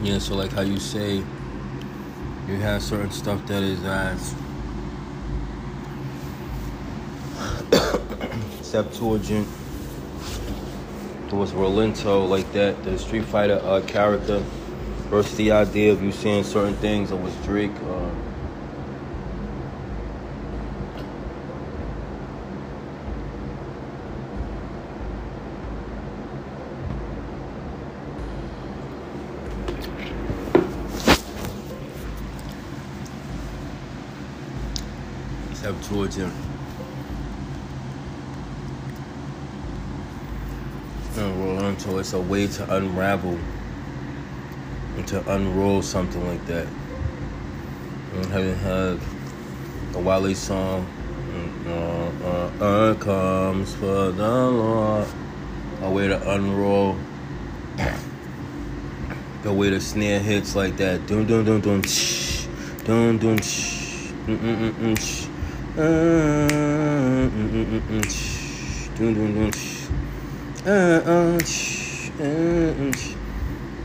Yeah, 0.00 0.18
so 0.18 0.36
like 0.36 0.52
how 0.52 0.60
you 0.60 0.78
say 0.78 1.16
you 1.16 2.56
have 2.56 2.82
certain 2.82 3.10
stuff 3.10 3.44
that 3.46 3.64
is 3.64 3.82
as 3.84 4.34
Septuagint 8.64 9.48
towards 11.28 11.50
Rolento 11.50 12.28
like 12.28 12.50
that, 12.52 12.82
the 12.84 12.96
Street 12.96 13.24
Fighter 13.24 13.60
uh, 13.64 13.80
character 13.88 14.38
versus 15.10 15.36
the 15.36 15.50
idea 15.50 15.92
of 15.92 16.00
you 16.02 16.12
saying 16.12 16.44
certain 16.44 16.76
things 16.76 17.10
that 17.10 17.16
was 17.16 17.34
Drake. 17.44 17.74
Uh, 17.82 18.10
Septuagint. 35.88 36.32
And 41.16 41.34
Rolento, 41.42 41.98
it's 41.98 42.12
a 42.12 42.20
way 42.20 42.46
to 42.46 42.76
unravel 42.76 43.38
and 44.96 45.08
to 45.08 45.34
unroll 45.34 45.80
something 45.80 46.26
like 46.26 46.44
that. 46.46 46.66
And 48.14 48.26
having 48.26 48.54
had 48.56 48.98
a 49.94 49.98
Wale 49.98 50.34
song, 50.34 50.86
uh, 51.66 51.70
uh, 51.70 52.64
uh, 52.64 52.94
comes 52.96 53.74
for 53.76 54.10
the 54.10 54.28
Lord, 54.28 55.08
a 55.80 55.90
way 55.90 56.08
to 56.08 56.34
unroll, 56.34 56.96
the 59.42 59.52
way 59.52 59.70
the 59.70 59.80
snare 59.80 60.20
hits 60.20 60.54
like 60.54 60.76
that, 60.76 61.06
dun 61.06 61.26
dun 61.26 61.46
dun 61.46 61.60
dun, 61.62 61.82
shh, 61.82 62.46
dun 62.84 63.16
dun, 63.16 63.38
mm 63.38 64.36
mm 64.36 64.56
mm 64.56 64.72
mm, 64.74 65.27
You 65.78 65.84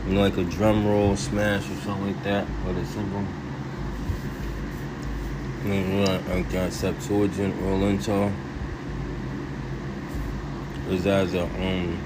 know, 0.08 0.22
like 0.22 0.38
a 0.38 0.44
drum 0.44 0.88
roll 0.88 1.16
smash 1.16 1.70
or 1.70 1.76
something 1.82 2.08
like 2.08 2.24
that, 2.24 2.48
with 2.66 2.80
a 2.80 2.86
simple. 2.88 3.24
Like 6.34 6.50
that 6.50 6.74
Septuagint 6.74 7.56
Rolento. 7.62 8.34
Is 10.90 11.06
as 11.06 11.36
a 11.36 11.44
um 11.44 12.00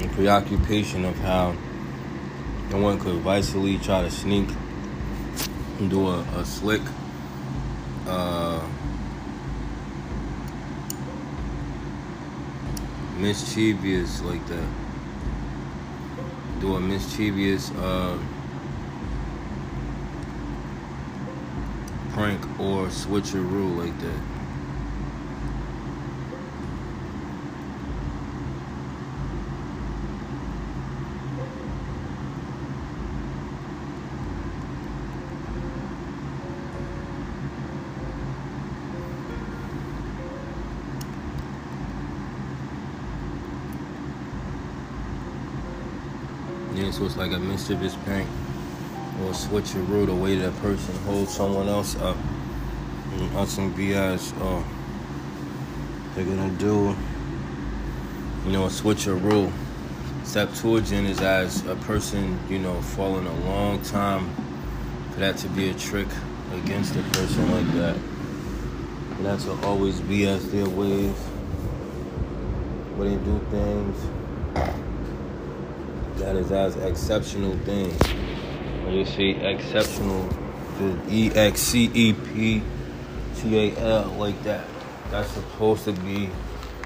a 0.00 0.08
preoccupation 0.08 1.04
of 1.04 1.16
how 1.20 1.54
no 2.70 2.78
one 2.78 2.98
could 2.98 3.20
viciously 3.20 3.78
try 3.78 4.02
to 4.02 4.10
sneak 4.10 4.48
do 5.86 6.08
a, 6.08 6.20
a 6.36 6.44
slick 6.44 6.82
uh 8.06 8.60
mischievous 13.18 14.22
like 14.22 14.44
that. 14.46 14.68
Do 16.60 16.76
a 16.76 16.80
mischievous 16.80 17.70
uh, 17.72 18.18
prank 22.12 22.42
or 22.60 22.86
switcheroo 22.86 23.76
like 23.76 23.98
that. 24.00 24.37
Like 47.18 47.32
a 47.32 47.38
mischievous 47.38 47.96
prank 48.04 48.28
or 49.20 49.32
switcheroo, 49.32 50.06
the 50.06 50.14
way 50.14 50.36
that 50.36 50.54
person 50.58 50.94
holds 50.98 51.34
someone 51.34 51.68
else 51.68 51.96
up. 51.96 52.16
And 53.12 53.36
ultimately 53.36 53.86
be 53.86 53.94
as 53.94 54.32
uh, 54.34 54.62
they're 56.14 56.24
gonna 56.24 56.50
do, 56.58 56.96
you 58.46 58.52
know, 58.52 58.68
switch 58.68 59.06
a 59.08 59.10
switcheroo. 59.10 59.52
Septuagint 60.22 61.08
is 61.08 61.20
as 61.20 61.66
a 61.66 61.74
person, 61.74 62.38
you 62.48 62.60
know, 62.60 62.80
falling 62.80 63.26
a 63.26 63.40
long 63.46 63.82
time 63.82 64.30
for 65.10 65.20
that 65.20 65.36
to 65.38 65.48
be 65.48 65.70
a 65.70 65.74
trick 65.74 66.08
against 66.52 66.94
a 66.94 67.02
person 67.02 67.50
like 67.50 67.74
that. 67.74 67.96
And 69.16 69.26
that 69.26 69.40
to 69.40 69.52
always 69.66 70.00
be 70.02 70.28
as 70.28 70.48
their 70.52 70.68
ways, 70.68 71.16
where 72.94 73.08
they 73.08 73.16
do 73.16 73.40
things 73.50 74.17
that 76.28 76.36
is 76.36 76.52
as 76.52 76.76
exceptional 76.76 77.56
things. 77.60 77.98
When 78.84 78.92
you 78.92 79.06
see? 79.06 79.30
Exceptional, 79.30 80.28
the 80.78 81.00
E 81.08 81.30
X 81.30 81.58
C 81.58 81.90
E 81.94 82.12
P 82.12 82.62
T 83.36 83.58
A 83.58 83.76
L 83.78 84.08
like 84.18 84.42
that, 84.42 84.66
that's 85.10 85.30
supposed 85.30 85.84
to 85.84 85.92
be 85.92 86.28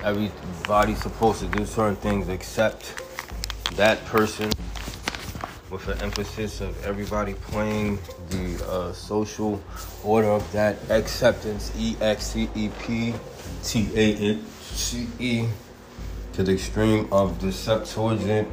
everybody's 0.05 1.03
supposed 1.03 1.41
to 1.41 1.47
do 1.47 1.67
certain 1.67 1.97
things 1.97 2.29
except 2.29 2.95
that 3.75 4.05
person 4.05 4.49
with 5.71 5.89
an 5.89 6.01
emphasis 6.03 6.61
of 6.61 6.85
everybody 6.85 7.35
playing 7.35 7.99
the 8.29 8.65
uh, 8.71 8.93
social 8.93 9.61
order 10.05 10.29
of 10.29 10.53
that 10.53 10.77
acceptance 10.89 11.73
E 11.77 11.97
X 12.01 12.27
C 12.27 12.49
E 12.55 12.71
P 12.81 13.13
T 13.65 13.89
A 13.97 14.15
N 14.15 14.47
C 14.61 15.09
E 15.19 15.49
to 16.35 16.45
the 16.45 16.53
extreme 16.53 17.13
of 17.13 17.41
the 17.41 17.51
Septuagint 17.51 18.49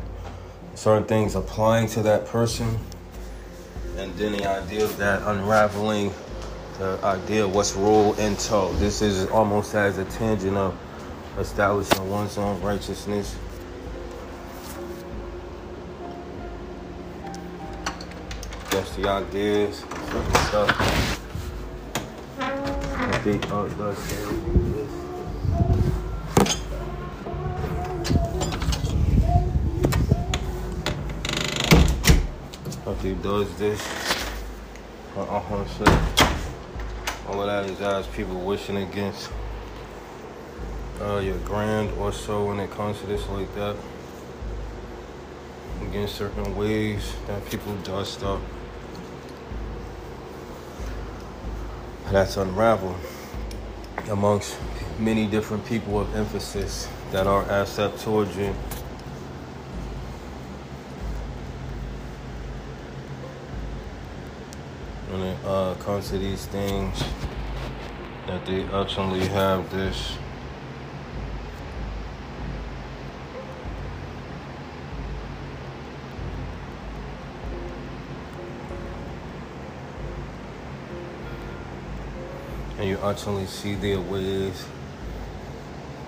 certain 0.75 1.06
things 1.06 1.35
applying 1.35 1.88
to 1.90 2.02
that 2.03 2.25
person, 2.25 2.80
and 3.97 4.13
then 4.16 4.31
the 4.34 4.46
idea 4.46 4.84
of 4.84 4.97
that 4.97 5.22
unraveling 5.24 6.13
the 6.80 6.97
idea 7.03 7.44
of 7.44 7.53
what's 7.53 7.75
role 7.75 8.13
in 8.13 8.38
tow. 8.38 8.72
This 8.75 9.02
is 9.02 9.28
almost 9.28 9.75
as 9.75 9.97
a 9.97 10.06
tangent 10.06 10.56
of 10.56 10.74
establishing 11.38 12.09
one's 12.09 12.38
own 12.38 12.62
righteousness. 12.62 13.35
That's 18.72 18.96
the 18.96 19.09
ideas, 19.09 19.80
certain 19.80 20.36
stuff. 20.46 21.00
If 32.89 33.03
he 33.03 33.13
does 33.13 33.55
this, 33.59 33.79
uh, 35.16 35.22
uh, 35.22 35.67
say, 35.67 36.25
all 37.27 37.39
of 37.39 37.45
that 37.45 37.69
is 37.69 37.79
as 37.81 38.07
people 38.07 38.39
wishing 38.41 38.77
against 38.77 39.29
uh, 41.00 41.19
your 41.19 41.38
grand 41.39 41.91
or 42.00 42.11
so 42.11 42.45
when 42.45 42.59
it 42.59 42.72
comes 42.72 43.00
to 43.01 43.05
this 43.05 43.29
like 43.29 43.53
that. 43.53 43.75
Against 45.83 46.16
certain 46.16 46.55
ways 46.55 47.13
that 47.27 47.47
people 47.51 47.75
dust 47.83 48.23
up. 48.23 48.41
That's 52.11 52.38
unraveled 52.38 52.97
amongst 54.09 54.57
many 54.97 55.27
different 55.27 55.63
people 55.63 56.00
of 56.00 56.15
emphasis 56.15 56.89
that 57.12 57.27
are 57.27 57.44
asset 57.44 57.95
towards 58.00 58.35
when 65.19 65.27
it 65.27 65.45
uh, 65.45 65.75
comes 65.75 66.10
to 66.10 66.18
these 66.18 66.45
things 66.45 67.04
that 68.25 68.45
they 68.45 68.63
actually 68.66 69.25
have 69.27 69.69
this 69.69 70.13
and 82.77 82.88
you 82.88 82.98
actually 83.00 83.45
see 83.45 83.75
their 83.75 84.00
ways 84.00 84.66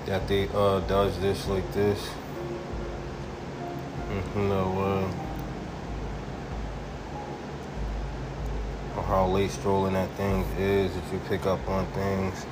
that 0.06 0.26
they 0.30 0.48
uh 0.54 0.80
does 0.82 1.20
this 1.20 1.48
like 1.48 1.70
this. 1.74 2.10
You 4.36 4.42
know 4.44 4.80
uh 4.82 5.31
how 9.02 9.28
late 9.28 9.52
strolling 9.52 9.94
that 9.94 10.10
thing 10.12 10.46
is 10.58 10.96
if 10.96 11.14
you 11.14 11.20
pick 11.28 11.46
up 11.46 11.66
on 11.68 11.86
things 11.94 12.46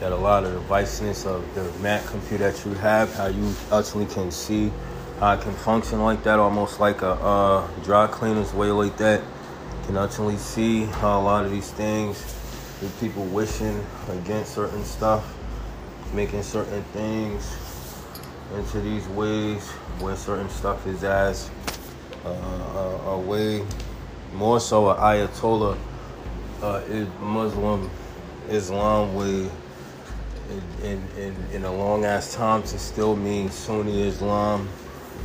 that 0.00 0.12
a 0.12 0.16
lot 0.16 0.44
of 0.44 0.52
the 0.52 0.60
viceness 0.60 1.26
of 1.26 1.42
the 1.54 1.70
Mac 1.82 2.04
computer 2.06 2.50
that 2.50 2.64
you 2.64 2.72
have, 2.74 3.14
how 3.14 3.26
you 3.26 3.54
actually 3.70 4.06
can 4.06 4.30
see 4.30 4.72
I 5.22 5.36
can 5.36 5.52
function 5.52 6.02
like 6.02 6.22
that, 6.22 6.38
almost 6.38 6.80
like 6.80 7.02
a 7.02 7.10
uh, 7.10 7.68
dry 7.84 8.06
cleaner's 8.06 8.54
way 8.54 8.70
like 8.70 8.96
that. 8.96 9.20
You 9.20 9.86
can 9.86 9.96
actually 9.98 10.38
see 10.38 10.84
how 10.84 11.20
a 11.20 11.22
lot 11.22 11.44
of 11.44 11.50
these 11.50 11.70
things, 11.72 12.16
with 12.80 12.98
people 13.00 13.26
wishing 13.26 13.84
against 14.08 14.54
certain 14.54 14.82
stuff, 14.82 15.34
making 16.14 16.42
certain 16.42 16.82
things 16.94 17.54
into 18.56 18.80
these 18.80 19.06
ways 19.08 19.68
where 20.00 20.16
certain 20.16 20.48
stuff 20.48 20.86
is 20.86 21.04
as 21.04 21.50
uh, 22.24 22.30
a, 22.30 23.10
a, 23.10 23.18
way, 23.18 23.62
more 24.34 24.60
so 24.60 24.90
a 24.90 24.94
Ayatollah 24.94 25.76
uh, 26.62 26.82
is 26.88 27.08
Muslim 27.20 27.90
Islam 28.48 29.14
way 29.14 29.50
in, 30.82 31.02
in, 31.16 31.36
in 31.52 31.64
a 31.64 31.72
long 31.72 32.04
ass 32.04 32.34
time 32.34 32.62
to 32.62 32.78
still 32.78 33.14
mean 33.16 33.50
Sunni 33.50 34.02
Islam 34.02 34.68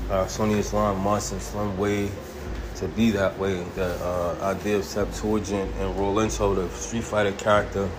uh, 0.10 0.28
Sunni 0.28 0.60
Islam 0.60 1.00
must 1.02 1.34
in 1.34 1.40
some 1.40 1.78
way 1.78 2.10
to 2.76 2.88
be 2.90 3.12
that 3.12 3.38
way. 3.40 3.64
The 3.76 3.96
uh, 4.06 4.38
idea 4.56 4.78
of 4.78 4.84
Septuagint 4.84 5.72
and 5.80 5.96
Rolento, 5.96 6.56
the 6.56 6.70
Street 6.76 7.04
Fighter 7.04 7.32
character, 7.34 7.90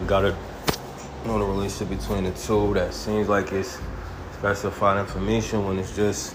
we 0.00 0.06
got 0.06 0.24
a 0.24 0.28
you 0.28 1.28
know 1.28 1.38
the 1.38 1.44
relationship 1.44 1.98
between 1.98 2.24
the 2.24 2.30
two 2.32 2.72
that 2.74 2.94
seems 2.94 3.28
like 3.28 3.52
it's 3.52 3.78
specified 4.34 5.00
information 5.00 5.66
when 5.66 5.78
it's 5.78 5.94
just 5.94 6.34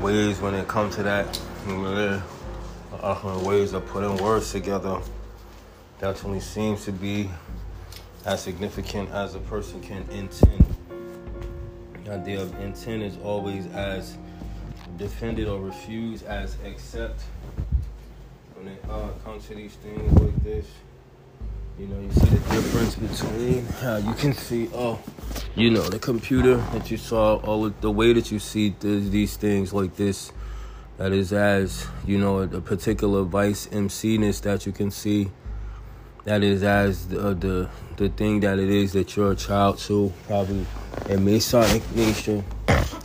ways 0.00 0.40
when 0.40 0.54
it 0.54 0.68
comes 0.68 0.94
to 0.96 1.02
that 1.02 1.40
uh, 2.92 3.40
ways 3.44 3.72
of 3.72 3.86
putting 3.86 4.16
words 4.16 4.52
together 4.52 5.00
definitely 6.00 6.40
seems 6.40 6.84
to 6.84 6.92
be 6.92 7.28
as 8.24 8.42
significant 8.42 9.10
as 9.10 9.34
a 9.34 9.40
person 9.40 9.80
can 9.80 10.08
intend 10.10 10.64
The 12.04 12.14
idea 12.14 12.40
of 12.40 12.58
intent 12.60 13.02
is 13.02 13.18
always 13.22 13.66
as 13.68 14.16
defended 14.96 15.46
or 15.46 15.60
refused 15.60 16.24
as 16.24 16.56
accept. 16.64 17.20
When 18.54 18.68
it 18.68 18.82
uh, 18.88 19.08
comes 19.24 19.46
to 19.48 19.54
these 19.54 19.74
things 19.74 20.12
like 20.18 20.42
this, 20.42 20.66
you 21.78 21.86
know, 21.86 22.00
you 22.00 22.10
see 22.10 22.26
the 22.26 22.54
difference 22.54 22.94
between 22.96 23.66
how 23.66 23.96
you 23.98 24.14
can 24.14 24.32
see, 24.32 24.68
oh, 24.74 24.98
you 25.54 25.70
know, 25.70 25.82
the 25.82 25.98
computer 25.98 26.56
that 26.72 26.90
you 26.90 26.96
saw, 26.96 27.36
all 27.36 27.68
the 27.68 27.90
way 27.90 28.12
that 28.14 28.32
you 28.32 28.38
see 28.38 28.74
these 28.80 29.36
things 29.36 29.72
like 29.72 29.94
this, 29.96 30.32
that 30.98 31.12
is 31.12 31.32
as, 31.32 31.86
you 32.04 32.18
know, 32.18 32.40
a 32.40 32.60
particular 32.60 33.22
vice 33.22 33.68
MC-ness 33.70 34.40
that 34.40 34.66
you 34.66 34.72
can 34.72 34.90
see. 34.90 35.30
That 36.24 36.42
is 36.42 36.62
as 36.62 37.06
the, 37.06 37.34
the 37.34 37.70
the 37.96 38.08
thing 38.10 38.40
that 38.40 38.58
it 38.58 38.68
is 38.68 38.92
that 38.92 39.16
you're 39.16 39.32
a 39.32 39.36
child 39.36 39.78
to 39.78 40.12
probably 40.26 40.66
a 41.08 41.16
Masonic 41.16 41.82
nation. 41.94 42.44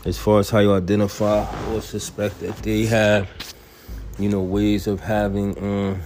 As 0.03 0.17
far 0.17 0.39
as 0.39 0.49
how 0.49 0.59
you 0.59 0.73
identify 0.73 1.45
or 1.71 1.81
suspect 1.81 2.41
that 2.41 2.57
they 2.57 2.85
have 2.87 3.29
you 4.19 4.27
know 4.27 4.41
ways 4.41 4.87
of 4.87 4.99
having 4.99 5.57
um 5.57 6.01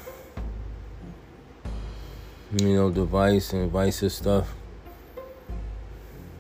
you 2.61 2.75
know 2.75 2.91
device 2.91 3.51
and 3.53 3.71
vice 3.71 4.01
and 4.03 4.11
stuff. 4.11 4.53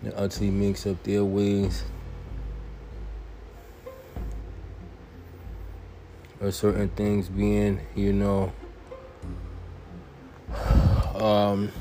That 0.03 0.13
utterly 0.15 0.51
makes 0.51 0.85
up 0.85 1.01
their 1.03 1.25
ways 1.25 1.83
or 6.41 6.51
certain 6.51 6.89
things 6.89 7.29
being 7.29 7.81
you 7.95 8.13
know 8.13 8.51
um, 11.15 11.71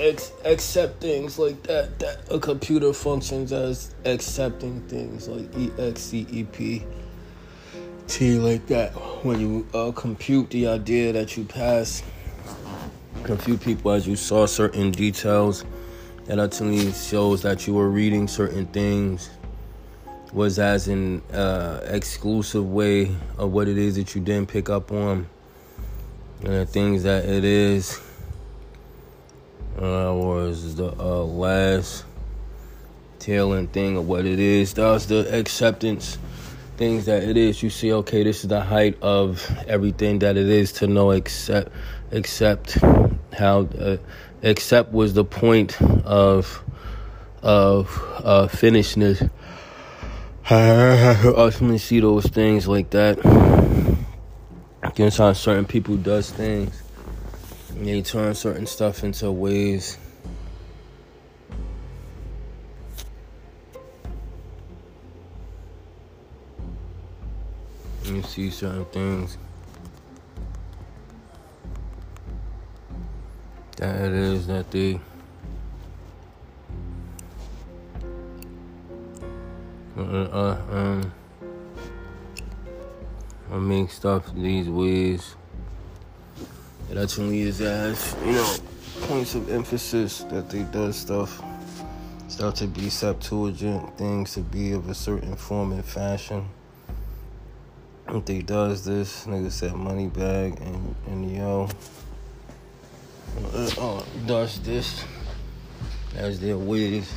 ex- 0.00 0.32
accept 0.44 1.00
things 1.00 1.38
like 1.38 1.62
that. 1.64 1.98
That 1.98 2.20
a 2.30 2.38
computer 2.38 2.92
functions 2.92 3.52
as 3.52 3.94
accepting 4.04 4.80
things 4.82 5.28
like 5.28 5.48
except 5.54 6.86
T 8.06 8.38
like 8.38 8.66
that. 8.68 8.92
When 9.24 9.40
you 9.40 9.66
uh, 9.74 9.92
compute 9.92 10.50
the 10.50 10.68
idea 10.68 11.12
that 11.12 11.36
you 11.36 11.44
pass, 11.44 12.02
confuse 13.24 13.60
people 13.60 13.92
as 13.92 14.06
you 14.06 14.16
saw 14.16 14.46
certain 14.46 14.90
details. 14.90 15.64
That 16.26 16.38
ultimately 16.38 16.92
shows 16.92 17.40
that 17.42 17.66
you 17.66 17.72
were 17.72 17.88
reading 17.88 18.28
certain 18.28 18.66
things 18.66 19.30
was 20.32 20.58
as 20.58 20.88
an 20.88 21.22
uh, 21.32 21.80
exclusive 21.84 22.68
way 22.70 23.14
of 23.38 23.52
what 23.52 23.68
it 23.68 23.78
is 23.78 23.96
that 23.96 24.14
you 24.14 24.20
didn't 24.20 24.48
pick 24.48 24.68
up 24.68 24.92
on 24.92 25.26
and 26.40 26.52
the 26.52 26.66
things 26.66 27.02
that 27.02 27.24
it 27.24 27.44
is 27.44 28.00
uh, 29.76 30.12
was 30.14 30.76
the 30.76 30.92
uh, 30.98 31.24
last 31.24 32.04
tailing 33.18 33.66
thing 33.68 33.96
of 33.96 34.06
what 34.08 34.24
it 34.24 34.38
is. 34.38 34.74
That 34.74 34.90
was 34.90 35.06
the 35.06 35.36
acceptance 35.36 36.18
things 36.76 37.06
that 37.06 37.24
it 37.24 37.36
is. 37.36 37.62
You 37.62 37.70
see, 37.70 37.92
okay, 37.92 38.22
this 38.22 38.44
is 38.44 38.48
the 38.48 38.60
height 38.60 38.96
of 39.02 39.44
everything 39.66 40.20
that 40.20 40.36
it 40.36 40.48
is 40.48 40.72
to 40.74 40.86
know 40.86 41.10
accept, 41.10 41.72
accept 42.12 42.78
how, 43.32 43.68
uh, 43.78 43.96
was 44.92 45.14
the 45.14 45.24
point 45.24 45.80
of 45.82 46.62
of 47.42 47.88
uh, 48.24 48.48
finishedness. 48.48 49.28
Oh, 50.50 50.56
I 50.56 51.28
ultimately 51.36 51.76
see 51.76 52.00
those 52.00 52.24
things 52.24 52.66
like 52.66 52.88
that. 52.90 53.18
Against 54.82 55.18
how 55.18 55.34
certain 55.34 55.66
people 55.66 55.98
does 55.98 56.30
things. 56.30 56.82
And 57.68 57.86
they 57.86 58.00
turn 58.00 58.34
certain 58.34 58.66
stuff 58.66 59.04
into 59.04 59.30
ways. 59.30 59.98
You 68.04 68.22
see 68.22 68.48
certain 68.48 68.86
things. 68.86 69.36
That 73.76 74.00
it 74.00 74.14
is 74.14 74.46
that 74.46 74.70
they 74.70 74.98
uh, 80.02 80.56
um 80.70 81.12
I 83.50 83.56
make 83.56 83.90
stuff 83.90 84.30
these 84.34 84.68
ways. 84.68 85.34
It 86.90 86.98
actually 86.98 87.40
is 87.40 87.60
as, 87.60 88.14
you 88.24 88.32
know, 88.32 88.56
points 89.02 89.34
of 89.34 89.50
emphasis 89.50 90.20
that 90.24 90.50
they 90.50 90.64
does 90.64 90.96
stuff. 90.96 91.42
Start 92.28 92.56
to 92.56 92.66
be 92.66 92.90
Septuagint 92.90 93.96
things 93.96 94.34
to 94.34 94.40
be 94.40 94.72
of 94.72 94.88
a 94.90 94.94
certain 94.94 95.34
form 95.34 95.72
and 95.72 95.84
fashion. 95.84 96.46
If 98.08 98.24
they 98.26 98.42
does 98.42 98.84
this, 98.84 99.26
nigga 99.26 99.50
said 99.50 99.74
money 99.74 100.08
bag 100.08 100.60
and 100.60 100.94
and 101.06 101.36
yo 101.36 101.68
uh, 103.54 103.70
uh, 103.78 104.04
does 104.26 104.60
this 104.60 105.04
as 106.14 106.40
their 106.40 106.58
ways. 106.58 107.10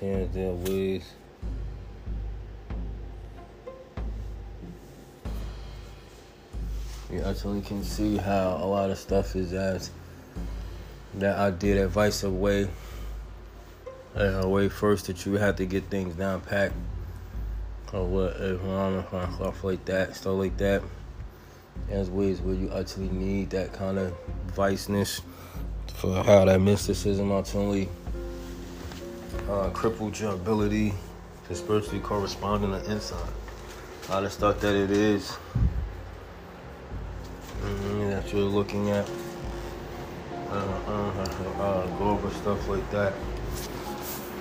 And 0.00 0.22
auntie 0.22 0.38
their 0.38 0.52
ways. 0.52 1.12
You 7.10 7.20
actually 7.22 7.60
can 7.60 7.84
see 7.84 8.16
how 8.16 8.58
a 8.62 8.66
lot 8.66 8.88
of 8.88 8.98
stuff 8.98 9.36
is 9.36 9.52
as 9.52 9.90
that 11.14 11.38
idea, 11.38 11.82
that 11.82 11.88
vice 11.88 12.22
of 12.22 12.34
way, 12.34 12.68
a 14.14 14.48
way 14.48 14.70
first 14.70 15.06
that 15.08 15.26
you 15.26 15.34
have 15.34 15.56
to 15.56 15.66
get 15.66 15.84
things 15.90 16.14
down 16.14 16.40
packed, 16.40 16.74
or 17.92 18.06
what, 18.06 18.36
if 18.38 18.62
mom 18.62 19.04
and 19.12 19.34
stuff 19.34 19.62
like 19.62 19.84
that, 19.84 20.16
stuff 20.16 20.38
like 20.38 20.56
that. 20.56 20.82
There's 21.88 22.08
ways 22.08 22.40
where 22.40 22.54
you 22.54 22.70
actually 22.72 23.08
need 23.08 23.50
that 23.50 23.74
kind 23.74 23.98
of 23.98 24.14
viceness 24.46 25.20
for 25.94 26.22
how 26.22 26.46
that 26.46 26.60
mysticism 26.60 27.30
ultimately 27.30 27.88
uh, 29.52 29.68
crippled 29.70 30.18
your 30.18 30.32
ability 30.32 30.94
to 31.46 31.54
spiritually 31.54 32.00
correspond 32.00 32.64
on 32.64 32.70
the 32.70 32.90
inside. 32.90 33.28
A 34.08 34.12
lot 34.12 34.24
of 34.24 34.32
stuff 34.32 34.60
that 34.60 34.74
it 34.74 34.90
is 34.90 35.36
mm, 37.60 38.10
that 38.10 38.32
you're 38.32 38.42
looking 38.42 38.90
at. 38.90 39.08
Uh, 40.48 40.54
uh, 40.54 41.62
uh, 41.62 41.86
go 41.98 42.10
over 42.10 42.30
stuff 42.30 42.68
like 42.68 42.90
that 42.90 43.14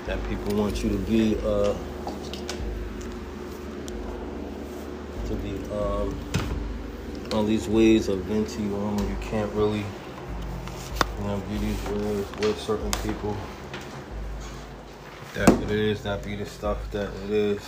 that 0.05 0.19
people 0.27 0.55
want 0.55 0.83
you 0.83 0.89
to 0.89 0.97
be 0.97 1.37
uh, 1.45 1.73
to 5.25 5.35
be 5.35 5.51
um, 5.71 6.19
all 7.31 7.43
these 7.43 7.67
ways 7.69 8.09
of 8.09 8.19
venting 8.25 8.73
on 8.73 8.97
when 8.97 9.09
you 9.09 9.15
can't 9.21 9.51
really 9.53 9.85
you 11.19 11.27
know 11.27 11.41
be 11.49 11.57
these 11.59 11.83
ways 11.87 12.25
with 12.39 12.59
certain 12.59 12.91
people 13.03 13.37
that 15.33 15.49
it 15.63 15.71
is, 15.71 16.03
that 16.03 16.23
be 16.23 16.35
the 16.35 16.45
stuff 16.45 16.77
that 16.91 17.09
it 17.25 17.29
is. 17.29 17.59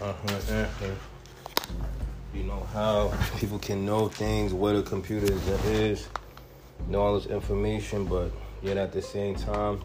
Uh-huh, 0.00 0.54
uh-huh. 0.54 0.86
You 2.34 2.44
know 2.44 2.66
how 2.72 3.12
people 3.38 3.58
can 3.58 3.86
know 3.86 4.08
things, 4.08 4.52
what 4.52 4.76
a 4.76 4.82
computer 4.82 5.32
is, 5.66 6.08
know 6.88 7.00
all 7.00 7.18
this 7.18 7.26
information, 7.26 8.04
but 8.06 8.30
yet 8.62 8.76
at 8.76 8.92
the 8.92 9.02
same 9.02 9.34
time, 9.34 9.82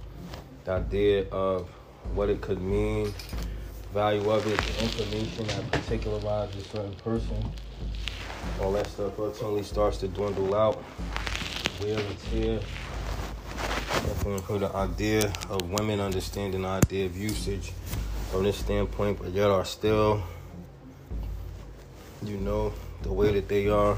the 0.66 0.72
idea 0.72 1.30
of 1.30 1.70
what 2.14 2.30
it 2.30 2.42
could 2.42 2.62
mean, 2.62 3.14
value 3.94 4.30
of 4.30 4.46
it, 4.48 4.58
the 4.58 4.84
information 4.84 5.48
that 5.48 5.72
particularizes 5.72 6.56
a 6.56 6.64
certain 6.70 6.96
person, 6.96 7.52
all 8.62 8.72
that 8.74 8.88
stuff 8.88 9.18
ultimately 9.20 9.64
starts 9.64 9.98
to 9.98 10.08
dwindle 10.08 10.56
out. 10.56 10.84
Wear 11.82 12.00
and 12.00 12.20
tear. 12.32 12.60
Definitely 14.28 14.60
heard 14.60 14.70
the 14.70 14.78
idea 14.78 15.34
of 15.50 15.70
women 15.72 16.02
understanding 16.02 16.64
the 16.64 16.68
idea 16.68 17.06
of 17.06 17.16
usage 17.16 17.72
from 18.30 18.44
this 18.44 18.58
standpoint, 18.58 19.20
but 19.20 19.32
yet 19.32 19.50
are 19.50 19.64
still, 19.64 20.22
you 22.26 22.36
know, 22.36 22.74
the 23.04 23.14
way 23.14 23.32
that 23.32 23.48
they 23.48 23.70
are 23.70 23.96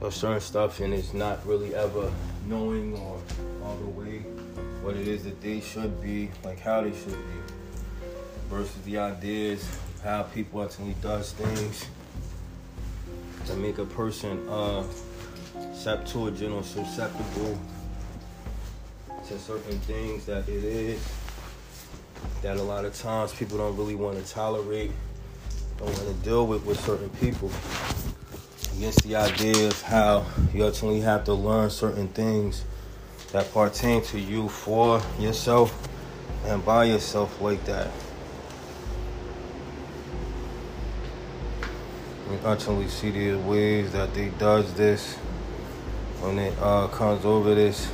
of 0.00 0.14
certain 0.14 0.40
stuff, 0.40 0.80
and 0.80 0.94
it's 0.94 1.12
not 1.12 1.46
really 1.46 1.74
ever 1.74 2.10
knowing 2.46 2.94
or 2.94 3.20
all 3.62 3.76
the 3.76 3.90
way 3.90 4.20
what 4.80 4.96
it 4.96 5.06
is 5.06 5.22
that 5.24 5.38
they 5.42 5.60
should 5.60 6.00
be, 6.00 6.30
like 6.42 6.58
how 6.58 6.80
they 6.80 6.92
should 6.92 7.12
be, 7.12 7.54
versus 8.48 8.74
the 8.86 8.96
ideas 8.96 9.68
how 10.02 10.22
people 10.22 10.62
actually 10.62 10.94
does 11.02 11.32
things 11.32 11.84
to 13.44 13.54
make 13.54 13.76
a 13.76 13.84
person 13.84 14.48
uh, 14.48 14.82
septuagint 15.74 16.54
or 16.54 16.62
susceptible 16.62 17.58
to 19.28 19.38
certain 19.38 19.78
things 19.80 20.24
that 20.24 20.48
it 20.48 20.64
is 20.64 21.06
that 22.40 22.56
a 22.56 22.62
lot 22.62 22.86
of 22.86 22.94
times 22.94 23.30
people 23.34 23.58
don't 23.58 23.76
really 23.76 23.94
want 23.94 24.16
to 24.16 24.32
tolerate, 24.32 24.90
don't 25.76 25.92
want 25.92 26.08
to 26.08 26.14
deal 26.24 26.46
with 26.46 26.64
with 26.64 26.80
certain 26.80 27.10
people. 27.10 27.50
Against 28.78 29.02
the 29.02 29.16
idea 29.16 29.66
of 29.66 29.82
how 29.82 30.24
you 30.54 30.64
ultimately 30.64 31.00
have 31.00 31.24
to 31.24 31.34
learn 31.34 31.68
certain 31.68 32.08
things 32.08 32.64
that 33.32 33.52
pertain 33.52 34.02
to 34.04 34.18
you 34.18 34.48
for 34.48 35.02
yourself 35.18 35.88
and 36.46 36.64
by 36.64 36.84
yourself 36.84 37.38
like 37.42 37.62
that. 37.66 37.90
We 42.30 42.38
ultimately 42.46 42.88
see 42.88 43.10
the 43.10 43.38
ways 43.40 43.92
that 43.92 44.14
they 44.14 44.30
does 44.38 44.72
this 44.72 45.16
when 46.20 46.38
it 46.38 46.54
uh, 46.60 46.88
comes 46.88 47.26
over 47.26 47.54
this 47.54 47.90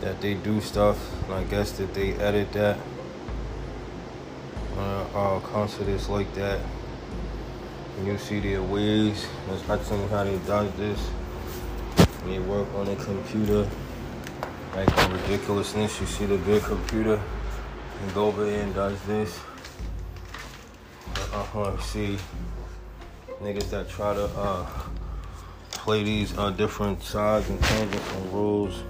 that 0.00 0.20
they 0.20 0.34
do 0.34 0.60
stuff 0.60 0.98
I 1.30 1.44
guess 1.44 1.72
that 1.72 1.92
they 1.94 2.12
edit 2.14 2.52
that. 2.52 2.78
Uh, 4.76 5.40
uh 5.40 5.66
to 5.66 5.84
this 5.84 6.08
like 6.08 6.32
that. 6.34 6.60
And 7.98 8.06
you 8.06 8.18
see 8.18 8.40
their 8.40 8.62
ways 8.62 9.26
that's 9.48 9.68
actually 9.68 10.06
how 10.08 10.24
they 10.24 10.38
does 10.46 10.72
this. 10.74 11.10
They 12.24 12.38
work 12.38 12.68
on 12.74 12.88
a 12.88 12.96
computer 12.96 13.68
like 14.74 14.94
the 14.94 15.18
ridiculousness 15.22 16.00
you 16.00 16.06
see 16.06 16.26
the 16.26 16.36
big 16.38 16.62
computer 16.62 17.20
and 18.00 18.14
go 18.14 18.26
over 18.26 18.44
there 18.44 18.62
and 18.62 18.74
does 18.74 19.00
this 19.02 19.40
uh-huh 21.32 21.76
see 21.80 22.18
niggas 23.42 23.70
that 23.70 23.88
try 23.88 24.14
to 24.14 24.24
uh 24.36 24.66
play 25.70 26.02
these 26.02 26.36
uh 26.36 26.50
different 26.50 27.02
sides 27.02 27.48
and 27.48 27.60
tangents 27.62 28.12
and 28.12 28.32
rules 28.32 28.82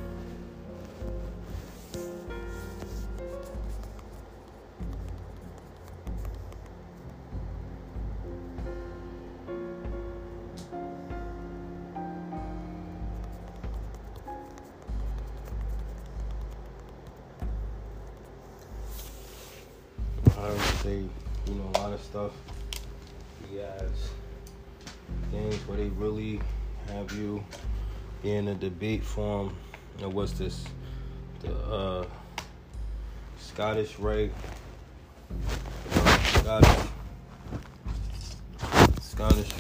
a 28.79 28.81
debate 28.81 29.05
form. 29.05 29.55
And 30.01 30.13
what's 30.13 30.33
this? 30.33 30.65
The 31.41 31.55
uh, 31.55 32.07
Scottish 33.39 33.99
Rite. 33.99 34.33
Scottish. 36.35 36.87
Scottish. 39.01 39.53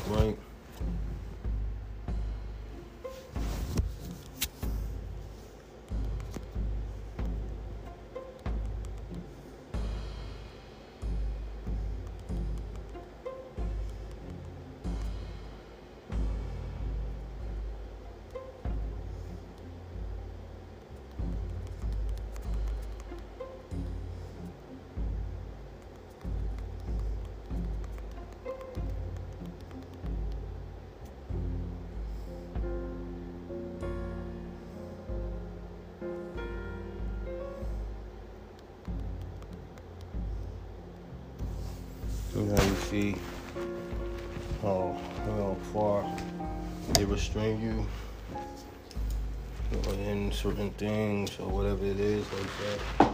Things 50.56 51.30
or 51.38 51.48
whatever 51.48 51.84
it 51.84 52.00
is 52.00 52.24
like 52.32 52.50
that. 52.58 53.12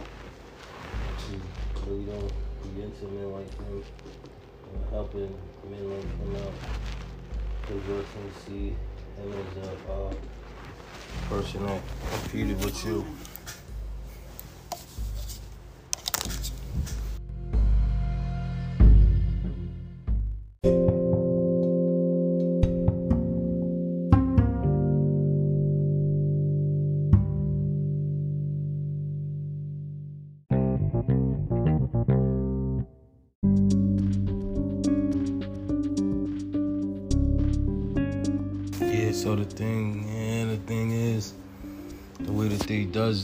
You 1.87 2.03
don't 2.05 2.31
be 2.75 2.81
into 2.81 3.05
men 3.05 3.31
like 3.31 3.57
them 3.57 3.83
or 4.73 4.89
helping 4.89 5.33
men 5.69 5.89
like 5.91 6.01
them 6.01 6.35
out. 6.47 6.53
Because 7.61 7.87
you 7.87 8.05
can 8.13 8.31
see 8.45 8.67
him 9.17 9.33
as 9.33 9.67
a 9.67 9.91
uh, 9.91 10.13
person 11.29 11.65
that 11.65 11.81
competed 12.11 12.63
with 12.63 12.85
you. 12.85 13.05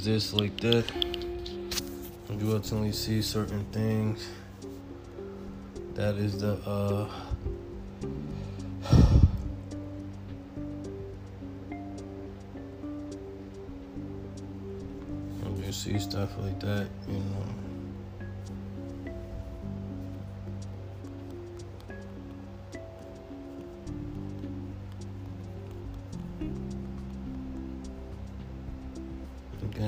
This 0.04 0.34
like 0.34 0.58
that, 0.62 0.84
you 2.40 2.54
ultimately 2.54 2.92
see 2.92 3.22
certain 3.22 3.64
things. 3.66 4.28
That 5.94 6.16
is 6.16 6.40
the 6.42 6.54
uh 6.66 7.08
you 15.64 15.72
see 15.72 16.00
stuff 16.00 16.32
like 16.40 16.60
that, 16.62 16.88
you 17.08 17.20
know. 17.20 17.71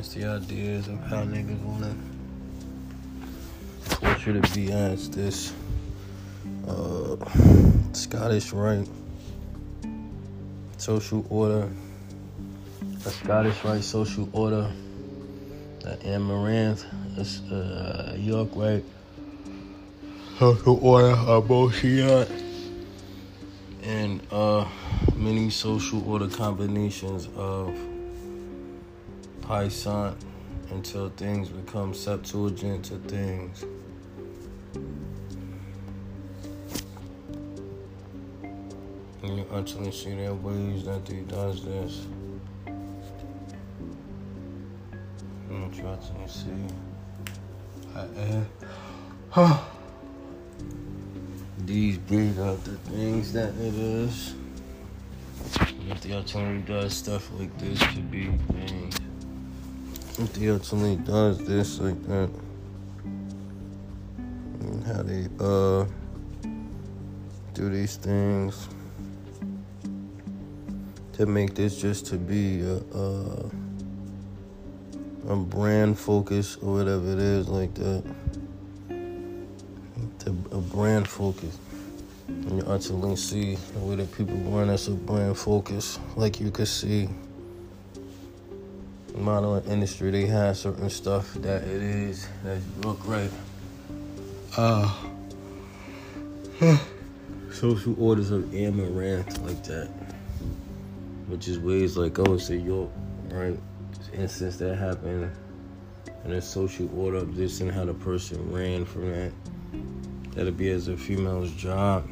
Against 0.03 0.19
the 0.19 0.25
ideas 0.25 0.87
of 0.89 0.99
how 1.05 1.23
niggas 1.23 1.61
wanna 1.61 1.95
force 3.83 4.25
you 4.25 4.41
to 4.41 4.53
be 4.53 4.69
as 4.69 5.09
this 5.09 5.53
uh, 6.67 7.15
Scottish 7.93 8.51
Rite, 8.51 8.89
social 10.75 11.25
order, 11.29 11.69
a 13.05 13.09
Scottish 13.09 13.63
Rite 13.63 13.81
social 13.85 14.27
order 14.33 14.69
the 15.79 15.97
Amaranth, 16.05 16.85
uh, 17.49 18.13
York, 18.17 18.49
right? 18.55 18.83
Social 20.37 20.79
order 20.85 21.15
of 21.15 21.47
Boshian, 21.47 22.29
and 23.81 24.19
uh, 24.33 24.65
many 25.15 25.49
social 25.49 26.05
order 26.11 26.27
combinations 26.27 27.29
of 27.37 27.73
Until 29.53 31.09
things 31.15 31.47
become 31.49 31.93
Septuagint 31.93 32.85
to 32.85 32.97
things. 33.07 33.63
And 39.21 39.37
you 39.37 39.45
actually 39.53 39.91
see 39.91 40.15
their 40.15 40.33
ways 40.33 40.85
that 40.85 41.07
he 41.07 41.21
does 41.21 41.63
this. 41.63 42.07
I'm 45.51 45.71
trying 45.71 45.99
to 45.99 46.27
see. 46.27 46.49
Uh, 49.35 49.59
These 51.59 51.99
bring 51.99 52.39
up 52.39 52.63
the 52.63 52.77
things 52.89 53.31
that 53.33 53.49
it 53.49 53.75
is. 53.75 54.33
If 55.87 56.01
the 56.01 56.13
alternative 56.13 56.65
does 56.65 56.95
stuff 56.95 57.29
like 57.37 57.55
this 57.59 57.77
to 57.77 57.99
be 57.99 58.31
things. 58.51 59.02
If 60.23 60.33
the 60.35 60.51
alternative 60.51 61.05
does 61.05 61.37
this 61.45 61.79
like 61.79 62.01
that. 62.07 62.29
And 64.61 64.83
how 64.85 65.03
they 65.03 65.27
uh 65.37 65.85
do 67.53 67.69
these 67.69 67.97
things 67.97 68.69
to 71.11 71.25
make 71.25 71.55
this 71.55 71.79
just 71.79 72.05
to 72.05 72.17
be 72.17 72.61
a, 72.61 72.77
a, 72.97 73.51
a 75.27 75.35
brand 75.35 75.99
focus 75.99 76.55
or 76.61 76.75
whatever 76.75 77.11
it 77.11 77.19
is 77.19 77.49
like 77.49 77.73
that. 77.73 78.03
To 80.19 80.29
a 80.51 80.61
brand 80.61 81.05
focus. 81.05 81.57
And 82.29 82.59
you 82.59 82.63
utterly 82.65 83.17
see 83.17 83.55
the 83.55 83.79
way 83.79 83.97
that 83.97 84.09
people 84.15 84.37
run 84.37 84.69
as 84.69 84.87
a 84.87 84.91
brand 84.91 85.37
focus. 85.37 85.99
Like 86.15 86.39
you 86.39 86.49
could 86.49 86.69
see 86.69 87.09
modeling 89.23 89.65
industry, 89.65 90.11
they 90.11 90.25
have 90.25 90.57
certain 90.57 90.89
stuff 90.89 91.33
that 91.35 91.63
it 91.63 91.81
is 91.81 92.27
that 92.43 92.59
look 92.81 92.99
right. 93.07 93.31
Uh 94.57 94.93
social 97.51 97.95
orders 98.03 98.31
of 98.31 98.53
amaranth 98.53 99.39
like 99.39 99.63
that 99.63 99.89
which 101.27 101.47
is 101.47 101.59
ways 101.59 101.97
like 101.97 102.19
oh 102.19 102.37
say 102.37 102.57
York, 102.57 102.89
right? 103.29 103.57
Instance 104.13 104.57
that 104.57 104.75
happened 104.75 105.31
and 106.23 106.33
a 106.33 106.41
social 106.41 106.87
order 106.99 107.17
of 107.17 107.35
this 107.35 107.59
and 107.61 107.71
how 107.71 107.85
the 107.85 107.93
person 107.93 108.51
ran 108.51 108.85
from 108.85 109.09
that. 109.11 109.31
That'll 110.31 110.51
be 110.51 110.69
as 110.69 110.87
a 110.87 110.95
female's 110.95 111.51
job. 111.51 112.07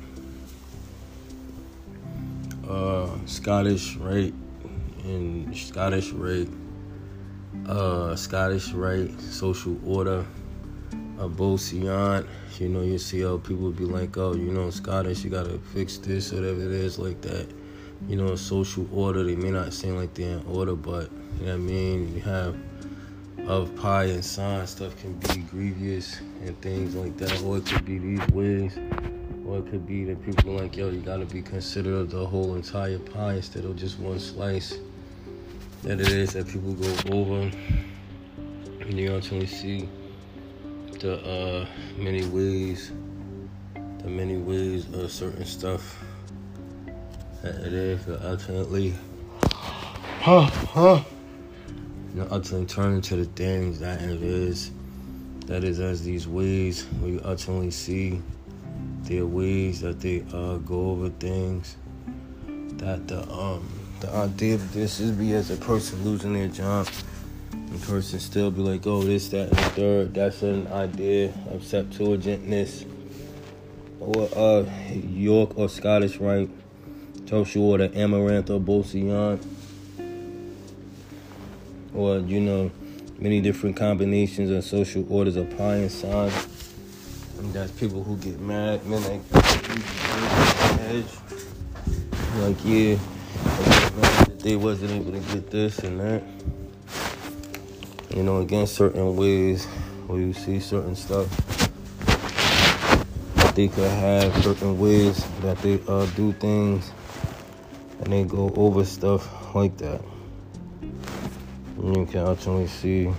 Uh, 2.68 3.10
Scottish 3.25 3.96
rite 3.98 4.34
and 5.03 5.56
Scottish 5.56 6.12
rite, 6.12 6.50
uh, 7.68 8.15
Scottish 8.15 8.72
rite, 8.72 9.20
social 9.20 9.77
order, 9.86 10.25
a 11.20 11.27
Bosient. 11.27 12.27
You 12.60 12.70
know, 12.70 12.82
you 12.82 12.98
see 12.98 13.22
how 13.22 13.38
people 13.38 13.72
be 13.72 13.86
like, 13.86 14.18
oh, 14.18 14.34
you 14.34 14.51
know, 14.51 14.70
Scottish, 14.70 15.24
you 15.24 15.30
gotta 15.30 15.58
fix 15.74 15.98
this, 15.98 16.32
whatever 16.32 16.62
it 16.62 16.72
is, 16.72 17.00
like 17.00 17.22
that 17.22 17.48
you 18.08 18.15
know, 18.15 18.36
social 18.36 18.88
order. 18.94 19.24
They 19.24 19.36
may 19.36 19.51
not 19.51 19.74
seem 19.74 19.96
like 19.96 20.13
they're 20.13 20.38
in 20.38 20.46
order, 20.48 20.75
but 20.75 21.10
you 21.40 21.46
know 21.46 21.51
what 21.51 21.53
I 21.53 21.57
mean? 21.57 22.16
You 22.16 22.22
have 22.22 22.55
of 23.48 23.75
pie 23.75 24.05
and 24.05 24.24
sign 24.24 24.68
stuff 24.68 24.96
can 24.98 25.14
be 25.14 25.42
grievous 25.50 26.20
and 26.46 26.59
things 26.62 26.96
like 26.96 27.18
that. 27.18 27.42
Or 27.44 27.57
it 27.57 27.66
could 27.66 27.86
be 27.86 27.98
these 27.98 28.27
ways. 28.29 28.77
Or 29.46 29.59
it 29.59 29.70
could 29.70 29.86
be 29.88 30.05
that 30.05 30.24
people 30.24 30.51
are 30.51 30.62
like, 30.62 30.77
yo, 30.77 30.90
you 30.90 31.01
gotta 31.01 31.25
be 31.25 31.42
considerate 31.42 32.01
of 32.01 32.12
the 32.12 32.25
whole 32.25 32.55
entire 32.55 33.00
pie 33.00 33.33
instead 33.33 33.66
of 33.66 33.75
just 33.75 34.00
one 34.00 34.20
slice. 34.20 34.77
That 35.83 36.00
it 36.00 36.09
is 36.09 36.33
that 36.33 36.48
people 36.48 36.74
go 36.74 36.94
over. 37.11 37.51
And 38.81 39.00
you 39.00 39.13
ultimately 39.13 39.48
see 39.48 39.89
the 41.00 41.17
uh, 41.25 41.65
many 41.98 42.25
ways, 42.25 42.91
the 44.00 44.07
many 44.07 44.37
ways 44.37 44.85
of 44.94 45.11
certain 45.11 45.46
stuff 45.46 46.03
that 47.41 47.55
it 47.55 47.74
is 47.74 48.05
that 48.05 48.24
ultimately, 48.24 48.94
huh, 50.20 50.46
huh. 50.46 51.01
You 52.13 52.22
know, 52.22 52.27
ultimately 52.29 52.67
turn 52.67 52.96
into 52.96 53.15
the 53.15 53.25
things 53.25 53.79
that 53.79 54.01
it 54.01 54.22
is. 54.22 54.72
That 55.48 55.63
is 55.63 55.79
as 55.79 56.03
these 56.03 56.27
ways 56.27 56.85
where 57.00 57.11
you 57.11 57.22
ultimately 57.25 57.72
see 57.72 58.22
their 59.03 59.25
ways 59.25 59.81
that 59.81 60.00
they 60.00 60.24
uh, 60.31 60.57
go 60.57 60.91
over 60.91 61.09
things. 61.09 61.77
That 62.77 63.07
the 63.07 63.27
um 63.31 63.67
the 64.01 64.14
idea 64.14 64.55
of 64.55 64.74
this 64.74 65.00
is 65.00 65.11
be 65.11 65.33
as 65.33 65.50
a 65.51 65.57
person 65.57 66.03
losing 66.03 66.33
their 66.33 66.48
job. 66.48 66.87
The 67.51 67.85
person 67.85 68.20
still 68.20 68.51
be 68.51 68.61
like, 68.61 68.85
oh, 68.85 69.03
this, 69.03 69.29
that, 69.29 69.50
and 69.50 69.57
the 69.57 69.70
third. 69.72 70.14
That's 70.14 70.42
an 70.42 70.68
idea 70.68 71.27
of 71.51 71.61
Septuagintness 71.61 72.85
or 74.00 74.27
uh 74.35 74.66
York 74.94 75.57
or 75.57 75.70
Scottish 75.70 76.18
Rite 76.18 76.50
social 77.31 77.64
order 77.64 77.90
amaranth 77.94 78.50
or 78.50 78.59
bosient 78.59 79.42
or 81.94 82.20
you 82.20 82.42
know 82.42 82.70
many 83.20 83.40
different 83.40 83.77
combinations 83.77 84.50
of 84.50 84.61
social 84.66 85.05
orders 85.09 85.37
of 85.37 85.50
pi 85.57 85.75
and 85.75 85.90
sign 85.90 86.29
and 87.40 87.53
that's 87.53 87.72
people 87.72 88.03
who 88.03 88.18
get 88.18 88.37
mad 88.42 88.85
men 88.85 89.01
like 89.03 89.22
like 92.40 92.57
yeah 92.66 92.98
they 94.44 94.56
wasn't 94.56 94.92
able 94.92 95.12
to 95.12 95.20
get 95.34 95.50
this 95.50 95.80
and 95.80 96.00
that 96.00 96.24
you 98.16 98.24
know 98.24 98.42
against 98.42 98.75
certain 98.75 99.16
ways 99.16 99.66
where 100.08 100.20
you 100.20 100.34
see 100.34 100.60
certain 100.60 100.96
stuff 100.96 101.27
they 103.56 103.68
could 103.68 103.90
have 103.90 104.44
certain 104.44 104.80
ways 104.80 105.25
that 105.42 105.58
they 105.58 105.80
uh, 105.88 106.06
do 106.16 106.32
things 106.34 106.92
and 108.00 108.14
they 108.14 108.24
go 108.24 108.51
over 108.56 108.86
stuff 108.86 109.54
like 109.54 109.75
that. 109.77 110.01
And 111.77 111.98
you 111.98 112.06
can 112.06 112.27
actually 112.27 112.68
see 112.68 113.12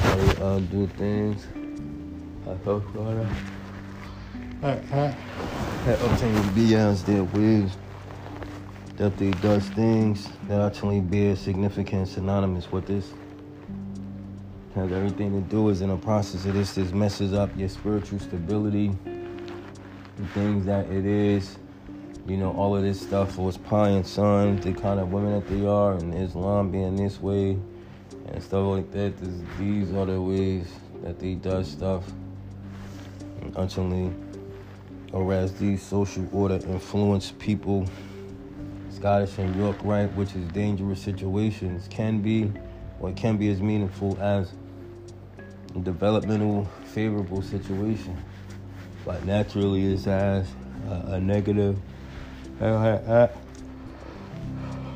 how 0.00 0.14
they 0.14 0.36
uh, 0.42 0.58
do 0.60 0.86
things. 0.86 1.46
I 2.46 2.54
hope 2.64 2.90
Florida. 2.92 3.28
That 4.60 5.16
obtaining 5.86 6.42
BS 6.54 7.04
their 7.04 7.24
ways 7.24 7.70
that 8.96 9.16
they 9.16 9.30
does 9.30 9.68
things 9.70 10.28
that 10.48 10.60
actually 10.60 11.00
bear 11.00 11.36
significance 11.36 12.12
synonymous 12.12 12.70
with 12.70 12.86
this. 12.86 13.12
Has 14.74 14.92
everything 14.92 15.32
to 15.32 15.48
do 15.48 15.68
is 15.68 15.80
in 15.80 15.88
the 15.88 15.96
process 15.96 16.44
of 16.44 16.54
this, 16.54 16.74
this 16.74 16.92
messes 16.92 17.32
up 17.32 17.50
your 17.56 17.68
spiritual 17.68 18.18
stability 18.18 18.92
the 20.18 20.26
things 20.28 20.66
that 20.66 20.86
it 20.90 21.06
is. 21.06 21.58
You 22.26 22.36
know, 22.36 22.52
all 22.52 22.76
of 22.76 22.82
this 22.82 23.00
stuff 23.00 23.38
was 23.38 23.56
Pi 23.56 23.90
and 23.90 24.06
Son, 24.06 24.56
the 24.60 24.72
kind 24.72 25.00
of 25.00 25.12
women 25.12 25.32
that 25.32 25.48
they 25.48 25.64
are, 25.64 25.94
and 25.94 26.12
Islam 26.14 26.70
being 26.70 26.96
this 26.96 27.20
way 27.20 27.56
and 28.26 28.42
stuff 28.42 28.66
like 28.66 28.90
that. 28.92 29.16
This, 29.16 29.34
these 29.58 29.92
are 29.94 30.04
the 30.04 30.20
ways 30.20 30.70
that 31.02 31.18
they 31.18 31.34
does 31.34 31.70
stuff. 31.70 32.02
And 33.40 33.56
ultimately, 33.56 34.12
or 35.12 35.32
as 35.32 35.54
these 35.54 35.82
social 35.82 36.26
order 36.32 36.56
influence 36.56 37.32
people, 37.38 37.86
Scottish 38.90 39.38
and 39.38 39.54
York 39.56 39.76
Rite, 39.82 40.12
which 40.14 40.34
is 40.34 40.46
dangerous 40.48 41.00
situations, 41.00 41.88
can 41.88 42.20
be, 42.20 42.52
or 43.00 43.12
can 43.12 43.36
be 43.36 43.50
as 43.50 43.60
meaningful 43.60 44.18
as 44.20 44.52
a 45.74 45.78
developmental 45.78 46.68
favorable 46.84 47.42
situation 47.42 48.16
but 49.08 49.24
naturally 49.24 49.94
it 49.94 50.04
has 50.04 50.46
a, 50.86 51.12
a 51.12 51.20
negative. 51.20 51.78
I, 52.60 52.66
I, 52.66 53.30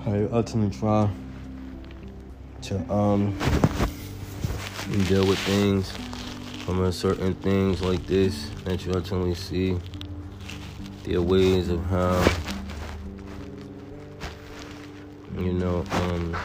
I 0.05 0.29
ultimately 0.31 0.79
try 0.79 1.09
to 2.63 2.93
um 2.93 3.35
deal 5.09 5.27
with 5.27 5.39
things 5.39 5.91
from 6.67 6.85
a 6.85 6.93
certain 6.93 7.33
things 7.37 7.81
like 7.81 8.07
this 8.07 8.51
that 8.65 8.85
you 8.85 8.93
ultimately 8.93 9.35
see 9.35 9.79
their 11.05 11.23
ways 11.23 11.69
of 11.69 11.85
how 11.87 12.25
you 15.39 15.53
know 15.53 15.85
um 15.93 16.37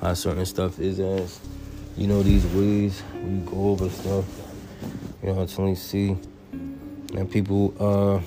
how 0.00 0.14
certain 0.14 0.46
stuff 0.46 0.78
is 0.78 0.98
as 1.00 1.40
you 1.96 2.06
know 2.06 2.22
these 2.22 2.44
ways 2.46 3.02
we 3.22 3.38
go 3.40 3.70
over 3.70 3.88
stuff 3.88 4.24
you 5.22 5.30
ultimately 5.30 5.74
see 5.74 6.16
and 7.14 7.30
people 7.30 7.74
uh 7.78 8.20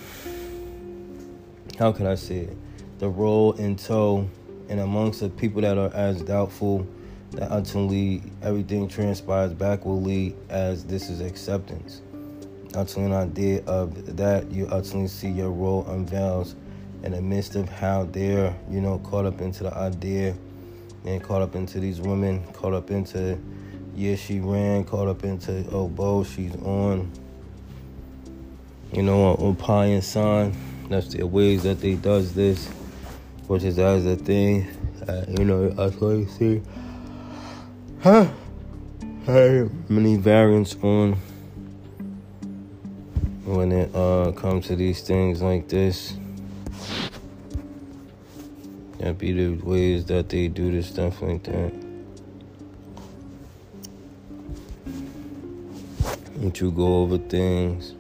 how 1.79 1.93
can 1.93 2.05
I 2.07 2.15
say 2.15 2.39
it? 2.39 2.57
The 2.99 3.07
role 3.07 3.53
in 3.53 3.77
tow 3.77 4.29
and 4.67 4.81
amongst 4.81 5.21
the 5.21 5.29
people 5.29 5.61
that 5.61 5.77
are 5.77 5.93
as 5.93 6.21
doubtful 6.21 6.85
that 7.31 7.49
ultimately 7.51 8.21
everything 8.41 8.89
transpires 8.89 9.53
backwardly 9.53 10.35
as 10.49 10.83
this 10.83 11.09
is 11.09 11.21
acceptance. 11.21 12.01
Ultimately, 12.75 13.05
an 13.05 13.13
idea 13.13 13.63
of 13.65 14.17
that, 14.17 14.51
you 14.51 14.67
ultimately 14.71 15.07
see 15.07 15.29
your 15.29 15.49
role 15.49 15.85
unveils 15.87 16.55
in 17.03 17.13
the 17.13 17.21
midst 17.21 17.55
of 17.55 17.67
how 17.67 18.03
they're, 18.05 18.55
you 18.69 18.79
know, 18.79 18.99
caught 18.99 19.25
up 19.25 19.41
into 19.41 19.63
the 19.63 19.73
idea 19.73 20.35
and 21.05 21.23
caught 21.23 21.41
up 21.41 21.55
into 21.55 21.79
these 21.79 21.99
women, 21.99 22.43
caught 22.53 22.73
up 22.73 22.91
into, 22.91 23.39
yeah, 23.95 24.15
she 24.15 24.39
ran, 24.39 24.83
caught 24.83 25.07
up 25.07 25.23
into, 25.23 25.65
oh, 25.71 25.87
Bo, 25.87 26.23
she's 26.23 26.55
on, 26.57 27.11
you 28.93 29.01
know, 29.01 29.35
on 29.35 29.55
Pi 29.55 29.85
and. 29.85 30.55
That's 30.89 31.07
the 31.07 31.25
ways 31.25 31.63
that 31.63 31.79
they 31.81 31.95
does 31.95 32.33
this, 32.33 32.67
which 33.47 33.63
is 33.63 33.79
as 33.79 34.05
a 34.05 34.15
thing, 34.15 34.67
uh, 35.07 35.25
you 35.27 35.45
know, 35.45 35.73
I 35.77 35.89
see. 36.25 36.61
Huh? 38.01 38.27
Hey, 39.25 39.69
many 39.87 40.17
variants 40.17 40.75
on 40.81 41.17
when 43.49 43.71
it 43.71 43.95
uh, 43.95 44.31
comes 44.33 44.67
to 44.67 44.75
these 44.75 45.01
things 45.01 45.41
like 45.41 45.67
this. 45.67 46.13
That 48.99 49.17
be 49.17 49.31
the 49.31 49.49
ways 49.63 50.05
that 50.05 50.29
they 50.29 50.47
do 50.47 50.71
this 50.71 50.89
stuff 50.89 51.21
like 51.21 51.43
that. 51.43 51.73
And 56.35 56.59
you 56.59 56.71
go 56.71 57.01
over 57.01 57.17
things, 57.17 57.95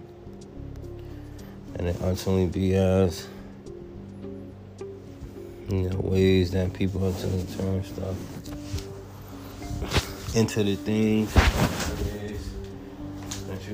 and 1.75 1.87
it 1.87 1.97
ultimately 2.01 2.45
be 2.47 2.75
as 2.75 3.27
you 5.69 5.89
know 5.89 5.99
ways 5.99 6.51
that 6.51 6.73
people 6.73 7.03
ultimately 7.03 7.55
turn 7.55 7.83
stuff 7.83 8.15
into 10.35 10.63
the 10.63 10.75
things 10.75 11.78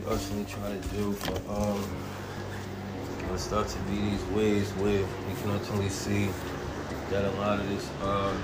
you 0.05 0.11
ultimately 0.11 0.45
try 0.45 0.69
to 0.69 0.87
do 0.95 1.13
for 1.13 1.51
um 1.51 1.83
it 3.33 3.39
start 3.39 3.67
to 3.67 3.79
be 3.79 3.97
these 3.97 4.23
ways 4.25 4.71
where 4.73 4.99
you 4.99 5.35
can 5.41 5.51
ultimately 5.51 5.89
see 5.89 6.29
that 7.09 7.25
a 7.25 7.31
lot 7.31 7.59
of 7.59 7.67
this 7.69 7.89
uh 8.01 8.37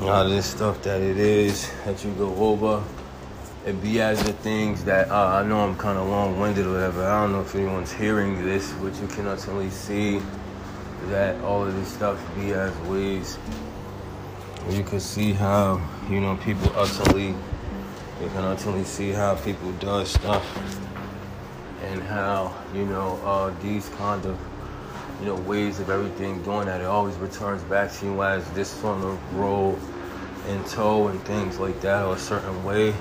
a 0.00 0.04
lot 0.04 0.26
of 0.26 0.32
this 0.32 0.46
stuff 0.46 0.82
that 0.82 1.00
it 1.00 1.18
is 1.18 1.70
that 1.84 2.04
you 2.04 2.12
go 2.12 2.34
over 2.36 2.82
it 3.66 3.80
be 3.82 4.00
as 4.00 4.22
the 4.22 4.32
things 4.32 4.84
that 4.84 5.10
uh, 5.10 5.40
I 5.42 5.42
know 5.42 5.60
I'm 5.60 5.76
kind 5.76 5.96
of 5.96 6.06
long-winded 6.06 6.66
or 6.66 6.72
whatever. 6.72 7.02
I 7.02 7.22
don't 7.22 7.32
know 7.32 7.40
if 7.40 7.54
anyone's 7.54 7.90
hearing 7.90 8.44
this, 8.44 8.70
but 8.72 8.94
you 9.00 9.06
can 9.06 9.26
ultimately 9.26 9.70
see 9.70 10.20
that 11.06 11.40
all 11.42 11.66
of 11.66 11.74
this 11.74 11.88
stuff 11.88 12.22
be 12.34 12.52
as 12.52 12.76
ways 12.80 13.38
you 14.70 14.82
can 14.82 15.00
see 15.00 15.32
how 15.32 15.80
you 16.08 16.20
know 16.20 16.36
people 16.38 16.70
utterly 16.74 17.34
you 18.20 18.28
can 18.28 18.44
ultimately 18.44 18.84
see 18.84 19.10
how 19.10 19.34
people 19.36 19.70
do 19.72 20.04
stuff 20.04 20.44
and 21.82 22.02
how 22.02 22.54
you 22.74 22.84
know 22.86 23.18
uh, 23.24 23.52
these 23.60 23.88
kind 23.90 24.24
of 24.24 24.38
you 25.20 25.26
know 25.26 25.36
ways 25.36 25.80
of 25.80 25.90
everything 25.90 26.42
doing 26.42 26.66
that 26.66 26.80
it 26.80 26.86
always 26.86 27.16
returns 27.16 27.62
back 27.64 27.92
to 27.92 28.06
you 28.06 28.22
as 28.22 28.48
this 28.52 28.68
sort 28.68 29.02
of 29.02 29.34
roll 29.34 29.78
in 30.48 30.62
tow 30.64 31.08
and 31.08 31.20
things 31.22 31.58
like 31.58 31.80
that 31.80 32.04
or 32.04 32.14
a 32.14 32.18
certain 32.18 32.64
way. 32.64 32.94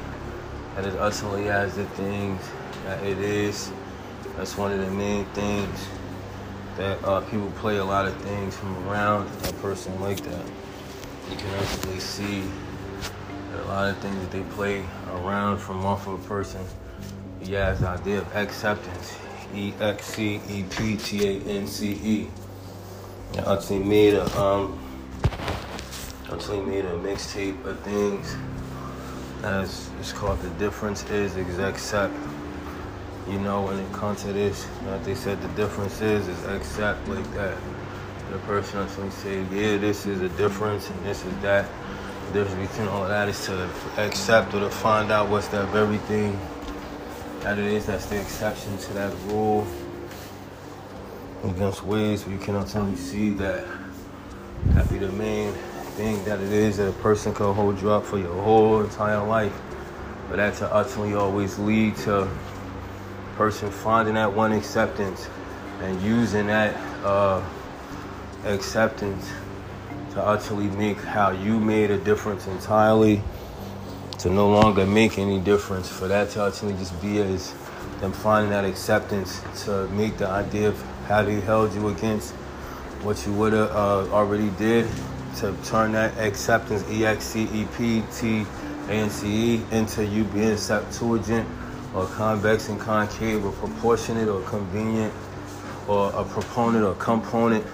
That 0.75 0.85
it 0.85 0.95
utterly 0.95 1.49
as 1.49 1.75
the 1.75 1.85
things 1.85 2.41
that 2.85 3.03
it 3.03 3.19
is. 3.19 3.71
That's 4.35 4.57
one 4.57 4.71
of 4.71 4.79
the 4.79 4.89
main 4.91 5.25
things 5.25 5.87
that 6.77 7.03
uh, 7.03 7.21
people 7.21 7.51
play 7.57 7.77
a 7.77 7.85
lot 7.85 8.07
of 8.07 8.15
things 8.21 8.55
from 8.55 8.87
around 8.87 9.29
a 9.47 9.53
person 9.53 9.99
like 10.01 10.21
that. 10.21 10.45
You 11.29 11.37
can 11.37 11.49
actually 11.59 11.99
see 11.99 12.43
a 13.53 13.67
lot 13.67 13.89
of 13.89 13.97
things 13.99 14.19
that 14.21 14.31
they 14.31 14.43
play 14.55 14.83
around 15.15 15.57
from 15.57 15.85
off 15.85 16.07
of 16.07 16.23
a 16.23 16.27
person. 16.27 16.61
Yeah, 17.41 17.67
has 17.67 17.79
the 17.79 17.87
idea 17.89 18.19
of 18.19 18.35
acceptance. 18.35 19.17
E 19.53 19.73
X 19.79 20.05
C 20.05 20.41
E 20.49 20.63
P 20.69 20.97
T 20.97 21.27
A 21.27 21.41
N 21.41 21.67
C 21.67 21.91
E. 22.03 22.27
Actually 23.45 23.79
made 23.79 24.13
a 24.13 24.39
um 24.39 24.79
actually 26.31 26.61
made 26.61 26.85
a 26.85 26.97
mixtape 26.97 27.63
of 27.65 27.79
things 27.81 28.35
as 29.43 29.89
it's 29.99 30.11
called 30.11 30.39
The 30.41 30.49
Difference 30.51 31.03
is 31.09 31.35
Accept. 31.59 32.13
You 33.27 33.39
know 33.39 33.61
when 33.61 33.79
it 33.79 33.93
comes 33.93 34.23
to 34.23 34.33
this, 34.33 34.67
like 34.85 35.03
they 35.03 35.15
said 35.15 35.41
the 35.41 35.47
difference 35.49 36.01
is 36.01 36.27
is 36.27 36.45
accept 36.45 37.07
like 37.07 37.31
that 37.33 37.57
the 38.31 38.39
person 38.39 38.79
actually 38.79 39.11
say, 39.11 39.41
yeah, 39.51 39.77
this 39.77 40.05
is 40.05 40.21
a 40.21 40.29
difference 40.29 40.89
and 40.89 41.05
this 41.05 41.23
is 41.23 41.37
that. 41.41 41.69
Difference 42.33 42.71
between 42.71 42.87
all 42.87 43.07
that 43.07 43.29
is 43.29 43.45
to 43.45 43.69
accept 43.97 44.55
or 44.55 44.61
to 44.61 44.69
find 44.71 45.11
out 45.11 45.29
what's 45.29 45.49
that 45.49 45.69
very 45.69 45.99
thing 45.99 46.39
that 47.41 47.59
it 47.59 47.65
is 47.65 47.85
that's 47.85 48.07
the 48.07 48.19
exception 48.19 48.75
to 48.75 48.93
that 48.93 49.13
rule 49.27 49.67
against 51.43 51.83
ways 51.83 52.25
where 52.25 52.33
you 52.33 52.41
can 52.41 52.55
ultimately 52.55 52.95
see 52.95 53.29
that 53.31 53.67
that 54.69 54.89
be 54.89 54.97
the 54.97 55.11
main 55.11 55.53
thing 55.95 56.25
that 56.25 56.39
it 56.39 56.51
is 56.51 56.77
that 56.77 56.89
a 56.89 56.93
person 57.03 57.35
can 57.35 57.53
hold 57.53 57.79
you 57.79 57.91
up 57.91 58.03
for 58.03 58.17
your 58.17 58.33
whole 58.41 58.81
entire 58.81 59.23
life. 59.23 59.53
But 60.27 60.37
that 60.37 60.55
to 60.55 60.75
ultimately 60.75 61.13
always 61.13 61.59
lead 61.59 61.95
to 61.97 62.27
person 63.35 63.69
finding 63.69 64.15
that 64.15 64.33
one 64.33 64.53
acceptance 64.53 65.29
and 65.81 66.01
using 66.01 66.47
that 66.47 66.75
uh, 67.05 67.43
acceptance 68.45 69.29
to 70.13 70.23
actually 70.27 70.69
make 70.71 70.97
how 70.97 71.31
you 71.31 71.59
made 71.59 71.89
a 71.91 71.97
difference 71.97 72.47
entirely 72.47 73.21
to 74.19 74.29
no 74.29 74.49
longer 74.49 74.85
make 74.85 75.17
any 75.17 75.39
difference 75.39 75.89
for 75.89 76.07
that 76.07 76.29
to 76.29 76.41
actually 76.41 76.73
just 76.73 76.99
be 77.01 77.19
as 77.19 77.53
them 77.99 78.11
finding 78.11 78.51
that 78.51 78.63
acceptance 78.63 79.41
to 79.65 79.87
make 79.89 80.17
the 80.17 80.27
idea 80.27 80.69
of 80.69 80.81
how 81.07 81.23
they 81.23 81.39
held 81.41 81.73
you 81.73 81.87
against 81.89 82.33
what 83.01 83.25
you 83.25 83.33
would 83.33 83.53
have 83.53 83.71
uh, 83.71 84.07
already 84.13 84.49
did 84.51 84.87
to 85.35 85.55
turn 85.65 85.91
that 85.93 86.17
acceptance 86.17 86.83
e-x-c-e-p-t-a-n-c-e 86.89 88.45
into 89.71 90.05
you 90.05 90.23
being 90.25 90.55
septuagint 90.57 91.47
or 91.95 92.05
convex 92.07 92.69
and 92.69 92.79
concave 92.79 93.43
or 93.43 93.51
proportionate 93.53 94.27
or 94.27 94.41
convenient 94.43 95.13
or 95.87 96.11
a 96.13 96.23
proponent 96.23 96.85
or 96.85 96.93
component 96.95 97.65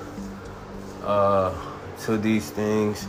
uh, 1.04 1.54
to 2.06 2.18
these 2.18 2.50
things, 2.50 3.08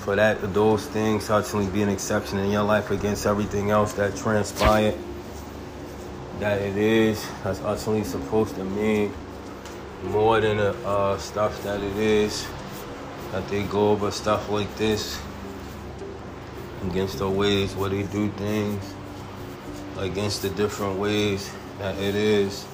for 0.00 0.16
that 0.16 0.54
those 0.54 0.86
things 0.86 1.30
ultimately 1.30 1.70
be 1.70 1.82
an 1.82 1.88
exception 1.88 2.38
in 2.38 2.50
your 2.50 2.62
life 2.62 2.90
against 2.90 3.26
everything 3.26 3.70
else 3.70 3.92
that 3.94 4.16
transpired. 4.16 4.94
That 6.40 6.60
it 6.60 6.76
is 6.76 7.28
that's 7.42 7.60
ultimately 7.60 8.04
supposed 8.04 8.54
to 8.56 8.64
mean 8.64 9.12
more 10.04 10.40
than 10.40 10.58
the 10.58 10.70
uh, 10.86 11.18
stuff 11.18 11.62
that 11.64 11.82
it 11.82 11.96
is. 11.96 12.46
That 13.32 13.46
they 13.48 13.64
go 13.64 13.90
over 13.90 14.10
stuff 14.10 14.48
like 14.48 14.74
this 14.76 15.20
against 16.86 17.18
the 17.18 17.28
ways 17.28 17.74
where 17.74 17.90
they 17.90 18.04
do 18.04 18.30
things, 18.30 18.94
against 19.98 20.42
the 20.42 20.50
different 20.50 20.98
ways 20.98 21.50
that 21.78 21.96
it 21.98 22.14
is 22.14 22.66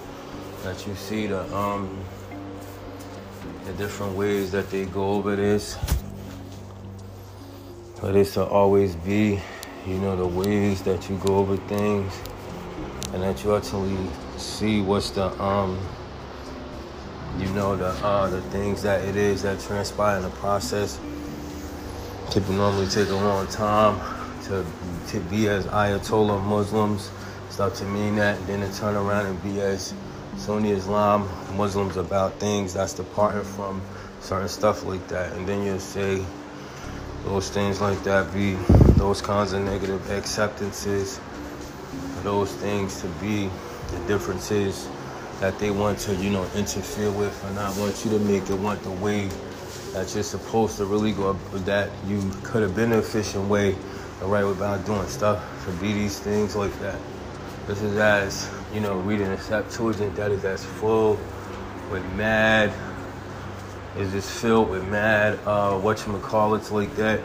that 0.62 0.86
you 0.86 0.94
see 0.94 1.26
the 1.26 1.42
um 1.54 2.04
the 3.64 3.72
different 3.74 4.14
ways 4.14 4.50
that 4.50 4.70
they 4.70 4.84
go 4.84 5.12
over 5.12 5.36
this. 5.36 5.78
But 8.00 8.14
it's 8.16 8.34
to 8.34 8.44
always 8.44 8.94
be, 8.96 9.40
you 9.86 9.98
know, 9.98 10.16
the 10.16 10.26
ways 10.26 10.82
that 10.82 11.08
you 11.08 11.16
go 11.18 11.36
over 11.36 11.56
things 11.56 12.12
and 13.14 13.22
that 13.22 13.42
you 13.42 13.56
actually 13.56 13.96
see 14.36 14.80
what's 14.80 15.10
the 15.10 15.26
um 15.40 15.78
you 17.38 17.46
know 17.50 17.76
the 17.76 17.86
uh 18.04 18.28
the 18.28 18.42
things 18.42 18.82
that 18.82 19.04
it 19.04 19.16
is 19.16 19.42
that 19.42 19.58
transpire 19.60 20.16
in 20.16 20.22
the 20.22 20.30
process. 20.30 21.00
People 22.32 22.54
normally 22.54 22.88
take 22.88 23.08
a 23.08 23.14
long 23.14 23.46
time 23.46 23.98
to 24.44 24.66
to 25.08 25.20
be 25.30 25.48
as 25.48 25.66
Ayatollah 25.66 26.42
Muslims, 26.42 27.10
start 27.48 27.74
to 27.76 27.84
mean 27.84 28.16
that, 28.16 28.44
then 28.46 28.60
to 28.60 28.78
turn 28.78 28.94
around 28.96 29.26
and 29.26 29.42
be 29.42 29.60
as 29.60 29.94
Sunni 30.36 30.72
Islam, 30.72 31.28
Muslims 31.56 31.96
about 31.96 32.34
things 32.40 32.74
that's 32.74 32.92
departing 32.92 33.44
from 33.44 33.80
certain 34.20 34.48
stuff 34.48 34.84
like 34.84 35.06
that. 35.08 35.32
And 35.32 35.46
then 35.46 35.64
you'll 35.64 35.78
say 35.78 36.24
those 37.24 37.50
things 37.50 37.80
like 37.80 38.02
that 38.04 38.32
be 38.34 38.54
those 38.96 39.22
kinds 39.22 39.52
of 39.52 39.62
negative 39.62 40.10
acceptances, 40.10 41.20
those 42.22 42.52
things 42.56 43.00
to 43.00 43.08
be 43.20 43.48
the 43.90 43.98
differences 44.06 44.88
that 45.40 45.58
they 45.58 45.70
want 45.70 45.98
to, 46.00 46.14
you 46.16 46.30
know, 46.30 46.44
interfere 46.54 47.10
with 47.10 47.44
and 47.44 47.54
not 47.54 47.76
want 47.76 48.04
you 48.04 48.10
to 48.10 48.18
make 48.20 48.48
it 48.50 48.54
want 48.54 48.82
the 48.82 48.90
way 48.90 49.28
that 49.92 50.12
you're 50.14 50.22
supposed 50.22 50.76
to 50.76 50.84
really 50.84 51.12
go 51.12 51.32
that 51.52 51.90
you 52.06 52.20
could 52.42 52.62
have 52.62 52.74
been 52.74 52.90
the 52.90 52.98
efficient 52.98 53.48
way, 53.48 53.72
the 54.20 54.26
right 54.26 54.44
way 54.44 54.50
about 54.50 54.84
doing 54.84 55.06
stuff 55.06 55.42
to 55.64 55.72
be 55.72 55.92
these 55.92 56.18
things 56.18 56.56
like 56.56 56.76
that. 56.80 56.98
This 57.66 57.80
is 57.82 57.96
as, 57.96 58.50
you 58.74 58.80
know, 58.80 58.96
reading 58.96 59.28
a 59.28 59.38
Septuagint 59.38 60.16
that 60.16 60.32
is 60.32 60.44
as 60.44 60.64
full 60.64 61.16
with 61.92 62.04
mad 62.14 62.72
is 63.96 64.10
just 64.10 64.28
filled 64.40 64.68
with 64.68 64.86
mad 64.88 65.38
uh 65.46 65.70
whatchamacallits 65.80 66.72
like 66.72 66.94
that. 66.96 67.20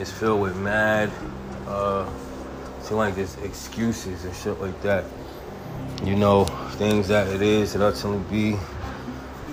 It's 0.00 0.10
filled 0.10 0.40
with 0.40 0.56
mad 0.56 1.12
uh 1.68 2.10
so 2.82 2.96
like 2.96 3.14
this 3.14 3.36
excuses 3.38 4.24
and 4.24 4.34
shit 4.34 4.60
like 4.60 4.82
that. 4.82 5.04
You 6.02 6.16
know, 6.16 6.44
things 6.72 7.06
that 7.06 7.28
it 7.28 7.40
is 7.40 7.74
that 7.74 7.82
ultimately 7.82 8.52
be 8.52 8.58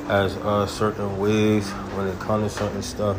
as 0.07 0.35
uh 0.37 0.65
certain 0.65 1.19
ways 1.19 1.69
when 1.69 2.07
it 2.07 2.19
comes 2.19 2.51
to 2.51 2.59
certain 2.59 2.81
stuff. 2.81 3.17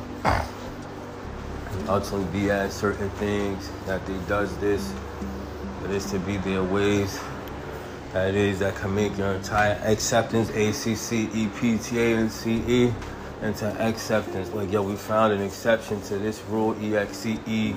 Ultimately 1.89 2.41
be 2.41 2.51
as 2.51 2.75
certain 2.75 3.11
things 3.11 3.71
that 3.87 4.05
they 4.07 4.19
does 4.27 4.57
this. 4.57 4.93
But 5.81 5.93
it's 5.93 6.11
to 6.11 6.19
be 6.19 6.37
their 6.39 6.65
ways 6.65 7.21
that 8.17 8.35
is 8.35 8.61
that 8.61 8.75
can 8.77 8.95
make 8.95 9.17
your 9.19 9.33
entire 9.33 9.75
acceptance 9.85 10.49
A 10.51 10.73
C 10.73 10.95
C 10.95 11.29
E 11.35 11.49
P 11.61 11.77
T 11.77 12.01
A 12.01 12.17
and 12.17 12.33
C 12.33 12.63
E 12.67 12.93
into 13.43 13.67
acceptance. 13.81 14.51
Like 14.53 14.73
yo, 14.73 14.83
we 14.83 14.97
found 14.97 15.35
an 15.35 15.43
exception 15.43 16.01
to 16.03 16.19
this 16.19 16.43
rule 16.45 16.75
E 16.83 16.97
X 16.97 17.19
C 17.19 17.39
E 17.47 17.75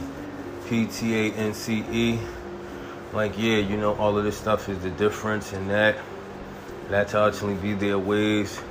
P 0.67 0.86
T 0.86 1.15
A 1.15 1.34
N 1.34 1.54
C 1.54 1.84
E. 1.91 2.19
Like 3.12 3.38
yeah, 3.38 3.58
you 3.58 3.75
know 3.75 3.95
all 3.95 4.17
of 4.17 4.23
this 4.23 4.38
stuff 4.38 4.69
is 4.69 4.80
the 4.80 4.91
difference 4.91 5.52
in 5.52 5.67
that. 5.67 5.97
That 6.88 7.10
to 7.10 7.21
ultimately 7.21 7.62
be 7.62 7.73
their 7.73 7.99
ways. 7.99 8.62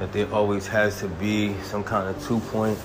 That 0.00 0.12
there 0.12 0.30
always 0.32 0.66
has 0.66 0.98
to 1.00 1.08
be 1.08 1.54
some 1.62 1.84
kind 1.84 2.08
of 2.08 2.20
two 2.26 2.40
point 2.40 2.78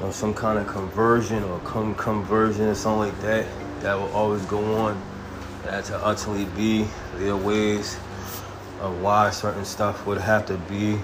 or 0.00 0.12
some 0.12 0.32
kind 0.32 0.58
of 0.58 0.66
conversion 0.66 1.44
or 1.44 1.58
come 1.60 1.94
conversion 1.94 2.68
or 2.68 2.74
something 2.74 3.12
like 3.12 3.20
that. 3.20 3.46
That 3.82 3.96
will 3.96 4.12
always 4.12 4.44
go 4.46 4.76
on 4.76 5.00
that 5.64 5.84
to 5.84 6.06
ultimately 6.06 6.46
be 6.56 6.86
their 7.22 7.36
ways 7.36 7.96
of 8.80 9.00
why 9.00 9.30
certain 9.30 9.64
stuff 9.64 10.04
would 10.06 10.20
have 10.20 10.44
to 10.46 10.56
be, 10.68 10.98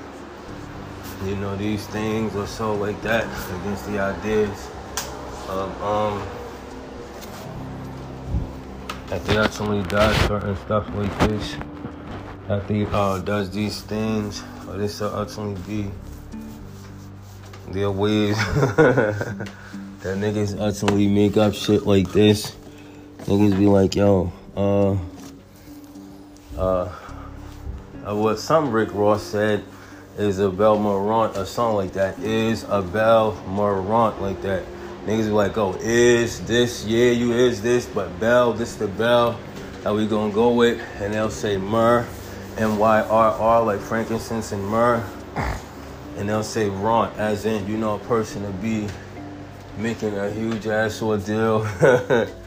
you 1.25 1.37
know, 1.37 1.55
these 1.57 1.87
things 1.87 2.35
or 2.35 2.47
so 2.47 2.75
like 2.75 3.01
that 3.03 3.25
against 3.61 3.87
the 3.87 4.01
ideas 4.01 4.69
of 5.49 5.83
um 5.83 6.27
that 9.07 9.25
they 9.25 9.39
ultimately 9.39 9.83
does 9.89 10.15
certain 10.27 10.57
stuff 10.57 10.87
like 10.95 11.19
this, 11.29 11.57
that 12.49 12.67
they 12.67 12.85
uh 12.87 13.19
does 13.21 13.51
these 13.51 13.81
things, 13.83 14.43
or 14.69 14.77
this 14.77 15.01
will 15.01 15.15
ultimately 15.15 15.85
be 15.85 15.91
their 17.73 17.91
ways 17.93 18.37
that 18.77 19.47
niggas 20.05 20.59
ultimately 20.59 21.07
make 21.07 21.37
up 21.37 21.55
shit 21.55 21.87
like 21.87 22.11
this. 22.13 22.57
Niggas 23.21 23.57
be 23.57 23.67
like, 23.67 23.95
yo, 23.95 24.33
uh, 24.57 24.97
uh, 26.59 26.89
what 28.15 28.39
some 28.39 28.71
Rick 28.71 28.93
Ross 28.93 29.23
said 29.23 29.65
is 30.17 30.41
a 30.41 30.51
Bell 30.51 30.79
Morant, 30.79 31.37
a 31.37 31.47
song 31.47 31.77
like 31.77 31.93
that. 31.93 32.19
Is 32.19 32.65
a 32.69 32.83
Bell 32.83 33.33
Morant 33.47 34.21
like 34.21 34.43
that. 34.43 34.65
Niggas 35.07 35.27
be 35.27 35.31
like, 35.31 35.57
oh, 35.57 35.75
is 35.81 36.45
this, 36.47 36.85
yeah, 36.85 37.11
you 37.11 37.33
is 37.33 37.63
this, 37.63 37.87
but 37.87 38.19
Bell, 38.21 38.53
this 38.53 38.75
the 38.75 38.89
Bell 38.89 39.39
that 39.83 39.95
we 39.95 40.07
gonna 40.07 40.33
go 40.33 40.53
with, 40.53 40.81
and 41.01 41.15
they'll 41.15 41.31
say 41.31 41.57
myrrh, 41.57 42.07
M-Y-R-R, 42.59 43.63
like 43.63 43.81
frankincense 43.81 44.53
and 44.53 44.63
myrrh, 44.67 45.03
and 46.17 46.29
they'll 46.29 46.43
say 46.43 46.69
rant, 46.69 47.17
as 47.17 47.47
in, 47.47 47.67
you 47.69 47.79
know, 47.79 47.95
a 47.95 47.99
person 48.01 48.43
to 48.43 48.51
be 48.59 48.89
making 49.79 50.19
a 50.19 50.31
huge 50.31 50.67
ass 50.67 51.01
ordeal 51.01 51.67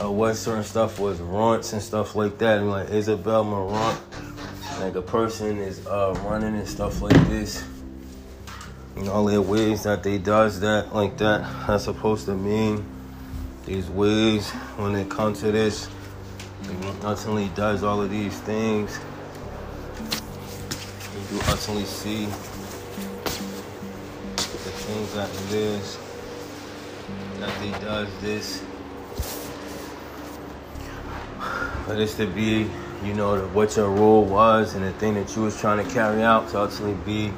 uh, 0.00 0.10
what 0.10 0.34
certain 0.34 0.64
stuff 0.64 0.98
was 0.98 1.20
runts 1.20 1.72
and 1.72 1.80
stuff 1.80 2.16
like 2.16 2.38
that. 2.38 2.58
And 2.58 2.70
like 2.70 2.90
Isabel 2.90 3.44
Marant, 3.44 4.00
like 4.80 4.94
a 4.94 5.02
person 5.02 5.58
is 5.58 5.86
uh, 5.86 6.18
running 6.24 6.56
and 6.56 6.68
stuff 6.68 7.00
like 7.00 7.28
this. 7.28 7.64
And 8.96 9.08
all 9.08 9.24
their 9.24 9.42
ways 9.42 9.84
that 9.84 10.02
they 10.02 10.18
does 10.18 10.60
that 10.60 10.94
like 10.94 11.18
that 11.18 11.42
that's 11.66 11.84
supposed 11.84 12.26
to 12.26 12.34
mean 12.34 12.84
these 13.66 13.88
ways 13.88 14.50
when 14.76 14.94
it 14.94 15.10
comes 15.10 15.40
to 15.40 15.50
this. 15.52 15.88
ultimately 17.02 17.50
does 17.54 17.82
all 17.82 18.02
of 18.02 18.10
these 18.10 18.38
things. 18.40 18.98
You 21.32 21.40
ultimately 21.48 21.84
see 21.84 22.26
the 24.46 24.70
things 24.70 25.14
that 25.14 25.28
it 25.30 25.52
is 25.52 25.98
that 27.40 27.60
they 27.60 27.70
does 27.84 28.08
this 28.20 28.62
but 31.86 31.96
this 31.96 32.16
to 32.16 32.26
be, 32.26 32.68
you 33.04 33.14
know, 33.14 33.46
what 33.48 33.76
your 33.76 33.90
role 33.90 34.24
was 34.24 34.74
and 34.74 34.84
the 34.84 34.92
thing 34.92 35.14
that 35.14 35.34
you 35.36 35.42
was 35.42 35.60
trying 35.60 35.84
to 35.84 35.92
carry 35.92 36.22
out 36.22 36.48
to 36.50 36.60
ultimately 36.60 36.94
be 37.04 37.32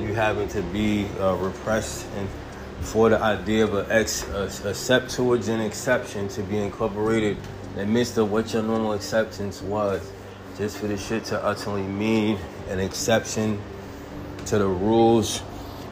you 0.00 0.14
having 0.14 0.48
to 0.48 0.62
be 0.62 1.06
uh, 1.20 1.34
repressed 1.36 2.06
and 2.16 2.28
for 2.80 3.10
the 3.10 3.20
idea 3.20 3.64
of 3.64 3.74
a, 3.74 3.86
ex, 3.92 4.26
a, 4.30 4.44
a 4.68 4.74
Septuagint 4.74 5.62
exception 5.62 6.28
to 6.28 6.42
be 6.42 6.56
incorporated 6.56 7.36
in 7.72 7.76
the 7.76 7.86
midst 7.86 8.16
of 8.16 8.32
what 8.32 8.54
your 8.54 8.62
normal 8.62 8.92
acceptance 8.92 9.60
was, 9.60 10.10
just 10.56 10.78
for 10.78 10.86
the 10.86 10.96
shit 10.96 11.24
to 11.24 11.46
ultimately 11.46 11.82
mean 11.82 12.38
an 12.70 12.80
exception 12.80 13.60
to 14.46 14.56
the 14.58 14.66
rules 14.66 15.42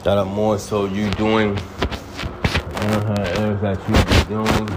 that 0.03 0.16
are 0.16 0.25
more 0.25 0.59
so 0.59 0.87
you 0.87 1.11
doing 1.11 1.59
uh, 1.59 3.59
that 3.61 3.79
you 3.87 3.94
be 4.05 4.25
doing, 4.29 4.71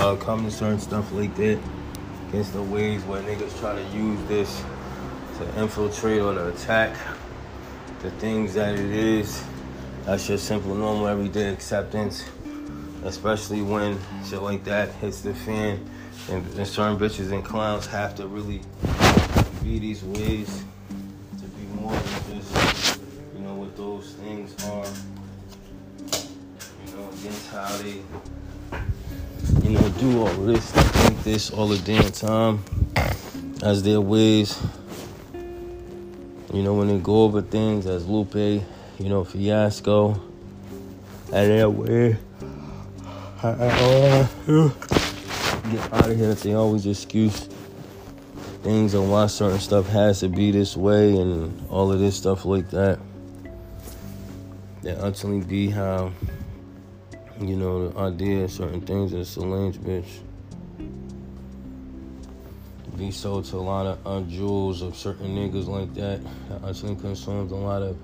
uh, 0.00 0.16
coming 0.16 0.50
certain 0.50 0.80
stuff 0.80 1.12
like 1.12 1.32
that 1.36 1.56
against 2.34 2.52
the 2.52 2.62
ways 2.62 3.00
where 3.04 3.22
niggas 3.22 3.56
try 3.60 3.76
to 3.76 3.96
use 3.96 4.20
this 4.26 4.64
to 5.38 5.60
infiltrate 5.60 6.20
or 6.20 6.34
to 6.34 6.48
attack 6.48 6.96
the 8.00 8.10
things 8.12 8.54
that 8.54 8.74
it 8.74 8.90
is. 8.90 9.44
That's 10.04 10.26
just 10.26 10.44
simple, 10.44 10.74
normal, 10.74 11.06
everyday 11.06 11.52
acceptance. 11.52 12.24
Especially 13.04 13.62
when 13.62 14.00
shit 14.28 14.42
like 14.42 14.64
that 14.64 14.90
hits 14.94 15.20
the 15.20 15.32
fan 15.32 15.88
and, 16.28 16.44
and 16.58 16.66
certain 16.66 16.98
bitches 16.98 17.30
and 17.30 17.44
clowns 17.44 17.86
have 17.86 18.16
to 18.16 18.26
really 18.26 18.62
be 19.62 19.78
these 19.78 20.02
ways 20.02 20.64
to 21.38 21.44
be 21.44 21.66
more 21.80 21.92
than 21.92 22.40
just, 22.40 23.00
you 23.32 23.42
know, 23.42 23.54
what 23.54 23.76
those 23.76 24.14
things 24.14 24.56
are. 24.64 24.86
You 26.84 26.96
know, 26.96 27.08
against 27.10 27.52
how 27.52 27.76
they 27.76 28.02
you 29.64 29.70
know, 29.70 29.88
do 29.98 30.20
all 30.20 30.34
this 30.44 30.70
think 30.72 31.22
this 31.22 31.50
all 31.50 31.66
the 31.66 31.78
damn 31.78 32.12
time 32.12 32.62
as 33.62 33.82
their 33.82 34.00
ways. 34.00 34.62
You 36.52 36.62
know, 36.62 36.74
when 36.74 36.88
they 36.88 36.98
go 36.98 37.24
over 37.24 37.40
things 37.40 37.86
as 37.86 38.06
Lupe, 38.06 38.34
you 38.34 38.62
know, 38.98 39.24
fiasco, 39.24 40.20
and 41.32 41.50
their 41.50 41.70
way. 41.70 42.18
get 45.70 45.92
out 45.92 46.10
of 46.10 46.16
here. 46.16 46.34
They 46.34 46.52
always 46.52 46.86
excuse 46.86 47.48
things 48.62 48.94
on 48.94 49.08
why 49.08 49.26
certain 49.28 49.60
stuff 49.60 49.88
has 49.88 50.20
to 50.20 50.28
be 50.28 50.50
this 50.50 50.76
way 50.76 51.16
and 51.16 51.66
all 51.70 51.90
of 51.90 52.00
this 52.00 52.16
stuff 52.16 52.44
like 52.44 52.70
that. 52.70 52.98
They 54.82 54.92
ultimately 54.92 55.46
be 55.46 55.70
how 55.70 56.12
you 57.40 57.56
know, 57.56 57.88
the 57.88 57.98
idea 57.98 58.44
of 58.44 58.50
certain 58.50 58.80
things 58.80 59.12
in 59.12 59.24
Solange, 59.24 59.78
bitch. 59.78 60.20
Be 62.96 63.10
sold 63.10 63.44
to 63.46 63.56
a 63.56 63.58
lot 63.58 63.86
of 63.86 64.06
uh, 64.06 64.20
jewels 64.28 64.80
of 64.80 64.96
certain 64.96 65.34
niggas 65.34 65.66
like 65.66 65.92
that. 65.94 66.20
That 66.48 66.68
actually 66.68 66.94
consumes 66.94 67.50
a 67.50 67.56
lot 67.56 67.82
of 67.82 67.96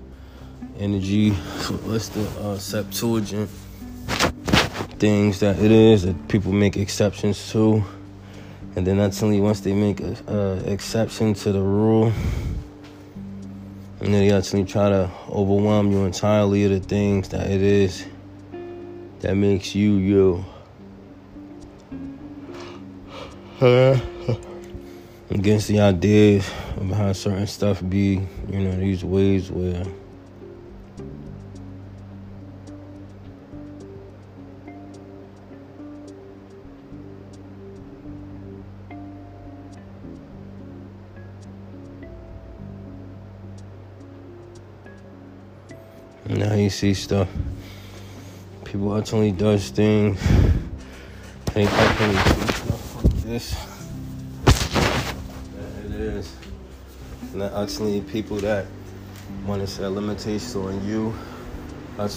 energy. 0.77 1.29
What's 1.31 2.09
the 2.09 2.27
uh, 2.41 2.57
Septuagint 2.57 3.49
things 5.01 5.39
that 5.39 5.57
it 5.57 5.71
is 5.71 6.03
that 6.03 6.27
people 6.27 6.51
make 6.51 6.77
exceptions 6.77 7.51
to. 7.51 7.83
And 8.75 8.85
then 8.85 8.99
actually, 8.99 9.41
once 9.41 9.61
they 9.61 9.73
make 9.73 9.99
an 9.99 10.15
uh, 10.27 10.61
exception 10.65 11.33
to 11.33 11.51
the 11.51 11.59
rule, 11.59 12.13
and 13.99 14.13
then 14.13 14.27
they 14.27 14.31
actually 14.31 14.63
try 14.63 14.89
to 14.89 15.09
overwhelm 15.27 15.91
you 15.91 16.05
entirely 16.05 16.65
of 16.65 16.71
the 16.71 16.79
things 16.79 17.29
that 17.29 17.49
it 17.49 17.63
is 17.63 18.05
that 19.21 19.35
makes 19.35 19.75
you 19.75 19.95
you. 19.97 20.45
Against 25.29 25.67
the 25.67 25.79
ideas 25.79 26.49
of 26.77 26.89
how 26.89 27.13
certain 27.13 27.47
stuff 27.47 27.81
be, 27.87 28.27
you 28.49 28.59
know, 28.59 28.75
these 28.75 29.03
ways 29.03 29.51
where 29.51 29.85
Now 46.27 46.55
you 46.55 46.69
see 46.69 46.93
stuff 46.93 47.27
people 48.71 48.93
ultimately 48.93 49.33
does 49.33 49.69
things 49.69 50.17
and 51.55 51.67
ultimately 51.67 52.15
do 52.15 52.53
stuff 52.53 53.03
like 53.03 53.13
this. 53.23 53.55
That 55.55 55.85
it 55.85 55.91
is. 55.91 56.33
And 57.33 57.41
that 57.41 57.51
ultimately 57.51 57.99
people 57.99 58.37
that 58.37 58.65
want 59.45 59.59
to 59.59 59.67
set 59.67 59.91
limitations 59.91 60.55
on 60.55 60.87
you, 60.87 61.13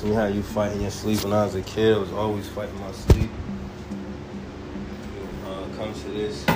me 0.05 0.13
how 0.13 0.27
you 0.27 0.45
fight 0.45 0.71
in 0.75 0.83
your 0.83 0.93
sleep. 0.93 1.25
When 1.25 1.33
I 1.33 1.45
was 1.45 1.57
a 1.57 1.63
kid, 1.63 1.97
I 1.97 1.99
was 1.99 2.13
always 2.13 2.49
fighting 2.49 2.79
my 2.81 2.93
sleep. 2.93 3.31
Uh, 5.45 5.77
comes 5.77 6.01
to 6.05 6.11
this. 6.11 6.45
He 6.45 6.53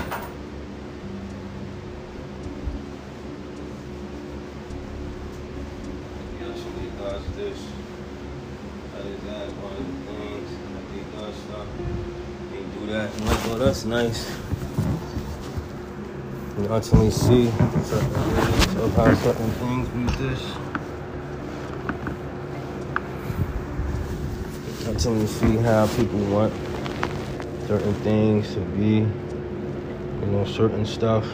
actually 6.45 6.91
does 7.01 7.23
this. 7.35 7.67
That 8.99 9.07
is 9.07 9.23
that 9.23 9.47
one 9.63 9.77
of 9.77 9.87
the 9.87 9.95
things 10.11 10.51
that 10.75 10.87
he 10.93 11.01
does 11.17 11.37
stuff. 11.37 11.69
He 12.51 12.59
do 12.81 12.87
that. 12.93 13.15
I'm 13.15 13.27
like, 13.27 13.48
oh, 13.61 13.64
that's 13.64 13.85
nice. 13.85 14.31
You 16.59 16.68
ultimately 16.71 17.11
see 17.11 17.51
certain 17.85 18.14
of 18.79 18.94
how 18.94 19.14
certain 19.14 19.51
things 19.53 19.88
be 19.88 20.05
this. 20.23 20.42
Ultimately 24.87 25.27
see 25.27 25.57
how 25.57 25.87
people 25.97 26.21
want 26.27 26.53
certain 27.66 27.94
things 28.03 28.55
to 28.55 28.61
be, 28.61 28.99
you 28.99 30.27
know, 30.27 30.44
certain 30.44 30.87
stuff, 30.87 31.25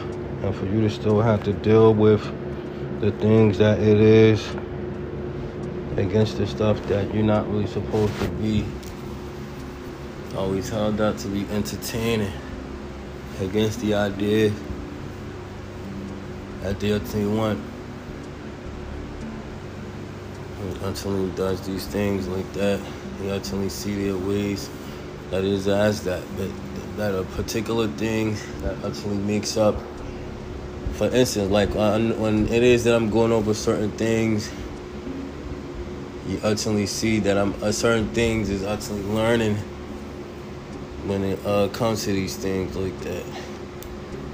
and 0.43 0.55
for 0.55 0.65
you 0.65 0.81
to 0.81 0.89
still 0.89 1.21
have 1.21 1.43
to 1.43 1.53
deal 1.53 1.93
with 1.93 2.21
the 3.01 3.11
things 3.13 3.57
that 3.59 3.79
it 3.79 3.99
is 3.99 4.47
against 5.97 6.37
the 6.37 6.47
stuff 6.47 6.81
that 6.87 7.13
you're 7.13 7.23
not 7.23 7.49
really 7.51 7.67
supposed 7.67 8.17
to 8.19 8.27
be. 8.29 8.65
Always 10.35 10.67
held 10.67 10.99
out 10.99 11.17
to 11.19 11.29
be 11.29 11.47
entertaining 11.49 12.31
against 13.39 13.79
the 13.79 13.93
idea 13.93 14.51
that 16.61 16.79
they 16.79 16.91
ultimately 16.91 17.25
want. 17.25 17.59
Until 20.83 21.25
he 21.25 21.31
does 21.31 21.65
these 21.65 21.87
things 21.87 22.27
like 22.27 22.51
that, 22.53 22.81
he 23.21 23.31
ultimately 23.31 23.69
see 23.69 24.07
their 24.07 24.17
ways 24.17 24.69
that 25.31 25.43
is 25.43 25.67
as 25.67 26.03
that, 26.03 26.23
but 26.37 26.49
that 26.97 27.15
a 27.15 27.23
particular 27.23 27.87
thing 27.87 28.35
that 28.61 28.75
ultimately 28.83 29.17
makes 29.17 29.55
up. 29.57 29.75
For 30.93 31.07
instance, 31.07 31.49
like 31.49 31.69
when 31.75 32.47
it 32.47 32.63
is 32.63 32.83
that 32.83 32.95
I'm 32.95 33.09
going 33.09 33.31
over 33.31 33.53
certain 33.53 33.91
things, 33.91 34.51
you 36.27 36.39
ultimately 36.43 36.87
see 36.87 37.19
that 37.19 37.37
I'm 37.37 37.53
uh, 37.63 37.71
certain 37.71 38.09
things 38.09 38.49
is 38.49 38.63
ultimately 38.63 39.11
learning 39.13 39.57
when 41.07 41.23
it 41.23 41.45
uh, 41.45 41.67
comes 41.69 42.03
to 42.05 42.11
these 42.11 42.35
things 42.35 42.75
like 42.75 42.97
that. 43.01 43.23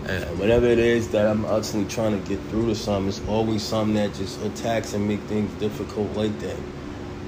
And 0.08 0.40
whatever 0.40 0.66
it 0.66 0.80
is 0.80 1.10
that 1.10 1.28
I'm 1.28 1.46
ultimately 1.46 1.90
trying 1.94 2.22
to 2.22 2.28
get 2.28 2.40
through 2.50 2.68
to 2.68 2.76
some, 2.76 3.08
it's 3.08 3.22
always 3.28 3.62
something 3.62 3.96
that 3.96 4.14
just 4.16 4.42
attacks 4.42 4.94
and 4.94 5.08
make 5.08 5.20
things 5.22 5.52
difficult 5.60 6.16
like 6.16 6.38
that. 6.40 6.58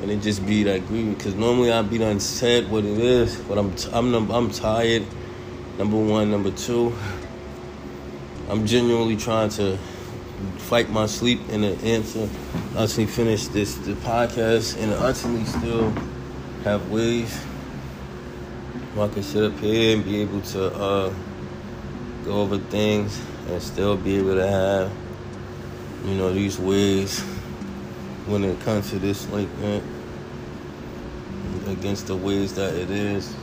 And 0.01 0.11
it 0.11 0.21
just 0.21 0.45
be 0.45 0.63
that 0.63 0.87
grieving 0.87 1.13
because 1.13 1.35
normally 1.35 1.71
I'd 1.71 1.89
be 1.89 1.97
done 1.97 2.19
said 2.19 2.69
what 2.69 2.83
it 2.83 2.97
is, 2.97 3.35
but 3.41 3.57
I'm 3.57 3.73
t- 3.75 3.89
I'm 3.93 4.11
num- 4.11 4.31
I'm 4.31 4.49
tired. 4.49 5.05
Number 5.77 5.97
one, 5.97 6.29
number 6.29 6.51
two, 6.51 6.93
I'm 8.49 8.65
genuinely 8.65 9.15
trying 9.15 9.49
to 9.51 9.77
fight 10.57 10.89
my 10.89 11.05
sleep 11.05 11.39
and 11.49 11.63
the 11.63 11.77
answer. 11.85 12.27
Ultimately 12.75 13.05
finish 13.05 13.47
this 13.47 13.75
the 13.75 13.93
podcast 13.93 14.81
and 14.81 14.91
ultimately 14.93 15.45
still 15.45 15.93
have 16.63 16.91
ways 16.91 17.39
I 18.95 19.07
can 19.07 19.23
sit 19.23 19.43
up 19.43 19.59
here 19.59 19.95
and 19.95 20.05
be 20.05 20.21
able 20.21 20.41
to 20.41 20.65
uh, 20.67 21.13
go 22.25 22.41
over 22.41 22.59
things 22.59 23.19
and 23.47 23.59
still 23.59 23.97
be 23.97 24.17
able 24.17 24.35
to 24.35 24.47
have 24.47 24.91
you 26.05 26.13
know 26.13 26.31
these 26.31 26.59
ways 26.59 27.21
when 28.27 28.43
it 28.43 28.59
comes 28.61 28.91
to 28.91 28.99
this 28.99 29.27
like 29.29 29.49
that 29.61 29.81
against 31.65 32.05
the 32.05 32.15
ways 32.15 32.53
that 32.53 32.75
it 32.75 32.91
is. 32.91 33.33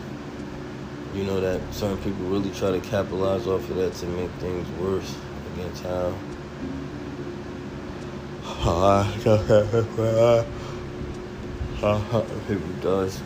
You 1.14 1.24
know 1.24 1.40
that 1.40 1.60
certain 1.74 1.98
people 1.98 2.26
really 2.26 2.52
try 2.52 2.70
to 2.70 2.80
capitalize 2.80 3.48
off 3.48 3.68
of 3.68 3.76
that 3.76 3.92
to 3.94 4.06
make 4.06 4.30
things 4.32 4.68
worse 4.78 5.16
against 5.54 5.82
how 5.82 6.14
people 12.46 12.68
does 12.80 13.20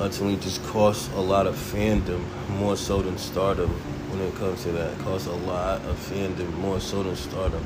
ultimately 0.00 0.36
just 0.36 0.62
costs 0.64 1.08
a 1.14 1.20
lot 1.20 1.46
of 1.46 1.54
fandom 1.54 2.24
more 2.48 2.76
so 2.76 3.02
than 3.02 3.18
stardom 3.18 3.70
when 4.10 4.20
it 4.20 4.34
comes 4.36 4.62
to 4.64 4.72
that. 4.72 4.92
It 4.92 4.98
costs 5.00 5.26
a 5.26 5.32
lot 5.32 5.80
of 5.82 5.96
fandom 5.96 6.52
more 6.54 6.80
so 6.80 7.02
than 7.02 7.16
stardom. 7.16 7.64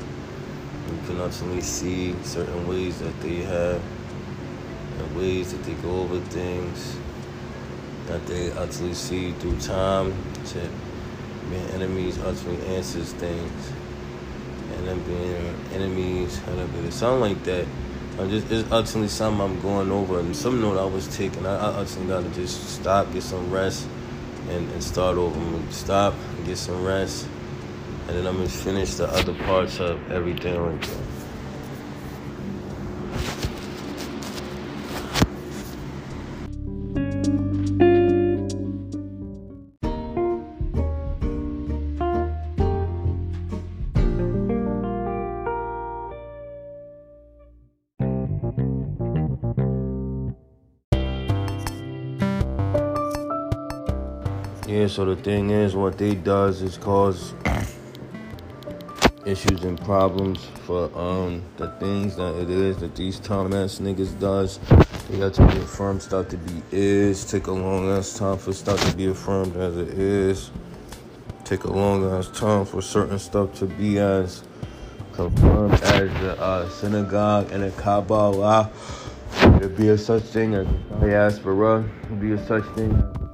You 0.87 1.07
can 1.07 1.19
ultimately 1.19 1.61
see 1.61 2.15
certain 2.23 2.67
ways 2.67 2.99
that 2.99 3.19
they 3.21 3.43
have 3.43 3.81
and 4.99 5.17
ways 5.17 5.51
that 5.51 5.63
they 5.63 5.73
go 5.75 6.01
over 6.01 6.19
things 6.19 6.97
that 8.07 8.25
they 8.25 8.51
ultimately 8.51 8.93
see 8.93 9.31
through 9.33 9.59
time 9.59 10.13
to 10.45 10.69
being 11.49 11.69
enemies 11.71 12.17
ultimately 12.19 12.75
answers 12.75 13.13
things 13.13 13.71
and 14.73 14.87
then 14.87 14.99
being 15.03 15.55
enemies 15.73 16.39
and 16.47 16.85
it 16.85 16.91
sound 16.91 17.21
like 17.21 17.41
that 17.43 17.65
I 18.19 18.27
just 18.27 18.51
it's 18.51 18.71
ultimately 18.71 19.09
something 19.09 19.41
I'm 19.41 19.61
going 19.61 19.91
over. 19.91 20.19
And 20.19 20.35
some 20.35 20.59
note 20.61 20.77
I 20.77 20.85
was 20.85 21.07
taking 21.15 21.45
I, 21.45 21.81
I 21.81 21.85
gotta 22.07 22.29
just 22.29 22.69
stop 22.69 23.11
get 23.13 23.23
some 23.23 23.51
rest 23.51 23.87
and, 24.49 24.69
and 24.71 24.83
start 24.83 25.17
over. 25.17 25.39
I'm 25.39 25.51
gonna 25.51 25.71
stop 25.71 26.13
get 26.45 26.57
some 26.57 26.83
rest 26.83 27.27
and 28.07 28.17
then 28.17 28.25
I'm 28.25 28.37
gonna 28.37 28.49
finish 28.49 28.95
the 28.95 29.07
other 29.07 29.33
parts 29.33 29.79
of 29.79 30.11
everything 30.11 30.55
like 30.65 30.81
that 30.81 31.06
so 54.97 55.05
the 55.05 55.15
thing 55.15 55.51
is, 55.51 55.75
what 55.75 55.95
they 55.99 56.15
does 56.15 56.63
is 56.63 56.75
cause 56.75 57.35
issues 59.27 59.63
and 59.63 59.79
problems 59.81 60.43
for 60.65 60.89
um 60.97 61.43
the 61.57 61.69
things 61.73 62.15
that 62.15 62.33
it 62.41 62.49
is 62.49 62.77
that 62.77 62.95
these 62.95 63.19
time 63.19 63.53
ass 63.53 63.77
niggas 63.77 64.19
does. 64.19 64.57
They 65.07 65.19
got 65.19 65.35
to 65.35 65.45
be 65.49 65.59
affirmed 65.59 66.01
stuff 66.01 66.29
to 66.29 66.37
be 66.37 66.63
is. 66.71 67.25
Take 67.25 67.45
a 67.45 67.51
long 67.51 67.87
ass 67.91 68.17
time 68.17 68.39
for 68.39 68.53
stuff 68.53 68.83
to 68.89 68.97
be 68.97 69.05
affirmed 69.05 69.55
as 69.55 69.77
it 69.77 69.89
is. 69.89 70.49
Take 71.43 71.65
a 71.65 71.71
long 71.71 72.03
ass 72.17 72.29
time 72.29 72.65
for 72.65 72.81
certain 72.81 73.19
stuff 73.19 73.53
to 73.59 73.67
be 73.67 73.99
as 73.99 74.43
confirmed 75.13 75.75
as 75.75 76.09
the 76.21 76.41
uh, 76.41 76.67
synagogue 76.69 77.51
and 77.51 77.61
the 77.61 77.69
Kabbalah. 77.79 78.71
There 79.59 79.69
be 79.69 79.89
a 79.89 79.97
such 79.99 80.23
thing 80.23 80.55
as 80.55 80.65
diaspora. 80.99 81.87
There 82.09 82.17
be 82.17 82.31
a 82.31 82.43
such 82.47 82.65
thing 82.73 83.26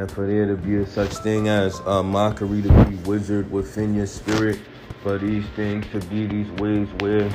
and 0.00 0.10
for 0.10 0.26
there 0.26 0.46
to 0.46 0.56
be 0.56 0.76
a 0.76 0.86
such 0.86 1.12
thing 1.16 1.48
as 1.48 1.78
a 1.80 2.02
mockery 2.02 2.62
to 2.62 2.84
be 2.86 2.94
wizard 3.06 3.50
within 3.52 3.94
your 3.94 4.06
spirit, 4.06 4.58
for 5.02 5.18
these 5.18 5.44
things 5.54 5.86
to 5.88 6.00
be 6.08 6.26
these 6.26 6.50
ways 6.52 6.88
where 7.00 7.26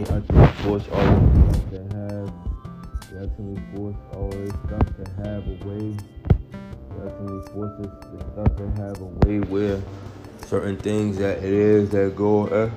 actually 0.00 0.46
force 0.62 0.84
this 0.84 1.60
to 1.70 1.80
have, 1.96 2.30
actually 3.22 3.58
force 3.74 3.96
stuff 4.66 4.86
to 4.96 5.04
have 5.22 5.48
a 5.48 5.56
way, 5.66 5.96
this, 7.00 7.48
this 7.48 8.56
to 8.58 8.72
have 8.76 9.00
a 9.00 9.06
way 9.24 9.40
where 9.40 9.80
certain 10.44 10.76
things 10.76 11.16
that 11.16 11.38
it 11.38 11.44
is 11.44 11.88
that 11.88 12.14
go 12.16 12.48
uh, 12.48 12.70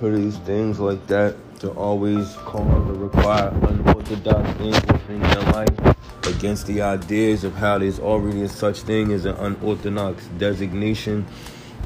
for 0.00 0.10
these 0.10 0.36
things 0.38 0.80
like 0.80 1.06
that 1.06 1.36
to 1.60 1.70
always 1.74 2.34
cause 2.38 2.88
or 2.88 2.94
require 2.94 3.50
unorthodox 3.68 4.50
things 4.58 4.84
within 4.86 5.20
your 5.20 5.42
life 5.52 5.99
against 6.24 6.66
the 6.66 6.82
ideas 6.82 7.44
of 7.44 7.54
how 7.54 7.78
there's 7.78 7.98
already 7.98 8.46
such 8.48 8.80
thing 8.80 9.12
as 9.12 9.24
an 9.24 9.36
unorthodox 9.36 10.26
designation 10.38 11.26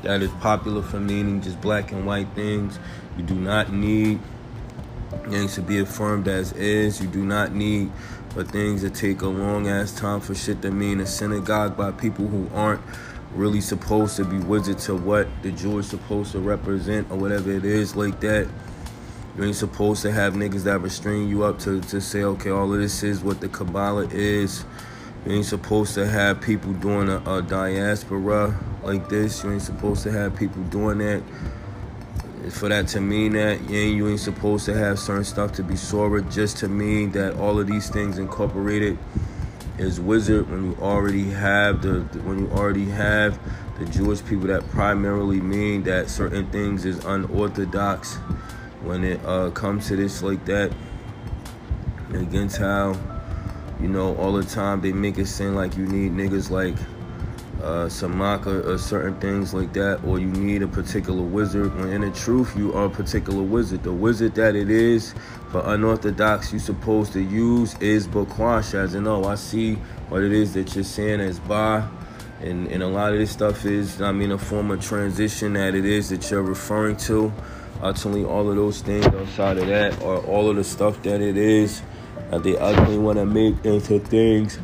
that 0.03 0.23
is 0.23 0.31
popular 0.41 0.83
for 0.83 1.01
meaning 1.01 1.41
just 1.41 1.61
black 1.61 1.93
and 1.93 2.07
white 2.07 2.29
things. 2.35 2.79
You 3.17 3.23
do 3.25 3.35
not 3.35 3.73
need 3.73 4.21
things 5.31 5.55
to 5.55 5.63
be 5.63 5.79
affirmed 5.79 6.29
as 6.29 6.53
is. 6.53 7.01
You 7.01 7.09
do 7.09 7.25
not 7.25 7.53
need 7.53 7.91
for 8.31 8.45
things 8.45 8.83
to 8.83 8.91
take 8.91 9.23
a 9.23 9.29
long 9.29 9.69
ass 9.69 9.93
time 9.93 10.21
for 10.21 10.35
shit 10.35 10.61
to 10.63 10.71
mean 10.71 11.01
a 11.01 11.07
synagogue 11.07 11.77
by 11.77 11.93
people 11.93 12.27
who 12.27 12.49
aren't 12.55 12.83
really 13.35 13.61
supposed 13.61 14.17
to 14.17 14.25
be 14.25 14.39
wizards 14.39 14.87
to 14.87 14.95
what 14.95 15.29
the 15.43 15.53
Jewish 15.53 15.87
supposed 15.87 16.33
to 16.33 16.41
represent 16.41 17.11
or 17.11 17.17
whatever 17.17 17.51
it 17.51 17.65
is 17.65 17.97
like 17.97 18.21
that. 18.21 18.49
You 19.37 19.43
ain't 19.43 19.57
supposed 19.57 20.03
to 20.03 20.13
have 20.13 20.35
niggas 20.35 20.63
that 20.63 20.79
restrain 20.79 21.29
you 21.29 21.43
up 21.43 21.59
to, 21.61 21.81
to 21.81 22.01
say, 22.01 22.23
okay, 22.23 22.51
all 22.51 22.73
of 22.73 22.79
this 22.79 23.03
is 23.03 23.21
what 23.21 23.41
the 23.41 23.49
Kabbalah 23.49 24.07
is. 24.13 24.65
You 25.27 25.33
ain't 25.33 25.47
supposed 25.47 25.95
to 25.95 26.07
have 26.07 26.41
people 26.41 26.73
doing 26.75 27.09
a, 27.09 27.19
a 27.29 27.43
diaspora 27.43 28.57
like 28.85 29.09
this. 29.09 29.43
You 29.43 29.53
ain't 29.53 29.63
supposed 29.63 30.05
to 30.05 30.13
have 30.13 30.37
people 30.37 30.63
doing 30.65 30.99
that. 30.99 31.23
for 32.51 32.69
that 32.69 32.87
to 32.89 33.01
mean 33.01 33.33
that 33.33 33.61
yeah, 33.69 33.81
you 33.81 34.09
ain't 34.09 34.21
supposed 34.21 34.67
to 34.67 34.75
have 34.75 35.01
certain 35.01 35.25
stuff 35.25 35.53
to 35.55 35.65
be 35.65 35.75
Saura, 35.75 36.33
just 36.33 36.59
to 36.59 36.69
mean 36.69 37.11
that 37.13 37.35
all 37.35 37.59
of 37.59 37.67
these 37.67 37.91
things 37.91 38.19
incorporated 38.19 38.99
is 39.79 39.99
wizard 39.99 40.49
when 40.49 40.65
you 40.71 40.77
already 40.81 41.31
have 41.31 41.83
the 41.83 42.03
when 42.23 42.39
you 42.39 42.51
already 42.51 42.85
have 42.85 43.37
the 43.81 43.87
Jewish 43.87 44.25
people 44.25 44.47
that 44.47 44.69
primarily 44.71 45.41
mean 45.41 45.83
that 45.85 46.09
certain 46.09 46.49
things 46.51 46.85
is 46.85 47.05
unorthodox 47.05 48.19
when 48.85 49.05
it 49.05 49.21
uh, 49.25 49.51
comes 49.51 49.89
to 49.89 49.97
this 49.97 50.23
like 50.23 50.45
that 50.45 50.73
against 52.13 52.59
how 52.59 52.97
you 53.81 53.89
know 53.89 54.15
all 54.17 54.33
the 54.33 54.45
time 54.45 54.81
they 54.81 54.93
make 54.93 55.19
it 55.19 55.27
seem 55.27 55.55
like 55.55 55.77
you 55.77 55.87
need 55.87 56.13
niggas 56.13 56.51
like 56.51 56.77
uh, 57.65 57.87
Samaka 57.87 58.67
or 58.67 58.77
certain 58.77 59.19
things 59.21 59.55
like 59.55 59.73
that, 59.73 60.05
or 60.05 60.19
you 60.19 60.27
need 60.27 60.63
a 60.63 60.67
particular 60.67 61.23
wizard. 61.23 61.75
When 61.75 61.89
in 61.91 62.03
the 62.03 62.11
truth, 62.11 62.55
you 62.57 62.75
are 62.75 62.87
a 62.87 62.91
particular 62.91 63.43
wizard. 63.43 63.83
The 63.83 63.93
wizard 63.93 64.35
that 64.35 64.55
it 64.55 64.71
is 64.71 65.15
for 65.51 65.63
unorthodox 65.65 66.53
you 66.53 66.59
supposed 66.59 67.15
to 67.15 67.23
use 67.23 67.75
is 67.79 68.07
Bakwash, 68.07 68.75
as 68.75 68.95
in, 68.95 69.07
oh, 69.07 69.25
I 69.25 69.37
see 69.37 69.77
what 70.11 70.23
it 70.23 70.33
is 70.33 70.53
that 70.55 70.75
you're 70.75 70.85
saying 70.85 71.21
as 71.21 71.41
Ba. 71.41 71.91
And, 72.43 72.67
and 72.69 72.83
a 72.83 72.89
lot 72.89 73.15
of 73.15 73.19
this 73.19 73.31
stuff 73.31 73.65
is, 73.65 74.03
I 74.03 74.13
mean, 74.13 74.33
a 74.33 74.39
form 74.39 74.71
of 74.71 74.85
transition 74.85 75.55
that 75.55 75.75
it 75.75 75.87
is 75.87 76.11
that 76.11 76.31
you're 76.31 76.43
referring 76.43 76.97
to. 77.09 77.33
Ultimately, 77.83 78.25
all 78.25 78.49
of 78.49 78.57
those 78.57 78.81
things 78.81 79.07
outside 79.07 79.59
of 79.59 79.67
that, 79.67 80.01
or 80.03 80.19
all 80.27 80.49
of 80.49 80.57
the 80.57 80.65
stuff 80.65 81.03
that 81.03 81.21
it 81.21 81.37
is 81.37 81.83
that 82.31 82.43
they 82.43 82.57
ultimately 82.57 82.99
want 82.99 83.19
to 83.19 83.27
make 83.27 83.65
into 83.65 83.99
things 83.99 84.59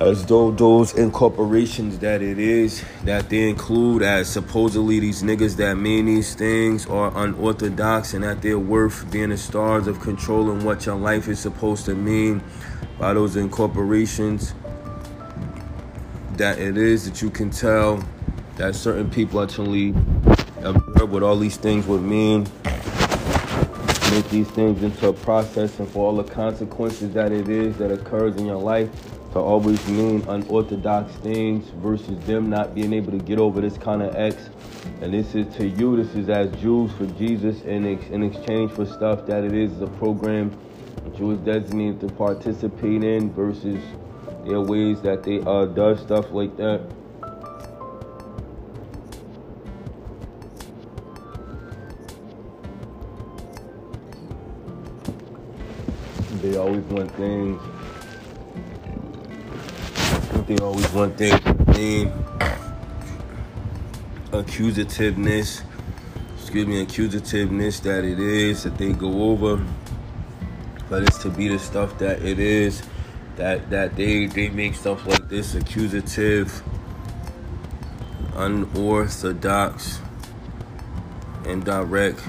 as 0.00 0.26
though 0.26 0.50
those 0.50 0.92
incorporations 0.94 1.98
that 2.00 2.20
it 2.20 2.38
is 2.38 2.84
that 3.04 3.28
they 3.28 3.48
include 3.48 4.02
as 4.02 4.28
supposedly 4.28 4.98
these 4.98 5.22
niggas 5.22 5.56
that 5.56 5.76
mean 5.76 6.06
these 6.06 6.34
things 6.34 6.84
are 6.86 7.12
unorthodox 7.24 8.12
and 8.12 8.24
that 8.24 8.42
they're 8.42 8.58
worth 8.58 9.08
being 9.12 9.30
the 9.30 9.36
stars 9.36 9.86
of 9.86 10.00
controlling 10.00 10.64
what 10.64 10.84
your 10.84 10.96
life 10.96 11.28
is 11.28 11.38
supposed 11.38 11.84
to 11.84 11.94
mean 11.94 12.42
by 12.98 13.14
those 13.14 13.36
incorporations 13.36 14.54
that 16.36 16.58
it 16.58 16.76
is 16.76 17.04
that 17.04 17.22
you 17.22 17.30
can 17.30 17.50
tell 17.50 18.02
that 18.56 18.74
certain 18.74 19.08
people 19.08 19.40
actually 19.40 19.94
observe 20.64 21.10
what 21.10 21.22
all 21.22 21.36
these 21.36 21.56
things 21.56 21.86
would 21.86 22.02
mean 22.02 22.46
make 24.10 24.28
these 24.30 24.48
things 24.50 24.82
into 24.82 25.08
a 25.08 25.12
process 25.12 25.80
and 25.80 25.88
for 25.88 26.06
all 26.06 26.16
the 26.16 26.22
consequences 26.32 27.12
that 27.14 27.32
it 27.32 27.48
is 27.48 27.76
that 27.78 27.90
occurs 27.90 28.36
in 28.36 28.46
your 28.46 28.60
life 28.60 28.88
to 29.32 29.40
always 29.40 29.84
mean 29.88 30.22
unorthodox 30.28 31.12
things 31.16 31.68
versus 31.82 32.16
them 32.24 32.48
not 32.48 32.72
being 32.72 32.92
able 32.92 33.10
to 33.10 33.18
get 33.18 33.40
over 33.40 33.60
this 33.60 33.76
kind 33.76 34.00
of 34.00 34.14
X. 34.14 34.48
And 35.00 35.12
this 35.12 35.34
is 35.34 35.52
to 35.56 35.66
you, 35.66 35.96
this 35.96 36.14
is 36.14 36.28
as 36.28 36.48
Jews 36.60 36.92
for 36.92 37.06
Jesus 37.06 37.60
in, 37.62 37.84
ex- 37.84 38.10
in 38.10 38.22
exchange 38.22 38.70
for 38.70 38.86
stuff 38.86 39.26
that 39.26 39.42
it 39.42 39.52
is 39.52 39.80
a 39.80 39.88
program 39.88 40.56
that 41.02 41.18
you 41.18 41.26
was 41.26 41.38
designated 41.38 42.00
to 42.02 42.14
participate 42.14 43.02
in 43.02 43.32
versus 43.32 43.82
their 44.46 44.60
ways 44.60 45.00
that 45.00 45.24
they 45.24 45.40
uh, 45.40 45.64
does 45.64 46.00
stuff 46.00 46.30
like 46.30 46.56
that. 46.56 46.80
They 56.54 56.60
always 56.60 56.84
want 56.84 57.10
things. 57.16 57.60
They 60.46 60.56
always 60.58 60.92
want 60.92 61.18
things 61.18 61.40
name 61.76 62.12
accusativeness. 64.30 65.62
Excuse 66.38 66.66
me 66.68 66.86
accusativeness 66.86 67.80
that 67.80 68.04
it 68.04 68.20
is 68.20 68.62
that 68.62 68.78
they 68.78 68.92
go 68.92 69.32
over. 69.32 69.64
But 70.88 71.02
it's 71.02 71.18
to 71.24 71.28
be 71.28 71.48
the 71.48 71.58
stuff 71.58 71.98
that 71.98 72.22
it 72.22 72.38
is 72.38 72.84
that 73.34 73.68
that 73.70 73.96
they 73.96 74.26
they 74.26 74.48
make 74.48 74.76
stuff 74.76 75.04
like 75.08 75.28
this 75.28 75.56
accusative 75.56 76.62
unorthodox 78.36 79.98
and 81.46 81.64
direct 81.64 82.20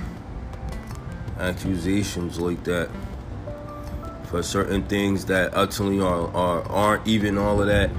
accusations 1.37 2.39
like 2.39 2.63
that 2.63 2.89
for 4.25 4.43
certain 4.43 4.83
things 4.83 5.25
that 5.25 5.55
ultimately 5.55 6.01
are, 6.01 6.27
are 6.35 6.61
aren't 6.63 7.07
even 7.07 7.37
all 7.37 7.61
of 7.61 7.67
that. 7.67 7.89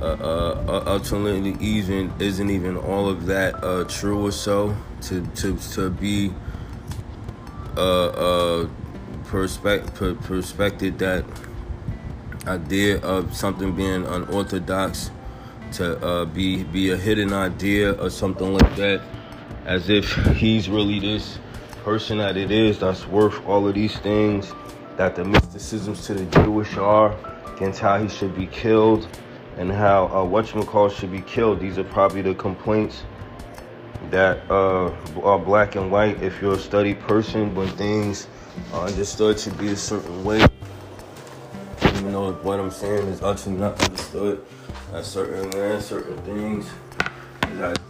Uh, 0.00 0.04
uh, 0.04 0.64
uh, 0.68 0.84
ultimately 0.86 1.56
even 1.60 2.12
isn't 2.18 2.50
even 2.50 2.76
all 2.76 3.08
of 3.08 3.26
that 3.26 3.54
uh, 3.62 3.84
true 3.84 4.26
or 4.26 4.32
so. 4.32 4.76
To 5.02 5.24
to 5.36 5.56
to 5.74 5.90
be 5.90 6.32
uh 7.76 8.06
uh 8.06 8.68
perspect 9.24 9.94
per- 9.94 10.14
perspective 10.14 10.98
that 10.98 11.24
idea 12.46 13.00
of 13.00 13.34
something 13.34 13.74
being 13.74 14.06
unorthodox 14.06 15.10
to 15.72 15.98
uh, 16.04 16.24
be 16.24 16.64
be 16.64 16.90
a 16.90 16.96
hidden 16.96 17.32
idea 17.32 17.92
or 17.92 18.10
something 18.10 18.52
like 18.52 18.76
that. 18.76 19.00
As 19.64 19.88
if 19.88 20.12
he's 20.36 20.68
really 20.68 21.00
this 21.00 21.38
person 21.84 22.18
that 22.18 22.36
it 22.36 22.50
is 22.50 22.78
that's 22.78 23.06
worth 23.06 23.44
all 23.46 23.66
of 23.68 23.74
these 23.74 23.96
things 23.98 24.52
that 24.96 25.16
the 25.16 25.24
mysticisms 25.24 26.06
to 26.06 26.14
the 26.14 26.24
Jewish 26.42 26.76
are 26.76 27.16
against 27.54 27.80
how 27.80 27.98
he 28.00 28.08
should 28.08 28.34
be 28.34 28.46
killed 28.46 29.08
and 29.56 29.70
how 29.70 30.06
uh, 30.06 30.24
whatchamacall 30.24 30.94
should 30.94 31.12
be 31.12 31.20
killed. 31.22 31.60
These 31.60 31.78
are 31.78 31.84
probably 31.84 32.22
the 32.22 32.34
complaints 32.34 33.02
that 34.10 34.48
uh, 34.50 34.94
are 35.22 35.38
black 35.38 35.76
and 35.76 35.90
white 35.90 36.22
if 36.22 36.40
you're 36.40 36.54
a 36.54 36.58
study 36.58 36.94
person 36.94 37.54
when 37.54 37.68
things 37.76 38.28
are 38.72 38.86
understood 38.86 39.38
to 39.38 39.50
be 39.52 39.68
a 39.68 39.76
certain 39.76 40.24
way. 40.24 40.46
Even 41.82 42.12
though 42.12 42.32
what 42.32 42.60
I'm 42.60 42.70
saying 42.70 43.06
is 43.08 43.22
actually 43.22 43.56
not 43.56 43.80
understood 43.82 44.44
at 44.92 45.04
certain 45.04 45.48
man, 45.50 45.80
certain 45.80 46.16
things. 46.18 46.68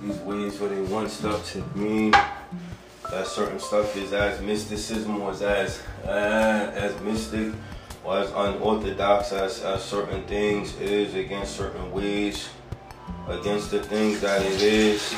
These 0.02 0.18
ways 0.18 0.60
where 0.60 0.68
they 0.68 0.82
want 0.82 1.10
stuff 1.10 1.50
to 1.52 1.64
mean 1.74 2.12
that 3.10 3.26
certain 3.26 3.60
stuff 3.60 3.96
is 3.96 4.12
as 4.12 4.40
mysticism 4.40 5.20
was 5.20 5.42
as 5.42 5.82
uh, 6.04 6.72
as 6.74 6.98
mystic 7.02 7.52
or 8.04 8.18
as 8.18 8.30
unorthodox 8.30 9.32
as, 9.32 9.62
as 9.62 9.82
certain 9.82 10.22
things 10.24 10.78
is 10.80 11.14
against 11.14 11.56
certain 11.56 11.90
ways, 11.92 12.48
against 13.28 13.70
the 13.70 13.82
things 13.82 14.20
that 14.20 14.42
it 14.42 14.60
is 14.60 15.10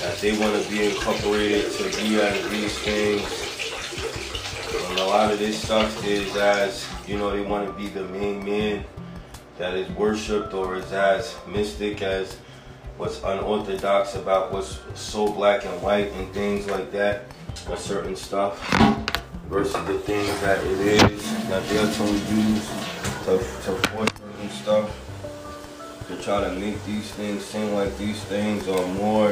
that 0.00 0.16
they 0.18 0.36
want 0.38 0.62
to 0.62 0.70
be 0.70 0.86
incorporated 0.86 1.70
to 1.72 1.84
be 2.02 2.20
as 2.20 2.48
these 2.48 2.78
things. 2.78 3.50
And 4.90 4.98
a 4.98 5.04
lot 5.04 5.30
of 5.30 5.38
this 5.38 5.62
stuff 5.62 6.04
is 6.06 6.34
as, 6.36 6.86
you 7.06 7.18
know, 7.18 7.30
they 7.30 7.42
want 7.42 7.66
to 7.66 7.72
be 7.74 7.88
the 7.88 8.04
main 8.04 8.44
man 8.44 8.84
that 9.58 9.74
is 9.74 9.88
worshipped 9.90 10.54
or 10.54 10.76
is 10.76 10.90
as 10.92 11.36
mystic 11.46 12.00
as 12.02 12.38
what's 13.00 13.22
unorthodox 13.22 14.14
about 14.14 14.52
what's 14.52 14.78
so 14.94 15.26
black 15.32 15.64
and 15.64 15.80
white 15.80 16.12
and 16.12 16.30
things 16.34 16.66
like 16.66 16.92
that, 16.92 17.22
or 17.70 17.74
certain 17.74 18.14
stuff 18.14 18.60
versus 19.48 19.72
the 19.86 19.98
things 20.00 20.28
that 20.42 20.62
it 20.62 20.80
is 20.80 21.48
that 21.48 21.66
they're 21.70 21.90
to 21.90 22.04
use 22.04 22.68
to, 23.24 23.38
to 23.64 23.88
force 23.88 24.10
certain 24.18 24.50
stuff 24.50 26.06
to 26.08 26.22
try 26.22 26.44
to 26.44 26.52
make 26.60 26.84
these 26.84 27.10
things 27.12 27.42
seem 27.42 27.72
like 27.72 27.96
these 27.96 28.22
things 28.24 28.68
are 28.68 28.86
more. 28.88 29.30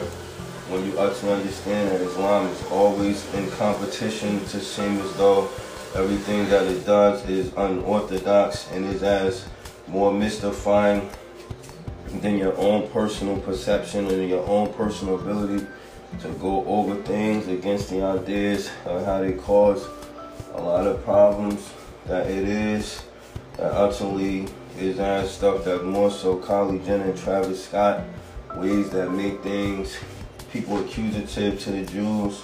When 0.71 0.87
you 0.87 0.99
actually 0.99 1.33
understand 1.33 1.91
that 1.91 2.01
Islam 2.01 2.47
is 2.47 2.64
always 2.71 3.35
in 3.35 3.51
competition 3.51 4.41
to 4.47 4.61
seem 4.61 4.99
as 5.01 5.14
though 5.16 5.45
everything 5.95 6.49
that 6.49 6.64
it 6.66 6.87
does 6.87 7.29
is 7.29 7.53
unorthodox 7.55 8.71
and 8.73 8.87
is 8.87 9.03
as 9.03 9.47
more 9.89 10.12
mystifying 10.12 11.11
than 12.09 12.39
your 12.39 12.57
own 12.57 12.89
personal 12.91 13.39
perception 13.41 14.07
and 14.07 14.29
your 14.29 14.45
own 14.47 14.73
personal 14.75 15.21
ability 15.21 15.67
to 16.21 16.29
go 16.41 16.65
over 16.67 17.01
things 17.03 17.47
against 17.49 17.91
the 17.91 18.03
ideas 18.03 18.71
of 18.87 19.05
how 19.05 19.21
they 19.21 19.33
cause 19.33 19.87
a 20.55 20.61
lot 20.61 20.87
of 20.87 21.03
problems 21.05 21.73
that 22.07 22.27
it 22.27 22.49
is 22.49 23.03
that 23.57 23.73
ultimately 23.73 24.49
is 24.79 24.99
on 24.99 25.27
stuff 25.27 25.65
that 25.65 25.85
more 25.85 26.11
so 26.11 26.39
Kylie 26.39 26.85
Jenner 26.85 27.11
and 27.11 27.19
Travis 27.19 27.65
Scott 27.65 28.03
ways 28.57 28.91
that 28.91 29.11
make 29.11 29.43
things 29.43 29.97
people 30.53 30.83
accusative 30.85 31.61
to 31.61 31.71
the 31.71 31.85
Jews 31.85 32.43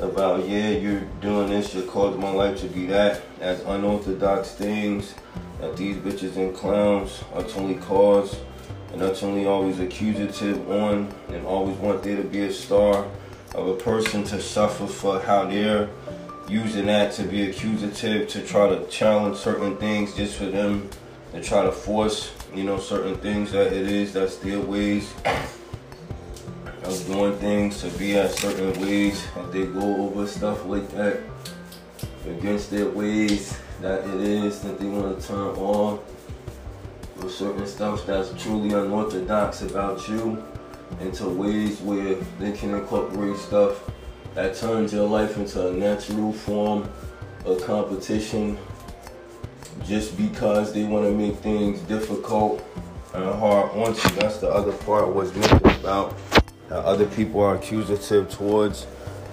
about 0.00 0.48
yeah 0.48 0.70
you're 0.70 1.02
doing 1.20 1.50
this 1.50 1.74
you 1.74 1.82
caused 1.82 2.18
my 2.18 2.30
life 2.30 2.58
to 2.60 2.66
be 2.66 2.86
that 2.86 3.22
as 3.40 3.60
unorthodox 3.62 4.52
things 4.54 5.14
that 5.60 5.76
these 5.76 5.96
bitches 5.96 6.36
and 6.36 6.54
clowns 6.54 7.22
ultimately 7.34 7.76
cause 7.76 8.36
and 8.92 9.02
ultimately 9.02 9.46
always 9.46 9.78
accusative 9.80 10.70
on 10.70 11.12
and 11.28 11.46
always 11.46 11.76
want 11.78 12.02
there 12.02 12.16
to 12.16 12.24
be 12.24 12.42
a 12.42 12.52
star 12.52 13.06
of 13.54 13.66
a 13.68 13.74
person 13.74 14.24
to 14.24 14.40
suffer 14.40 14.86
for 14.86 15.20
how 15.20 15.44
they're 15.46 15.88
using 16.48 16.86
that 16.86 17.12
to 17.12 17.22
be 17.22 17.48
accusative 17.48 18.28
to 18.28 18.42
try 18.42 18.68
to 18.68 18.84
challenge 18.86 19.36
certain 19.36 19.76
things 19.76 20.14
just 20.14 20.36
for 20.36 20.46
them 20.46 20.88
to 21.32 21.40
try 21.40 21.62
to 21.62 21.70
force, 21.70 22.32
you 22.54 22.64
know, 22.64 22.78
certain 22.78 23.14
things 23.16 23.52
that 23.52 23.68
it 23.68 23.88
is 23.88 24.12
that's 24.12 24.36
their 24.36 24.60
ways 24.60 25.12
of 26.82 27.06
doing 27.06 27.36
things 27.38 27.80
to 27.80 27.88
be 27.98 28.18
at 28.18 28.32
certain 28.32 28.80
ways. 28.80 29.24
That 29.34 29.52
they 29.52 29.66
go 29.66 30.06
over 30.06 30.26
stuff 30.26 30.66
like 30.66 30.88
that 30.90 31.20
against 32.26 32.70
their 32.70 32.88
ways 32.88 33.56
that 33.80 34.00
it 34.06 34.20
is 34.20 34.60
that 34.60 34.78
they 34.78 34.86
want 34.86 35.20
to 35.20 35.26
turn 35.26 35.54
on 35.56 35.98
or 37.22 37.28
certain 37.28 37.66
stuff 37.66 38.06
that's 38.06 38.30
truly 38.42 38.72
unorthodox 38.72 39.62
about 39.62 40.06
you 40.08 40.42
into 41.00 41.28
ways 41.28 41.80
where 41.80 42.14
they 42.38 42.52
can 42.52 42.74
incorporate 42.74 43.36
stuff 43.36 43.90
that 44.34 44.54
turns 44.54 44.92
your 44.92 45.08
life 45.08 45.36
into 45.36 45.68
a 45.68 45.72
natural 45.72 46.32
form 46.32 46.88
of 47.44 47.62
competition 47.64 48.58
just 49.84 50.16
because 50.16 50.72
they 50.72 50.84
want 50.84 51.04
to 51.04 51.12
make 51.12 51.36
things 51.36 51.80
difficult 51.82 52.64
and 53.14 53.24
hard 53.24 53.70
on 53.72 53.94
you. 53.94 54.20
That's 54.20 54.38
the 54.38 54.48
other 54.48 54.72
part 54.72 55.12
was 55.12 55.34
mentioned 55.34 55.66
about 55.80 56.14
how 56.68 56.76
other 56.76 57.06
people 57.06 57.40
are 57.40 57.56
accusative 57.56 58.30
towards 58.30 58.86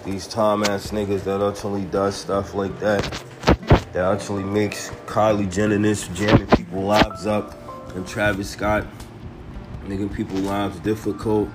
these 0.03 0.27
Tom 0.27 0.63
ass 0.63 0.91
niggas 0.91 1.23
that 1.25 1.41
ultimately 1.41 1.85
does 1.85 2.15
stuff 2.15 2.53
like 2.53 2.77
that. 2.79 3.03
That 3.93 4.13
actually 4.15 4.43
makes 4.43 4.89
Kylie 5.05 5.51
Jenner 5.51 5.77
this 5.77 6.07
jamming 6.09 6.47
people 6.47 6.83
lives 6.83 7.25
up 7.25 7.66
and 7.95 8.07
Travis 8.07 8.49
Scott 8.49 8.85
making 9.85 10.09
people 10.09 10.37
lives 10.37 10.79
difficult. 10.79 11.49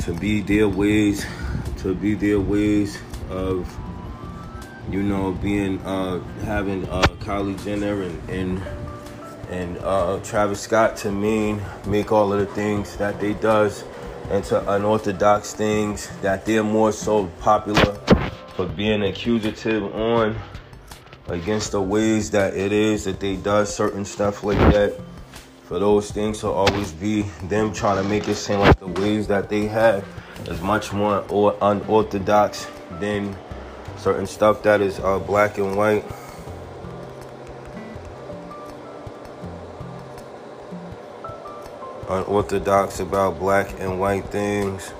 To 0.00 0.14
be 0.14 0.40
their 0.40 0.66
ways 0.68 1.26
to 1.78 1.94
be 1.94 2.14
their 2.14 2.40
ways 2.40 2.98
of 3.30 3.66
you 4.90 5.02
know 5.02 5.32
being 5.32 5.78
uh 5.80 6.20
having 6.44 6.88
uh 6.88 7.02
Kylie 7.20 7.62
Jenner 7.64 8.02
and 8.02 8.30
and 8.30 8.62
and 9.50 9.78
uh, 9.78 10.20
Travis 10.22 10.60
Scott 10.60 10.96
to 10.98 11.10
mean 11.10 11.60
make 11.86 12.12
all 12.12 12.32
of 12.32 12.38
the 12.38 12.46
things 12.46 12.96
that 12.96 13.20
they 13.20 13.34
does 13.34 13.82
into 14.30 14.58
unorthodox 14.72 15.54
things 15.54 16.08
that 16.20 16.46
they're 16.46 16.62
more 16.62 16.92
so 16.92 17.26
popular 17.40 17.94
for 18.54 18.66
being 18.66 19.02
accusative 19.02 19.82
on 19.94 20.36
against 21.30 21.70
the 21.72 21.80
ways 21.80 22.32
that 22.32 22.54
it 22.56 22.72
is 22.72 23.04
that 23.04 23.20
they 23.20 23.36
does 23.36 23.74
certain 23.74 24.04
stuff 24.04 24.42
like 24.42 24.58
that. 24.72 25.00
For 25.64 25.78
those 25.78 26.10
things 26.10 26.40
to 26.40 26.48
always 26.48 26.90
be 26.90 27.22
them 27.44 27.72
trying 27.72 28.02
to 28.02 28.08
make 28.08 28.26
it 28.26 28.34
seem 28.34 28.58
like 28.58 28.80
the 28.80 28.88
ways 28.88 29.28
that 29.28 29.48
they 29.48 29.66
have 29.66 30.04
is 30.46 30.60
much 30.60 30.92
more 30.92 31.24
or 31.28 31.56
unorthodox 31.62 32.66
than 32.98 33.36
certain 33.96 34.26
stuff 34.26 34.64
that 34.64 34.80
is 34.80 34.98
uh, 34.98 35.20
black 35.20 35.58
and 35.58 35.76
white. 35.76 36.04
Unorthodox 42.08 42.98
about 42.98 43.38
black 43.38 43.72
and 43.78 44.00
white 44.00 44.24
things. 44.26 44.92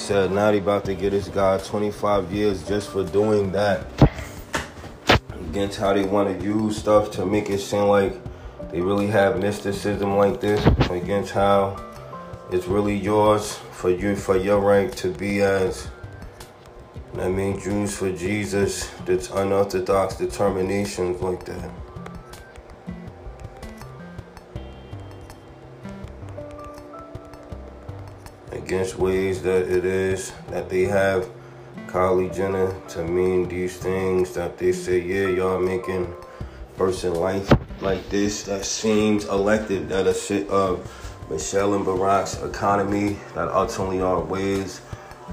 Said 0.00 0.32
now 0.32 0.50
he 0.50 0.58
about 0.58 0.84
to 0.86 0.94
get 0.94 1.10
this 1.10 1.28
guy 1.28 1.58
25 1.58 2.32
years 2.32 2.66
just 2.66 2.90
for 2.90 3.04
doing 3.04 3.52
that. 3.52 3.86
Against 5.50 5.78
how 5.78 5.92
they 5.92 6.04
want 6.04 6.40
to 6.40 6.44
use 6.44 6.78
stuff 6.78 7.10
to 7.12 7.26
make 7.26 7.50
it 7.50 7.58
seem 7.58 7.82
like 7.82 8.14
they 8.72 8.80
really 8.80 9.08
have 9.08 9.38
mysticism 9.38 10.16
like 10.16 10.40
this. 10.40 10.64
Against 10.90 11.32
how 11.32 11.76
it's 12.50 12.66
really 12.66 12.96
yours 12.96 13.56
for 13.72 13.90
you 13.90 14.16
for 14.16 14.36
your 14.36 14.60
right 14.60 14.90
to 14.92 15.12
be 15.12 15.42
as 15.42 15.88
I 17.18 17.28
mean 17.28 17.60
Jews 17.60 17.96
for 17.96 18.10
Jesus 18.10 18.90
that's 19.04 19.30
unorthodox 19.30 20.16
determinations 20.16 21.20
like 21.20 21.44
that. 21.44 21.70
Against 28.70 28.96
ways 29.00 29.42
that 29.42 29.68
it 29.68 29.84
is 29.84 30.32
that 30.50 30.70
they 30.70 30.84
have. 30.84 31.28
Kylie 31.88 32.32
Jenner 32.32 32.72
to 32.90 33.02
mean 33.02 33.48
these 33.48 33.76
things 33.76 34.32
that 34.34 34.58
they 34.58 34.70
say, 34.70 35.00
yeah, 35.00 35.26
y'all 35.26 35.58
making 35.58 36.14
person 36.76 37.14
life 37.14 37.52
like 37.80 38.08
this 38.10 38.44
that 38.44 38.64
seems 38.64 39.24
elected 39.24 39.88
that 39.88 40.06
a 40.06 40.14
shit 40.14 40.48
of 40.50 40.88
Michelle 41.28 41.74
and 41.74 41.84
Barack's 41.84 42.40
economy 42.44 43.16
that 43.34 43.48
ultimately 43.48 44.00
are 44.00 44.20
ways 44.20 44.82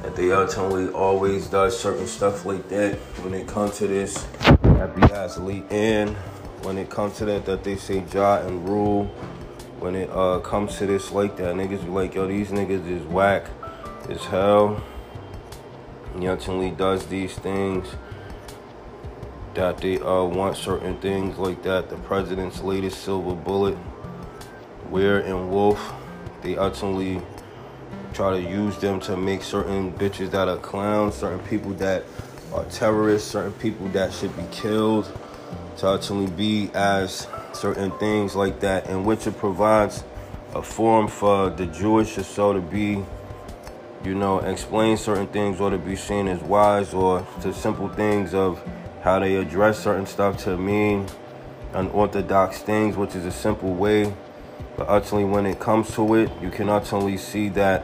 that 0.02 0.16
they 0.16 0.32
ultimately 0.32 0.90
always 0.90 1.46
does 1.46 1.80
certain 1.80 2.08
stuff 2.08 2.44
like 2.44 2.68
that 2.70 2.96
when 3.22 3.36
it 3.36 3.48
comes 3.48 3.78
to 3.78 3.88
this 3.88 4.26
that 4.64 4.96
be 4.96 5.04
athlete 5.14 5.66
and 5.70 6.10
when 6.64 6.80
it 6.80 6.90
comes 6.90 7.18
to 7.18 7.26
that 7.26 7.46
that 7.46 7.64
they 7.64 7.76
say 7.76 8.04
Ja 8.12 8.40
and 8.40 8.68
rule 8.68 9.12
when 9.80 9.96
it 9.96 10.10
uh, 10.10 10.40
comes 10.40 10.78
to 10.78 10.88
this 10.88 11.12
like 11.12 11.38
that, 11.38 11.56
niggas 11.56 11.84
be 11.84 11.90
like, 11.90 12.16
yo, 12.16 12.28
these 12.28 12.50
niggas 12.50 12.88
is 12.90 13.04
whack 13.04 13.46
as 14.10 14.24
hell. 14.26 14.84
Ultimately 16.16 16.72
does 16.72 17.06
these 17.08 17.36
things 17.36 17.88
that 19.54 19.78
they 19.78 20.00
uh, 20.00 20.24
want 20.24 20.58
certain 20.58 20.98
things 20.98 21.38
like 21.38 21.62
that. 21.64 21.90
The 21.90 21.96
president's 21.98 22.62
latest 22.62 23.04
silver 23.04 23.36
bullet, 23.36 23.78
Ware 24.90 25.20
and 25.20 25.52
Wolf, 25.52 25.94
they 26.42 26.58
ultimately 26.58 27.22
try 28.14 28.32
to 28.32 28.42
use 28.42 28.78
them 28.78 29.00
to 29.02 29.16
make 29.16 29.44
certain 29.44 29.94
bitches 29.94 30.32
that 30.32 30.48
are 30.48 30.58
clowns, 30.58 31.16
certain 31.16 31.46
people 31.48 31.72
that 31.74 32.04
are 32.54 32.66
terrorists, 32.66 33.30
certain 33.30 33.54
people 33.54 33.88
that 33.90 34.12
should 34.12 34.36
be 34.36 34.46
killed, 34.52 35.06
to 35.78 35.88
ultimately 35.88 36.32
be 36.36 36.72
as 36.74 37.28
certain 37.54 37.92
things 38.00 38.36
like 38.36 38.60
that, 38.62 38.88
in 38.88 39.04
which 39.04 39.28
it 39.28 39.38
provides 39.38 40.04
a 40.54 40.62
forum 40.62 41.08
for 41.08 41.50
the 41.50 41.66
Jewish 41.68 42.18
or 42.18 42.24
so 42.24 42.54
to 42.54 42.62
be, 42.62 43.04
you 44.04 44.16
know, 44.16 44.40
explain 44.40 44.98
certain 44.98 45.28
things 45.28 45.60
or 45.60 45.70
to 45.70 45.78
be 45.78 45.96
seen 45.96 46.28
as 46.28 46.42
wise 46.42 46.94
or 46.94 47.26
to 47.42 47.54
simple 47.54 47.90
things 47.90 48.34
of 48.34 48.62
how 49.02 49.20
they 49.20 49.36
address 49.36 49.80
certain 49.80 50.06
stuff 50.06 50.38
to 50.44 50.58
mean 50.58 51.08
unorthodox 51.74 52.60
things, 52.60 52.96
which 52.98 53.16
is 53.16 53.26
a 53.26 53.32
simple 53.32 53.74
way. 53.74 54.14
But 54.76 54.90
ultimately, 54.90 55.26
when 55.26 55.46
it 55.46 55.60
comes 55.60 55.94
to 55.96 56.16
it, 56.16 56.32
you 56.42 56.50
can 56.50 56.70
ultimately 56.70 57.18
see 57.18 57.50
that. 57.50 57.84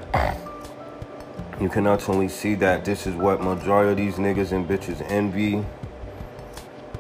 You 1.60 1.70
can 1.70 1.88
ultimately 1.88 2.30
see 2.30 2.56
that 2.56 2.84
this 2.84 3.06
is 3.08 3.16
what 3.16 3.42
majority 3.42 3.92
of 3.92 3.98
these 3.98 4.16
niggas 4.16 4.52
and 4.52 4.68
bitches 4.68 5.06
envy 5.10 5.64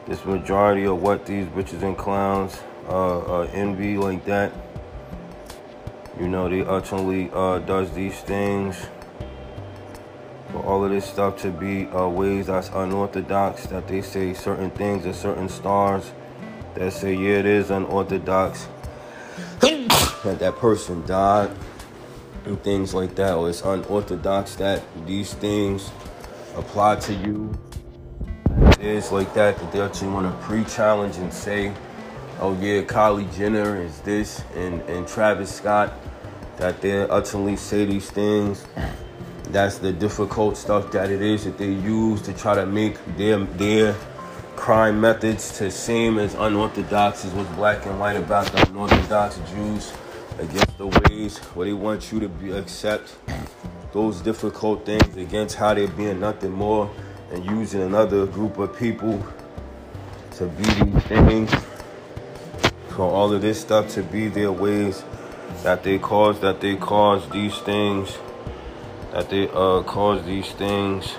this 0.07 0.23
majority 0.25 0.85
of 0.85 1.01
what 1.01 1.25
these 1.25 1.47
bitches 1.47 1.81
and 1.81 1.97
clowns 1.97 2.59
uh, 2.87 3.19
uh, 3.19 3.49
envy 3.53 3.97
like 3.97 4.25
that. 4.25 4.51
You 6.19 6.27
know, 6.27 6.49
they 6.49 6.61
ultimately 6.61 7.29
uh, 7.33 7.59
does 7.59 7.91
these 7.93 8.19
things 8.21 8.85
for 10.51 10.63
all 10.63 10.83
of 10.85 10.91
this 10.91 11.05
stuff 11.05 11.41
to 11.41 11.49
be 11.49 11.87
uh, 11.87 12.07
ways 12.07 12.47
that's 12.47 12.69
unorthodox, 12.69 13.65
that 13.67 13.87
they 13.87 14.01
say 14.01 14.33
certain 14.33 14.69
things 14.71 15.05
or 15.05 15.13
certain 15.13 15.49
stars 15.49 16.11
that 16.75 16.93
say, 16.93 17.15
yeah, 17.15 17.39
it 17.39 17.45
is 17.45 17.71
unorthodox, 17.71 18.67
that 19.61 20.37
that 20.39 20.55
person 20.57 21.05
died 21.05 21.49
and 22.45 22.61
things 22.63 22.93
like 22.93 23.15
that, 23.15 23.33
or 23.33 23.49
it's 23.49 23.61
unorthodox 23.61 24.55
that 24.55 24.83
these 25.07 25.33
things 25.33 25.91
apply 26.55 26.97
to 26.97 27.13
you 27.13 27.57
is 28.83 29.11
like 29.11 29.33
that, 29.33 29.57
that 29.57 29.71
they 29.71 29.81
actually 29.81 30.09
want 30.09 30.31
to 30.31 30.45
pre-challenge 30.45 31.17
and 31.17 31.33
say, 31.33 31.73
oh 32.39 32.53
yeah, 32.59 32.81
Kylie 32.81 33.33
Jenner 33.35 33.81
is 33.81 33.99
this, 33.99 34.43
and, 34.55 34.81
and 34.83 35.07
Travis 35.07 35.55
Scott, 35.55 35.93
that 36.57 36.81
they 36.81 37.01
utterly 37.01 37.55
say 37.55 37.85
these 37.85 38.09
things. 38.09 38.65
That's 39.49 39.77
the 39.77 39.91
difficult 39.91 40.57
stuff 40.57 40.91
that 40.91 41.11
it 41.11 41.21
is 41.21 41.45
that 41.45 41.57
they 41.57 41.71
use 41.71 42.21
to 42.23 42.33
try 42.33 42.55
to 42.55 42.65
make 42.65 42.97
their 43.17 43.39
their 43.39 43.95
crime 44.55 45.01
methods 45.01 45.57
to 45.57 45.69
seem 45.69 46.17
as 46.17 46.35
unorthodox 46.35 47.25
as 47.25 47.33
what's 47.33 47.49
black 47.51 47.85
and 47.85 47.99
white 47.99 48.15
about 48.15 48.45
the 48.47 48.65
unorthodox 48.67 49.39
Jews 49.51 49.93
against 50.39 50.77
the 50.77 50.87
ways 50.87 51.37
where 51.37 51.67
they 51.67 51.73
want 51.73 52.11
you 52.11 52.19
to 52.19 52.29
be 52.29 52.51
accept 52.51 53.15
those 53.91 54.21
difficult 54.21 54.85
things 54.85 55.15
against 55.17 55.55
how 55.55 55.73
they're 55.73 55.87
being 55.87 56.19
nothing 56.19 56.51
more 56.51 56.89
and 57.33 57.43
using 57.45 57.81
another 57.81 58.27
group 58.27 58.59
of 58.59 58.77
people 58.77 59.25
to 60.31 60.45
be 60.45 60.63
these 60.63 61.03
things. 61.03 61.51
For 62.89 63.01
all 63.01 63.33
of 63.33 63.41
this 63.41 63.59
stuff 63.59 63.89
to 63.95 64.03
be 64.03 64.27
their 64.27 64.51
ways 64.51 65.03
that 65.63 65.83
they 65.83 65.97
cause, 65.97 66.39
that 66.41 66.61
they 66.61 66.75
cause 66.75 67.27
these 67.31 67.57
things, 67.59 68.17
that 69.11 69.31
they 69.31 69.49
uh 69.49 69.81
cause 69.81 70.23
these 70.25 70.51
things 70.51 71.15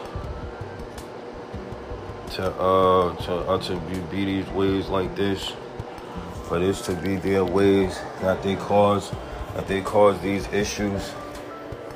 to 2.35 2.47
uh 2.47 3.17
to 3.25 3.33
uh, 3.33 3.59
to 3.63 3.81
be, 3.81 3.99
be 4.11 4.25
these 4.25 4.49
ways 4.51 4.89
like 4.89 5.17
this. 5.17 5.53
For 6.45 6.61
this 6.61 6.83
to 6.87 6.95
be 6.95 7.17
their 7.17 7.45
ways 7.45 7.99
that 8.21 8.43
they 8.43 8.55
cause, 8.55 9.11
that 9.55 9.67
they 9.67 9.81
cause 9.81 10.21
these 10.21 10.47
issues. 10.53 11.13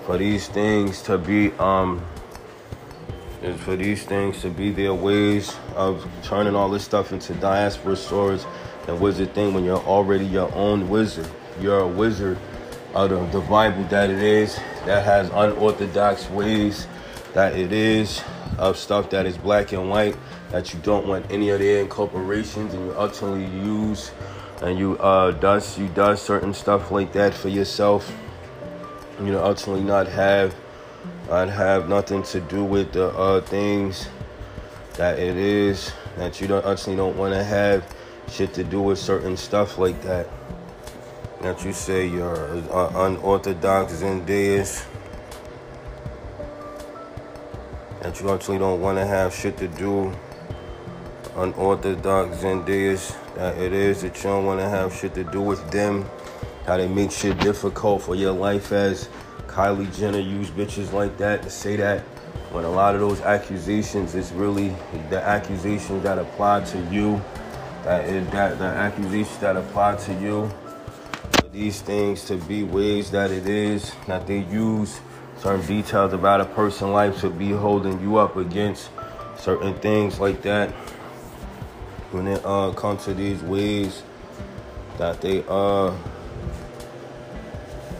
For 0.06 0.18
these 0.18 0.48
things 0.48 1.02
to 1.02 1.18
be 1.18 1.52
um 1.58 2.02
is 3.42 3.60
for 3.60 3.76
these 3.76 4.02
things 4.04 4.40
to 4.42 4.50
be 4.50 4.70
their 4.70 4.94
ways 4.94 5.54
of 5.74 6.06
turning 6.22 6.54
all 6.54 6.68
this 6.68 6.84
stuff 6.84 7.12
into 7.12 7.34
diaspora 7.34 7.96
stories 7.96 8.46
and 8.86 9.00
wizard 9.00 9.34
thing 9.34 9.54
when 9.54 9.64
you're 9.64 9.84
already 9.84 10.26
your 10.26 10.52
own 10.54 10.88
wizard. 10.88 11.28
You're 11.60 11.80
a 11.80 11.88
wizard 11.88 12.38
out 12.94 13.12
of 13.12 13.30
the 13.32 13.40
Bible 13.40 13.84
that 13.84 14.10
it 14.10 14.22
is, 14.22 14.56
that 14.86 15.04
has 15.04 15.28
unorthodox 15.30 16.28
ways, 16.30 16.86
that 17.34 17.56
it 17.56 17.72
is, 17.72 18.22
of 18.58 18.76
stuff 18.76 19.10
that 19.10 19.26
is 19.26 19.36
black 19.36 19.72
and 19.72 19.88
white, 19.88 20.16
that 20.50 20.72
you 20.72 20.80
don't 20.80 21.06
want 21.06 21.30
any 21.30 21.50
of 21.50 21.60
their 21.60 21.80
incorporations 21.80 22.74
and 22.74 22.86
you 22.86 22.94
ultimately 22.98 23.44
use 23.60 24.10
and 24.62 24.78
you 24.78 24.98
uh 24.98 25.30
does 25.32 25.78
you 25.78 25.86
does 25.88 26.20
certain 26.20 26.52
stuff 26.52 26.90
like 26.90 27.12
that 27.12 27.34
for 27.34 27.48
yourself. 27.48 28.12
You 29.20 29.32
know, 29.32 29.44
ultimately 29.44 29.84
not 29.84 30.06
have 30.08 30.54
I'd 31.30 31.50
have 31.50 31.88
nothing 31.88 32.22
to 32.24 32.40
do 32.40 32.64
with 32.64 32.92
the 32.92 33.08
uh, 33.08 33.40
things 33.42 34.08
that 34.96 35.18
it 35.18 35.36
is 35.36 35.92
that 36.16 36.40
you 36.40 36.48
don't 36.48 36.64
actually 36.66 36.96
don't 36.96 37.16
want 37.16 37.32
to 37.32 37.44
have 37.44 37.84
shit 38.30 38.52
to 38.54 38.64
do 38.64 38.82
with 38.82 38.98
certain 38.98 39.36
stuff 39.36 39.78
like 39.78 40.00
that. 40.02 40.26
That 41.42 41.64
you 41.64 41.72
say 41.72 42.08
you're 42.08 42.34
unorthodox 42.72 43.92
Zendeas. 43.92 44.84
That 48.02 48.20
you 48.20 48.30
actually 48.30 48.58
don't 48.58 48.80
want 48.80 48.98
to 48.98 49.06
have 49.06 49.34
shit 49.34 49.56
to 49.58 49.68
do 49.68 50.12
unorthodox 51.36 52.38
Zendeas. 52.38 53.14
That 53.34 53.56
it 53.58 53.72
is 53.72 54.02
that 54.02 54.16
you 54.16 54.22
don't 54.24 54.46
want 54.46 54.60
to 54.60 54.68
have 54.68 54.92
shit 54.94 55.14
to 55.14 55.24
do 55.24 55.40
with 55.40 55.70
them. 55.70 56.04
How 56.66 56.76
they 56.76 56.88
make 56.88 57.12
shit 57.12 57.38
difficult 57.38 58.02
for 58.02 58.14
your 58.14 58.32
life 58.32 58.72
as 58.72 59.08
Kylie 59.58 59.92
Jenner 59.98 60.20
used 60.20 60.52
bitches 60.52 60.92
like 60.92 61.18
that 61.18 61.42
to 61.42 61.50
say 61.50 61.74
that. 61.74 62.02
When 62.52 62.64
a 62.64 62.70
lot 62.70 62.94
of 62.94 63.00
those 63.00 63.20
accusations 63.22 64.14
is 64.14 64.30
really 64.30 64.68
the 65.10 65.20
accusations 65.20 66.04
that 66.04 66.16
apply 66.16 66.62
to 66.66 66.78
you, 66.92 67.20
that 67.82 68.04
is 68.04 68.24
that 68.30 68.60
the 68.60 68.66
accusations 68.66 69.36
that 69.38 69.56
apply 69.56 69.96
to 69.96 70.14
you, 70.14 70.48
these 71.50 71.80
things 71.80 72.24
to 72.26 72.36
be 72.36 72.62
ways 72.62 73.10
that 73.10 73.32
it 73.32 73.48
is 73.48 73.90
that 74.06 74.28
they 74.28 74.44
use 74.44 75.00
certain 75.38 75.66
details 75.66 76.12
about 76.12 76.40
a 76.40 76.44
person's 76.44 76.92
life 76.92 77.18
to 77.22 77.28
be 77.28 77.50
holding 77.50 78.00
you 78.00 78.16
up 78.16 78.36
against 78.36 78.90
certain 79.36 79.74
things 79.80 80.20
like 80.20 80.40
that. 80.42 80.70
When 82.12 82.28
it 82.28 82.46
uh 82.46 82.70
comes 82.74 83.06
to 83.06 83.12
these 83.12 83.42
ways 83.42 84.04
that 84.98 85.20
they 85.20 85.42
uh 85.48 85.96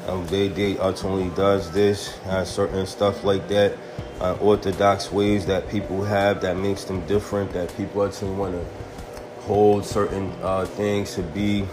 um, 0.09 0.27
they 0.29 0.49
they 0.49 0.79
ultimately 0.79 1.29
does 1.37 1.71
this, 1.71 2.17
has 2.19 2.51
certain 2.51 2.87
stuff 2.87 3.25
like 3.25 3.47
that, 3.49 3.77
uh, 4.21 4.35
orthodox 4.41 5.13
ways 5.13 5.45
that 5.47 5.69
people 5.69 6.03
have 6.03 6.41
that 6.41 6.57
makes 6.57 6.85
them 6.85 7.07
different. 7.07 7.53
That 7.53 7.75
people 7.77 8.01
ultimately 8.01 8.39
want 8.39 8.55
to 8.55 9.43
hold 9.43 9.85
certain 9.85 10.33
uh, 10.43 10.65
things 10.65 11.15
to 11.17 11.23
be 11.23 11.67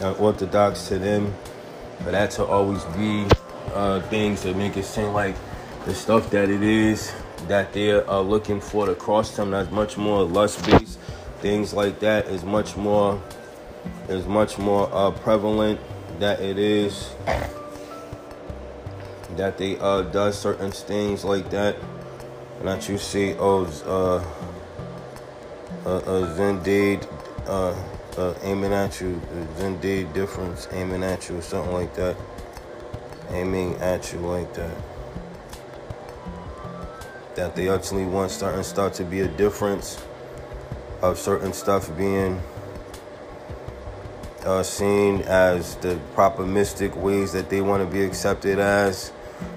uh, 0.00 0.12
orthodox 0.14 0.88
to 0.88 0.98
them, 0.98 1.34
but 1.98 2.12
that 2.12 2.30
to 2.32 2.44
always 2.44 2.82
be 2.96 3.26
uh, 3.74 4.00
things 4.08 4.42
that 4.42 4.56
make 4.56 4.76
it 4.76 4.84
seem 4.84 5.12
like 5.12 5.36
the 5.84 5.94
stuff 5.94 6.30
that 6.30 6.48
it 6.48 6.62
is 6.62 7.12
that 7.48 7.72
they're 7.72 8.08
uh, 8.08 8.20
looking 8.20 8.60
for 8.60 8.86
to 8.86 8.94
cross 8.94 9.36
them. 9.36 9.50
That's 9.50 9.70
much 9.70 9.98
more 9.98 10.22
lust 10.22 10.64
based. 10.66 10.98
Things 11.40 11.74
like 11.74 12.00
that 12.00 12.26
is 12.28 12.42
much 12.42 12.74
more 12.76 13.20
is 14.08 14.26
much 14.26 14.58
more 14.58 14.88
uh, 14.92 15.10
prevalent 15.10 15.78
that 16.20 16.40
it 16.40 16.58
is 16.58 17.12
that 19.36 19.58
they 19.58 19.78
uh 19.78 20.02
does 20.02 20.38
certain 20.38 20.70
things 20.70 21.24
like 21.24 21.50
that. 21.50 21.76
And 22.58 22.68
that 22.68 22.88
you 22.88 22.98
see 22.98 23.34
oh 23.38 23.64
uh 23.86 24.24
uh, 25.84 25.98
uh 26.06 26.96
uh, 27.46 27.74
uh 28.16 28.34
aiming 28.42 28.72
at 28.72 29.00
you. 29.00 29.20
Zendade 29.58 30.12
difference 30.12 30.68
aiming 30.72 31.02
at 31.02 31.28
you 31.28 31.40
something 31.40 31.72
like 31.72 31.94
that. 31.94 32.16
Aiming 33.30 33.76
at 33.76 34.12
you 34.12 34.20
like 34.20 34.52
that. 34.54 34.76
That 37.34 37.56
they 37.56 37.68
actually 37.68 38.04
want 38.04 38.30
certain 38.30 38.62
stuff 38.62 38.92
to 38.94 39.04
be 39.04 39.20
a 39.20 39.28
difference 39.28 39.98
of 41.00 41.18
certain 41.18 41.52
stuff 41.52 41.94
being 41.96 42.40
uh, 44.44 44.62
seen 44.62 45.22
as 45.22 45.76
the 45.76 45.98
proper 46.14 46.44
mystic 46.44 46.94
ways 46.96 47.32
that 47.32 47.50
they 47.50 47.60
want 47.60 47.82
to 47.82 47.92
be 47.92 48.04
accepted 48.04 48.58
as 48.58 49.12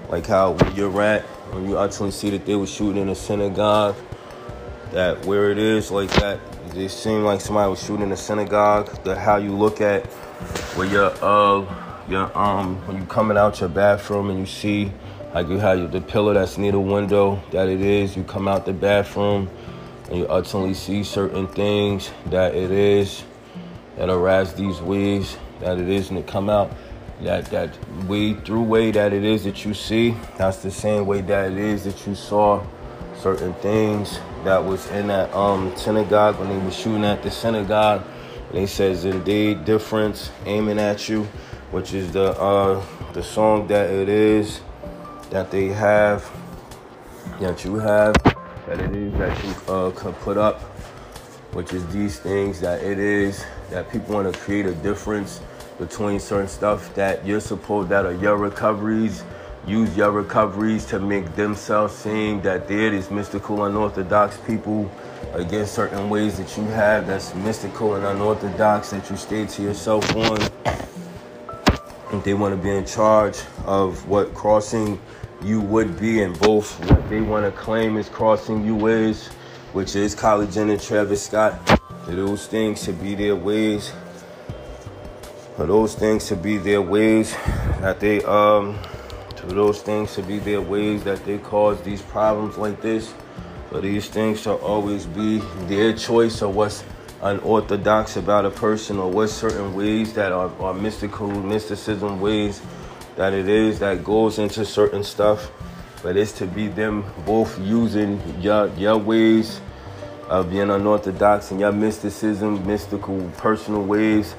like 0.08 0.26
how 0.26 0.56
you're 0.74 1.02
at, 1.02 1.22
when 1.52 1.68
you 1.68 1.78
actually 1.78 2.10
see 2.10 2.30
that 2.30 2.46
they 2.46 2.54
were 2.54 2.66
shooting 2.66 3.02
in 3.02 3.08
a 3.08 3.14
synagogue, 3.14 3.96
that 4.92 5.24
where 5.26 5.50
it 5.50 5.58
is 5.58 5.90
like 5.90 6.10
that, 6.14 6.38
it 6.74 6.88
seemed 6.90 7.24
like 7.24 7.40
somebody 7.40 7.70
was 7.70 7.82
shooting 7.82 8.06
in 8.06 8.12
a 8.12 8.16
synagogue. 8.16 9.02
That 9.04 9.18
how 9.18 9.36
you 9.36 9.52
look 9.52 9.80
at 9.80 10.06
where 10.76 10.86
you're 10.86 11.12
uh 11.22 11.64
your 12.08 12.36
um 12.36 12.76
when 12.86 12.98
you 12.98 13.06
coming 13.06 13.36
out 13.36 13.60
your 13.60 13.68
bathroom 13.68 14.30
and 14.30 14.40
you 14.40 14.46
see 14.46 14.92
like 15.34 15.48
you 15.48 15.58
have 15.58 15.90
the 15.92 16.00
pillar 16.00 16.34
that's 16.34 16.56
near 16.56 16.72
the 16.72 16.80
window 16.80 17.42
that 17.50 17.68
it 17.68 17.80
is, 17.80 18.16
you 18.16 18.24
come 18.24 18.48
out 18.48 18.64
the 18.64 18.72
bathroom 18.72 19.50
and 20.08 20.18
you 20.18 20.28
ultimately 20.28 20.74
see 20.74 21.02
certain 21.02 21.46
things 21.48 22.10
that 22.26 22.54
it 22.54 22.70
is 22.70 23.24
that 23.96 24.08
arise 24.08 24.54
these 24.54 24.80
waves 24.80 25.36
that 25.60 25.78
it 25.78 25.88
is 25.88 26.10
and 26.10 26.18
it 26.18 26.26
come 26.26 26.48
out 26.48 26.70
that 27.22 27.46
that 27.46 27.70
way 28.06 28.34
through 28.34 28.62
way 28.62 28.90
that 28.90 29.12
it 29.12 29.24
is 29.24 29.44
that 29.44 29.64
you 29.64 29.72
see 29.72 30.14
that's 30.36 30.58
the 30.58 30.70
same 30.70 31.06
way 31.06 31.20
that 31.22 31.52
it 31.52 31.58
is 31.58 31.84
that 31.84 32.06
you 32.06 32.14
saw 32.14 32.64
certain 33.18 33.54
things 33.54 34.20
that 34.44 34.62
was 34.62 34.86
in 34.90 35.06
that 35.06 35.32
um 35.34 35.74
synagogue 35.76 36.38
when 36.38 36.48
they 36.48 36.58
were 36.58 36.70
shooting 36.70 37.04
at 37.04 37.22
the 37.22 37.30
synagogue. 37.30 38.04
He 38.52 38.66
says 38.66 39.04
indeed 39.04 39.64
difference 39.64 40.30
aiming 40.44 40.78
at 40.78 41.08
you 41.08 41.24
which 41.70 41.92
is 41.94 42.12
the 42.12 42.30
uh 42.40 42.84
the 43.12 43.22
song 43.22 43.66
that 43.68 43.90
it 43.90 44.08
is 44.08 44.60
that 45.30 45.50
they 45.50 45.66
have 45.68 46.24
that 47.40 47.64
you 47.64 47.76
have 47.76 48.14
that 48.66 48.80
it 48.80 48.94
is 48.94 49.12
that 49.14 49.44
you 49.44 49.72
uh 49.72 49.90
can 49.90 50.12
put 50.14 50.36
up 50.36 50.60
which 51.52 51.72
is 51.72 51.86
these 51.88 52.18
things 52.18 52.60
that 52.60 52.82
it 52.82 52.98
is 52.98 53.44
that 53.70 53.90
people 53.90 54.14
want 54.14 54.32
to 54.32 54.40
create 54.40 54.66
a 54.66 54.74
difference 54.76 55.40
between 55.78 56.18
certain 56.18 56.48
stuff 56.48 56.94
that 56.94 57.24
you're 57.26 57.40
supposed 57.40 57.88
that 57.90 58.06
are 58.06 58.14
your 58.14 58.36
recoveries. 58.36 59.24
Use 59.66 59.96
your 59.96 60.12
recoveries 60.12 60.86
to 60.86 61.00
make 61.00 61.34
themselves 61.34 61.94
seem 61.94 62.40
that 62.42 62.68
they're 62.68 62.90
these 62.90 63.10
mystical 63.10 63.64
unorthodox 63.64 64.36
people 64.46 64.90
against 65.32 65.74
certain 65.74 66.08
ways 66.08 66.38
that 66.38 66.56
you 66.56 66.64
have 66.64 67.06
that's 67.06 67.34
mystical 67.34 67.96
and 67.96 68.04
unorthodox 68.04 68.90
that 68.90 69.08
you 69.10 69.16
stay 69.16 69.44
to 69.44 69.62
yourself 69.62 70.14
on. 70.14 70.40
If 72.12 72.24
they 72.24 72.34
want 72.34 72.54
to 72.54 72.62
be 72.62 72.70
in 72.70 72.86
charge 72.86 73.38
of 73.64 74.06
what 74.08 74.32
crossing 74.34 75.00
you 75.42 75.60
would 75.60 75.98
be 75.98 76.22
in 76.22 76.32
both 76.34 76.78
what 76.90 77.08
they 77.10 77.20
want 77.20 77.44
to 77.44 77.60
claim 77.60 77.96
is 77.96 78.08
crossing 78.08 78.64
you 78.64 78.86
is, 78.86 79.26
which 79.72 79.96
is 79.96 80.14
Kylie 80.14 80.52
Jenner, 80.52 80.78
Travis 80.78 81.26
Scott. 81.26 81.60
Those 82.06 82.46
things 82.46 82.84
should 82.84 83.02
be 83.02 83.16
their 83.16 83.34
ways 83.34 83.92
for 85.56 85.66
those 85.66 85.94
things 85.94 86.26
to 86.28 86.36
be 86.36 86.58
their 86.58 86.82
ways 86.82 87.34
that 87.80 87.98
they 87.98 88.22
um 88.24 88.78
for 89.46 89.54
those 89.54 89.80
things 89.80 90.12
to 90.14 90.22
be 90.22 90.40
their 90.40 90.60
ways 90.60 91.04
that 91.04 91.24
they 91.24 91.38
cause 91.38 91.80
these 91.82 92.02
problems 92.02 92.58
like 92.58 92.80
this. 92.80 93.14
For 93.70 93.80
these 93.80 94.08
things 94.08 94.42
to 94.42 94.54
always 94.54 95.06
be 95.06 95.38
their 95.66 95.92
choice 95.92 96.42
of 96.42 96.56
what's 96.56 96.82
unorthodox 97.22 98.16
about 98.16 98.44
a 98.44 98.50
person 98.50 98.98
or 98.98 99.10
what 99.10 99.28
certain 99.30 99.74
ways 99.74 100.12
that 100.14 100.32
are, 100.32 100.50
are 100.60 100.74
mystical 100.74 101.28
mysticism 101.28 102.20
ways 102.20 102.60
that 103.14 103.32
it 103.32 103.48
is 103.48 103.78
that 103.78 104.02
goes 104.02 104.38
into 104.38 104.64
certain 104.64 105.04
stuff. 105.04 105.50
But 106.02 106.16
it's 106.16 106.32
to 106.32 106.46
be 106.46 106.66
them 106.68 107.04
both 107.24 107.58
using 107.60 108.20
your 108.40 108.68
your 108.70 108.96
ways 108.96 109.60
of 110.28 110.50
being 110.50 110.70
unorthodox 110.70 111.52
and 111.52 111.60
your 111.60 111.72
mysticism 111.72 112.66
mystical 112.66 113.30
personal 113.36 113.84
ways 113.84 114.34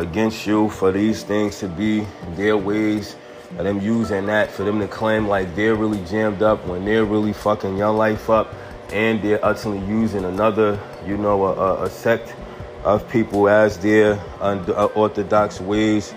against 0.00 0.46
you 0.46 0.68
for 0.70 0.90
these 0.90 1.22
things 1.22 1.58
to 1.58 1.68
be 1.68 2.06
their 2.34 2.56
ways 2.56 3.16
of 3.58 3.64
them 3.64 3.80
using 3.80 4.26
that 4.26 4.50
for 4.50 4.64
them 4.64 4.78
to 4.78 4.88
claim 4.88 5.26
like 5.26 5.54
they're 5.54 5.74
really 5.74 6.02
jammed 6.04 6.42
up 6.42 6.64
when 6.66 6.84
they're 6.84 7.04
really 7.04 7.32
fucking 7.32 7.76
your 7.76 7.92
life 7.92 8.30
up 8.30 8.54
and 8.92 9.22
they're 9.22 9.44
utterly 9.44 9.78
using 9.86 10.24
another, 10.24 10.78
you 11.06 11.16
know, 11.16 11.44
a, 11.44 11.84
a 11.84 11.90
sect 11.90 12.34
of 12.84 13.08
people 13.10 13.48
as 13.48 13.78
their 13.78 14.18
unorthodox 14.40 15.60
uh, 15.60 15.64
ways 15.64 16.14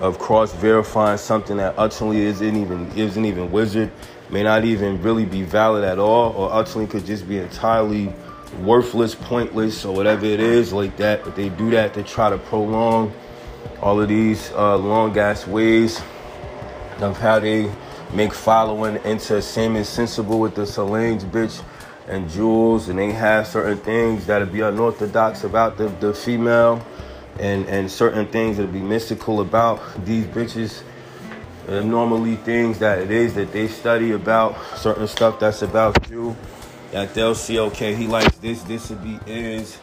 of 0.00 0.18
cross 0.18 0.52
verifying 0.54 1.18
something 1.18 1.56
that 1.58 1.74
utterly 1.76 2.20
isn't 2.22 2.56
even 2.56 2.90
isn't 2.96 3.24
even 3.24 3.50
wizard, 3.50 3.90
may 4.30 4.42
not 4.42 4.64
even 4.64 5.00
really 5.02 5.24
be 5.24 5.42
valid 5.42 5.84
at 5.84 5.98
all, 5.98 6.32
or 6.32 6.52
utterly 6.52 6.86
could 6.86 7.04
just 7.04 7.28
be 7.28 7.38
entirely 7.38 8.12
worthless, 8.54 9.14
pointless, 9.14 9.84
or 9.84 9.94
whatever 9.94 10.26
it 10.26 10.40
is 10.40 10.72
like 10.72 10.96
that. 10.96 11.24
But 11.24 11.36
they 11.36 11.48
do 11.48 11.70
that 11.70 11.94
to 11.94 12.02
try 12.02 12.30
to 12.30 12.38
prolong 12.38 13.12
all 13.80 14.00
of 14.00 14.08
these 14.08 14.50
uh, 14.52 14.76
long 14.76 15.16
ass 15.18 15.46
ways 15.46 16.00
of 17.00 17.18
how 17.18 17.38
they 17.38 17.70
make 18.12 18.32
following 18.32 18.96
into 19.04 19.40
same 19.42 19.76
and 19.76 19.86
sensible 19.86 20.40
with 20.40 20.54
the 20.54 20.66
Solange 20.66 21.22
bitch 21.22 21.62
and 22.08 22.28
jewels, 22.30 22.88
and 22.88 22.98
they 22.98 23.12
have 23.12 23.46
certain 23.46 23.76
things 23.78 24.26
that'll 24.26 24.48
be 24.48 24.62
unorthodox 24.62 25.44
about 25.44 25.76
the, 25.76 25.88
the 26.00 26.14
female, 26.14 26.84
and 27.38 27.66
and 27.66 27.90
certain 27.90 28.26
things 28.26 28.56
that'll 28.56 28.72
be 28.72 28.80
mystical 28.80 29.40
about 29.40 29.80
these 30.04 30.24
bitches. 30.26 30.82
And 31.68 31.90
normally 31.90 32.36
things 32.36 32.78
that 32.78 32.98
it 32.98 33.10
is 33.10 33.34
that 33.34 33.52
they 33.52 33.68
study 33.68 34.12
about 34.12 34.56
certain 34.78 35.06
stuff 35.06 35.38
that's 35.38 35.60
about 35.60 36.08
you, 36.08 36.34
that 36.92 37.14
they'll 37.14 37.34
see. 37.34 37.58
Okay, 37.58 37.94
he 37.94 38.06
likes 38.06 38.36
this. 38.38 38.62
This 38.62 38.90
would 38.90 39.02
be 39.02 39.18
is. 39.26 39.78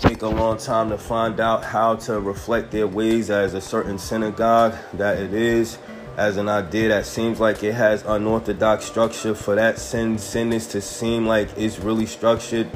Take 0.00 0.22
a 0.22 0.28
long 0.28 0.58
time 0.58 0.90
to 0.90 0.98
find 0.98 1.38
out 1.40 1.64
how 1.64 1.96
to 1.96 2.20
reflect 2.20 2.70
their 2.70 2.86
ways 2.86 3.30
as 3.30 3.54
a 3.54 3.60
certain 3.60 3.98
synagogue 3.98 4.74
that 4.94 5.18
it 5.18 5.32
is 5.32 5.78
as 6.16 6.38
an 6.38 6.48
idea 6.48 6.88
that 6.88 7.04
seems 7.04 7.38
like 7.38 7.62
it 7.62 7.74
has 7.74 8.02
unorthodox 8.04 8.84
structure 8.84 9.34
for 9.34 9.54
that 9.54 9.78
sentence 9.78 10.66
to 10.68 10.80
seem 10.80 11.26
like 11.26 11.48
it's 11.56 11.78
really 11.78 12.06
structured 12.06 12.70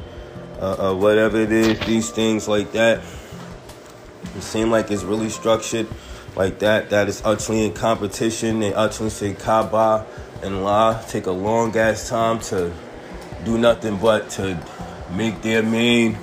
uh, 0.59 0.91
uh, 0.91 0.95
whatever 0.95 1.39
it 1.39 1.51
is 1.51 1.79
these 1.81 2.11
things 2.11 2.47
like 2.47 2.71
that 2.71 3.01
it 4.35 4.41
seem 4.43 4.69
like 4.69 4.91
it's 4.91 5.01
really 5.03 5.29
structured 5.29 5.87
like 6.35 6.59
that 6.59 6.91
that 6.91 7.09
is 7.09 7.21
utterly 7.25 7.65
in 7.65 7.73
competition 7.73 8.59
they 8.59 8.73
utterly 8.75 9.09
say 9.09 9.33
kaba 9.33 10.05
and 10.43 10.63
la 10.63 11.01
take 11.03 11.25
a 11.25 11.31
long 11.31 11.75
ass 11.75 12.09
time 12.09 12.39
to 12.39 12.71
do 13.43 13.57
nothing 13.57 13.97
but 13.97 14.29
to 14.31 14.57
make 15.11 15.41
their 15.41 15.63
main 15.63 16.17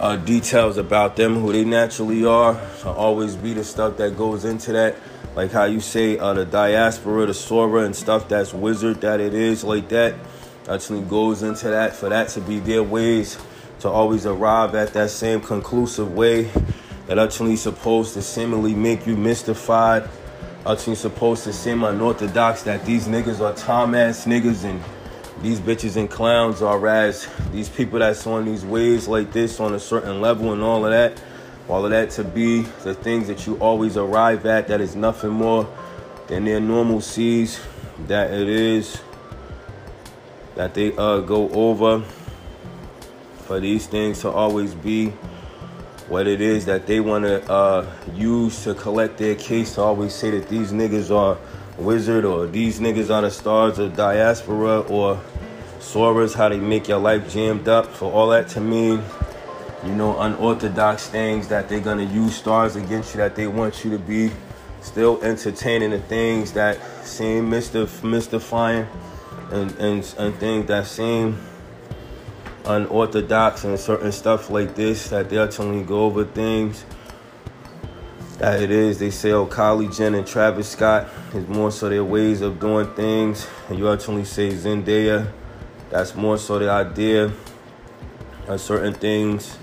uh, 0.00 0.16
details 0.16 0.76
about 0.76 1.16
them 1.16 1.34
who 1.34 1.52
they 1.52 1.64
naturally 1.64 2.24
are 2.24 2.54
to 2.80 2.88
always 2.90 3.36
be 3.36 3.54
the 3.54 3.64
stuff 3.64 3.96
that 3.96 4.16
goes 4.16 4.44
into 4.44 4.72
that 4.72 4.96
like 5.34 5.50
how 5.50 5.64
you 5.64 5.80
say 5.80 6.16
uh, 6.18 6.32
the 6.32 6.44
diaspora, 6.44 7.26
the 7.26 7.32
Saura, 7.32 7.84
and 7.84 7.94
stuff 7.94 8.28
that's 8.28 8.54
wizard 8.54 9.00
that 9.00 9.20
it 9.20 9.34
is 9.34 9.64
like 9.64 9.88
that. 9.88 10.14
Actually 10.68 11.02
goes 11.02 11.42
into 11.42 11.68
that 11.68 11.94
for 11.94 12.08
that 12.08 12.28
to 12.30 12.40
be 12.40 12.58
their 12.58 12.82
ways 12.82 13.36
to 13.80 13.88
always 13.88 14.24
arrive 14.24 14.74
at 14.74 14.94
that 14.94 15.10
same 15.10 15.40
conclusive 15.40 16.14
way 16.14 16.50
that 17.06 17.18
actually 17.18 17.56
supposed 17.56 18.14
to 18.14 18.22
seemingly 18.22 18.74
make 18.74 19.06
you 19.06 19.16
mystified. 19.16 20.08
Actually 20.64 20.94
supposed 20.94 21.44
to 21.44 21.52
seem 21.52 21.84
unorthodox 21.84 22.62
that 22.62 22.86
these 22.86 23.08
niggas 23.08 23.40
are 23.40 23.54
Tom 23.54 23.94
ass 23.94 24.24
niggas 24.24 24.64
and 24.64 24.80
these 25.42 25.60
bitches 25.60 25.96
and 25.96 26.10
clowns 26.10 26.62
are 26.62 26.86
as 26.86 27.28
these 27.52 27.68
people 27.68 27.98
that's 27.98 28.26
on 28.26 28.44
these 28.44 28.64
waves 28.64 29.08
like 29.08 29.32
this 29.32 29.60
on 29.60 29.74
a 29.74 29.80
certain 29.80 30.20
level 30.20 30.52
and 30.52 30.62
all 30.62 30.84
of 30.84 30.90
that 30.90 31.20
all 31.68 31.84
of 31.84 31.90
that 31.90 32.10
to 32.10 32.24
be 32.24 32.62
the 32.82 32.94
things 32.94 33.26
that 33.28 33.46
you 33.46 33.56
always 33.56 33.96
arrive 33.96 34.44
at 34.46 34.68
that 34.68 34.80
is 34.80 34.94
nothing 34.94 35.30
more 35.30 35.68
than 36.26 36.44
their 36.44 36.60
normal 36.60 37.00
seas 37.00 37.60
that 38.06 38.32
it 38.32 38.48
is 38.48 39.00
that 40.54 40.74
they 40.74 40.96
uh, 40.96 41.20
go 41.20 41.48
over. 41.50 42.04
For 43.46 43.60
these 43.60 43.86
things 43.86 44.20
to 44.20 44.30
always 44.30 44.74
be 44.74 45.10
what 46.08 46.26
it 46.26 46.40
is 46.40 46.64
that 46.66 46.86
they 46.86 47.00
want 47.00 47.24
to 47.24 47.50
uh, 47.50 47.90
use 48.14 48.64
to 48.64 48.74
collect 48.74 49.18
their 49.18 49.34
case 49.34 49.74
to 49.74 49.82
always 49.82 50.14
say 50.14 50.30
that 50.30 50.48
these 50.48 50.72
niggas 50.72 51.10
are 51.14 51.38
wizard 51.78 52.24
or 52.24 52.46
these 52.46 52.80
niggas 52.80 53.14
are 53.14 53.22
the 53.22 53.30
stars 53.30 53.78
of 53.78 53.96
diaspora 53.96 54.80
or 54.80 55.20
Sauras, 55.80 56.34
how 56.34 56.48
they 56.48 56.58
make 56.58 56.88
your 56.88 56.98
life 56.98 57.30
jammed 57.30 57.68
up. 57.68 57.86
For 57.86 58.10
all 58.10 58.28
that 58.28 58.48
to 58.50 58.60
mean 58.60 59.02
you 59.84 59.94
know, 59.94 60.18
unorthodox 60.18 61.08
things 61.08 61.48
that 61.48 61.68
they're 61.68 61.80
gonna 61.80 62.04
use 62.04 62.36
stars 62.36 62.76
against 62.76 63.14
you 63.14 63.18
that 63.18 63.36
they 63.36 63.46
want 63.46 63.84
you 63.84 63.90
to 63.90 63.98
be 63.98 64.30
still 64.80 65.22
entertaining 65.22 65.90
the 65.90 65.98
things 65.98 66.52
that 66.52 66.78
seem 67.04 67.50
mystif- 67.50 68.02
mystifying 68.02 68.86
and, 69.50 69.70
and, 69.72 70.14
and 70.18 70.34
things 70.36 70.66
that 70.66 70.86
seem 70.86 71.38
unorthodox 72.64 73.64
and 73.64 73.78
certain 73.78 74.10
stuff 74.10 74.48
like 74.48 74.74
this 74.74 75.10
that 75.10 75.28
they 75.28 75.38
actually 75.38 75.82
go 75.82 76.04
over 76.04 76.24
things 76.24 76.84
that 78.38 78.62
it 78.62 78.70
is. 78.70 78.98
They 78.98 79.10
say, 79.10 79.32
oh, 79.32 79.46
Kylie 79.46 79.94
Jenner 79.96 80.18
and 80.18 80.26
Travis 80.26 80.68
Scott 80.68 81.08
is 81.34 81.46
more 81.48 81.70
so 81.70 81.88
their 81.88 82.04
ways 82.04 82.40
of 82.40 82.58
doing 82.60 82.92
things. 82.94 83.46
And 83.68 83.78
you 83.78 83.90
actually 83.90 84.24
say 84.24 84.50
Zendaya, 84.50 85.30
that's 85.90 86.14
more 86.14 86.38
so 86.38 86.58
the 86.58 86.70
idea 86.70 87.32
of 88.46 88.60
certain 88.60 88.94
things 88.94 89.58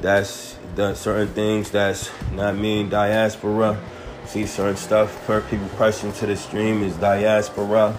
that's 0.00 0.56
certain 0.94 1.28
things 1.28 1.70
that's 1.70 2.10
not 2.32 2.56
mean 2.56 2.88
diaspora. 2.88 3.78
See 4.26 4.46
certain 4.46 4.76
stuff 4.76 5.26
per 5.26 5.40
people 5.40 5.68
pressing 5.70 6.12
to 6.14 6.26
the 6.26 6.36
stream 6.36 6.82
is 6.82 6.94
diaspora. 6.96 7.98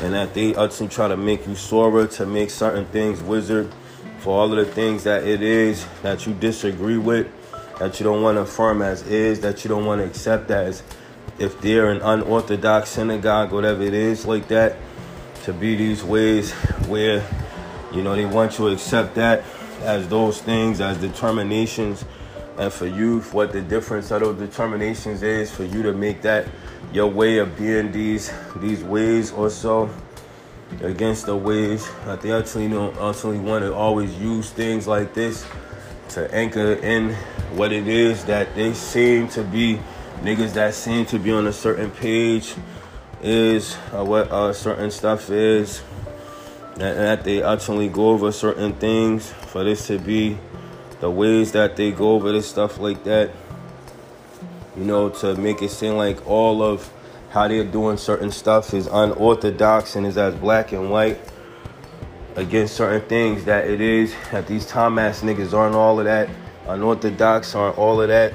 And 0.00 0.14
that 0.14 0.34
they 0.34 0.54
actually 0.54 0.88
try 0.88 1.08
to 1.08 1.16
make 1.16 1.46
you 1.46 1.54
Saura 1.54 2.10
to 2.16 2.26
make 2.26 2.50
certain 2.50 2.84
things 2.86 3.22
wizard 3.22 3.72
for 4.18 4.40
all 4.40 4.52
of 4.52 4.66
the 4.66 4.70
things 4.72 5.04
that 5.04 5.24
it 5.24 5.40
is 5.40 5.86
that 6.02 6.26
you 6.26 6.34
disagree 6.34 6.98
with, 6.98 7.28
that 7.78 8.00
you 8.00 8.04
don't 8.04 8.22
want 8.22 8.36
to 8.36 8.42
affirm 8.42 8.82
as 8.82 9.02
is, 9.02 9.40
that 9.40 9.64
you 9.64 9.68
don't 9.68 9.84
want 9.84 10.00
to 10.00 10.06
accept 10.06 10.50
as 10.50 10.82
if 11.38 11.60
they're 11.60 11.90
an 11.90 12.00
unorthodox 12.00 12.90
synagogue, 12.90 13.52
whatever 13.52 13.82
it 13.82 13.94
is 13.94 14.26
like 14.26 14.48
that, 14.48 14.76
to 15.44 15.52
be 15.52 15.76
these 15.76 16.02
ways 16.02 16.52
where 16.88 17.24
you 17.92 18.02
know 18.02 18.16
they 18.16 18.26
want 18.26 18.58
you 18.58 18.66
to 18.66 18.72
accept 18.72 19.14
that 19.14 19.44
as 19.82 20.08
those 20.08 20.40
things 20.40 20.80
as 20.80 20.98
determinations 20.98 22.04
and 22.58 22.72
for 22.72 22.86
you 22.86 23.20
what 23.32 23.52
the 23.52 23.60
difference 23.60 24.10
of 24.10 24.20
those 24.20 24.38
determinations 24.38 25.22
is 25.22 25.50
for 25.50 25.64
you 25.64 25.82
to 25.82 25.92
make 25.92 26.22
that 26.22 26.46
your 26.92 27.06
way 27.06 27.38
of 27.38 27.56
being 27.56 27.92
these 27.92 28.32
these 28.56 28.82
ways 28.82 29.30
or 29.32 29.48
so 29.48 29.88
against 30.80 31.26
the 31.26 31.36
ways 31.36 31.88
that 32.06 32.20
they 32.22 32.32
actually 32.32 32.68
don't 32.68 32.96
actually 32.96 33.38
want 33.38 33.62
to 33.62 33.72
always 33.72 34.12
use 34.18 34.50
things 34.50 34.88
like 34.88 35.14
this 35.14 35.46
to 36.10 36.32
anchor 36.34 36.74
in 36.74 37.14
what 37.54 37.72
it 37.72 37.88
is 37.88 38.24
that 38.24 38.54
they 38.54 38.74
seem 38.74 39.28
to 39.28 39.42
be. 39.42 39.78
Niggas 40.22 40.54
that 40.54 40.74
seem 40.74 41.04
to 41.06 41.18
be 41.18 41.30
on 41.30 41.46
a 41.46 41.52
certain 41.52 41.90
page 41.90 42.54
is 43.22 43.76
uh, 43.92 44.04
what 44.04 44.30
uh, 44.30 44.52
certain 44.52 44.90
stuff 44.90 45.30
is. 45.30 45.82
That 46.76 47.24
they 47.24 47.42
actually 47.42 47.88
go 47.88 48.10
over 48.10 48.32
certain 48.32 48.74
things 48.74 49.32
for 49.32 49.64
this 49.64 49.86
to 49.86 49.98
be 49.98 50.38
the 51.00 51.10
ways 51.10 51.52
that 51.52 51.76
they 51.76 51.90
go 51.90 52.12
over 52.12 52.32
this 52.32 52.48
stuff 52.48 52.78
like 52.78 53.04
that. 53.04 53.30
You 54.76 54.84
know 54.84 55.08
to 55.08 55.34
make 55.36 55.62
it 55.62 55.70
seem 55.70 55.94
like 55.94 56.26
all 56.26 56.62
of 56.62 56.90
how 57.30 57.48
they're 57.48 57.64
doing 57.64 57.96
certain 57.96 58.30
stuff 58.30 58.74
is 58.74 58.86
unorthodox 58.86 59.96
and 59.96 60.06
is 60.06 60.18
as 60.18 60.34
black 60.34 60.72
and 60.72 60.90
white 60.90 61.18
against 62.36 62.76
certain 62.76 63.06
things 63.08 63.44
that 63.46 63.68
it 63.68 63.80
is 63.80 64.14
that 64.30 64.46
these 64.46 64.66
Tom 64.66 64.98
ass 64.98 65.22
niggas 65.22 65.52
aren't 65.52 65.74
all 65.74 65.98
of 65.98 66.04
that 66.04 66.28
unorthodox 66.68 67.54
aren't 67.54 67.78
all 67.78 68.00
of 68.00 68.08
that. 68.08 68.32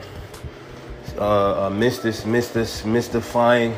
Uh, 1.17 1.67
uh 1.67 1.69
mystis, 1.69 2.23
mystis, 2.23 2.85
mystifying 2.85 3.75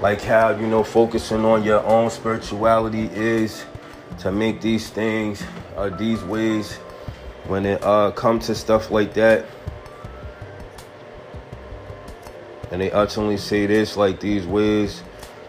like 0.00 0.20
how 0.22 0.50
you 0.50 0.66
know 0.66 0.82
focusing 0.82 1.44
on 1.44 1.62
your 1.62 1.84
own 1.84 2.10
spirituality 2.10 3.08
is 3.14 3.64
to 4.18 4.32
make 4.32 4.60
these 4.60 4.90
things 4.90 5.42
uh, 5.76 5.88
these 5.88 6.22
ways 6.24 6.74
when 7.46 7.64
it 7.64 7.82
uh, 7.84 8.10
come 8.12 8.38
to 8.38 8.54
stuff 8.54 8.90
like 8.90 9.14
that. 9.14 9.46
And 12.70 12.80
they 12.80 12.90
ultimately 12.90 13.36
say 13.36 13.66
this 13.66 13.96
like 13.96 14.18
these 14.18 14.46
ways 14.46 15.02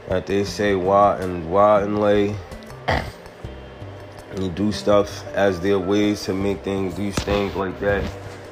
that 0.10 0.28
they 0.28 0.44
say 0.44 0.76
why 0.76 1.18
and 1.18 1.52
why 1.52 1.82
and 1.82 2.00
lay 2.00 2.36
and 4.36 4.54
do 4.56 4.72
stuff 4.72 5.26
as 5.34 5.60
their 5.60 5.80
ways 5.80 6.24
to 6.26 6.34
make 6.34 6.62
things 6.62 6.96
these 6.96 7.16
things 7.16 7.56
like 7.56 7.80
that. 7.80 8.04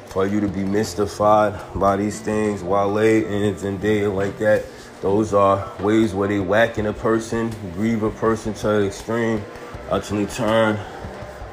For 0.07 0.27
you 0.27 0.39
to 0.41 0.47
be 0.47 0.63
mystified 0.63 1.59
by 1.75 1.97
these 1.97 2.21
things 2.21 2.63
Wale 2.63 2.97
and 2.97 3.55
Zendaya 3.57 4.13
like 4.13 4.37
that. 4.39 4.63
Those 5.01 5.33
are 5.33 5.71
ways 5.81 6.13
where 6.13 6.27
they 6.27 6.39
whacking 6.39 6.85
a 6.85 6.93
person 6.93 7.51
grieve 7.73 8.03
a 8.03 8.11
person 8.11 8.53
to 8.53 8.67
the 8.67 8.85
extreme 8.87 9.43
actually 9.91 10.25
turn 10.27 10.79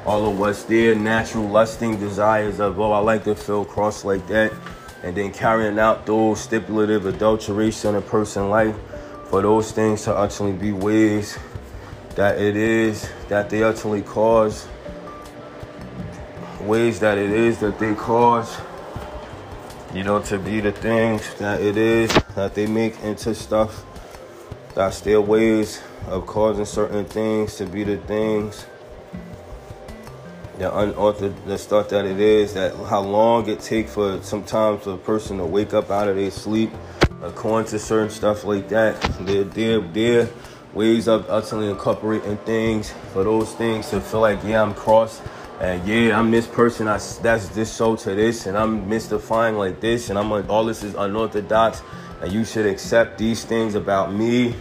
all 0.05 0.29
of 0.29 0.39
what's 0.39 0.63
there, 0.63 0.95
natural 0.95 1.47
lusting 1.47 1.99
desires 1.99 2.59
of, 2.59 2.79
oh, 2.79 2.91
I 2.91 2.99
like 2.99 3.23
to 3.25 3.35
feel 3.35 3.65
cross 3.65 4.03
like 4.03 4.25
that, 4.27 4.51
and 5.03 5.15
then 5.15 5.31
carrying 5.31 5.77
out 5.77 6.05
those 6.05 6.39
stipulative 6.39 7.05
adulteration 7.05 7.91
in 7.91 7.95
a 7.97 8.01
person's 8.01 8.49
life. 8.49 8.75
For 9.29 9.41
those 9.41 9.71
things 9.71 10.03
to 10.03 10.17
actually 10.17 10.53
be 10.53 10.71
ways 10.71 11.37
that 12.15 12.39
it 12.39 12.55
is 12.55 13.09
that 13.29 13.49
they 13.49 13.63
actually 13.63 14.01
cause 14.01 14.67
ways 16.61 16.99
that 16.99 17.17
it 17.17 17.31
is 17.31 17.59
that 17.59 17.79
they 17.79 17.93
cause 17.95 18.57
you 19.93 20.03
know 20.03 20.21
to 20.21 20.37
be 20.37 20.59
the 20.59 20.71
things 20.71 21.33
that 21.35 21.59
it 21.61 21.77
is 21.77 22.13
that 22.35 22.53
they 22.53 22.67
make 22.67 22.99
into 23.01 23.33
stuff 23.33 23.85
that's 24.75 25.01
their 25.01 25.21
ways 25.21 25.81
of 26.07 26.25
causing 26.25 26.65
certain 26.65 27.05
things 27.05 27.55
to 27.55 27.65
be 27.65 27.83
the 27.83 27.97
things 27.97 28.65
the 30.57 30.65
unauthored 30.65 31.33
the 31.45 31.57
stuff 31.57 31.89
that 31.89 32.05
it 32.05 32.19
is 32.19 32.53
that 32.53 32.75
how 32.87 33.01
long 33.01 33.47
it 33.49 33.59
takes 33.59 33.93
for 33.93 34.21
sometimes 34.21 34.83
for 34.83 34.93
a 34.93 34.97
person 34.97 35.37
to 35.37 35.45
wake 35.45 35.73
up 35.73 35.89
out 35.89 36.07
of 36.07 36.15
their 36.15 36.29
sleep 36.29 36.71
according 37.21 37.69
to 37.69 37.79
certain 37.79 38.09
stuff 38.09 38.43
like 38.43 38.69
that. 38.69 38.99
Their 39.25 39.43
their 39.43 39.79
their 39.79 40.29
ways 40.73 41.07
of 41.07 41.29
utterly 41.29 41.69
incorporating 41.69 42.37
things 42.37 42.93
for 43.13 43.23
those 43.23 43.53
things 43.53 43.89
to 43.89 43.99
feel 43.99 44.21
like 44.21 44.39
yeah 44.43 44.61
I'm 44.61 44.73
cross 44.73 45.21
and 45.59 45.85
yeah 45.87 46.17
I'm 46.17 46.31
this 46.31 46.47
person 46.47 46.87
I, 46.87 46.97
that's 47.21 47.49
this 47.49 47.75
show 47.75 47.95
to 47.97 48.15
this 48.15 48.45
and 48.45 48.57
I'm 48.57 48.87
mystifying 48.87 49.57
like 49.57 49.81
this 49.81 50.09
and 50.09 50.17
I'm 50.17 50.31
all 50.49 50.65
this 50.65 50.83
is 50.83 50.95
unorthodox 50.95 51.81
and 52.21 52.31
you 52.31 52.45
should 52.45 52.65
accept 52.65 53.17
these 53.17 53.43
things 53.43 53.75
about 53.75 54.13
me. 54.13 54.55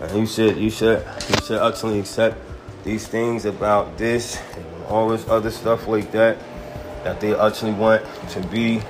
And 0.00 0.18
you 0.18 0.26
should 0.26 0.56
you 0.56 0.70
should 0.70 1.04
you 1.28 1.36
should 1.46 1.58
utterly 1.58 2.00
accept 2.00 2.38
these 2.82 3.06
things 3.06 3.44
about 3.44 3.96
this 3.96 4.40
and 4.56 4.84
all 4.88 5.08
this 5.08 5.28
other 5.28 5.50
stuff 5.50 5.86
like 5.86 6.10
that 6.12 6.38
that 7.04 7.20
they 7.20 7.34
actually 7.34 7.72
want 7.72 8.04
to 8.30 8.40
be. 8.48 8.82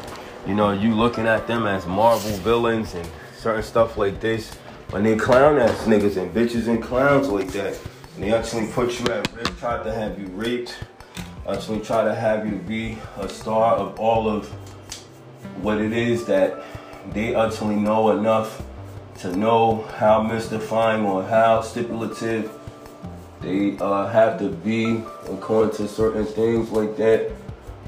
You 0.47 0.55
know 0.55 0.73
you 0.73 0.95
looking 0.95 1.27
at 1.27 1.47
them 1.47 1.67
as 1.67 1.87
Marvel 1.87 2.31
villains 2.39 2.95
and 2.95 3.09
certain 3.37 3.62
stuff 3.62 3.97
like 3.99 4.21
this 4.21 4.57
when 4.91 5.03
they 5.03 5.16
clown 5.16 5.59
ass 5.59 5.85
niggas 5.85 6.16
and 6.16 6.32
bitches 6.35 6.68
and 6.68 6.82
clowns 6.82 7.28
like 7.28 7.49
that, 7.53 7.78
and 8.14 8.24
they 8.24 8.32
actually 8.32 8.66
put 8.68 8.99
you 9.01 9.07
at 9.12 9.32
risk, 9.35 9.59
try 9.59 9.82
to 9.82 9.93
have 9.93 10.18
you 10.18 10.26
raped, 10.28 10.76
actually 11.49 11.80
try 11.80 12.05
to 12.05 12.14
have 12.14 12.47
you 12.47 12.57
be 12.57 12.97
a 13.18 13.28
star 13.28 13.74
of 13.74 13.99
all 13.99 14.28
of 14.28 14.49
what 15.62 15.80
it 15.80 15.93
is 15.93 16.24
that 16.26 16.62
they 17.12 17.35
actually 17.35 17.76
know 17.76 18.16
enough 18.18 18.62
to 19.18 19.35
know 19.37 19.82
how 19.97 20.22
mystifying 20.22 21.05
or 21.05 21.22
how 21.22 21.61
stipulative 21.61 22.51
they 23.41 23.76
uh, 23.78 24.07
have 24.09 24.39
to 24.39 24.49
be 24.49 25.03
according 25.26 25.74
to 25.76 25.87
certain 25.87 26.24
things 26.24 26.70
like 26.70 26.97
that 26.97 27.30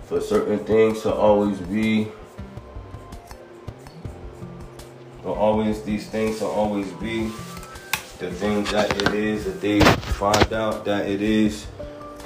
for 0.04 0.20
certain 0.20 0.58
things 0.60 1.02
to 1.02 1.12
always 1.12 1.58
be 1.60 2.08
always 5.36 5.82
these 5.82 6.08
things 6.08 6.40
will 6.40 6.50
always 6.50 6.90
be. 6.94 7.30
The 8.18 8.30
things 8.30 8.70
that 8.72 8.90
it 9.02 9.12
is 9.12 9.44
that 9.44 9.60
they 9.60 9.80
find 9.80 10.52
out 10.52 10.84
that 10.86 11.06
it 11.06 11.20
is. 11.20 11.66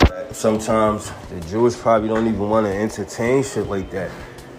That 0.08 0.34
sometimes 0.34 1.10
the 1.28 1.40
Jewish 1.48 1.76
probably 1.76 2.08
don't 2.08 2.28
even 2.28 2.48
want 2.48 2.66
to 2.66 2.72
entertain 2.72 3.42
shit 3.42 3.66
like 3.66 3.90
that. 3.90 4.10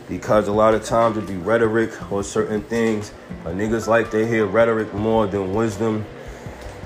Because 0.10 0.50
a 0.50 0.52
lot 0.52 0.74
of 0.74 0.84
times 0.84 1.18
it 1.18 1.26
be 1.26 1.38
rhetoric 1.38 2.12
or 2.12 2.24
certain 2.24 2.62
things. 2.64 3.14
But 3.44 3.56
niggas 3.56 3.88
like 3.88 4.12
to 4.12 4.28
hear 4.28 4.46
rhetoric 4.46 4.94
more 4.94 5.26
than 5.26 5.54
wisdom 5.54 6.06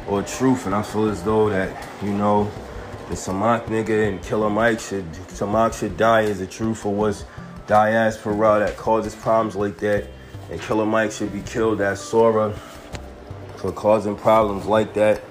or 0.08 0.22
truth. 0.22 0.68
And 0.68 0.76
I 0.76 0.84
feel 0.84 1.10
as 1.10 1.24
though 1.24 1.50
that 1.50 1.88
you 2.04 2.12
know 2.12 2.52
the 3.10 3.16
Samak 3.16 3.66
nigga 3.66 4.08
and 4.08 4.22
Killer 4.22 4.50
Mike 4.50 4.80
should 4.80 5.12
Samak 5.12 5.78
should 5.80 5.98
die. 5.98 6.26
As 6.26 6.38
the 6.38 6.48
truth 6.48 6.86
or 6.86 6.94
was 6.94 7.26
diaspora 7.66 8.60
that 8.60 8.78
causes 8.78 9.16
problems 9.16 9.56
like 9.56 9.78
that 9.80 10.08
and 10.50 10.62
Killer 10.62 10.86
Mike 10.86 11.12
should 11.12 11.34
be 11.34 11.42
killed 11.42 11.82
as 11.82 12.00
Saura 12.00 12.54
for 13.58 13.72
causing 13.72 14.16
problems 14.16 14.66
like 14.66 14.94
that. 14.94 15.22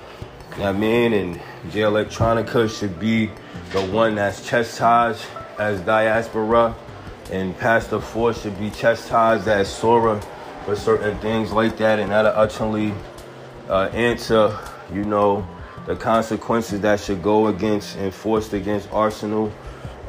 You 0.53 0.59
know 0.59 0.71
I 0.71 0.73
mean? 0.73 1.13
And 1.13 1.41
Jay 1.71 1.81
Electronica 1.81 2.69
should 2.69 2.99
be 2.99 3.31
the 3.73 3.83
one 3.93 4.17
that's 4.17 4.47
chastised 4.47 5.25
as 5.59 5.81
Diaspora. 5.83 6.75
And 7.31 7.57
Pastor 7.59 8.01
Force 8.01 8.43
should 8.43 8.59
be 8.59 8.71
chastised 8.71 9.49
as 9.49 9.73
Sora 9.73 10.21
for 10.65 10.77
certain 10.77 11.19
things 11.19 11.53
like 11.53 11.77
that. 11.79 11.99
And 11.99 12.11
that'll 12.11 12.33
utterly 12.33 12.93
uh, 13.69 13.91
answer, 13.93 14.59
you 14.93 15.05
know, 15.05 15.47
the 15.87 15.95
consequences 15.95 16.81
that 16.81 16.99
should 16.99 17.23
go 17.23 17.49
against, 17.49 17.97
enforced 17.97 18.53
against 18.53 18.91
Arsenal 18.91 19.53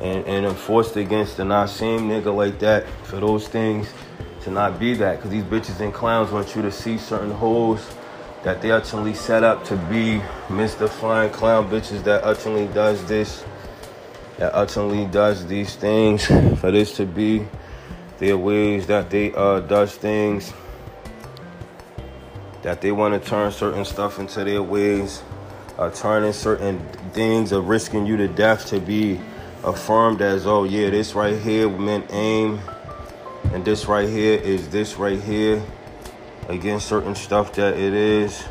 and, 0.01 0.25
and 0.25 0.45
enforced 0.45 0.95
against 0.95 1.37
the 1.37 1.43
Nassim 1.43 2.01
nigga 2.01 2.35
like 2.35 2.59
that 2.59 2.87
for 3.03 3.17
those 3.17 3.47
things 3.47 3.87
to 4.45 4.51
not 4.51 4.79
be 4.79 4.93
that 4.93 5.15
because 5.15 5.31
these 5.31 5.43
bitches 5.43 5.79
and 5.79 5.91
clowns 5.91 6.29
want 6.29 6.55
you 6.55 6.61
to 6.61 6.71
see 6.71 6.99
certain 6.99 7.31
holes 7.31 7.95
that 8.43 8.61
they 8.61 8.69
utterly 8.69 9.15
set 9.15 9.43
up 9.43 9.65
to 9.65 9.75
be 9.89 10.21
mystifying 10.51 11.31
clown 11.31 11.67
bitches 11.67 12.03
that 12.03 12.23
utterly 12.23 12.67
does 12.67 13.03
this, 13.05 13.43
that 14.37 14.53
utterly 14.53 15.05
does 15.07 15.47
these 15.47 15.75
things. 15.75 16.27
For 16.59 16.69
this 16.69 16.95
to 16.97 17.07
be 17.07 17.47
their 18.19 18.37
ways 18.37 18.85
that 18.85 19.09
they 19.09 19.33
uh 19.33 19.61
does 19.61 19.95
things. 19.95 20.53
That 22.61 22.81
they 22.81 22.91
want 22.91 23.19
to 23.19 23.27
turn 23.27 23.51
certain 23.51 23.83
stuff 23.83 24.19
into 24.19 24.43
their 24.43 24.61
ways, 24.61 25.23
uh, 25.79 25.89
turning 25.89 26.33
certain 26.33 26.87
things 27.13 27.51
of 27.51 27.67
risking 27.67 28.05
you 28.05 28.15
to 28.17 28.27
death 28.27 28.67
to 28.67 28.79
be 28.79 29.19
affirmed 29.63 30.21
as 30.21 30.45
oh 30.45 30.65
yeah 30.65 30.91
this 30.91 31.15
right 31.15 31.41
here 31.41 31.67
meant 31.67 32.05
aim 32.11 32.59
and 33.55 33.63
this 33.63 33.85
right 33.85 34.09
here 34.09 34.37
is 34.37 34.67
this 34.67 34.97
right 34.97 35.17
here. 35.17 35.63
Against 36.49 36.89
certain 36.89 37.15
stuff 37.15 37.53
that 37.53 37.77
it 37.77 37.93
is 37.93 38.43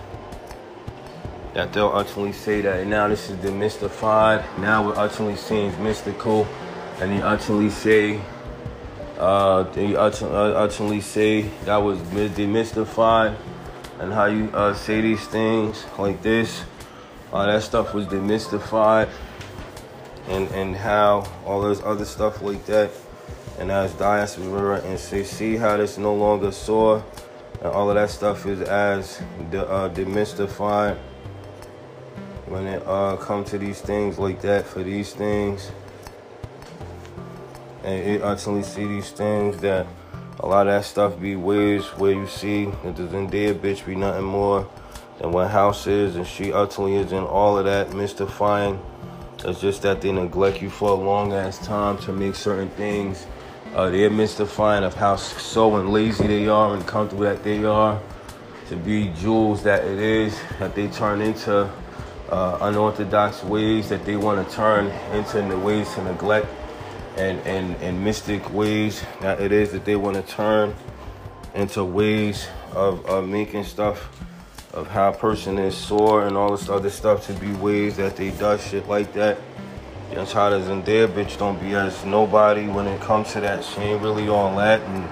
that 1.52 1.74
they'll 1.74 1.92
ultimately 1.92 2.32
say 2.32 2.62
that 2.62 2.86
now 2.86 3.06
this 3.08 3.28
is 3.28 3.36
demystified. 3.36 4.42
Now 4.58 4.86
we're 4.86 4.96
ultimately 4.96 5.36
seeing 5.36 5.70
mystical. 5.82 6.48
And 7.00 7.12
they 7.12 7.20
ultimately 7.20 7.68
say 7.68 8.18
uh 9.18 9.64
they 9.74 9.94
ultimately 9.94 11.02
say 11.02 11.50
that 11.66 11.76
was 11.76 11.98
demystified. 11.98 13.36
And 14.00 14.10
how 14.10 14.24
you 14.24 14.48
uh, 14.54 14.72
say 14.72 15.02
these 15.02 15.26
things 15.26 15.84
like 15.98 16.22
this 16.22 16.64
uh, 17.30 17.44
that 17.44 17.62
stuff 17.62 17.92
was 17.92 18.06
demystified. 18.06 19.10
And 20.28 20.48
and 20.52 20.74
how 20.74 21.30
all 21.44 21.60
this 21.60 21.82
other 21.82 22.06
stuff 22.06 22.40
like 22.40 22.64
that 22.64 22.90
and 23.58 23.70
as 23.70 23.92
diaspora 23.94 24.80
and 24.82 24.98
say 24.98 25.22
see 25.22 25.56
how 25.56 25.76
this 25.76 25.98
no 25.98 26.14
longer 26.14 26.50
saw 26.50 27.02
and 27.60 27.72
all 27.72 27.88
of 27.88 27.94
that 27.94 28.10
stuff 28.10 28.46
is 28.46 28.60
as 28.60 29.22
de- 29.50 29.66
uh, 29.66 29.88
demystified 29.88 30.98
when 32.46 32.66
it 32.66 32.82
uh, 32.86 33.16
come 33.16 33.44
to 33.44 33.58
these 33.58 33.80
things 33.80 34.18
like 34.18 34.40
that 34.42 34.66
for 34.66 34.82
these 34.82 35.14
things. 35.14 35.70
And 37.82 38.02
it 38.02 38.22
ultimately 38.22 38.62
see 38.62 38.86
these 38.86 39.10
things 39.10 39.58
that 39.58 39.86
a 40.40 40.46
lot 40.46 40.66
of 40.66 40.74
that 40.74 40.84
stuff 40.84 41.18
be 41.18 41.36
ways 41.36 41.84
where 41.96 42.12
you 42.12 42.26
see 42.26 42.66
that 42.66 42.96
the 42.96 43.04
Zendaya 43.04 43.54
bitch 43.54 43.86
be 43.86 43.94
nothing 43.94 44.24
more 44.24 44.68
than 45.18 45.32
what 45.32 45.50
House 45.50 45.86
is 45.86 46.16
and 46.16 46.26
she 46.26 46.52
utterly 46.52 46.96
is 46.96 47.12
in 47.12 47.22
all 47.22 47.56
of 47.56 47.64
that 47.64 47.94
mystifying. 47.94 48.78
It's 49.44 49.60
just 49.60 49.82
that 49.82 50.00
they 50.00 50.12
neglect 50.12 50.60
you 50.60 50.70
for 50.70 50.90
a 50.90 50.94
long 50.94 51.32
ass 51.32 51.64
time 51.64 51.98
to 51.98 52.12
make 52.12 52.34
certain 52.34 52.70
things 52.70 53.26
uh, 53.74 53.90
they're 53.90 54.10
mystifying 54.10 54.84
of 54.84 54.94
how 54.94 55.16
so 55.16 55.76
and 55.76 55.92
lazy 55.92 56.26
they 56.26 56.48
are 56.48 56.74
and 56.74 56.86
comfortable 56.86 57.24
that 57.24 57.42
they 57.42 57.64
are 57.64 58.00
to 58.68 58.76
be 58.76 59.08
jewels 59.18 59.62
that 59.64 59.84
it 59.84 59.98
is 59.98 60.40
that 60.58 60.74
they 60.74 60.86
turn 60.88 61.20
into 61.20 61.70
uh, 62.30 62.58
unorthodox 62.62 63.42
ways 63.44 63.88
that 63.88 64.04
they 64.04 64.16
want 64.16 64.48
to 64.48 64.54
turn 64.54 64.86
into 65.12 65.42
the 65.42 65.58
ways 65.58 65.92
to 65.94 66.04
neglect 66.04 66.46
and, 67.16 67.38
and, 67.40 67.76
and 67.76 68.02
mystic 68.02 68.52
ways 68.52 69.04
that 69.20 69.40
it 69.40 69.52
is 69.52 69.72
that 69.72 69.84
they 69.84 69.96
want 69.96 70.16
to 70.16 70.22
turn 70.22 70.74
into 71.54 71.84
ways 71.84 72.48
of, 72.72 73.04
of 73.06 73.28
making 73.28 73.64
stuff 73.64 74.08
of 74.72 74.88
how 74.88 75.10
a 75.10 75.12
person 75.12 75.58
is 75.58 75.76
sore 75.76 76.26
and 76.26 76.36
all 76.36 76.56
this 76.56 76.68
other 76.68 76.90
stuff 76.90 77.26
to 77.26 77.32
be 77.34 77.52
ways 77.54 77.96
that 77.96 78.16
they 78.16 78.30
does 78.30 78.64
shit 78.66 78.88
like 78.88 79.12
that. 79.12 79.38
That's 80.14 80.30
how 80.30 80.48
does 80.48 80.68
in 80.68 80.84
there, 80.84 81.08
bitch 81.08 81.38
don't 81.38 81.60
be 81.60 81.74
as 81.74 82.04
nobody 82.04 82.68
when 82.68 82.86
it 82.86 83.00
comes 83.00 83.32
to 83.32 83.40
that. 83.40 83.64
She 83.64 83.80
ain't 83.80 84.00
really 84.00 84.28
all 84.28 84.54
that 84.58 84.80
and 84.80 85.08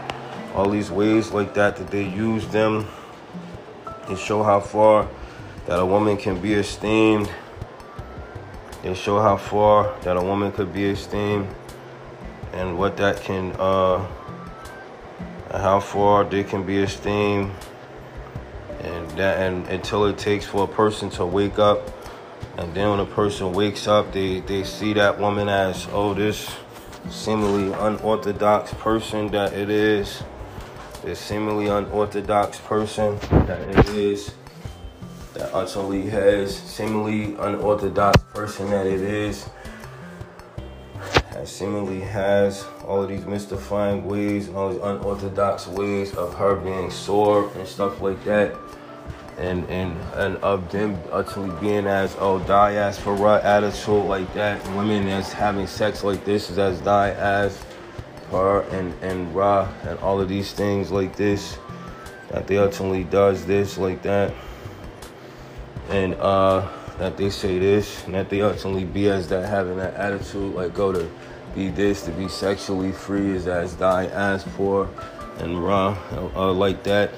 all 0.54 0.70
these 0.70 0.92
ways 0.92 1.32
like 1.32 1.54
that 1.54 1.74
that 1.76 1.88
they 1.88 2.04
use 2.04 2.46
them 2.46 2.86
to 4.06 4.16
show 4.16 4.44
how 4.44 4.60
far 4.60 5.08
that 5.66 5.80
a 5.80 5.84
woman 5.84 6.16
can 6.16 6.40
be 6.40 6.54
esteemed. 6.54 7.28
They 8.84 8.94
show 8.94 9.20
how 9.20 9.38
far 9.38 9.92
that 10.02 10.16
a 10.16 10.22
woman 10.22 10.52
could 10.52 10.72
be 10.72 10.84
esteemed 10.84 11.48
and 12.52 12.78
what 12.78 12.96
that 12.98 13.22
can 13.22 13.56
uh 13.58 14.06
how 15.50 15.80
far 15.80 16.22
they 16.22 16.44
can 16.44 16.64
be 16.64 16.78
esteemed 16.78 17.50
and 18.80 19.10
that 19.12 19.40
and 19.40 19.66
until 19.66 20.04
it 20.04 20.16
takes 20.16 20.46
for 20.46 20.62
a 20.64 20.68
person 20.68 21.10
to 21.10 21.26
wake 21.26 21.58
up 21.58 21.90
and 22.58 22.74
then 22.74 22.90
when 22.90 23.00
a 23.00 23.06
person 23.06 23.52
wakes 23.52 23.86
up, 23.86 24.12
they, 24.12 24.40
they 24.40 24.62
see 24.64 24.92
that 24.92 25.18
woman 25.18 25.48
as, 25.48 25.88
oh, 25.92 26.12
this 26.12 26.54
seemingly 27.08 27.72
unorthodox 27.72 28.74
person 28.74 29.28
that 29.28 29.54
it 29.54 29.70
is. 29.70 30.22
This 31.02 31.18
seemingly 31.18 31.68
unorthodox 31.68 32.60
person 32.60 33.18
that 33.30 33.60
it 33.60 33.88
is. 33.88 34.34
That 35.32 35.52
utterly 35.54 36.10
has 36.10 36.54
seemingly 36.54 37.34
unorthodox 37.36 38.22
person 38.34 38.68
that 38.70 38.86
it 38.86 39.00
is. 39.00 39.48
That 41.32 41.48
seemingly 41.48 42.00
has 42.00 42.66
all 42.86 43.02
of 43.02 43.08
these 43.08 43.24
mystifying 43.24 44.04
ways 44.06 44.48
and 44.48 44.56
all 44.56 44.68
these 44.68 44.82
unorthodox 44.82 45.66
ways 45.68 46.14
of 46.14 46.34
her 46.34 46.56
being 46.56 46.90
sore 46.90 47.50
and 47.56 47.66
stuff 47.66 48.02
like 48.02 48.22
that 48.24 48.54
and 49.38 49.68
and 49.70 49.98
and 50.14 50.36
of 50.38 50.70
them 50.70 50.98
utterly 51.10 51.50
being 51.60 51.86
as 51.86 52.16
oh 52.18 52.38
diaspora 52.40 53.42
attitude 53.42 54.04
like 54.04 54.32
that, 54.34 54.62
women 54.76 55.08
as 55.08 55.32
having 55.32 55.66
sex 55.66 56.04
like 56.04 56.24
this 56.24 56.50
is 56.50 56.58
as 56.58 56.80
die 56.80 57.10
as 57.10 57.62
her 58.30 58.60
and 58.70 58.94
and 59.02 59.34
ra 59.34 59.68
and 59.84 59.98
all 60.00 60.20
of 60.20 60.28
these 60.28 60.52
things 60.52 60.90
like 60.90 61.16
this 61.16 61.58
that 62.28 62.46
they 62.46 62.56
ultimately 62.58 63.04
does 63.04 63.44
this 63.44 63.76
like 63.76 64.02
that 64.02 64.32
and 65.90 66.14
uh, 66.14 66.66
that 66.98 67.16
they 67.16 67.30
say 67.30 67.58
this, 67.58 68.04
and 68.04 68.14
that 68.14 68.30
they 68.30 68.42
ultimately 68.42 68.84
be 68.84 69.08
as 69.08 69.28
that 69.28 69.48
having 69.48 69.76
that 69.76 69.94
attitude, 69.94 70.54
like 70.54 70.74
go 70.74 70.92
to 70.92 71.10
be 71.54 71.68
this, 71.68 72.02
to 72.02 72.12
be 72.12 72.28
sexually 72.28 72.92
free, 72.92 73.30
is 73.30 73.46
as 73.46 73.74
die 73.74 74.06
as 74.06 74.44
poor 74.56 74.88
and 75.38 75.62
raw, 75.62 75.96
uh, 76.34 76.52
like 76.52 76.82
that. 76.84 77.10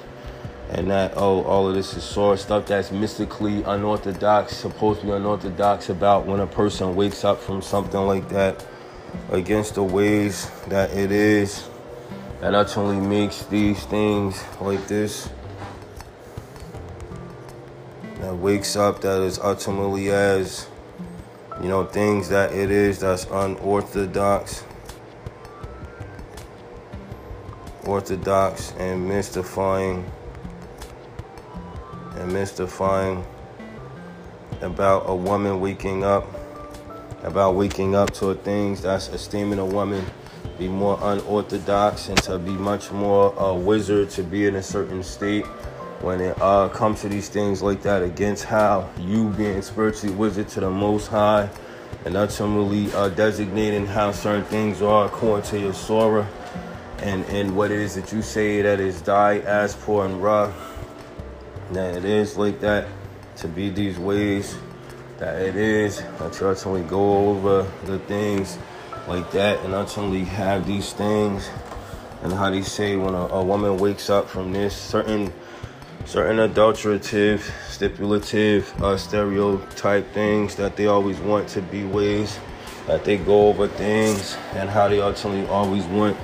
And 0.69 0.89
that, 0.89 1.13
oh, 1.15 1.43
all 1.43 1.69
of 1.69 1.75
this 1.75 1.93
is 1.95 2.03
sort 2.03 2.33
of 2.33 2.39
stuff 2.39 2.65
that's 2.65 2.91
mystically 2.91 3.63
unorthodox, 3.63 4.57
supposed 4.57 5.01
to 5.01 5.05
be 5.05 5.11
unorthodox 5.11 5.89
about 5.89 6.25
when 6.25 6.39
a 6.39 6.47
person 6.47 6.95
wakes 6.95 7.23
up 7.23 7.39
from 7.39 7.61
something 7.61 8.01
like 8.01 8.27
that 8.29 8.65
against 9.31 9.75
the 9.75 9.83
ways 9.83 10.49
that 10.67 10.91
it 10.91 11.11
is 11.11 11.69
that 12.45 12.53
ultimately 12.53 12.99
makes 12.99 13.43
these 13.45 13.83
things 13.85 14.43
like 14.61 14.85
this. 14.87 15.29
That 18.19 18.35
wakes 18.35 18.75
up 18.75 19.01
that 19.01 19.21
is 19.21 19.39
ultimately 19.39 20.09
as 20.09 20.67
you 21.61 21.69
know 21.69 21.85
things 21.85 22.29
that 22.29 22.53
it 22.53 22.71
is 22.71 22.99
that's 22.99 23.25
unorthodox. 23.25 24.63
Orthodox 27.85 28.73
and 28.77 29.07
mystifying 29.07 30.05
and 32.17 32.31
mystifying 32.31 33.25
about 34.61 35.03
a 35.07 35.15
woman 35.15 35.59
waking 35.59 36.03
up 36.03 36.25
about 37.23 37.55
waking 37.55 37.95
up 37.95 38.11
to 38.13 38.33
things 38.35 38.81
that's 38.83 39.07
esteeming 39.09 39.59
a 39.59 39.65
woman 39.65 40.05
be 40.57 40.67
more 40.67 40.97
unorthodox 41.01 42.07
and 42.09 42.17
to 42.21 42.37
be 42.39 42.51
much 42.51 42.91
more 42.91 43.33
a 43.37 43.53
wizard 43.53 44.09
to 44.09 44.23
be 44.23 44.45
in 44.45 44.55
a 44.55 44.63
certain 44.63 45.03
state 45.03 45.45
when 46.01 46.21
it 46.21 46.39
uh, 46.41 46.69
comes 46.69 47.01
to 47.01 47.09
these 47.09 47.29
things 47.29 47.61
like 47.61 47.81
that 47.81 48.03
against 48.03 48.45
how 48.45 48.89
you 48.99 49.29
being 49.31 49.61
spiritually 49.61 50.15
wizard 50.15 50.47
to 50.47 50.59
the 50.59 50.69
most 50.69 51.07
high 51.07 51.49
and 52.05 52.15
ultimately 52.15 52.91
uh, 52.93 53.09
designating 53.09 53.85
how 53.85 54.11
certain 54.11 54.43
things 54.45 54.81
are 54.81 55.07
according 55.07 55.45
to 55.49 55.59
your 55.59 55.73
Saura 55.73 56.25
and, 56.99 57.25
and 57.25 57.55
what 57.55 57.71
it 57.71 57.79
is 57.79 57.95
that 57.95 58.13
you 58.13 58.21
say 58.21 58.61
that 58.61 58.79
is 58.79 59.01
diaspora 59.01 60.05
and 60.05 60.21
raw 60.21 60.53
that 61.75 61.97
it 61.97 62.05
is 62.05 62.37
like 62.37 62.61
that 62.61 62.87
to 63.35 63.49
be 63.49 63.69
these 63.69 63.99
ways 63.99 64.57
that 65.17 65.41
it 65.41 65.57
is 65.57 65.97
that 66.19 66.39
you 66.39 66.47
ultimately 66.47 66.83
go 66.83 67.29
over 67.29 67.69
the 67.85 67.99
things 67.99 68.57
like 69.09 69.29
that 69.31 69.59
and 69.65 69.73
ultimately 69.73 70.23
have 70.23 70.65
these 70.65 70.93
things 70.93 71.49
and 72.23 72.31
how 72.31 72.49
they 72.49 72.61
say 72.61 72.95
when 72.95 73.13
a, 73.13 73.27
a 73.27 73.43
woman 73.43 73.77
wakes 73.77 74.09
up 74.09 74.29
from 74.29 74.53
this 74.53 74.73
certain 74.73 75.33
certain 76.05 76.37
adulterative 76.37 77.41
stipulative 77.67 78.73
uh, 78.81 78.95
stereotype 78.95 80.09
things 80.13 80.55
that 80.55 80.77
they 80.77 80.85
always 80.85 81.19
want 81.19 81.45
to 81.49 81.61
be 81.61 81.83
ways 81.83 82.39
that 82.87 83.03
they 83.03 83.17
go 83.17 83.49
over 83.49 83.67
things 83.67 84.37
and 84.53 84.69
how 84.69 84.87
they 84.87 85.01
ultimately 85.01 85.45
always 85.47 85.83
want 85.85 86.15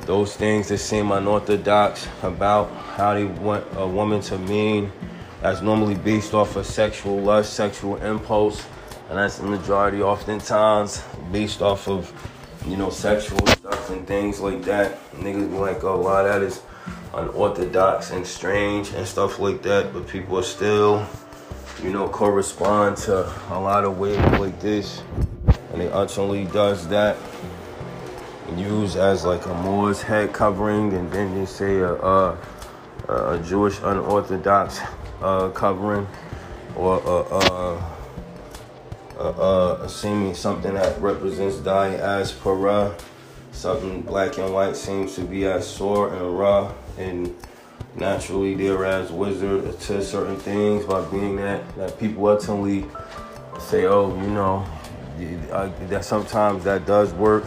those 0.00 0.34
things 0.34 0.68
that 0.68 0.78
seem 0.78 1.12
unorthodox 1.12 2.08
about 2.24 2.68
how 2.96 3.12
they 3.12 3.24
want 3.24 3.62
a 3.76 3.86
woman 3.86 4.22
to 4.22 4.38
mean 4.38 4.90
that's 5.42 5.60
normally 5.60 5.94
based 5.94 6.32
off 6.32 6.56
of 6.56 6.64
sexual 6.64 7.18
lust 7.20 7.52
sexual 7.52 7.96
impulse 7.96 8.66
and 9.10 9.18
that's 9.18 9.36
the 9.36 9.44
majority 9.44 10.00
oftentimes 10.00 11.04
based 11.30 11.60
off 11.60 11.88
of 11.88 12.10
you 12.66 12.76
know 12.76 12.88
sexual 12.88 13.46
stuff 13.46 13.90
and 13.90 14.06
things 14.06 14.40
like 14.40 14.62
that. 14.62 14.98
Niggas 15.12 15.50
be 15.50 15.58
like 15.58 15.84
oh 15.84 15.94
a 15.94 15.96
lot 15.96 16.24
of 16.24 16.32
that 16.32 16.42
is 16.42 16.62
unorthodox 17.14 18.12
and 18.12 18.26
strange 18.26 18.90
and 18.92 19.06
stuff 19.06 19.38
like 19.38 19.60
that 19.62 19.92
but 19.92 20.08
people 20.08 20.38
are 20.38 20.42
still 20.42 21.06
you 21.82 21.90
know 21.90 22.08
correspond 22.08 22.96
to 22.96 23.24
a 23.50 23.60
lot 23.60 23.84
of 23.84 23.98
ways 23.98 24.18
like 24.40 24.58
this 24.60 25.02
and 25.72 25.82
it 25.82 25.92
ultimately 25.92 26.44
does 26.46 26.88
that 26.88 27.16
use 28.56 28.96
as 28.96 29.24
like 29.24 29.44
a 29.44 29.54
Moor's 29.62 30.00
head 30.00 30.32
covering 30.32 30.94
and 30.94 31.10
then 31.12 31.34
they 31.38 31.44
say 31.44 31.76
a, 31.76 31.94
a, 31.94 32.38
a 33.08 33.38
Jewish 33.44 33.78
unorthodox 33.82 34.80
uh, 35.20 35.48
covering 35.50 36.06
or 36.74 37.00
uh, 39.18 39.86
seeming 39.88 40.34
something 40.34 40.74
that 40.74 41.00
represents 41.00 41.56
diaspora. 41.58 42.94
Something 43.52 44.02
black 44.02 44.36
and 44.36 44.52
white 44.52 44.76
seems 44.76 45.14
to 45.14 45.22
be 45.22 45.46
as 45.46 45.66
sore 45.66 46.12
and 46.12 46.38
raw, 46.38 46.72
and 46.98 47.34
naturally 47.94 48.54
they're 48.54 48.84
as 48.84 49.10
wizard 49.10 49.80
to 49.80 50.04
certain 50.04 50.36
things 50.36 50.84
by 50.84 51.02
being 51.06 51.36
that 51.36 51.76
that 51.76 51.98
people 51.98 52.26
ultimately 52.26 52.84
say, 53.58 53.86
oh, 53.86 54.14
you 54.20 54.28
know, 54.28 54.66
that 55.88 56.04
sometimes 56.04 56.64
that 56.64 56.84
does 56.84 57.14
work 57.14 57.44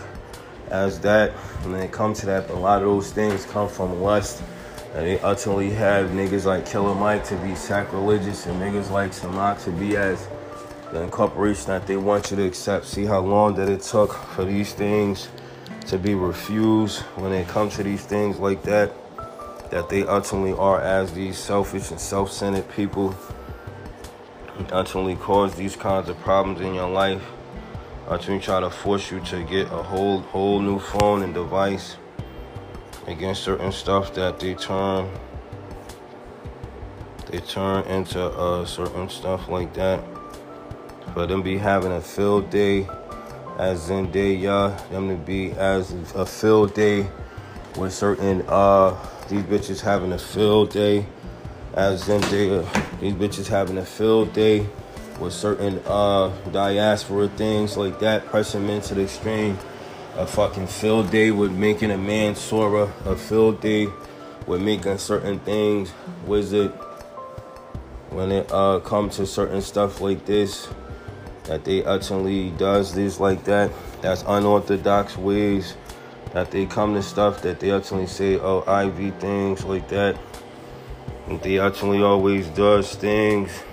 as 0.71 0.99
that. 1.01 1.31
And 1.63 1.75
then 1.75 1.83
it 1.83 1.91
comes 1.91 2.21
to 2.21 2.25
that, 2.27 2.47
but 2.47 2.55
a 2.55 2.59
lot 2.59 2.81
of 2.81 2.87
those 2.87 3.11
things 3.11 3.45
come 3.45 3.69
from 3.69 4.01
lust. 4.01 4.41
And 4.93 5.05
they 5.05 5.19
ultimately 5.19 5.69
have 5.71 6.09
niggas 6.09 6.45
like 6.45 6.65
Killer 6.65 6.95
Mike 6.95 7.23
to 7.25 7.35
be 7.37 7.55
sacrilegious 7.55 8.45
and 8.47 8.59
niggas 8.61 8.89
like 8.89 9.11
Samak 9.11 9.63
to 9.65 9.71
be 9.71 9.95
as 9.95 10.27
the 10.91 11.01
incorporation 11.01 11.67
that 11.67 11.85
they 11.85 11.97
want 11.97 12.31
you 12.31 12.37
to 12.37 12.45
accept. 12.45 12.85
See 12.85 13.05
how 13.05 13.19
long 13.19 13.53
that 13.55 13.69
it 13.69 13.81
took 13.81 14.13
for 14.13 14.43
these 14.43 14.73
things 14.73 15.29
to 15.87 15.97
be 15.97 16.15
refused 16.15 17.01
when 17.15 17.31
it 17.31 17.47
comes 17.47 17.75
to 17.75 17.83
these 17.83 18.03
things 18.03 18.39
like 18.39 18.63
that. 18.63 18.91
That 19.69 19.89
they 19.89 20.03
ultimately 20.03 20.53
are 20.53 20.81
as 20.81 21.13
these 21.13 21.37
selfish 21.37 21.91
and 21.91 21.99
self-centered 21.99 22.69
people 22.71 23.15
ultimately 24.71 25.15
cause 25.15 25.55
these 25.55 25.75
kinds 25.75 26.09
of 26.09 26.19
problems 26.19 26.61
in 26.61 26.73
your 26.73 26.89
life. 26.89 27.23
Ultimately 28.07 28.43
try 28.43 28.59
to 28.59 28.69
force 28.69 29.11
you 29.11 29.19
to 29.21 29.43
get 29.43 29.67
a 29.67 29.83
whole 29.83 30.21
whole 30.21 30.59
new 30.59 30.79
phone 30.79 31.21
and 31.21 31.33
device 31.33 31.95
against 33.09 33.43
certain 33.43 33.71
stuff 33.71 34.13
that 34.13 34.39
they 34.39 34.53
turn 34.53 35.09
they 37.31 37.39
turn 37.39 37.85
into 37.85 38.19
uh, 38.19 38.65
certain 38.65 39.07
stuff 39.07 39.49
like 39.49 39.73
that. 39.75 40.03
For 41.13 41.27
them 41.27 41.43
be 41.43 41.57
having 41.57 41.91
a 41.91 42.01
field 42.01 42.49
day 42.49 42.87
as 43.59 43.89
y'all 43.89 44.69
them 44.89 45.09
to 45.09 45.15
be 45.15 45.51
as 45.51 45.91
a 46.15 46.25
field 46.25 46.73
day 46.73 47.09
with 47.77 47.93
certain 47.93 48.41
uh 48.47 48.95
these 49.27 49.43
bitches 49.43 49.81
having 49.81 50.13
a 50.13 50.17
field 50.17 50.69
day 50.69 51.05
as 51.73 52.07
in 52.07 52.21
day 52.21 52.47
these 53.01 53.13
bitches 53.13 53.47
having 53.47 53.77
a 53.77 53.85
field 53.85 54.31
day 54.31 54.65
with 55.19 55.33
certain 55.33 55.81
uh 55.87 56.29
diaspora 56.51 57.27
things 57.29 57.75
like 57.75 57.99
that 57.99 58.25
pressing 58.27 58.65
men 58.65 58.81
to 58.81 58.95
the 58.95 59.03
extreme 59.03 59.57
a 60.19 60.27
fucking 60.27 60.67
field 60.67 61.09
day 61.11 61.31
with 61.31 61.51
making 61.53 61.91
a 61.91 61.97
man 61.97 62.33
Saura 62.33 62.91
a 63.05 63.15
field 63.15 63.61
day 63.61 63.87
with 64.45 64.61
making 64.61 64.97
certain 64.97 65.39
things 65.39 65.93
wizard 66.25 66.71
when 68.09 68.29
it 68.29 68.51
uh 68.51 68.81
come 68.81 69.09
to 69.11 69.25
certain 69.25 69.61
stuff 69.61 70.01
like 70.01 70.25
this 70.25 70.67
that 71.45 71.63
they 71.63 71.85
ultimately 71.85 72.51
does 72.51 72.93
this 72.93 73.19
like 73.19 73.45
that. 73.45 73.71
That's 74.01 74.23
unorthodox 74.27 75.17
ways 75.17 75.77
that 76.33 76.51
they 76.51 76.65
come 76.65 76.93
to 76.95 77.01
stuff 77.01 77.41
that 77.43 77.61
they 77.61 77.71
ultimately 77.71 78.07
say, 78.07 78.37
oh, 78.37 78.59
IV 78.59 79.15
things 79.19 79.63
like 79.63 79.87
that. 79.87 80.19
And 81.27 81.41
they 81.41 81.59
ultimately 81.59 82.03
always 82.03 82.47
does 82.49 82.93
things 82.93 83.63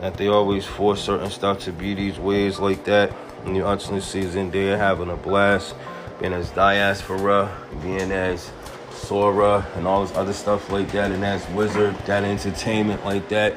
that 0.00 0.16
they 0.16 0.28
always 0.28 0.64
force 0.64 1.02
certain 1.02 1.28
stuff 1.28 1.58
to 1.64 1.72
be 1.72 1.92
these 1.94 2.20
ways 2.20 2.60
like 2.60 2.84
that. 2.84 3.12
You 3.46 3.66
ultimately 3.66 4.00
see 4.00 4.22
Zendaya 4.22 4.76
having 4.76 5.10
a 5.10 5.16
blast, 5.16 5.74
being 6.20 6.32
as 6.32 6.50
diaspora, 6.50 7.50
being 7.82 8.12
as 8.12 8.50
Saura, 8.90 9.64
and 9.76 9.86
all 9.86 10.04
this 10.04 10.16
other 10.16 10.32
stuff 10.32 10.70
like 10.70 10.90
that, 10.92 11.10
and 11.10 11.24
as 11.24 11.48
Wizard, 11.50 11.96
that 12.06 12.24
entertainment 12.24 13.04
like 13.04 13.28
that. 13.28 13.54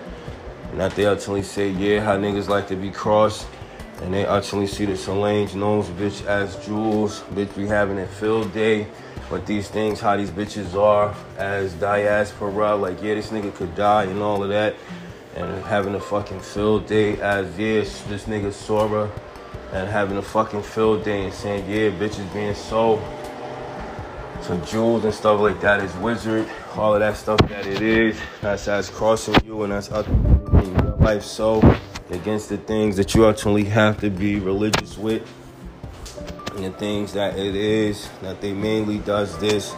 And 0.71 0.79
that 0.79 0.95
they 0.95 1.05
ultimately 1.05 1.43
say, 1.43 1.69
yeah, 1.69 2.01
how 2.01 2.17
niggas 2.17 2.47
like 2.47 2.67
to 2.69 2.75
be 2.75 2.91
crossed. 2.91 3.45
And 4.01 4.13
they 4.13 4.25
ultimately 4.25 4.67
see 4.67 4.85
the 4.85 4.95
Solange 4.95 5.53
knows 5.53 5.87
bitch 5.89 6.25
as 6.25 6.55
jewels. 6.65 7.21
Bitch 7.33 7.55
be 7.55 7.67
having 7.67 7.99
a 7.99 8.07
field 8.07 8.53
day. 8.53 8.87
But 9.29 9.45
these 9.45 9.67
things, 9.67 9.99
how 9.99 10.17
these 10.17 10.31
bitches 10.31 10.73
are 10.75 11.13
as 11.37 11.73
diaspora, 11.73 12.75
like 12.75 13.01
yeah, 13.03 13.15
this 13.15 13.29
nigga 13.29 13.53
could 13.53 13.75
die 13.75 14.05
and 14.05 14.21
all 14.21 14.43
of 14.43 14.49
that. 14.49 14.75
And 15.35 15.63
having 15.65 15.93
a 15.95 15.99
fucking 15.99 16.39
field 16.39 16.87
day 16.87 17.19
as 17.21 17.47
yeah, 17.59 17.81
this 17.81 18.25
nigga 18.25 18.47
Saura. 18.47 19.09
And 19.73 19.87
having 19.87 20.17
a 20.17 20.21
fucking 20.21 20.63
field 20.63 21.03
day 21.03 21.23
and 21.23 21.33
saying, 21.33 21.69
yeah, 21.69 21.89
bitches 21.91 22.31
being 22.33 22.55
sold 22.55 23.01
so 24.41 24.57
jewels 24.61 25.05
and 25.05 25.13
stuff 25.13 25.39
like 25.39 25.61
that 25.61 25.83
is 25.83 25.95
wizard, 25.97 26.47
all 26.75 26.95
of 26.95 26.99
that 26.99 27.15
stuff 27.15 27.39
that 27.47 27.65
it 27.67 27.81
is. 27.81 28.19
That's 28.41 28.67
as 28.67 28.89
crossing 28.89 29.35
you 29.45 29.63
and 29.63 29.71
that's 29.71 29.91
ultimately 29.91 30.71
your 30.71 30.95
life 30.97 31.23
so 31.23 31.61
against 32.09 32.49
the 32.49 32.57
things 32.57 32.97
that 32.97 33.13
you 33.13 33.25
ultimately 33.25 33.65
have 33.65 33.99
to 34.01 34.09
be 34.09 34.39
religious 34.39 34.97
with. 34.97 35.21
And 36.55 36.65
the 36.65 36.71
things 36.71 37.13
that 37.13 37.37
it 37.37 37.55
is 37.55 38.09
that 38.21 38.41
they 38.41 38.51
mainly 38.51 38.97
does 38.99 39.37
this, 39.37 39.75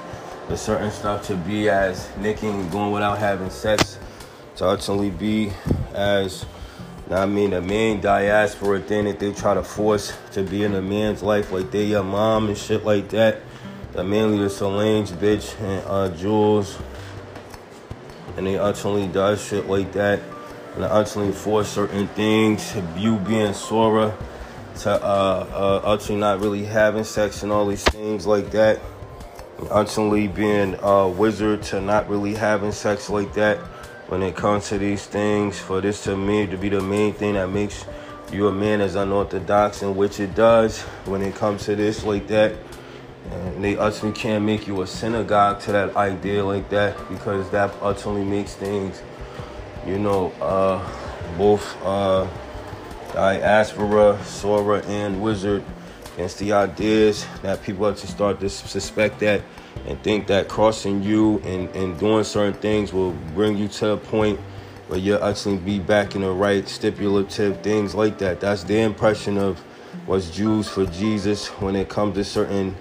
the 0.47 0.57
certain 0.57 0.91
stuff 0.91 1.27
to 1.27 1.35
be 1.35 1.69
as 1.69 2.09
nicking, 2.17 2.69
going 2.69 2.91
without 2.91 3.19
having 3.19 3.49
sex, 3.49 3.99
to 4.55 4.65
ultimately 4.65 5.11
be 5.11 5.51
as 5.93 6.45
I 7.11 7.25
mean 7.25 7.49
the 7.49 7.61
main 7.61 7.99
diaspora 7.99 8.79
thing 8.79 9.05
that 9.05 9.19
they 9.19 9.33
try 9.33 9.53
to 9.53 9.63
force 9.63 10.17
to 10.31 10.43
be 10.43 10.63
in 10.63 10.73
a 10.73 10.81
man's 10.81 11.21
life, 11.21 11.51
like 11.51 11.69
they 11.69 11.85
your 11.85 12.03
mom 12.03 12.47
and 12.47 12.57
shit 12.57 12.85
like 12.85 13.09
that. 13.09 13.41
That 13.91 14.05
mainly 14.05 14.39
the 14.39 14.49
Solange 14.49 15.11
bitch 15.11 15.59
and 15.61 15.83
uh, 15.85 16.09
Jules, 16.15 16.79
and 18.37 18.47
they 18.47 18.57
ultimately 18.57 19.07
does 19.07 19.45
shit 19.45 19.67
like 19.67 19.91
that, 19.93 20.21
and 20.73 20.83
they 20.83 20.87
ultimately 20.87 21.33
force 21.33 21.69
certain 21.69 22.07
things. 22.09 22.73
You 22.97 23.17
being 23.19 23.51
Saura 23.51 24.15
to 24.79 24.91
uh, 24.91 25.77
uh, 25.85 26.15
not 26.15 26.39
really 26.39 26.63
having 26.63 27.03
sex 27.03 27.43
and 27.43 27.51
all 27.51 27.67
these 27.67 27.83
things 27.83 28.25
like 28.25 28.49
that. 28.51 28.79
Ultimately 29.69 30.27
being 30.27 30.75
a 30.81 31.07
wizard 31.07 31.61
to 31.63 31.79
not 31.79 32.09
really 32.09 32.33
having 32.33 32.71
sex 32.71 33.09
like 33.09 33.33
that 33.35 33.59
when 34.13 34.21
it 34.21 34.35
comes 34.35 34.69
to 34.69 34.77
these 34.77 35.07
things, 35.07 35.57
for 35.57 35.81
this 35.81 36.03
to 36.03 36.15
me 36.15 36.45
to 36.45 36.55
be 36.55 36.69
the 36.69 36.79
main 36.79 37.11
thing 37.13 37.33
that 37.33 37.49
makes 37.49 37.83
you 38.31 38.47
a 38.47 38.51
man 38.51 38.79
is 38.79 38.93
unorthodox, 38.93 39.81
in 39.81 39.95
which 39.95 40.19
it 40.19 40.35
does 40.35 40.81
when 41.05 41.23
it 41.23 41.33
comes 41.33 41.65
to 41.65 41.75
this 41.75 42.03
like 42.03 42.27
that. 42.27 42.53
And 43.31 43.63
they 43.63 43.75
ultimately 43.75 44.21
can't 44.21 44.45
make 44.45 44.67
you 44.67 44.83
a 44.83 44.85
synagogue 44.85 45.61
to 45.61 45.71
that 45.71 45.95
idea 45.95 46.45
like 46.45 46.69
that 46.69 46.95
because 47.09 47.49
that 47.49 47.73
ultimately 47.81 48.23
makes 48.23 48.53
things, 48.53 49.01
you 49.83 49.97
know, 49.97 50.31
uh, 50.39 50.77
both 51.35 51.75
uh, 51.83 52.27
diaspora, 53.13 54.19
Saura, 54.21 54.85
and 54.85 55.23
wizard 55.23 55.63
against 56.13 56.37
the 56.37 56.53
ideas 56.53 57.25
that 57.41 57.63
people 57.63 57.87
have 57.87 57.97
to 57.97 58.05
start 58.05 58.39
to 58.41 58.49
suspect 58.51 59.21
that 59.21 59.41
and 59.87 60.01
think 60.03 60.27
that 60.27 60.47
crossing 60.47 61.03
you 61.03 61.39
and, 61.39 61.69
and 61.75 61.99
doing 61.99 62.23
certain 62.23 62.53
things 62.53 62.93
will 62.93 63.11
bring 63.33 63.57
you 63.57 63.67
to 63.67 63.91
a 63.91 63.97
point 63.97 64.39
where 64.87 64.99
you'll 64.99 65.23
actually 65.23 65.57
be 65.57 65.79
back 65.79 66.15
in 66.15 66.21
the 66.21 66.31
right 66.31 66.67
stipulative 66.67 67.61
things 67.61 67.95
like 67.95 68.17
that. 68.19 68.39
That's 68.39 68.63
their 68.63 68.85
impression 68.85 69.37
of 69.37 69.59
what's 70.05 70.29
Jews 70.29 70.67
for 70.67 70.85
Jesus 70.85 71.47
when 71.47 71.75
it 71.75 71.89
comes 71.89 72.15
to 72.15 72.23
certain 72.23 72.75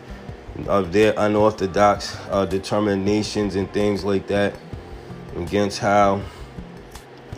of 0.66 0.92
their 0.92 1.14
unorthodox 1.16 2.16
uh, 2.30 2.44
determinations 2.44 3.54
and 3.54 3.72
things 3.72 4.04
like 4.04 4.26
that 4.26 4.54
against 5.36 5.78
how 5.78 6.20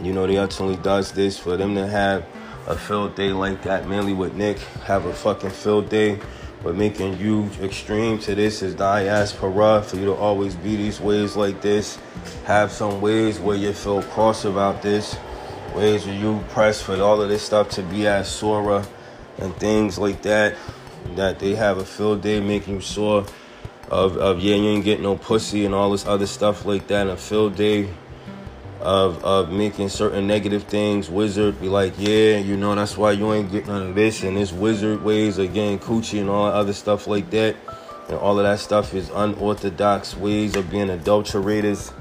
you 0.02 0.12
know 0.12 0.26
they 0.26 0.36
ultimately 0.36 0.76
does 0.82 1.12
this 1.12 1.38
for 1.38 1.56
them 1.56 1.74
to 1.76 1.86
have 1.86 2.26
a 2.66 2.76
field 2.76 3.14
day 3.14 3.30
like 3.30 3.62
that 3.62 3.88
mainly 3.88 4.12
with 4.12 4.34
Nick 4.34 4.58
have 4.84 5.04
a 5.04 5.14
fucking 5.14 5.50
field 5.50 5.88
day 5.88 6.18
but 6.64 6.74
making 6.74 7.18
you 7.18 7.50
extreme 7.60 8.18
to 8.18 8.34
this 8.34 8.62
is 8.62 8.74
diaspora 8.74 9.82
for 9.82 9.96
you 9.96 10.06
to 10.06 10.14
always 10.14 10.54
be 10.54 10.76
these 10.76 10.98
ways 10.98 11.36
like 11.36 11.60
this. 11.60 11.98
Have 12.46 12.72
some 12.72 13.02
ways 13.02 13.38
where 13.38 13.56
you 13.56 13.74
feel 13.74 14.02
cross 14.02 14.46
about 14.46 14.80
this, 14.80 15.14
ways 15.74 16.06
where 16.06 16.16
you 16.16 16.42
press 16.48 16.80
for 16.80 16.98
all 17.02 17.20
of 17.20 17.28
this 17.28 17.42
stuff 17.42 17.68
to 17.68 17.82
be 17.82 18.06
as 18.06 18.28
Saura 18.28 18.88
and 19.36 19.54
things 19.56 19.98
like 19.98 20.22
that. 20.22 20.56
That 21.16 21.38
they 21.38 21.54
have 21.54 21.76
a 21.76 21.84
field 21.84 22.22
day 22.22 22.40
making 22.40 22.76
you 22.76 22.80
sure 22.80 23.26
of, 23.90 24.16
of 24.16 24.40
yeah, 24.40 24.56
you 24.56 24.70
ain't 24.70 24.84
getting 24.84 25.02
no 25.02 25.18
pussy 25.18 25.66
and 25.66 25.74
all 25.74 25.90
this 25.90 26.06
other 26.06 26.26
stuff 26.26 26.64
like 26.64 26.86
that. 26.86 27.02
And 27.02 27.10
a 27.10 27.16
field 27.18 27.56
day 27.56 27.90
of 28.84 29.24
of 29.24 29.50
making 29.50 29.88
certain 29.88 30.26
negative 30.26 30.64
things. 30.64 31.08
Wizard 31.08 31.60
be 31.60 31.68
like, 31.68 31.94
yeah, 31.96 32.36
you 32.36 32.56
know 32.56 32.74
that's 32.74 32.96
why 32.96 33.12
you 33.12 33.32
ain't 33.32 33.50
getting 33.50 33.68
none 33.68 33.88
of 33.88 33.94
this. 33.94 34.22
And 34.22 34.36
this 34.36 34.52
wizard 34.52 35.02
ways 35.02 35.38
of 35.38 35.52
getting 35.54 35.78
coochie 35.78 36.20
and 36.20 36.28
all 36.28 36.46
other 36.46 36.74
stuff 36.74 37.06
like 37.06 37.30
that. 37.30 37.56
And 38.08 38.18
all 38.18 38.38
of 38.38 38.44
that 38.44 38.60
stuff 38.60 38.92
is 38.92 39.08
unorthodox 39.08 40.14
ways 40.14 40.54
of 40.54 40.70
being 40.70 40.88
adulterators, 40.88 41.94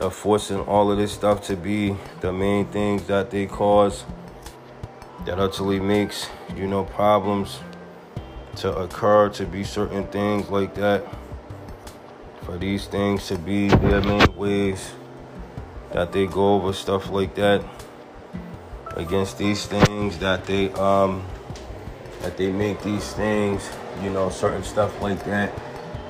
of 0.00 0.14
forcing 0.14 0.60
all 0.60 0.90
of 0.90 0.96
this 0.96 1.12
stuff 1.12 1.44
to 1.48 1.56
be 1.56 1.94
the 2.22 2.32
main 2.32 2.64
things 2.66 3.06
that 3.08 3.30
they 3.30 3.46
cause. 3.46 4.04
That 5.26 5.38
utterly 5.38 5.78
makes, 5.78 6.28
you 6.56 6.66
know, 6.66 6.84
problems 6.84 7.60
to 8.56 8.74
occur, 8.74 9.28
to 9.28 9.44
be 9.44 9.62
certain 9.62 10.06
things 10.06 10.48
like 10.48 10.74
that. 10.76 11.06
For 12.42 12.56
these 12.56 12.86
things 12.86 13.28
to 13.28 13.38
be 13.38 13.68
their 13.68 14.00
main 14.00 14.34
ways 14.34 14.92
that 15.92 16.12
they 16.12 16.26
go 16.26 16.54
over 16.54 16.72
stuff 16.72 17.10
like 17.10 17.34
that 17.34 17.62
against 18.96 19.38
these 19.38 19.66
things 19.66 20.18
that 20.18 20.44
they 20.46 20.70
um 20.72 21.24
that 22.20 22.36
they 22.36 22.50
make 22.52 22.80
these 22.82 23.12
things 23.14 23.68
you 24.02 24.10
know 24.10 24.30
certain 24.30 24.62
stuff 24.62 25.00
like 25.00 25.22
that 25.24 25.52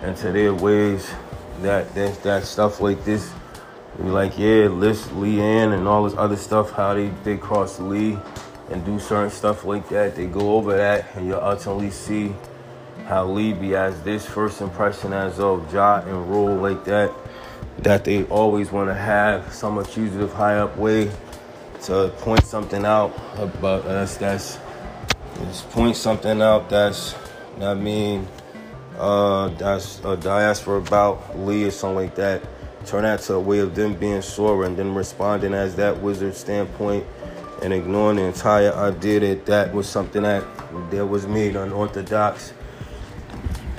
into 0.02 0.32
their 0.32 0.52
ways 0.52 1.12
that 1.60 1.94
that, 1.94 2.22
that 2.22 2.44
stuff 2.44 2.80
like 2.80 3.04
this. 3.04 3.32
Be 3.98 4.04
like 4.04 4.38
yeah 4.38 4.68
list 4.68 5.10
Leanne 5.10 5.74
and 5.76 5.86
all 5.86 6.04
this 6.04 6.16
other 6.16 6.36
stuff 6.36 6.70
how 6.70 6.94
they 6.94 7.08
they 7.24 7.36
cross 7.36 7.78
Lee 7.78 8.18
and 8.70 8.84
do 8.86 8.98
certain 8.98 9.30
stuff 9.30 9.64
like 9.64 9.88
that. 9.90 10.16
They 10.16 10.26
go 10.26 10.56
over 10.56 10.74
that 10.74 11.14
and 11.14 11.26
you'll 11.26 11.40
ultimately 11.40 11.90
see 11.90 12.34
how 13.04 13.26
Lee 13.26 13.52
be 13.52 13.76
as 13.76 14.00
this 14.02 14.24
first 14.24 14.62
impression 14.62 15.12
as 15.12 15.38
of 15.38 15.72
Ja 15.72 16.00
and 16.00 16.30
Rule 16.30 16.56
like 16.56 16.84
that 16.86 17.12
that 17.78 18.04
they 18.04 18.24
always 18.24 18.70
want 18.70 18.88
to 18.88 18.94
have 18.94 19.52
some 19.52 19.78
accusative 19.78 20.32
high 20.32 20.58
up 20.58 20.76
way 20.76 21.10
to 21.82 22.12
point 22.18 22.44
something 22.44 22.84
out 22.84 23.12
about 23.38 23.84
us 23.86 24.16
that's 24.16 24.58
just 25.38 25.68
point 25.70 25.96
something 25.96 26.40
out 26.40 26.68
that's 26.68 27.14
I 27.60 27.74
mean 27.74 28.28
uh 28.98 29.48
that's 29.48 30.00
a 30.04 30.16
diaspora 30.16 30.78
about 30.78 31.38
Lee 31.38 31.64
or 31.64 31.70
something 31.70 31.96
like 31.96 32.14
that. 32.16 32.42
Turn 32.86 33.04
that 33.04 33.20
to 33.22 33.34
a 33.34 33.40
way 33.40 33.60
of 33.60 33.74
them 33.74 33.94
being 33.94 34.22
sore 34.22 34.64
and 34.64 34.76
then 34.76 34.94
responding 34.94 35.54
as 35.54 35.76
that 35.76 36.00
wizard 36.00 36.34
standpoint 36.34 37.06
and 37.62 37.72
ignoring 37.72 38.16
the 38.16 38.24
entire 38.24 38.72
idea 38.74 39.20
that 39.20 39.46
that 39.46 39.72
was 39.72 39.88
something 39.88 40.22
that 40.22 40.44
that 40.90 41.06
was 41.06 41.26
made 41.26 41.56
unorthodox 41.56 42.52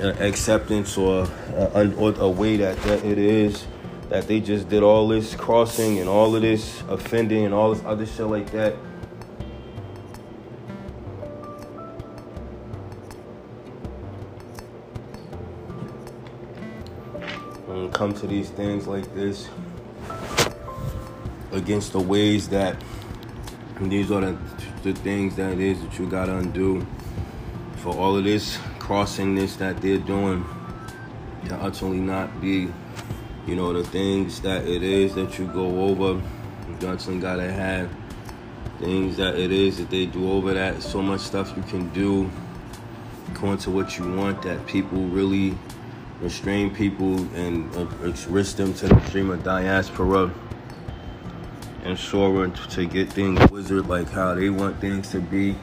uh, 0.00 0.08
acceptance 0.20 0.96
or 0.96 1.22
uh, 1.56 1.70
a 1.74 2.28
way 2.28 2.56
that, 2.56 2.76
that 2.82 3.04
it 3.04 3.18
is 3.18 3.66
that 4.08 4.26
they 4.28 4.40
just 4.40 4.68
did 4.68 4.82
all 4.82 5.08
this 5.08 5.34
crossing 5.34 5.98
and 5.98 6.08
all 6.08 6.34
of 6.34 6.42
this 6.42 6.82
offending 6.88 7.44
and 7.44 7.54
all 7.54 7.74
this 7.74 7.84
other 7.84 8.06
shit 8.06 8.26
like 8.26 8.50
that. 8.52 8.74
When 17.66 17.86
it 17.86 17.92
comes 17.92 18.20
to 18.20 18.26
these 18.26 18.50
things 18.50 18.86
like 18.86 19.12
this, 19.14 19.48
against 21.54 21.92
the 21.92 22.00
ways 22.00 22.48
that 22.48 22.76
these 23.80 24.10
are 24.10 24.20
the, 24.20 24.38
the 24.82 24.92
things 24.92 25.36
that 25.36 25.52
it 25.52 25.60
is 25.60 25.80
that 25.80 25.98
you 25.98 26.06
gotta 26.08 26.36
undo 26.36 26.84
for 27.76 27.94
all 27.94 28.16
of 28.16 28.24
this 28.24 28.58
crossing 28.78 29.34
this 29.34 29.56
that 29.56 29.80
they're 29.80 29.98
doing 29.98 30.44
to 31.46 31.64
ultimately 31.64 32.00
not 32.00 32.40
be 32.40 32.68
you 33.46 33.56
know, 33.56 33.72
the 33.72 33.84
things 33.84 34.40
that 34.40 34.66
it 34.66 34.82
is 34.82 35.14
that 35.14 35.38
you 35.38 35.46
go 35.46 35.88
over. 35.88 36.20
Johnson 36.80 37.20
gotta 37.20 37.50
have 37.50 37.90
things 38.78 39.16
that 39.16 39.38
it 39.38 39.52
is 39.52 39.78
that 39.78 39.90
they 39.90 40.06
do 40.06 40.30
over 40.30 40.54
that. 40.54 40.82
So 40.82 41.00
much 41.02 41.20
stuff 41.20 41.54
you 41.56 41.62
can 41.64 41.88
do 41.90 42.30
according 43.30 43.58
to 43.58 43.70
what 43.70 43.98
you 43.98 44.14
want 44.14 44.42
that 44.42 44.64
people 44.66 44.98
really 45.08 45.56
restrain 46.20 46.74
people 46.74 47.18
and 47.34 47.74
uh, 47.76 47.84
risk 48.28 48.56
them 48.56 48.72
to 48.74 48.86
the 48.86 48.96
extreme 48.96 49.30
of 49.30 49.42
diaspora 49.42 50.32
and 51.82 51.98
Saura 51.98 52.52
to 52.70 52.86
get 52.86 53.12
things 53.12 53.50
wizard 53.50 53.88
like 53.88 54.08
how 54.08 54.34
they 54.34 54.50
want 54.50 54.80
things 54.80 55.10
to 55.10 55.20
be 55.20 55.56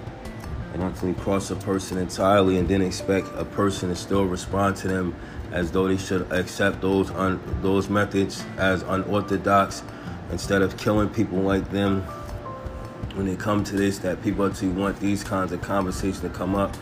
and 0.73 0.83
ultimately 0.83 1.21
cross 1.23 1.49
a 1.49 1.55
person 1.55 1.97
entirely 1.97 2.57
and 2.57 2.67
then 2.67 2.81
expect 2.81 3.27
a 3.35 3.45
person 3.45 3.89
to 3.89 3.95
still 3.95 4.25
respond 4.25 4.75
to 4.77 4.87
them 4.87 5.15
as 5.51 5.71
though 5.71 5.87
they 5.87 5.97
should 5.97 6.31
accept 6.31 6.81
those 6.81 7.11
un, 7.11 7.41
those 7.61 7.89
methods 7.89 8.43
as 8.57 8.83
unorthodox 8.83 9.83
instead 10.31 10.61
of 10.61 10.77
killing 10.77 11.09
people 11.09 11.39
like 11.39 11.69
them. 11.71 12.01
When 13.15 13.25
they 13.25 13.35
come 13.35 13.63
to 13.65 13.75
this 13.75 13.99
that 13.99 14.23
people 14.23 14.47
actually 14.47 14.69
want 14.69 14.99
these 14.99 15.23
kinds 15.23 15.51
of 15.51 15.61
conversations 15.61 16.21
to 16.21 16.29
come 16.29 16.55
up 16.55 16.75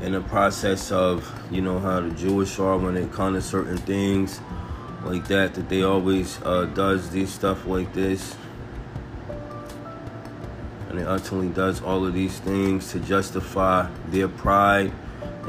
in 0.00 0.12
the 0.12 0.20
process 0.20 0.90
of 0.90 1.30
you 1.50 1.60
know 1.60 1.78
how 1.78 2.00
the 2.00 2.10
Jewish 2.10 2.58
are 2.58 2.76
when 2.76 2.96
it 2.96 3.12
comes 3.12 3.44
to 3.44 3.48
certain 3.48 3.76
things 3.78 4.40
like 5.04 5.26
that 5.28 5.54
that 5.54 5.68
they 5.68 5.82
always 5.82 6.40
uh, 6.42 6.64
does 6.74 7.10
these 7.10 7.32
stuff 7.32 7.66
like 7.66 7.92
this. 7.92 8.36
And 10.88 10.98
it 10.98 11.06
ultimately 11.06 11.50
does 11.50 11.80
all 11.80 12.04
of 12.04 12.14
these 12.14 12.38
things 12.40 12.90
to 12.90 12.98
justify 12.98 13.88
their 14.08 14.26
pride 14.26 14.92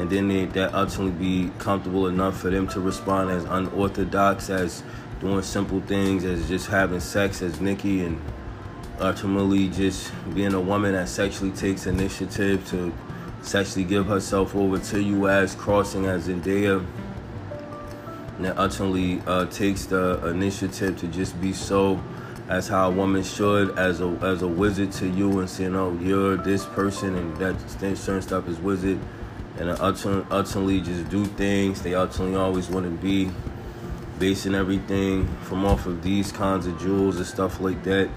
and 0.02 0.10
then 0.10 0.28
they, 0.28 0.45
that 0.45 0.73
ultimately 0.73 1.11
be 1.11 1.52
comfortable 1.60 2.07
enough 2.07 2.41
for 2.41 2.49
them 2.49 2.68
to 2.69 2.80
respond 2.80 3.30
as 3.30 3.44
unorthodox 3.44 4.49
as 4.49 4.82
doing 5.19 5.44
simple 5.44 5.80
things 5.82 6.26
as 6.26 6.48
just 6.48 6.65
having 6.65 6.99
sex 6.99 7.44
as 7.44 7.61
Nikki 7.61 8.03
and 8.03 8.19
ultimately 8.99 9.69
just 9.69 10.11
being 10.34 10.56
a 10.56 10.60
woman 10.60 10.94
that 10.94 11.07
sexually 11.07 11.52
takes 11.52 11.86
initiative 11.86 12.68
to 12.69 12.91
sexually 13.44 13.86
give 13.86 14.07
herself 14.07 14.56
over 14.56 14.80
to 14.80 14.99
you 14.99 15.30
as 15.30 15.53
crossing 15.53 16.07
as 16.07 16.28
Zendaya 16.28 16.84
and 18.38 18.48
ultimately 18.57 19.22
uh, 19.28 19.45
takes 19.45 19.86
the 19.86 20.26
initiative 20.30 20.98
to 20.99 21.07
just 21.10 21.40
be 21.40 21.53
so 21.53 22.02
as 22.49 22.68
how 22.68 22.90
a 22.90 22.91
woman 22.91 23.22
should 23.22 23.78
as 23.78 24.02
a 24.02 24.07
as 24.23 24.41
a 24.41 24.48
wizard 24.48 24.91
to 24.91 25.07
you 25.07 25.40
and 25.40 25.49
saying, 25.49 25.76
oh, 25.76 25.95
you're 26.02 26.38
this 26.38 26.65
person 26.65 27.15
and 27.15 27.38
that 27.38 27.56
certain 27.69 28.22
stuff 28.22 28.48
is 28.48 28.57
wizard. 28.57 28.99
And 29.62 29.70
ultimately 29.70 30.82
just 30.82 31.08
do 31.10 31.24
things. 31.24 31.84
They 31.84 31.94
ultimately 31.94 32.36
always 32.36 32.68
want 32.68 32.88
to 32.88 32.92
be 32.92 33.30
basing 34.18 34.56
everything 34.56 35.28
from 35.44 35.66
off 35.66 35.86
of 35.86 36.02
these 36.02 36.32
kinds 36.32 36.66
of 36.66 36.80
jewels 36.80 37.18
and 37.18 37.28
stuff 37.28 37.62
like 37.62 37.84
that. 37.84 38.10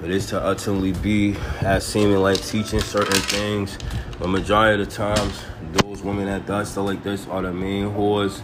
But 0.00 0.10
it's 0.10 0.26
to 0.30 0.44
ultimately 0.44 0.94
be 0.94 1.36
as 1.60 1.86
seeming 1.86 2.16
like 2.16 2.42
teaching 2.42 2.80
certain 2.80 3.20
things. 3.20 3.78
But 4.18 4.30
majority 4.30 4.82
of 4.82 4.88
the 4.88 4.96
times, 4.96 5.44
those 5.74 6.02
women 6.02 6.26
that 6.26 6.44
does 6.44 6.72
stuff 6.72 6.86
like 6.86 7.04
this 7.04 7.28
are 7.28 7.42
the 7.42 7.52
main 7.52 7.84
whores 7.84 8.42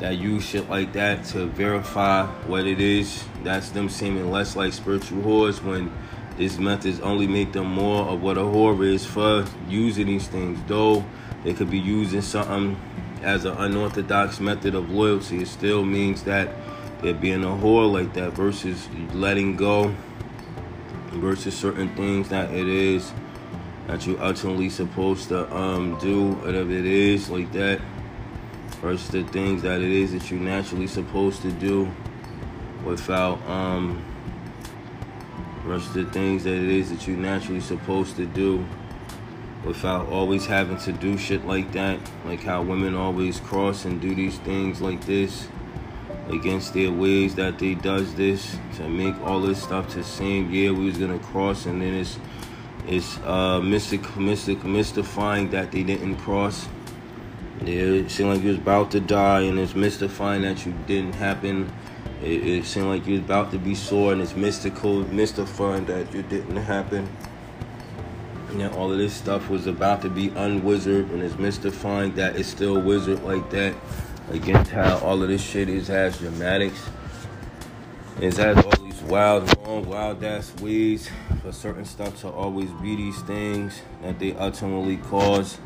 that 0.00 0.18
use 0.18 0.44
shit 0.44 0.68
like 0.68 0.92
that 0.92 1.24
to 1.28 1.46
verify 1.46 2.26
what 2.46 2.66
it 2.66 2.78
is. 2.78 3.24
That's 3.42 3.70
them 3.70 3.88
seeming 3.88 4.30
less 4.30 4.54
like 4.54 4.74
spiritual 4.74 5.22
whores 5.22 5.62
when 5.62 5.90
these 6.36 6.58
methods 6.58 7.00
only 7.00 7.26
make 7.26 7.52
them 7.52 7.66
more 7.66 8.04
of 8.06 8.22
what 8.22 8.36
a 8.36 8.42
whore 8.42 8.84
is 8.86 9.06
for 9.06 9.44
using 9.68 10.06
these 10.06 10.28
things. 10.28 10.58
Though 10.66 11.04
they 11.44 11.54
could 11.54 11.70
be 11.70 11.78
using 11.78 12.22
something 12.22 12.78
as 13.22 13.44
an 13.44 13.56
unorthodox 13.56 14.40
method 14.40 14.74
of 14.74 14.90
loyalty, 14.90 15.42
it 15.42 15.48
still 15.48 15.84
means 15.84 16.22
that 16.24 16.50
they're 17.00 17.14
being 17.14 17.44
a 17.44 17.48
whore 17.48 17.90
like 17.90 18.12
that 18.14 18.32
versus 18.32 18.88
letting 19.12 19.56
go 19.56 19.94
versus 21.12 21.56
certain 21.56 21.94
things 21.94 22.28
that 22.28 22.50
it 22.50 22.68
is 22.68 23.12
that 23.86 24.06
you 24.06 24.18
ultimately 24.20 24.68
supposed 24.68 25.28
to 25.28 25.54
um 25.56 25.98
do 25.98 26.32
whatever 26.32 26.70
it 26.70 26.84
is 26.84 27.30
like 27.30 27.50
that 27.52 27.80
versus 28.80 29.08
the 29.08 29.22
things 29.24 29.62
that 29.62 29.80
it 29.80 29.90
is 29.90 30.12
that 30.12 30.30
you 30.30 30.38
naturally 30.38 30.86
supposed 30.86 31.40
to 31.42 31.50
do 31.52 31.90
without 32.84 33.40
um 33.48 34.02
versus 35.66 35.92
the 35.92 36.04
things 36.06 36.44
that 36.44 36.54
it 36.54 36.68
is 36.68 36.90
that 36.90 37.06
you 37.06 37.16
naturally 37.16 37.60
supposed 37.60 38.16
to 38.16 38.26
do 38.26 38.64
without 39.64 40.06
always 40.08 40.46
having 40.46 40.78
to 40.78 40.92
do 40.92 41.18
shit 41.18 41.44
like 41.44 41.72
that. 41.72 41.98
Like 42.24 42.42
how 42.42 42.62
women 42.62 42.94
always 42.94 43.40
cross 43.40 43.84
and 43.84 44.00
do 44.00 44.14
these 44.14 44.38
things 44.38 44.80
like 44.80 45.04
this 45.04 45.48
against 46.30 46.74
their 46.74 46.90
ways 46.90 47.34
that 47.34 47.58
they 47.58 47.74
does 47.74 48.14
this 48.14 48.56
to 48.76 48.88
make 48.88 49.16
all 49.22 49.40
this 49.40 49.62
stuff 49.62 49.88
to 49.88 50.02
seem 50.02 50.50
yeah 50.52 50.72
we 50.72 50.86
was 50.86 50.98
gonna 50.98 51.20
cross 51.20 51.66
and 51.66 51.80
then 51.80 51.94
it's 51.94 52.18
it's 52.88 53.18
uh 53.18 53.60
mystic 53.60 54.16
mystic 54.16 54.62
mystifying 54.64 55.50
that 55.50 55.72
they 55.72 55.82
didn't 55.82 56.16
cross. 56.16 56.68
Yeah, 57.64 57.82
it 57.82 58.10
seemed 58.10 58.30
like 58.30 58.42
you 58.42 58.50
was 58.50 58.58
about 58.58 58.90
to 58.92 59.00
die, 59.00 59.40
and 59.40 59.58
it's 59.58 59.74
mystifying 59.74 60.42
that 60.42 60.64
you 60.66 60.74
didn't 60.86 61.14
happen. 61.14 61.72
It, 62.22 62.46
it 62.46 62.64
seemed 62.64 62.86
like 62.86 63.06
you 63.06 63.14
was 63.14 63.22
about 63.22 63.50
to 63.52 63.58
be 63.58 63.74
sore, 63.74 64.12
and 64.12 64.22
it's 64.22 64.34
mystical, 64.34 65.00
mystifying 65.12 65.84
that 65.86 66.14
it 66.14 66.28
didn't 66.28 66.56
happen. 66.56 67.08
And 68.48 68.60
then 68.60 68.72
all 68.72 68.90
of 68.90 68.98
this 68.98 69.12
stuff 69.12 69.50
was 69.50 69.66
about 69.66 70.02
to 70.02 70.08
be 70.08 70.28
unwizard, 70.30 71.10
and 71.12 71.22
it's 71.22 71.36
mystifying 71.36 72.14
that 72.14 72.36
it's 72.36 72.48
still 72.48 72.80
wizard 72.80 73.22
like 73.22 73.50
that. 73.50 73.74
Against 74.30 74.70
how 74.72 74.98
all 74.98 75.22
of 75.22 75.28
this 75.28 75.42
shit 75.42 75.68
is 75.68 75.88
has 75.88 76.18
dramatics. 76.18 76.82
It 78.20 78.34
has 78.38 78.56
all 78.64 78.70
these 78.82 79.00
wild, 79.02 79.54
wrong, 79.58 79.86
wild 79.86 80.24
ass 80.24 80.52
ways 80.60 81.08
for 81.42 81.52
certain 81.52 81.84
stuff 81.84 82.20
to 82.22 82.28
always 82.28 82.70
be 82.82 82.96
these 82.96 83.20
things 83.22 83.82
that 84.02 84.18
they 84.18 84.32
ultimately 84.32 84.96
cause 84.96 85.58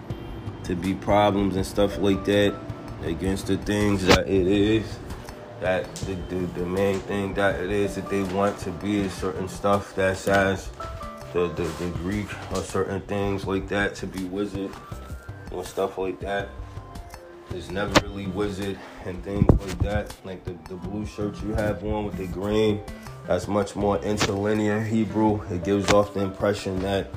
to 0.64 0.74
be 0.74 0.94
problems 0.94 1.56
and 1.56 1.64
stuff 1.64 1.96
like 1.98 2.24
that 2.26 2.54
against 3.04 3.46
the 3.46 3.56
things 3.56 4.04
that 4.06 4.28
it 4.28 4.46
is 4.46 4.98
that 5.60 5.94
the, 5.96 6.14
the, 6.28 6.46
the 6.58 6.66
main 6.66 6.98
thing 7.00 7.34
that 7.34 7.60
it 7.60 7.70
is 7.70 7.94
that 7.96 8.08
they 8.08 8.22
want 8.34 8.58
to 8.60 8.70
be 8.72 9.00
is 9.00 9.12
certain 9.12 9.48
stuff 9.48 9.94
that 9.94 10.16
says 10.16 10.70
the, 11.32 11.48
the, 11.48 11.62
the 11.62 11.90
Greek 11.98 12.28
or 12.52 12.62
certain 12.62 13.00
things 13.02 13.46
like 13.46 13.68
that 13.68 13.94
to 13.96 14.06
be 14.06 14.24
wizard 14.24 14.70
and 15.52 15.66
stuff 15.66 15.98
like 15.98 16.18
that. 16.20 16.48
It's 17.50 17.70
never 17.70 17.92
really 18.06 18.28
wizard 18.28 18.78
and 19.04 19.22
things 19.24 19.50
like 19.50 19.78
that. 19.80 20.14
Like 20.24 20.44
the, 20.44 20.52
the 20.68 20.76
blue 20.76 21.04
shirt 21.04 21.40
you 21.42 21.52
have 21.54 21.84
on 21.84 22.06
with 22.06 22.16
the 22.16 22.26
green, 22.26 22.80
that's 23.26 23.48
much 23.48 23.76
more 23.76 23.98
interlinear 23.98 24.82
Hebrew. 24.82 25.42
It 25.50 25.64
gives 25.64 25.92
off 25.92 26.14
the 26.14 26.20
impression 26.20 26.78
that 26.80 27.10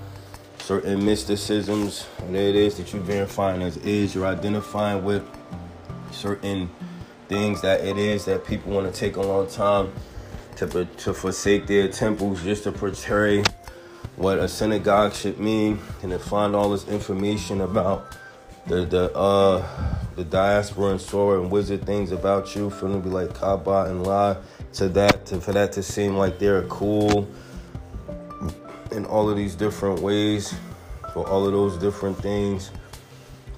certain 0.60 1.06
mysticisms, 1.06 2.08
and 2.20 2.36
it 2.36 2.56
is 2.56 2.78
that 2.78 2.92
you're 2.94 3.02
verifying 3.02 3.62
as 3.62 3.78
is. 3.78 4.16
You're 4.16 4.26
identifying 4.26 5.04
with 5.04 5.24
certain 6.12 6.70
things 7.34 7.62
that 7.62 7.84
it 7.84 7.98
is 7.98 8.26
that 8.26 8.46
people 8.46 8.72
want 8.72 8.94
to 8.94 9.00
take 9.00 9.16
a 9.16 9.22
long 9.22 9.48
time 9.48 9.92
to 10.56 10.86
to 10.86 11.14
forsake 11.16 11.66
their 11.66 11.88
temples 11.88 12.44
just 12.44 12.64
to 12.64 12.72
portray 12.72 13.44
what 14.18 14.38
a 14.38 14.48
synagogue 14.48 15.14
should 15.14 15.40
mean, 15.40 15.80
and 16.04 16.12
to 16.12 16.20
find 16.20 16.56
all 16.56 16.70
this 16.70 16.88
information 16.88 17.62
about 17.62 18.16
the 18.68 18.86
the 18.86 19.12
uh 19.18 19.68
the 20.16 20.24
diaspora 20.24 20.92
and 20.92 21.00
Saura 21.00 21.42
and 21.42 21.50
wizard 21.50 21.88
things 21.88 22.12
about 22.12 22.56
you 22.56 22.70
for 22.70 22.88
them 22.88 23.02
to 23.02 23.10
be 23.10 23.14
like 23.14 23.34
Kabbalah 23.34 24.40
to 24.74 24.90
that 24.90 25.26
to 25.26 25.42
for 25.42 25.54
that 25.54 25.72
to 25.72 25.82
seem 25.82 26.16
like 26.16 26.38
they're 26.38 26.62
cool 26.68 27.28
in 28.92 29.06
all 29.06 29.28
of 29.28 29.36
these 29.36 29.56
different 29.56 30.02
ways 30.02 30.54
for 31.14 31.28
all 31.28 31.48
of 31.48 31.52
those 31.52 31.78
different 31.80 32.16
things 32.20 32.70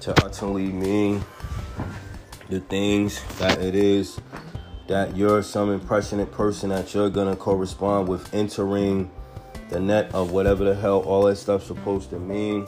to 0.00 0.14
ultimately 0.24 0.72
mean 0.72 1.22
the 2.48 2.60
things 2.60 3.22
that 3.38 3.60
it 3.60 3.74
is 3.74 4.20
that 4.86 5.16
you're 5.16 5.42
some 5.42 5.72
impressionate 5.72 6.30
person 6.30 6.70
that 6.70 6.94
you're 6.94 7.10
gonna 7.10 7.34
correspond 7.34 8.08
with 8.08 8.32
entering 8.32 9.10
the 9.68 9.80
net 9.80 10.14
of 10.14 10.30
whatever 10.30 10.64
the 10.64 10.74
hell 10.74 11.00
all 11.00 11.24
that 11.24 11.36
stuff's 11.36 11.66
supposed 11.66 12.10
to 12.10 12.18
mean. 12.18 12.66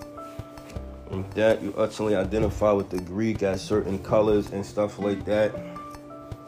And 1.10 1.30
that 1.32 1.62
you 1.62 1.72
ultimately 1.78 2.16
identify 2.16 2.72
with 2.72 2.90
the 2.90 3.00
Greek 3.00 3.42
as 3.42 3.62
certain 3.62 3.98
colors 4.00 4.50
and 4.50 4.66
stuff 4.66 4.98
like 4.98 5.24
that, 5.24 5.54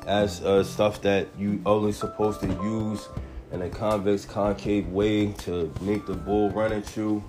as 0.06 0.42
uh, 0.42 0.64
stuff 0.64 1.00
that 1.02 1.28
you 1.38 1.62
only 1.64 1.92
supposed 1.92 2.40
to 2.40 2.48
use 2.48 3.08
in 3.52 3.62
a 3.62 3.68
convex 3.68 4.24
concave 4.24 4.88
way 4.88 5.32
to 5.32 5.72
make 5.80 6.04
the 6.06 6.14
bull 6.14 6.50
run 6.50 6.72
at 6.72 6.96
you 6.96 7.22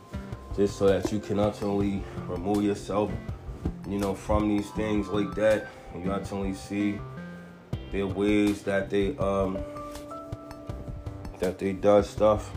just 0.55 0.77
so 0.77 0.87
that 0.87 1.11
you 1.11 1.19
can 1.19 1.39
ultimately 1.39 2.03
remove 2.27 2.63
yourself 2.63 3.09
you 3.87 3.97
know 3.97 4.13
from 4.13 4.47
these 4.47 4.69
things 4.71 5.07
like 5.07 5.33
that 5.33 5.67
you 5.95 6.11
ultimately 6.11 6.53
see 6.53 6.99
their 7.91 8.07
ways 8.07 8.61
that 8.63 8.89
they 8.89 9.17
um 9.17 9.57
that 11.39 11.57
they 11.57 11.73
does 11.73 12.09
stuff 12.09 12.51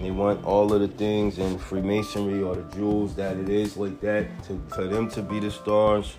they 0.00 0.10
want 0.10 0.44
all 0.44 0.72
of 0.72 0.80
the 0.80 0.88
things 0.88 1.38
in 1.38 1.58
Freemasonry 1.58 2.42
or 2.42 2.54
the 2.54 2.74
jewels 2.74 3.14
that 3.16 3.36
it 3.36 3.48
is 3.48 3.76
like 3.76 4.00
that 4.00 4.26
to 4.44 4.62
for 4.74 4.86
them 4.86 5.10
to 5.10 5.22
be 5.22 5.40
the 5.40 5.50
stars 5.50 6.16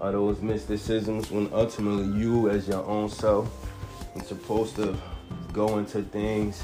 are 0.00 0.12
those 0.12 0.42
mysticisms 0.42 1.30
when 1.30 1.48
ultimately 1.52 2.20
you 2.20 2.50
as 2.50 2.68
your 2.68 2.84
own 2.84 3.08
self 3.08 3.70
is 4.16 4.26
supposed 4.26 4.76
to 4.76 4.96
go 5.52 5.78
into 5.78 6.02
things 6.02 6.62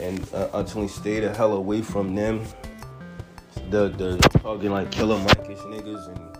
and 0.00 0.26
uh, 0.34 0.48
ultimately 0.52 0.88
stay 0.88 1.20
the 1.20 1.32
hell 1.34 1.52
away 1.52 1.82
from 1.82 2.14
them. 2.14 2.44
The 3.70 3.88
the 3.88 4.16
talking 4.40 4.70
like 4.70 4.90
killer 4.90 5.18
Mikish 5.18 5.60
niggas 5.66 6.08
and 6.08 6.33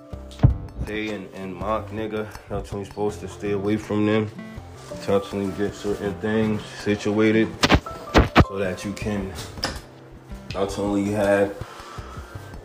and, 0.88 1.28
and 1.34 1.54
mock 1.54 1.90
nigga. 1.90 2.28
Ultimately 2.50 2.84
supposed 2.84 3.20
to 3.20 3.28
stay 3.28 3.52
away 3.52 3.76
from 3.76 4.06
them. 4.06 4.30
To 5.04 5.14
ultimately 5.14 5.52
get 5.56 5.74
certain 5.74 6.14
things 6.14 6.62
situated 6.64 7.48
so 8.46 8.58
that 8.58 8.84
you 8.84 8.92
can 8.92 9.32
ultimately 10.54 11.10
have 11.12 11.56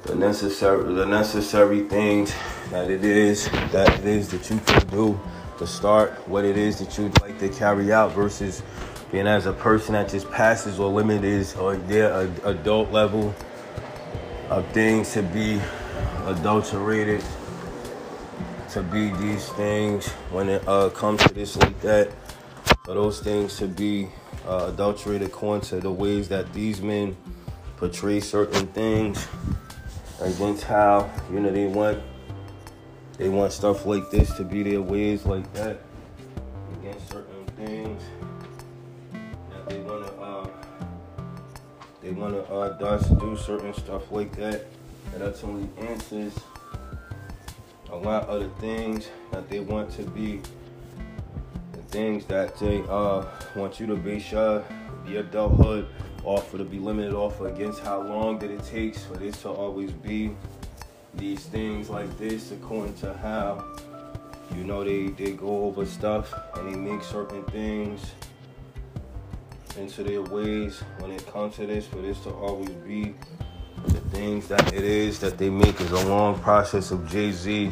the 0.04 0.16
necessary 0.16 0.94
the 0.94 1.06
necessary 1.06 1.88
things 1.88 2.34
that 2.72 2.90
it 2.92 3.04
is 3.04 3.50
that 3.72 4.00
it 4.00 4.06
is 4.06 4.30
that 4.30 4.50
you 4.50 4.60
can 4.60 4.88
do 4.88 5.20
to 5.58 5.66
start 5.66 6.12
what 6.28 6.46
it 6.46 6.58
is 6.58 6.80
that 6.80 6.98
you'd 6.98 7.20
like 7.22 7.40
to 7.40 7.50
carry 7.50 7.92
out 7.92 8.12
versus 8.12 8.62
being 9.12 9.28
as 9.28 9.46
a 9.46 9.54
person 9.54 9.94
that 9.94 10.10
just 10.10 10.30
passes 10.30 10.80
or 10.80 10.90
limited 10.90 11.48
or 11.58 11.76
their 11.76 12.30
adult 12.44 12.92
level 12.92 13.34
of 14.50 14.68
things 14.72 15.14
to 15.14 15.24
be 15.24 15.60
adulterated 16.26 17.24
to 18.72 18.84
be 18.84 19.10
these 19.18 19.50
things 19.50 20.08
when 20.32 20.50
it 20.50 20.68
uh, 20.68 20.90
comes 20.90 21.22
to 21.24 21.34
this 21.34 21.56
like 21.58 21.80
that 21.82 22.12
for 22.86 22.94
those 22.94 23.20
things 23.20 23.58
to 23.58 23.68
be 23.68 24.08
uh, 24.48 24.70
adulterated 24.74 25.28
according 25.28 25.68
to 25.68 25.80
the 25.80 25.92
ways 25.92 26.30
that 26.30 26.52
these 26.54 26.82
men 26.82 27.16
portray 27.78 28.20
certain 28.20 28.68
things 28.68 29.28
against 30.22 30.64
how 30.64 31.10
you 31.32 31.40
know 31.40 31.52
they 31.52 31.68
want 31.68 32.00
they 33.18 33.30
want 33.30 33.52
stuff 33.52 33.86
like 33.86 34.10
this 34.12 34.34
to 34.34 34.44
be 34.44 34.64
their 34.64 34.82
ways 34.82 35.26
like 35.26 35.52
that 35.54 35.82
against 36.80 37.10
certain 37.10 37.46
things 37.56 38.02
they 39.70 39.80
wanna 39.82 40.08
uh, 40.20 40.48
they 42.02 42.12
wanna 42.12 42.40
uh, 42.40 42.98
do 43.20 43.38
certain 43.38 43.74
stuff 43.74 44.12
like 44.12 44.36
that. 44.36 44.66
And 45.14 45.22
that's 45.22 45.44
only 45.44 45.70
answers 45.88 46.34
a 47.92 47.96
lot 47.96 48.28
of 48.28 48.42
the 48.42 48.50
things 48.62 49.10
that 49.32 49.50
they 49.50 49.60
want 49.60 49.92
to 49.92 50.04
be 50.04 50.42
the 51.74 51.82
things 51.90 52.26
that 52.26 52.58
they 52.58 52.84
uh, 52.90 53.26
want 53.56 53.80
you 53.80 53.88
to 53.88 53.96
be 53.96 54.20
sure 54.20 54.64
your 55.08 55.22
adulthood 55.22 55.88
offer 56.24 56.58
to 56.58 56.64
be 56.64 56.78
limited 56.78 57.14
off 57.14 57.42
against 57.42 57.80
how 57.82 58.02
long 58.02 58.38
that 58.40 58.52
it 58.52 58.64
takes 58.64 59.04
for 59.04 59.16
this 59.16 59.42
to 59.42 59.50
always 59.50 59.92
be 59.92 60.36
these 61.16 61.46
things 61.46 61.90
like 61.90 62.16
this 62.18 62.52
according 62.52 62.94
to 62.94 63.14
how 63.16 63.66
you 64.56 64.64
know 64.64 64.84
they, 64.84 65.08
they 65.08 65.32
go 65.32 65.66
over 65.66 65.86
stuff 65.86 66.34
and 66.56 66.72
they 66.72 66.78
make 66.78 67.02
certain 67.04 67.44
things 67.46 68.12
into 69.78 70.04
their 70.04 70.22
ways 70.22 70.82
when 71.00 71.12
it 71.12 71.26
comes 71.32 71.56
to 71.56 71.66
this 71.66 71.88
for 71.88 71.98
this 71.98 72.20
to 72.20 72.30
always 72.32 72.70
be 72.70 73.16
the 73.88 74.00
things 74.12 74.48
that 74.48 74.74
it 74.74 74.84
is 74.84 75.20
that 75.20 75.38
they 75.38 75.50
make 75.50 75.80
is 75.82 75.92
a 75.92 76.08
long 76.08 76.40
process 76.40 76.92
of 76.92 77.08
Jay-Z. 77.10 77.72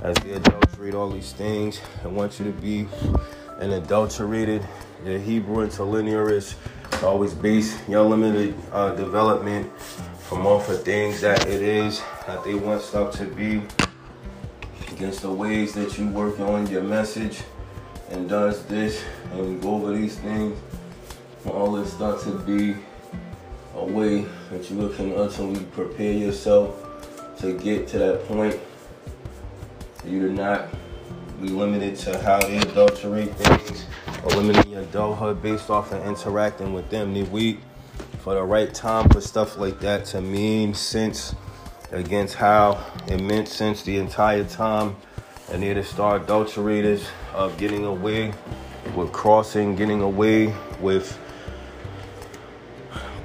As 0.00 0.14
they 0.16 0.32
adulterate 0.32 0.94
all 0.94 1.10
these 1.10 1.32
things 1.32 1.80
and 2.02 2.14
want 2.14 2.38
you 2.38 2.44
to 2.44 2.52
be 2.52 2.86
an 3.58 3.72
adulterated 3.72 4.62
the 5.04 5.18
Hebrew 5.18 5.66
interlinearist 5.66 6.54
always 7.02 7.34
base 7.34 7.76
your 7.88 8.02
limited 8.02 8.54
uh, 8.72 8.94
development 8.94 9.70
from 10.18 10.46
off 10.46 10.68
of 10.68 10.82
things 10.82 11.20
that 11.20 11.46
it 11.46 11.62
is 11.62 12.02
that 12.26 12.42
they 12.44 12.54
want 12.54 12.82
stuff 12.82 13.14
to 13.16 13.24
be 13.24 13.62
against 14.92 15.22
the 15.22 15.30
ways 15.30 15.74
that 15.74 15.98
you 15.98 16.08
work 16.08 16.40
on 16.40 16.66
your 16.68 16.82
message 16.82 17.42
and 18.10 18.28
does 18.28 18.64
this 18.66 19.02
and 19.32 19.60
go 19.60 19.74
over 19.74 19.92
these 19.92 20.16
things. 20.18 20.58
For 21.42 21.52
all 21.52 21.72
this 21.72 21.92
stuff 21.92 22.24
to 22.24 22.30
be 22.40 22.76
a 23.74 23.84
way 23.84 24.26
that 24.50 24.70
you 24.70 24.88
can 24.90 25.16
ultimately 25.16 25.64
prepare 25.72 26.12
yourself 26.12 26.82
to 27.38 27.58
get 27.58 27.88
to 27.88 27.98
that 27.98 28.26
point. 28.26 28.58
You 30.04 30.28
to 30.28 30.32
not 30.32 30.68
be 31.42 31.48
limited 31.48 31.96
to 31.96 32.18
how 32.22 32.40
they 32.40 32.58
adulterate 32.58 33.34
things 33.34 33.86
or 34.24 34.30
limiting 34.30 34.72
your 34.72 34.82
adulthood 34.82 35.42
based 35.42 35.68
off 35.68 35.92
of 35.92 36.06
interacting 36.06 36.72
with 36.72 36.88
them. 36.90 37.12
They 37.12 37.24
wait 37.24 37.58
for 38.20 38.34
the 38.34 38.42
right 38.42 38.72
time 38.72 39.08
for 39.08 39.20
stuff 39.20 39.58
like 39.58 39.80
that 39.80 40.04
to 40.06 40.20
mean 40.20 40.74
sense 40.74 41.34
against 41.92 42.34
how 42.34 42.84
it 43.08 43.20
meant 43.20 43.48
sense 43.48 43.82
the 43.82 43.98
entire 43.98 44.44
time. 44.44 44.96
And 45.52 45.62
they're 45.62 45.74
the 45.74 45.84
star 45.84 46.18
adulterators 46.18 47.06
of 47.34 47.56
getting 47.56 47.84
away 47.84 48.32
with 48.94 49.12
crossing, 49.12 49.76
getting 49.76 50.02
away 50.02 50.54
with 50.80 51.18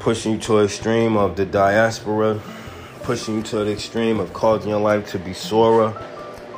pushing 0.01 0.31
you 0.31 0.37
to 0.39 0.57
an 0.57 0.65
extreme 0.65 1.15
of 1.15 1.35
the 1.35 1.45
diaspora, 1.45 2.41
pushing 3.03 3.35
you 3.35 3.43
to 3.43 3.63
the 3.63 3.71
extreme 3.71 4.19
of 4.19 4.33
causing 4.33 4.71
your 4.71 4.79
life 4.79 5.07
to 5.07 5.19
be 5.19 5.29
Saura, 5.29 5.95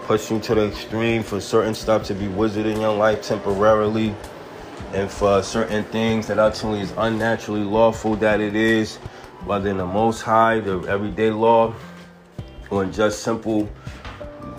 pushing 0.04 0.38
you 0.38 0.44
to 0.44 0.56
the 0.56 0.68
extreme 0.70 1.22
for 1.22 1.42
certain 1.42 1.76
stuff 1.76 2.06
to 2.06 2.14
be 2.14 2.30
wizard 2.30 2.66
in 2.66 2.80
your 2.80 2.96
life 2.96 3.22
temporarily, 3.22 4.16
and 4.94 5.12
for 5.12 5.44
certain 5.44 5.84
things 5.86 6.26
that 6.28 6.40
ultimately 6.40 6.80
is 6.80 6.94
unnaturally 6.96 7.66
lawful 7.66 8.16
that 8.16 8.40
it 8.40 8.56
is, 8.56 8.96
whether 9.44 9.70
in 9.70 9.76
the 9.76 9.86
most 9.86 10.22
high, 10.22 10.62
the 10.62 10.80
everyday 10.84 11.30
law, 11.30 11.76
or 12.72 12.86
in 12.86 12.94
just 12.94 13.24
simple 13.24 13.70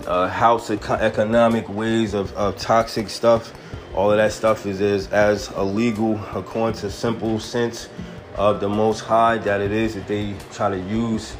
uh, 0.05 0.27
house 0.27 0.69
economic 0.69 1.67
ways 1.69 2.13
of, 2.13 2.31
of 2.33 2.55
toxic 2.57 3.09
stuff. 3.09 3.51
All 3.95 4.11
of 4.11 4.17
that 4.17 4.31
stuff 4.31 4.67
is, 4.67 4.79
is 4.79 5.07
as 5.07 5.51
illegal 5.53 6.23
according 6.35 6.79
to 6.81 6.91
simple 6.91 7.39
sense 7.39 7.89
of 8.35 8.59
the 8.59 8.69
Most 8.69 9.01
High 9.01 9.37
that 9.39 9.61
it 9.61 9.71
is 9.71 9.95
that 9.95 10.07
they 10.07 10.35
try 10.51 10.69
to 10.69 10.79
use 10.79 11.35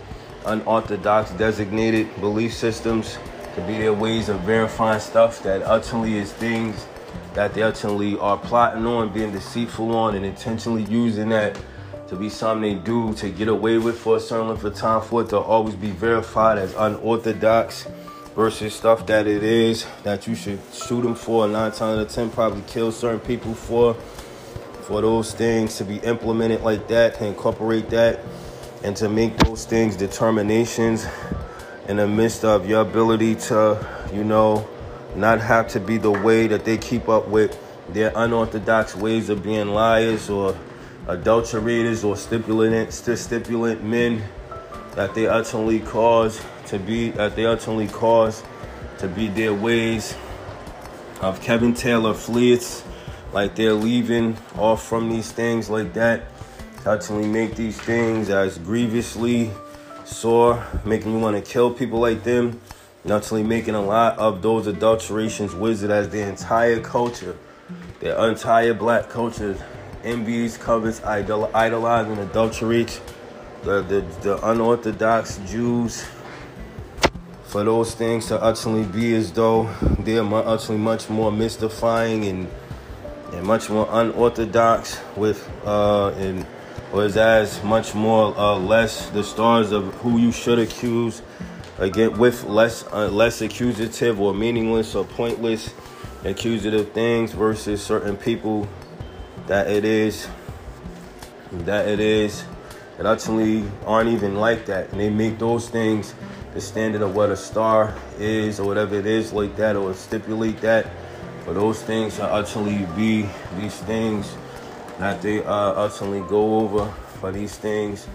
unorthodox 0.46 1.32
designated 1.32 2.14
belief 2.20 2.54
systems 2.54 3.18
to 3.56 3.62
be 3.62 3.78
their 3.78 3.94
ways 3.94 4.30
of 4.30 4.40
verifying 4.42 5.00
stuff 5.00 5.42
that 5.44 5.64
ultimately 5.64 6.18
is 6.18 6.32
things 6.34 6.86
that 7.34 7.54
they 7.54 7.64
ultimately 7.64 8.18
are 8.20 8.38
plotting 8.38 8.86
on, 8.86 9.12
being 9.12 9.32
deceitful 9.32 9.96
on, 9.96 10.16
and 10.16 10.26
intentionally 10.26 10.84
using 10.84 11.30
that 11.30 11.60
to 12.08 12.16
be 12.16 12.30
something 12.30 12.62
they 12.62 12.82
do 12.84 13.14
to 13.16 13.30
get 13.30 13.48
away 13.48 13.78
with 13.78 13.98
for 13.98 14.18
a 14.18 14.20
certain 14.20 14.48
length 14.48 14.64
of 14.64 14.76
time 14.76 15.02
for 15.02 15.22
it 15.22 15.30
to 15.30 15.38
always 15.38 15.76
be 15.76 15.90
verified 15.90 16.58
as 16.58 16.74
unorthodox 16.76 17.88
versus 18.36 18.76
stuff 18.76 19.06
that 19.08 19.26
it 19.28 19.44
is 19.44 19.86
that 20.04 20.28
you 20.28 20.36
should 20.36 20.60
shoot 20.72 21.02
them 21.02 21.16
for. 21.16 21.48
Nine 21.48 21.72
times 21.72 21.82
out 21.82 22.00
of 22.00 22.10
ten 22.10 22.30
probably 22.30 22.62
kill 22.68 22.92
certain 22.92 23.20
people 23.20 23.54
for 23.54 23.96
for 24.86 25.02
those 25.02 25.34
things 25.34 25.78
to 25.78 25.84
be 25.84 25.98
implemented 25.98 26.62
like 26.62 26.88
that, 26.88 27.16
to 27.16 27.26
incorporate 27.26 27.90
that, 27.90 28.20
and 28.84 28.96
to 28.96 29.10
make 29.10 29.36
those 29.40 29.66
things 29.66 29.96
determinations 29.96 31.08
in 31.88 31.98
the 31.98 32.08
midst 32.08 32.46
of 32.46 32.70
your 32.70 32.82
ability 32.82 33.34
to, 33.34 34.08
you 34.14 34.24
know, 34.24 34.68
not 35.16 35.42
have 35.42 35.68
to 35.68 35.80
be 35.80 35.98
the 35.98 36.12
way 36.12 36.46
that 36.46 36.66
they 36.66 36.78
keep 36.78 37.10
up 37.10 37.28
with 37.28 37.58
their 37.90 38.12
unorthodox 38.16 38.96
ways 38.96 39.30
of 39.30 39.42
being 39.42 39.70
liars 39.70 40.30
or 40.30 40.56
adulterators 41.08 42.04
or 42.04 42.16
stipulant 42.16 42.92
stipulant 42.92 43.84
men 43.84 44.24
that 44.96 45.14
they 45.14 45.28
ultimately 45.28 45.80
cause 45.80 46.42
to 46.66 46.80
be 46.80 47.12
that 47.12 47.36
they 47.36 47.46
ultimately 47.46 47.88
cause 47.88 48.44
to 49.00 49.08
be 49.08 49.28
their 49.30 49.54
ways. 49.54 50.16
Of 51.22 51.42
Kevin 51.42 51.74
Taylor 51.74 52.14
fleets 52.14 52.84
like 53.36 53.54
they're 53.54 53.74
leaving 53.74 54.38
off 54.58 54.88
from 54.88 55.10
these 55.10 55.30
things 55.30 55.70
like 55.70 55.94
that 55.94 56.24
to 56.82 56.90
actually 56.90 57.28
make 57.28 57.54
these 57.56 57.78
things 57.82 58.30
as 58.30 58.58
grievously 58.60 59.52
sore, 60.06 60.66
making 60.86 61.12
you 61.12 61.20
want 61.20 61.36
to 61.36 61.52
kill 61.52 61.70
people 61.70 62.00
like 62.00 62.24
them, 62.24 62.62
and 63.04 63.12
actually 63.12 63.44
making 63.44 63.76
a 63.76 63.82
lot 63.82 64.18
of 64.18 64.42
those 64.42 64.68
adulterations 64.68 65.54
wizard 65.54 65.92
as 65.92 66.08
their 66.10 66.30
entire 66.30 66.80
culture, 66.80 67.36
their 68.00 68.18
entire 68.30 68.74
black 68.74 69.10
culture 69.10 69.58
envies, 70.06 70.58
covets, 70.58 71.04
idol- 71.04 71.52
idolize, 71.54 72.08
and 72.08 72.32
the, 72.32 73.82
the, 73.82 74.06
the 74.22 74.48
unorthodox 74.48 75.40
Jews 75.40 76.06
for 77.44 77.66
those 77.66 77.96
things 77.96 78.28
to 78.28 78.42
ultimately 78.44 78.86
be 78.86 79.14
as 79.14 79.34
though 79.34 79.70
they're 80.00 80.24
ultimately 80.24 80.78
much 80.78 81.10
more 81.10 81.32
mystifying 81.32 82.26
and 82.26 82.48
and 83.34 83.46
much 83.46 83.70
more 83.70 83.88
unorthodox 83.92 85.00
with 85.16 85.50
uh, 85.66 86.10
and 86.18 86.46
was 86.92 87.18
as 87.18 87.62
much 87.64 87.94
more 87.94 88.38
uh, 88.38 88.56
less 88.58 89.10
the 89.10 89.24
stars 89.24 89.72
of 89.72 89.94
who 89.96 90.18
you 90.18 90.32
should 90.32 90.60
accuse 90.60 91.22
again 91.78 92.18
with 92.18 92.44
less 92.46 92.86
uh, 92.92 93.08
less 93.10 93.42
accusative 93.42 94.20
or 94.22 94.34
meaningless 94.34 94.96
or 94.96 95.04
pointless 95.04 95.74
accusative 96.24 96.92
things 96.92 97.34
versus 97.34 97.84
certain 97.84 98.16
people 98.16 98.68
that 99.48 99.68
it 99.68 99.86
is 99.86 100.28
that 101.52 101.88
it 101.88 102.00
is 102.00 102.46
that 102.98 103.06
ultimately 103.06 103.70
aren't 103.86 104.10
even 104.10 104.36
like 104.36 104.66
that. 104.68 104.92
And 104.92 105.00
they 105.00 105.10
make 105.10 105.38
those 105.38 105.70
things 105.70 106.14
the 106.54 106.62
standard 106.62 107.02
of 107.02 107.16
what 107.16 107.30
a 107.30 107.36
star 107.36 107.94
is 108.18 108.60
or 108.60 108.68
whatever 108.68 108.96
it 108.96 109.06
is 109.06 109.34
like 109.34 109.56
that 109.58 109.76
or 109.76 109.94
stipulate 109.94 110.62
that 110.62 110.88
for 111.46 111.54
those 111.54 111.82
things 111.84 112.16
to 112.16 112.36
ultimately 112.36 112.88
be 112.96 113.30
these 113.58 113.78
things 113.82 114.36
that 114.98 115.22
they 115.22 115.44
uh, 115.44 115.80
ultimately 115.80 116.28
go 116.28 116.60
over, 116.60 116.92
for 117.20 117.32
these 117.32 117.56
things 117.56 118.08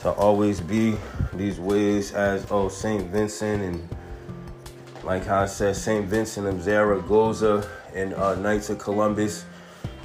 to 0.00 0.10
always 0.10 0.60
be 0.60 0.96
these 1.32 1.58
ways 1.58 2.12
as 2.12 2.46
oh 2.50 2.68
Saint 2.68 3.10
Vincent 3.10 3.62
and 3.62 3.88
like 5.04 5.24
how 5.24 5.42
I 5.42 5.46
said 5.46 5.76
Saint 5.76 6.06
Vincent 6.06 6.46
of 6.46 6.60
Zaragoza 6.62 7.68
and 7.94 8.12
uh, 8.14 8.34
Knights 8.34 8.68
of 8.68 8.78
Columbus, 8.78 9.44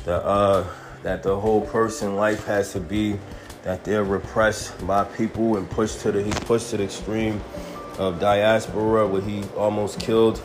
the 0.06 0.24
uh, 0.24 0.66
that 1.02 1.24
the 1.24 1.38
whole 1.40 1.62
person 1.62 2.16
life 2.16 2.46
has 2.46 2.72
to 2.74 2.80
be 2.80 3.18
that 3.64 3.84
they're 3.84 4.04
repressed 4.04 4.86
by 4.86 5.04
people 5.04 5.58
and 5.58 5.70
pushed 5.70 6.00
to 6.02 6.12
the 6.12 6.22
he's 6.22 6.40
pushed 6.42 6.70
to 6.70 6.78
the 6.78 6.84
extreme 6.84 7.42
of 7.98 8.20
diaspora 8.20 9.08
where 9.08 9.22
he 9.22 9.44
almost 9.58 10.00
killed 10.00 10.42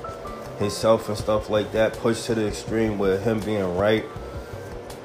himself 0.59 1.09
and 1.09 1.17
stuff 1.17 1.51
like 1.51 1.73
that, 1.73 1.95
pushed 1.95 2.27
to 2.27 2.35
the 2.35 2.47
extreme 2.47 2.99
with 2.99 3.23
him 3.25 3.41
being 3.41 3.77
right. 3.77 4.05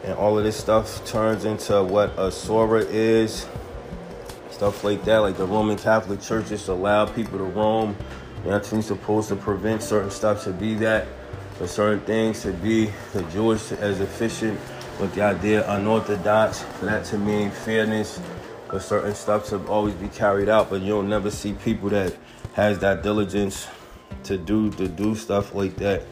And 0.03 0.14
all 0.14 0.38
of 0.38 0.44
this 0.44 0.57
stuff 0.57 1.06
turns 1.06 1.45
into 1.45 1.84
what 1.84 2.10
a 2.11 2.30
Saura 2.30 2.86
is. 2.90 3.48
Stuff 4.49 4.84
like 4.84 5.03
that, 5.06 5.18
like 5.19 5.38
the 5.38 5.45
Roman 5.45 5.78
Catholic 5.78 6.22
Church 6.22 6.49
just 6.49 6.68
allow 6.68 7.06
people 7.06 7.38
to 7.38 7.44
roam. 7.44 7.95
You're 8.44 8.56
actually 8.56 8.82
supposed 8.82 9.30
to 9.30 9.36
prevent 9.36 9.84
certain 9.84 10.11
stuff 10.11 10.44
to 10.45 10.52
be 10.52 10.73
that, 10.76 11.07
for 11.57 11.68
certain 11.68 11.99
things 12.02 12.41
to 12.44 12.53
be 12.53 12.91
the 13.14 13.23
Jewish 13.23 13.72
as 13.72 13.99
efficient 13.99 14.60
with 14.99 15.14
the 15.14 15.22
idea 15.22 15.69
unorthodox, 15.69 16.64
for 16.64 16.86
that 16.86 17.06
to 17.06 17.18
mean 17.18 17.52
fairness, 17.52 18.19
for 18.69 18.80
certain 18.80 19.14
stuff 19.14 19.48
to 19.49 19.57
always 19.68 19.94
be 19.95 20.07
carried 20.07 20.49
out. 20.49 20.69
But 20.69 20.82
you'll 20.82 21.03
never 21.03 21.30
see 21.30 21.53
people 21.53 21.90
that 21.90 22.15
has 22.53 22.80
that 22.80 23.03
diligence 23.03 23.68
to 24.23 24.38
do 24.38 24.69
to 24.71 24.88
do 24.88 25.15
stuff 25.15 25.53
like 25.53 25.75
that. 25.77 26.03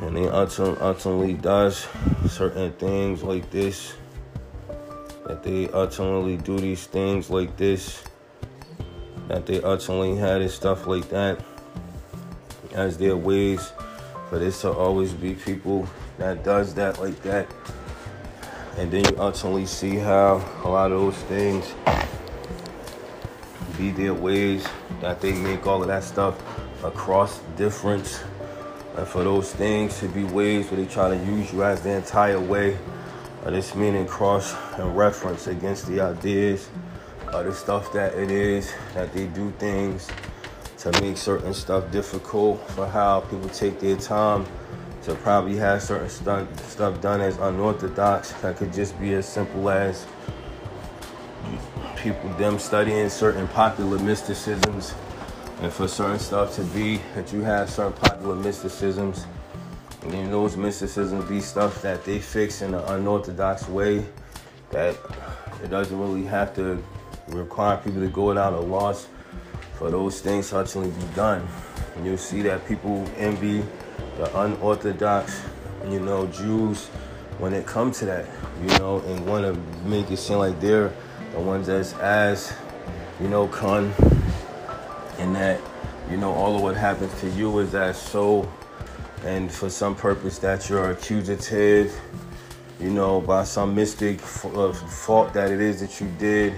And 0.00 0.16
he 0.16 0.28
ultimately 0.28 1.34
does 1.34 1.88
certain 2.28 2.72
things 2.72 3.22
like 3.22 3.50
this. 3.50 3.94
That 5.26 5.42
they 5.42 5.68
ultimately 5.68 6.36
do 6.36 6.58
these 6.58 6.86
things 6.86 7.30
like 7.30 7.56
this. 7.56 8.04
That 9.26 9.44
they 9.46 9.60
ultimately 9.60 10.16
had 10.16 10.40
and 10.40 10.50
stuff 10.50 10.86
like 10.86 11.08
that 11.10 11.44
as 12.74 12.96
their 12.96 13.16
ways 13.16 13.72
But 14.30 14.42
it's 14.42 14.60
to 14.60 14.72
always 14.72 15.12
be 15.12 15.34
people 15.34 15.88
that 16.18 16.44
does 16.44 16.74
that 16.74 17.00
like 17.00 17.20
that. 17.22 17.48
And 18.76 18.90
then 18.90 19.04
you 19.04 19.18
ultimately 19.18 19.66
see 19.66 19.96
how 19.96 20.44
a 20.64 20.68
lot 20.68 20.92
of 20.92 21.00
those 21.00 21.16
things 21.24 21.74
be 23.76 23.90
their 23.90 24.14
ways 24.14 24.66
that 25.00 25.20
they 25.20 25.32
make 25.32 25.66
all 25.66 25.82
of 25.82 25.88
that 25.88 26.04
stuff 26.04 26.40
across 26.84 27.40
difference. 27.56 28.22
And 28.96 29.06
for 29.06 29.22
those 29.24 29.52
things 29.52 29.98
to 30.00 30.08
be 30.08 30.24
ways 30.24 30.70
where 30.70 30.80
they 30.80 30.86
try 30.86 31.08
to 31.08 31.24
use 31.24 31.52
you 31.52 31.62
as 31.64 31.82
the 31.82 31.90
entire 31.90 32.40
way. 32.40 32.76
of 33.44 33.52
this 33.52 33.74
meaning 33.74 34.06
cross 34.06 34.54
and 34.78 34.96
reference 34.96 35.46
against 35.46 35.86
the 35.86 36.00
ideas 36.00 36.68
of 37.32 37.44
the 37.44 37.54
stuff 37.54 37.92
that 37.92 38.14
it 38.14 38.30
is 38.30 38.72
that 38.94 39.12
they 39.12 39.26
do 39.26 39.50
things 39.58 40.08
to 40.78 40.90
make 41.00 41.16
certain 41.16 41.54
stuff 41.54 41.90
difficult 41.90 42.60
for 42.70 42.86
how 42.86 43.20
people 43.20 43.48
take 43.48 43.78
their 43.80 43.96
time 43.96 44.44
to 45.02 45.14
probably 45.16 45.56
have 45.56 45.82
certain 45.82 46.08
stuff 46.08 47.00
done 47.00 47.20
as 47.20 47.36
unorthodox 47.38 48.32
that 48.42 48.56
could 48.56 48.72
just 48.72 48.98
be 49.00 49.14
as 49.14 49.26
simple 49.26 49.70
as 49.70 50.06
people 51.98 52.28
them 52.34 52.58
studying 52.58 53.08
certain 53.08 53.48
popular 53.48 53.98
mysticisms 53.98 54.94
and 55.60 55.72
for 55.72 55.88
certain 55.88 56.18
stuff 56.18 56.54
to 56.54 56.62
be 56.64 57.00
that 57.14 57.32
you 57.32 57.40
have 57.42 57.68
certain 57.68 57.92
popular 57.92 58.36
mysticisms 58.36 59.26
and 60.02 60.12
then 60.12 60.30
those 60.30 60.56
mysticisms 60.56 61.28
be 61.28 61.40
stuff 61.40 61.82
that 61.82 62.04
they 62.04 62.20
fix 62.20 62.62
in 62.62 62.72
an 62.72 62.84
unorthodox 62.86 63.68
way 63.68 64.06
that 64.70 64.96
it 65.62 65.70
doesn't 65.70 65.98
really 65.98 66.24
have 66.24 66.54
to 66.54 66.82
require 67.28 67.76
people 67.78 68.00
to 68.00 68.08
go 68.08 68.26
without 68.26 68.52
a 68.52 68.60
loss 68.60 69.08
for 69.74 69.90
those 69.90 70.20
things 70.20 70.50
to 70.50 70.56
actually 70.56 70.90
be 70.90 71.04
done. 71.14 71.46
And 71.96 72.06
you'll 72.06 72.16
see 72.16 72.42
that 72.42 72.66
people 72.66 73.08
envy 73.16 73.64
the 74.16 74.40
unorthodox, 74.40 75.42
you 75.88 76.00
know, 76.00 76.26
Jews 76.28 76.86
when 77.38 77.52
it 77.52 77.66
comes 77.66 77.98
to 78.00 78.06
that, 78.06 78.26
you 78.62 78.78
know, 78.78 79.00
and 79.00 79.26
want 79.26 79.44
to 79.44 79.60
make 79.88 80.10
it 80.10 80.16
seem 80.16 80.38
like 80.38 80.60
they're 80.60 80.92
the 81.32 81.40
ones 81.40 81.66
that's 81.66 81.92
as, 81.94 82.54
you 83.20 83.28
know, 83.28 83.48
con, 83.48 83.92
and 85.18 85.34
that, 85.34 85.60
you 86.10 86.16
know, 86.16 86.32
all 86.32 86.56
of 86.56 86.62
what 86.62 86.76
happens 86.76 87.12
to 87.20 87.30
you 87.30 87.58
is 87.58 87.72
that 87.72 87.96
so, 87.96 88.50
and 89.24 89.50
for 89.50 89.68
some 89.68 89.94
purpose 89.94 90.38
that 90.38 90.68
you're 90.68 90.90
accusative, 90.90 91.94
you 92.80 92.90
know, 92.90 93.20
by 93.20 93.44
some 93.44 93.74
mystic 93.74 94.20
uh, 94.44 94.72
fault 94.72 95.32
that 95.34 95.50
it 95.50 95.60
is 95.60 95.80
that 95.80 96.00
you 96.00 96.10
did 96.18 96.54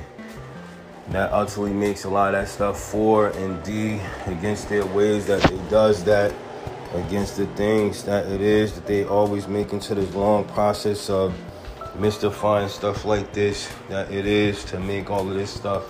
that 1.10 1.32
ultimately 1.32 1.72
makes 1.72 2.04
a 2.04 2.08
lot 2.08 2.34
of 2.34 2.40
that 2.40 2.48
stuff 2.48 2.78
for 2.78 3.28
and 3.28 3.62
D 3.64 4.00
against 4.26 4.68
their 4.68 4.86
ways 4.86 5.26
that 5.26 5.42
they 5.42 5.58
does 5.68 6.04
that 6.04 6.32
against 6.94 7.36
the 7.36 7.46
things 7.48 8.04
that 8.04 8.26
it 8.26 8.40
is 8.40 8.74
that 8.74 8.86
they 8.86 9.04
always 9.04 9.48
make 9.48 9.72
into 9.72 9.94
this 9.94 10.12
long 10.14 10.44
process 10.44 11.10
of 11.10 11.34
mystifying 11.98 12.68
stuff 12.68 13.04
like 13.04 13.32
this 13.32 13.72
that 13.88 14.10
it 14.10 14.26
is 14.26 14.64
to 14.66 14.78
make 14.78 15.10
all 15.10 15.28
of 15.28 15.34
this 15.34 15.50
stuff 15.50 15.84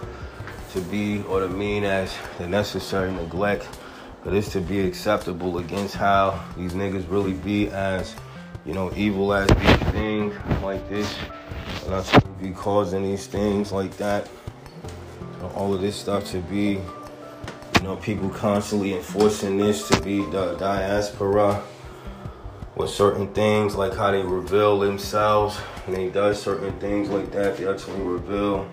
to 0.73 0.81
be 0.83 1.23
or 1.25 1.41
to 1.41 1.49
mean 1.49 1.85
as 1.85 2.17
the 2.39 2.47
necessary 2.47 3.13
neglect. 3.13 3.69
But 4.23 4.35
it's 4.35 4.53
to 4.53 4.61
be 4.61 4.81
acceptable 4.81 5.59
against 5.59 5.95
how 5.95 6.45
these 6.57 6.73
niggas 6.73 7.11
really 7.11 7.33
be 7.33 7.69
as 7.69 8.15
you 8.67 8.75
know 8.75 8.93
evil 8.95 9.33
as 9.33 9.49
these 9.49 9.93
things 9.93 10.35
like 10.63 10.89
this. 10.89 11.17
And 11.85 11.93
that's 11.93 12.13
be 12.41 12.51
causing 12.51 13.03
these 13.03 13.27
things 13.27 13.73
like 13.73 13.97
that. 13.97 14.29
All 15.55 15.75
of 15.75 15.81
this 15.81 15.97
stuff 15.97 16.27
to 16.31 16.39
be, 16.39 16.81
you 17.77 17.83
know, 17.83 17.97
people 17.97 18.29
constantly 18.29 18.95
enforcing 18.95 19.57
this 19.57 19.89
to 19.89 20.01
be 20.03 20.19
the 20.27 20.55
diaspora 20.57 21.63
with 22.81 22.91
certain 22.91 23.27
things 23.35 23.75
like 23.75 23.95
how 23.95 24.11
they 24.11 24.23
reveal 24.23 24.79
themselves. 24.79 25.59
And 25.87 25.95
they 25.95 26.09
does 26.09 26.43
certain 26.43 26.73
things 26.81 27.11
like 27.11 27.31
that 27.33 27.59
they 27.59 27.69
actually 27.69 28.01
reveal 28.01 28.67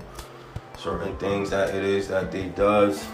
certain 0.78 1.16
things 1.18 1.50
that 1.50 1.76
it 1.76 1.84
is 1.84 2.08
that 2.08 2.32
they 2.32 2.46
does. 2.50 3.06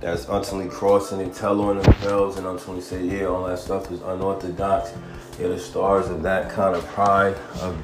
That's 0.00 0.28
ultimately 0.28 0.70
crossing 0.70 1.22
and 1.22 1.32
tell 1.32 1.62
on 1.62 1.80
themselves 1.80 2.36
and 2.36 2.46
ultimately 2.46 2.82
say 2.82 3.04
yeah 3.04 3.24
all 3.24 3.46
that 3.46 3.58
stuff 3.58 3.90
is 3.90 4.02
unorthodox. 4.02 4.92
The 5.38 5.58
stars 5.58 6.08
of 6.08 6.22
that 6.22 6.50
kind 6.50 6.76
of 6.76 6.84
pride 6.88 7.36
of 7.62 7.82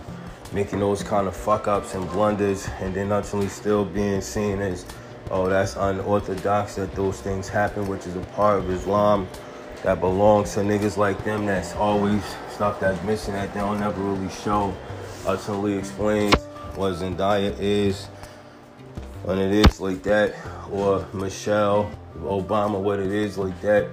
making 0.52 0.80
those 0.80 1.02
kind 1.02 1.26
of 1.26 1.34
fuck 1.34 1.66
ups 1.66 1.94
and 1.94 2.06
blunders 2.10 2.68
and 2.80 2.92
then 2.92 3.10
ultimately 3.10 3.48
still 3.48 3.86
being 3.86 4.20
seen 4.20 4.60
as 4.60 4.84
oh 5.30 5.48
that's 5.48 5.76
unorthodox 5.76 6.74
that 6.74 6.92
those 6.94 7.20
things 7.20 7.48
happen 7.48 7.86
which 7.86 8.04
is 8.06 8.16
a 8.16 8.20
part 8.34 8.58
of 8.58 8.68
islam 8.68 9.28
that 9.82 10.00
belongs 10.00 10.54
to 10.54 10.60
niggas 10.60 10.96
like 10.96 11.22
them 11.24 11.46
that's 11.46 11.74
always 11.76 12.22
stuff 12.50 12.80
that's 12.80 13.02
missing 13.04 13.34
that 13.34 13.52
they 13.54 13.60
don't 13.60 13.82
ever 13.82 14.00
really 14.00 14.28
show 14.30 14.74
ultimately 15.26 15.78
explains 15.78 16.34
what 16.74 16.94
Zendaya 16.94 17.54
is 17.58 18.06
when 19.22 19.38
it 19.38 19.52
is 19.52 19.80
like 19.80 20.02
that 20.02 20.34
or 20.70 21.06
Michelle 21.12 21.90
Obama 22.18 22.80
what 22.80 22.98
it 22.98 23.12
is 23.12 23.38
like 23.38 23.58
that 23.60 23.86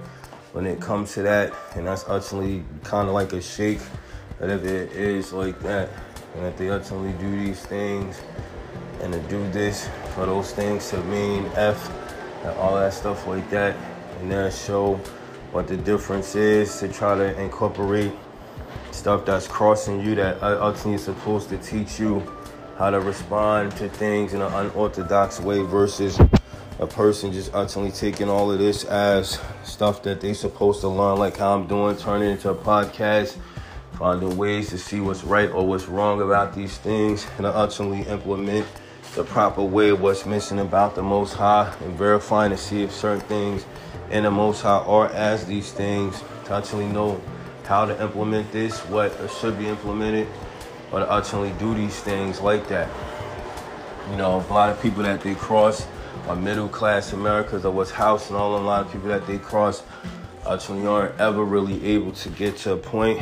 when 0.52 0.66
it 0.66 0.80
comes 0.80 1.14
to 1.14 1.22
that. 1.22 1.52
And 1.74 1.86
that's 1.86 2.08
ultimately 2.08 2.64
kind 2.84 3.08
of 3.08 3.14
like 3.14 3.32
a 3.32 3.40
shake 3.40 3.80
that 4.38 4.50
if 4.50 4.64
it 4.64 4.92
is 4.92 5.32
like 5.32 5.60
that. 5.60 5.90
And 6.34 6.44
that 6.44 6.56
they 6.56 6.70
ultimately 6.70 7.12
do 7.12 7.30
these 7.44 7.60
things 7.60 8.20
and 9.00 9.12
to 9.12 9.20
do 9.22 9.48
this 9.50 9.88
for 10.14 10.26
those 10.26 10.52
things 10.52 10.88
to 10.90 11.02
mean 11.04 11.46
F 11.54 11.90
and 12.44 12.50
all 12.58 12.74
that 12.76 12.92
stuff 12.92 13.26
like 13.26 13.48
that. 13.50 13.76
And 14.20 14.30
then 14.30 14.50
show 14.50 15.00
what 15.52 15.66
the 15.66 15.76
difference 15.76 16.34
is 16.34 16.78
to 16.80 16.88
try 16.88 17.16
to 17.16 17.40
incorporate 17.40 18.12
stuff 18.90 19.24
that's 19.24 19.46
crossing 19.46 20.00
you 20.00 20.14
that 20.14 20.42
ultimately 20.42 20.94
is 20.94 21.04
supposed 21.04 21.48
to 21.48 21.58
teach 21.58 21.98
you 21.98 22.20
how 22.76 22.90
to 22.90 23.00
respond 23.00 23.72
to 23.72 23.88
things 23.88 24.34
in 24.34 24.42
an 24.42 24.52
unorthodox 24.52 25.40
way 25.40 25.62
versus 25.62 26.18
a 26.78 26.86
person 26.86 27.32
just 27.32 27.52
ultimately 27.54 27.90
taking 27.90 28.28
all 28.28 28.52
of 28.52 28.58
this 28.58 28.84
as 28.84 29.40
stuff 29.64 30.02
that 30.02 30.20
they 30.20 30.32
supposed 30.32 30.80
to 30.80 30.88
learn 30.88 31.18
like 31.18 31.36
how 31.36 31.54
I'm 31.54 31.66
doing, 31.66 31.96
turning 31.96 32.28
it 32.28 32.32
into 32.32 32.50
a 32.50 32.54
podcast 32.54 33.36
finding 33.98 34.36
ways 34.36 34.70
to 34.70 34.78
see 34.78 35.00
what's 35.00 35.24
right 35.24 35.50
or 35.50 35.66
what's 35.66 35.86
wrong 35.86 36.22
about 36.22 36.54
these 36.54 36.78
things, 36.78 37.26
and 37.36 37.46
ultimately 37.46 38.02
implement 38.10 38.64
the 39.16 39.24
proper 39.24 39.62
way 39.62 39.88
of 39.88 40.00
what's 40.00 40.24
missing 40.24 40.60
about 40.60 40.94
the 40.94 41.02
Most 41.02 41.34
High, 41.34 41.74
and 41.82 41.98
verifying 41.98 42.50
to 42.50 42.56
see 42.56 42.84
if 42.84 42.92
certain 42.92 43.20
things 43.22 43.64
in 44.10 44.24
the 44.24 44.30
Most 44.30 44.62
High 44.62 44.78
are 44.78 45.08
as 45.08 45.46
these 45.46 45.72
things, 45.72 46.22
to 46.46 46.54
actually 46.54 46.86
know 46.86 47.20
how 47.64 47.84
to 47.84 48.02
implement 48.02 48.50
this, 48.50 48.78
what 48.86 49.12
should 49.40 49.58
be 49.58 49.66
implemented, 49.68 50.26
or 50.90 51.00
to 51.00 51.12
ultimately 51.12 51.52
do 51.58 51.74
these 51.74 52.00
things 52.00 52.40
like 52.40 52.66
that. 52.68 52.88
You 54.10 54.16
know, 54.16 54.36
a 54.36 54.52
lot 54.52 54.70
of 54.70 54.80
people 54.80 55.02
that 55.02 55.20
they 55.20 55.34
cross 55.34 55.86
are 56.26 56.36
middle 56.36 56.68
class 56.68 57.12
Americans 57.12 57.66
or 57.66 57.72
what's 57.72 57.90
house 57.90 58.30
and 58.30 58.38
all 58.38 58.56
a 58.56 58.58
lot 58.58 58.86
of 58.86 58.92
people 58.92 59.08
that 59.08 59.26
they 59.26 59.38
cross 59.38 59.82
actually 60.48 60.86
aren't 60.86 61.18
ever 61.20 61.44
really 61.44 61.84
able 61.84 62.12
to 62.12 62.30
get 62.30 62.56
to 62.56 62.72
a 62.72 62.76
point 62.76 63.20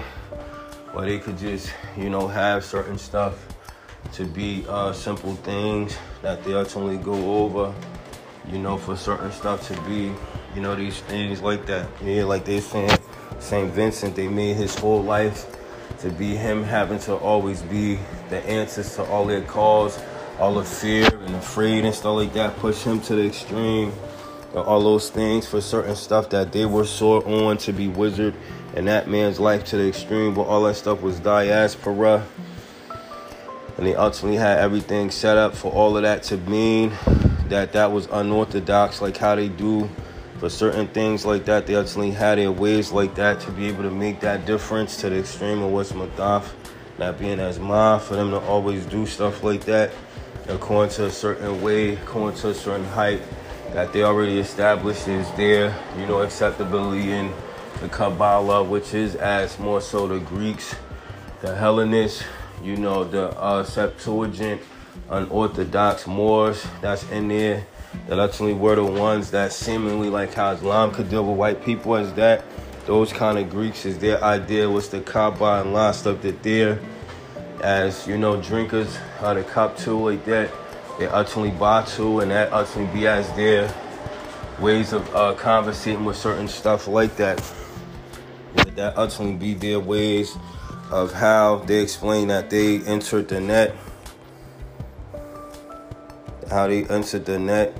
where 0.92 1.06
they 1.06 1.18
could 1.18 1.36
just, 1.36 1.72
you 1.96 2.08
know, 2.08 2.28
have 2.28 2.64
certain 2.64 2.96
stuff 2.96 3.46
to 4.12 4.24
be 4.24 4.64
uh, 4.68 4.92
simple 4.92 5.34
things 5.34 5.96
that 6.22 6.42
they 6.44 6.54
ultimately 6.54 6.96
go 6.98 7.44
over, 7.44 7.74
you 8.48 8.58
know, 8.58 8.76
for 8.76 8.96
certain 8.96 9.32
stuff 9.32 9.66
to 9.66 9.80
be, 9.82 10.12
you 10.56 10.62
know, 10.62 10.74
these 10.74 11.00
things 11.00 11.42
like 11.42 11.66
that. 11.66 11.86
Yeah, 12.02 12.24
like 12.24 12.46
they 12.46 12.60
saying 12.60 12.98
St. 13.38 13.70
Vincent, 13.72 14.16
they 14.16 14.26
made 14.26 14.56
his 14.56 14.74
whole 14.74 15.02
life 15.02 15.44
to 15.98 16.08
be 16.08 16.34
him 16.34 16.64
having 16.64 16.98
to 17.00 17.14
always 17.14 17.60
be 17.60 17.98
the 18.30 18.38
answers 18.46 18.96
to 18.96 19.04
all 19.04 19.26
their 19.26 19.42
calls, 19.42 20.00
all 20.40 20.54
the 20.54 20.64
fear 20.64 21.14
and 21.14 21.34
afraid 21.34 21.84
and 21.84 21.94
stuff 21.94 22.16
like 22.16 22.32
that, 22.32 22.56
push 22.56 22.82
him 22.82 23.00
to 23.02 23.14
the 23.14 23.26
extreme. 23.26 23.92
All 24.54 24.82
those 24.82 25.10
things 25.10 25.46
for 25.46 25.60
certain 25.60 25.94
stuff 25.94 26.30
that 26.30 26.52
they 26.52 26.64
were 26.64 26.86
sore 26.86 27.22
on 27.28 27.58
to 27.58 27.74
be 27.74 27.88
wizard 27.88 28.34
and 28.74 28.88
that 28.88 29.06
man's 29.06 29.38
life 29.38 29.64
to 29.66 29.76
the 29.76 29.86
extreme, 29.86 30.32
but 30.32 30.42
all 30.42 30.62
that 30.62 30.76
stuff 30.76 31.02
was 31.02 31.20
diaspora. 31.20 32.26
And 33.76 33.86
they 33.86 33.94
ultimately 33.94 34.38
had 34.38 34.58
everything 34.58 35.10
set 35.10 35.36
up 35.36 35.54
for 35.54 35.70
all 35.70 35.98
of 35.98 36.04
that 36.04 36.22
to 36.24 36.38
mean 36.38 36.92
that 37.48 37.74
that 37.74 37.92
was 37.92 38.06
unorthodox, 38.06 39.02
like 39.02 39.18
how 39.18 39.34
they 39.34 39.50
do 39.50 39.90
for 40.38 40.48
certain 40.48 40.86
things 40.88 41.24
like 41.24 41.44
that. 41.46 41.66
They 41.66 41.76
actually 41.76 42.10
had 42.10 42.38
their 42.38 42.52
ways 42.52 42.92
like 42.92 43.14
that 43.16 43.40
to 43.40 43.50
be 43.50 43.66
able 43.66 43.82
to 43.82 43.90
make 43.90 44.20
that 44.20 44.46
difference 44.46 44.96
to 44.98 45.10
the 45.10 45.18
extreme 45.18 45.62
of 45.62 45.72
what's 45.72 45.92
madaf, 45.92 46.52
not 46.98 47.18
being 47.18 47.40
as 47.40 47.58
ma, 47.58 47.98
for 47.98 48.16
them 48.16 48.30
to 48.30 48.40
always 48.40 48.84
do 48.86 49.06
stuff 49.06 49.42
like 49.42 49.64
that 49.64 49.90
according 50.48 50.94
to 50.94 51.06
a 51.06 51.10
certain 51.10 51.60
way, 51.60 51.94
according 51.94 52.38
to 52.38 52.50
a 52.50 52.54
certain 52.54 52.86
height 52.86 53.20
that 53.72 53.92
they 53.92 54.02
already 54.02 54.38
established 54.38 55.08
is 55.08 55.30
there, 55.32 55.76
you 55.98 56.06
know, 56.06 56.20
acceptability 56.22 57.10
in 57.10 57.32
the 57.80 57.88
Kabbalah, 57.88 58.62
which 58.62 58.94
is 58.94 59.16
as 59.16 59.58
more 59.58 59.80
so 59.80 60.06
the 60.06 60.20
Greeks, 60.20 60.74
the 61.42 61.54
Hellenists, 61.54 62.22
you 62.62 62.76
know, 62.76 63.04
the 63.04 63.30
uh, 63.38 63.64
Septuagint, 63.64 64.60
unorthodox 65.10 66.06
Moors 66.06 66.64
that's 66.80 67.08
in 67.10 67.28
there 67.28 67.66
that 68.08 68.18
actually 68.18 68.52
were 68.52 68.76
the 68.76 68.84
ones 68.84 69.30
that 69.32 69.52
seemingly 69.52 70.08
like 70.08 70.34
how 70.34 70.52
Islam 70.52 70.92
could 70.92 71.08
deal 71.10 71.24
with 71.24 71.36
white 71.36 71.64
people 71.64 71.96
as 71.96 72.12
that. 72.14 72.44
those 72.86 73.12
kind 73.12 73.38
of 73.38 73.50
Greeks 73.50 73.84
is 73.84 73.98
their 73.98 74.22
idea 74.22 74.68
was 74.68 74.88
the 74.88 75.00
Kaaba 75.00 75.62
and 75.62 75.72
line 75.72 75.92
stuff 75.92 76.22
that 76.22 76.42
they're 76.42 76.78
as 77.62 78.06
you 78.06 78.16
know 78.16 78.40
drinkers 78.40 78.96
how 79.18 79.34
the 79.34 79.42
cup 79.42 79.76
too 79.76 79.98
like 79.98 80.24
that. 80.26 80.50
They 80.98 81.06
ultimately 81.06 81.50
buy 81.58 81.84
to 81.96 82.20
and 82.20 82.30
that 82.30 82.52
ultimately 82.52 83.00
be 83.00 83.06
as 83.06 83.30
their 83.32 83.72
ways 84.60 84.92
of 84.92 85.14
uh, 85.14 85.34
conversating 85.34 86.04
with 86.04 86.16
certain 86.16 86.48
stuff 86.48 86.88
like 86.88 87.16
that 87.16 87.42
that 88.76 88.96
ultimately 88.96 89.34
be 89.34 89.54
their 89.54 89.80
ways 89.80 90.36
of 90.90 91.12
how 91.12 91.56
they 91.66 91.80
explain 91.82 92.28
that 92.28 92.50
they 92.50 92.80
entered 92.82 93.28
the 93.28 93.40
net. 93.40 93.74
How 96.50 96.68
they 96.68 96.84
entered 96.84 97.24
the 97.24 97.38
net 97.38 97.76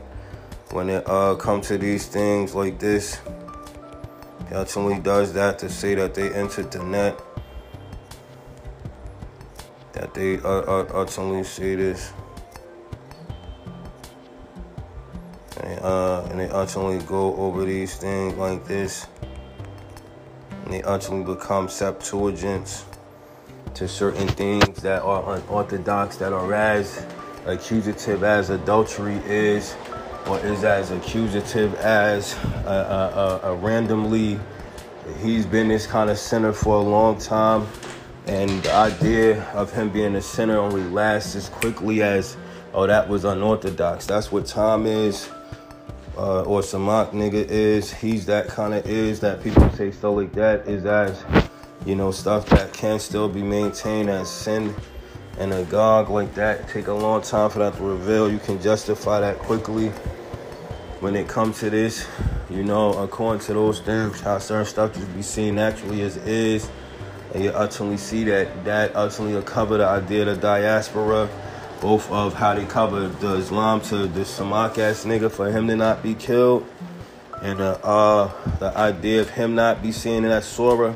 when 0.77 0.91
it 0.91 1.09
uh, 1.09 1.35
come 1.37 1.61
to 1.63 1.79
these 1.79 2.07
things 2.07 2.55
like 2.55 2.79
this 2.79 3.19
he 4.49 4.55
ultimately 4.55 5.01
does 5.01 5.33
that 5.33 5.59
to 5.61 5.69
say 5.69 5.95
that 5.97 6.15
they 6.15 6.33
entered 6.33 6.71
the 6.71 6.83
net. 6.85 7.21
That 9.93 10.15
they 10.15 10.39
uh, 10.39 10.61
uh, 10.61 10.87
ultimately 10.95 11.43
say 11.43 11.75
this. 11.75 12.13
And, 15.61 15.81
uh, 15.81 16.29
and 16.31 16.39
they 16.39 16.49
ultimately 16.49 17.05
go 17.07 17.35
over 17.37 17.65
these 17.65 17.97
things 17.97 18.35
like 18.35 18.65
this. 18.67 19.07
And 20.65 20.75
they 20.75 20.83
ultimately 20.83 21.35
become 21.35 21.67
Septuagints 21.67 22.85
to 23.75 23.89
certain 23.89 24.29
things 24.29 24.81
that 24.83 25.03
are 25.03 25.37
unorthodox, 25.37 26.17
that 26.19 26.33
are 26.33 26.55
as 26.55 27.05
accusative 27.47 28.23
as 28.23 28.51
adultery 28.51 29.17
is 29.27 29.75
or 30.29 30.39
is 30.41 30.65
as 30.65 30.91
accusative 30.91 31.75
as 31.77 32.35
a, 32.65 33.41
a, 33.45 33.49
a, 33.49 33.53
a 33.53 33.57
randomly. 33.57 34.39
He's 35.23 35.47
been 35.47 35.69
this 35.69 35.87
kind 35.87 36.11
of 36.11 36.19
sinner 36.19 36.53
for 36.53 36.77
a 36.77 36.83
long 36.83 37.19
time 37.19 37.67
and 38.27 38.51
the 38.63 38.75
idea 38.75 39.43
of 39.51 39.73
him 39.73 39.89
being 39.89 40.17
a 40.17 40.21
sinner 40.21 40.59
only 40.59 40.83
lasts 40.83 41.37
as 41.37 41.49
quickly 41.49 42.03
as 42.03 42.37
oh 42.75 42.87
that 42.87 43.09
was 43.09 43.25
unorthodox. 43.25 44.07
That's 44.07 44.33
what 44.33 44.47
tom 44.47 44.87
is 44.87 45.29
uh, 46.17 46.43
or 46.43 46.61
samak 46.61 47.13
nigga 47.13 47.35
is. 47.49 47.93
He's 47.93 48.27
that 48.27 48.49
kind 48.49 48.75
of 48.75 48.85
is 48.87 49.21
that 49.21 49.43
people 49.43 49.71
say 49.71 49.93
stuff 49.93 50.17
like 50.17 50.33
that 50.33 50.67
is 50.67 50.85
as 50.85 51.25
you 51.85 51.95
know 51.95 52.11
stuff 52.11 52.47
that 52.47 52.73
can 52.73 52.99
still 52.99 53.29
be 53.29 53.43
maintained 53.43 54.11
as 54.11 54.29
sin 54.29 54.75
and 55.39 55.53
a 55.53 55.65
gog 55.65 56.09
like 56.09 56.35
that 56.35 56.69
take 56.69 56.87
a 56.87 56.93
long 56.93 57.23
time 57.23 57.51
for 57.51 57.59
that 57.61 57.77
to 57.77 57.83
reveal. 57.83 58.31
You 58.31 58.39
can 58.39 58.61
justify 58.61 59.21
that 59.21 59.39
quickly. 59.39 59.89
When 61.01 61.15
it 61.15 61.29
comes 61.29 61.61
to 61.61 61.69
this, 61.69 62.07
you 62.49 62.65
know, 62.65 62.93
according 62.95 63.45
to 63.47 63.53
those 63.53 63.81
things, 63.81 64.21
how 64.21 64.39
certain 64.39 64.65
stuff 64.65 64.95
just 64.95 65.15
be 65.15 65.21
seen 65.21 65.57
naturally 65.57 66.01
as 66.01 66.17
is, 66.17 66.71
and 67.35 67.45
you 67.45 67.53
ultimately 67.55 67.99
see 67.99 68.25
that 68.25 68.65
that 68.65 68.97
ultimately 68.97 69.35
will 69.35 69.43
cover 69.43 69.77
the 69.77 69.87
idea 69.87 70.23
of 70.23 70.37
the 70.37 70.41
diaspora, 70.41 71.29
both 71.83 72.11
of 72.11 72.33
how 72.33 72.55
they 72.55 72.65
cover 72.65 73.09
the 73.09 73.35
Islam 73.35 73.83
to 73.83 74.07
the 74.07 74.21
Samak 74.21 74.79
ass 74.79 75.05
nigga 75.05 75.31
for 75.31 75.51
him 75.51 75.67
to 75.69 75.77
not 75.77 76.03
be 76.03 76.15
killed, 76.15 76.67
and 77.43 77.61
uh, 77.61 77.79
uh, 77.83 78.57
the 78.59 78.75
idea 78.77 79.21
of 79.21 79.29
him 79.29 79.55
not 79.55 79.83
be 79.83 79.93
seen 79.93 80.25
in 80.25 80.31
that 80.31 80.45
surah, 80.45 80.95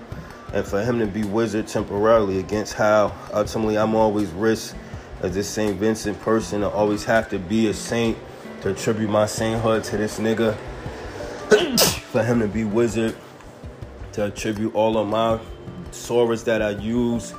and 0.52 0.66
for 0.66 0.82
him 0.82 0.98
to 0.98 1.06
be 1.06 1.24
wizard 1.24 1.68
temporarily 1.68 2.39
against 2.39 2.74
how 2.74 3.14
ultimately 3.32 3.78
I'm 3.78 3.94
always 3.94 4.31
risk 4.31 4.77
as 5.22 5.35
this 5.35 5.48
Saint 5.48 5.77
Vincent 5.78 6.20
person 6.20 6.62
to 6.62 6.68
always 6.68 7.05
have 7.05 7.28
to 7.31 7.39
be 7.39 7.68
a 7.68 7.74
saint 7.74 8.16
to 8.62 8.70
attribute 8.70 9.10
my 9.10 9.27
sainthood 9.27 9.85
to 9.85 9.97
this 9.97 10.18
nigga. 10.18 10.56
for 12.10 12.24
him 12.24 12.40
to 12.40 12.48
be 12.48 12.64
wizard, 12.64 13.16
to 14.12 14.24
attribute 14.24 14.74
all 14.74 14.98
of 14.98 15.06
my 15.06 15.39
sorrows 15.93 16.43
that 16.44 16.60
I 16.60 16.70
use, 16.70 17.32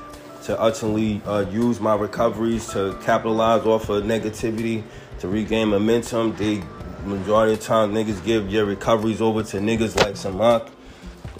to 0.43 0.61
ultimately 0.61 1.21
uh, 1.25 1.45
use 1.51 1.79
my 1.79 1.95
recoveries 1.95 2.67
to 2.69 2.97
capitalize 3.03 3.65
off 3.65 3.89
of 3.89 4.03
negativity, 4.05 4.83
to 5.19 5.27
regain 5.27 5.69
momentum. 5.69 6.35
The 6.37 6.63
majority 7.05 7.53
of 7.53 7.59
time, 7.59 7.93
niggas 7.93 8.23
give 8.23 8.49
your 8.49 8.65
recoveries 8.65 9.21
over 9.21 9.43
to 9.43 9.57
niggas 9.57 9.95
like 9.97 10.15
Samak 10.15 10.69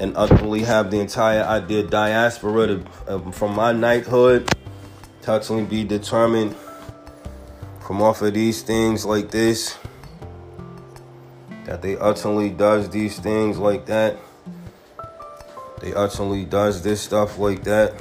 and 0.01 0.17
ultimately 0.17 0.63
have 0.63 0.89
the 0.89 0.99
entire 0.99 1.43
idea 1.43 1.83
diaspora 1.83 2.65
to, 2.65 2.85
uh, 3.07 3.31
from 3.31 3.55
my 3.55 3.71
knighthood 3.71 4.49
to 5.21 5.31
ultimately 5.31 5.83
be 5.83 5.83
determined 5.83 6.55
from 7.85 8.01
off 8.01 8.23
of 8.23 8.33
these 8.33 8.63
things 8.63 9.05
like 9.05 9.29
this 9.29 9.77
that 11.65 11.83
they 11.83 11.95
ultimately 11.97 12.49
does 12.49 12.89
these 12.89 13.19
things 13.19 13.59
like 13.59 13.85
that. 13.85 14.17
They 15.81 15.93
ultimately 15.93 16.45
does 16.45 16.81
this 16.81 16.99
stuff 16.99 17.37
like 17.37 17.63
that 17.65 17.93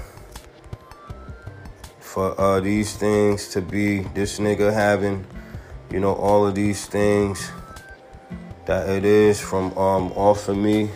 for 2.01 2.41
uh, 2.41 2.61
these 2.61 2.97
things 2.97 3.49
to 3.49 3.61
be 3.61 4.01
this 4.15 4.39
nigga 4.39 4.73
having 4.73 5.27
you 5.91 6.01
know 6.01 6.15
all 6.15 6.47
of 6.47 6.55
these 6.55 6.87
things 6.87 7.51
that 8.65 8.89
it 8.89 9.05
is 9.05 9.39
from 9.39 9.67
um 9.77 10.13
off 10.13 10.49
of 10.49 10.57
me 10.57 10.91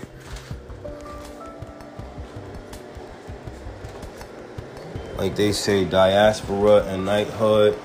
like 5.17 5.37
they 5.37 5.53
say 5.53 5.85
diaspora 5.85 6.85
and 6.87 7.05
knighthood 7.05 7.79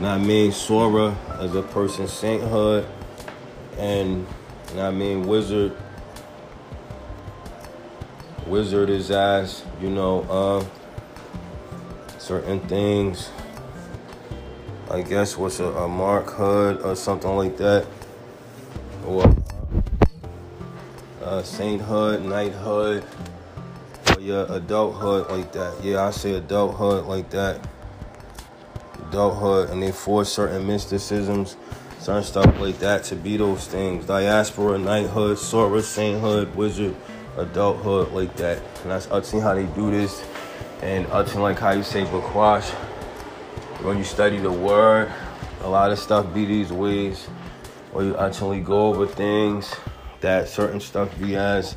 I 0.00 0.18
mean? 0.18 0.50
Saura 0.50 1.14
as 1.38 1.54
a 1.54 1.62
person 1.62 2.08
sainthood 2.08 2.86
and 3.78 4.26
I 4.76 4.90
mean 4.90 5.26
wizard 5.26 5.76
wizard 8.46 8.90
is 8.90 9.10
as 9.10 9.64
you 9.80 9.90
know 9.90 10.22
uh 10.22 10.64
certain 12.22 12.60
things. 12.60 13.30
I 14.90 15.02
guess 15.02 15.36
what's 15.36 15.58
a, 15.58 15.64
a 15.64 15.88
mark 15.88 16.30
hood 16.30 16.80
or 16.82 16.94
something 16.94 17.36
like 17.36 17.56
that. 17.56 17.86
Or 19.06 19.34
uh, 21.22 21.42
sainthood 21.42 22.24
knighthood 22.24 23.04
adulthood 24.32 25.30
like 25.30 25.52
that 25.52 25.82
yeah 25.82 26.06
I 26.06 26.10
say 26.10 26.34
adulthood 26.34 27.06
like 27.06 27.30
that 27.30 27.66
adulthood 29.12 29.68
and 29.68 29.82
they 29.82 29.92
force 29.92 30.32
certain 30.32 30.66
mysticisms, 30.66 31.56
certain 31.98 32.24
stuff 32.24 32.58
like 32.58 32.78
that 32.78 33.04
to 33.04 33.14
be 33.14 33.36
those 33.36 33.66
things. 33.66 34.06
Diaspora, 34.06 34.78
knighthood, 34.78 35.38
sorcerer, 35.38 35.82
sainthood, 35.82 36.54
wizard, 36.54 36.96
adulthood, 37.36 38.10
like 38.12 38.34
that. 38.36 38.56
And 38.82 38.90
that's 38.90 39.10
ultimately 39.10 39.40
how 39.40 39.54
they 39.54 39.66
do 39.74 39.90
this. 39.90 40.24
And 40.80 41.06
I 41.08 41.18
ultimately, 41.18 41.42
like 41.42 41.58
how 41.58 41.72
you 41.72 41.82
say 41.82 42.04
Bakwash, 42.04 42.70
when 43.84 43.98
you 43.98 44.04
study 44.04 44.38
the 44.38 44.50
word, 44.50 45.12
a 45.60 45.68
lot 45.68 45.92
of 45.92 45.98
stuff 45.98 46.32
be 46.32 46.46
these 46.46 46.72
ways, 46.72 47.28
or 47.92 48.02
you 48.02 48.16
ultimately 48.18 48.60
go 48.60 48.86
over 48.88 49.06
things 49.06 49.74
that 50.20 50.48
certain 50.48 50.80
stuff 50.80 51.10
be 51.20 51.36
as, 51.36 51.76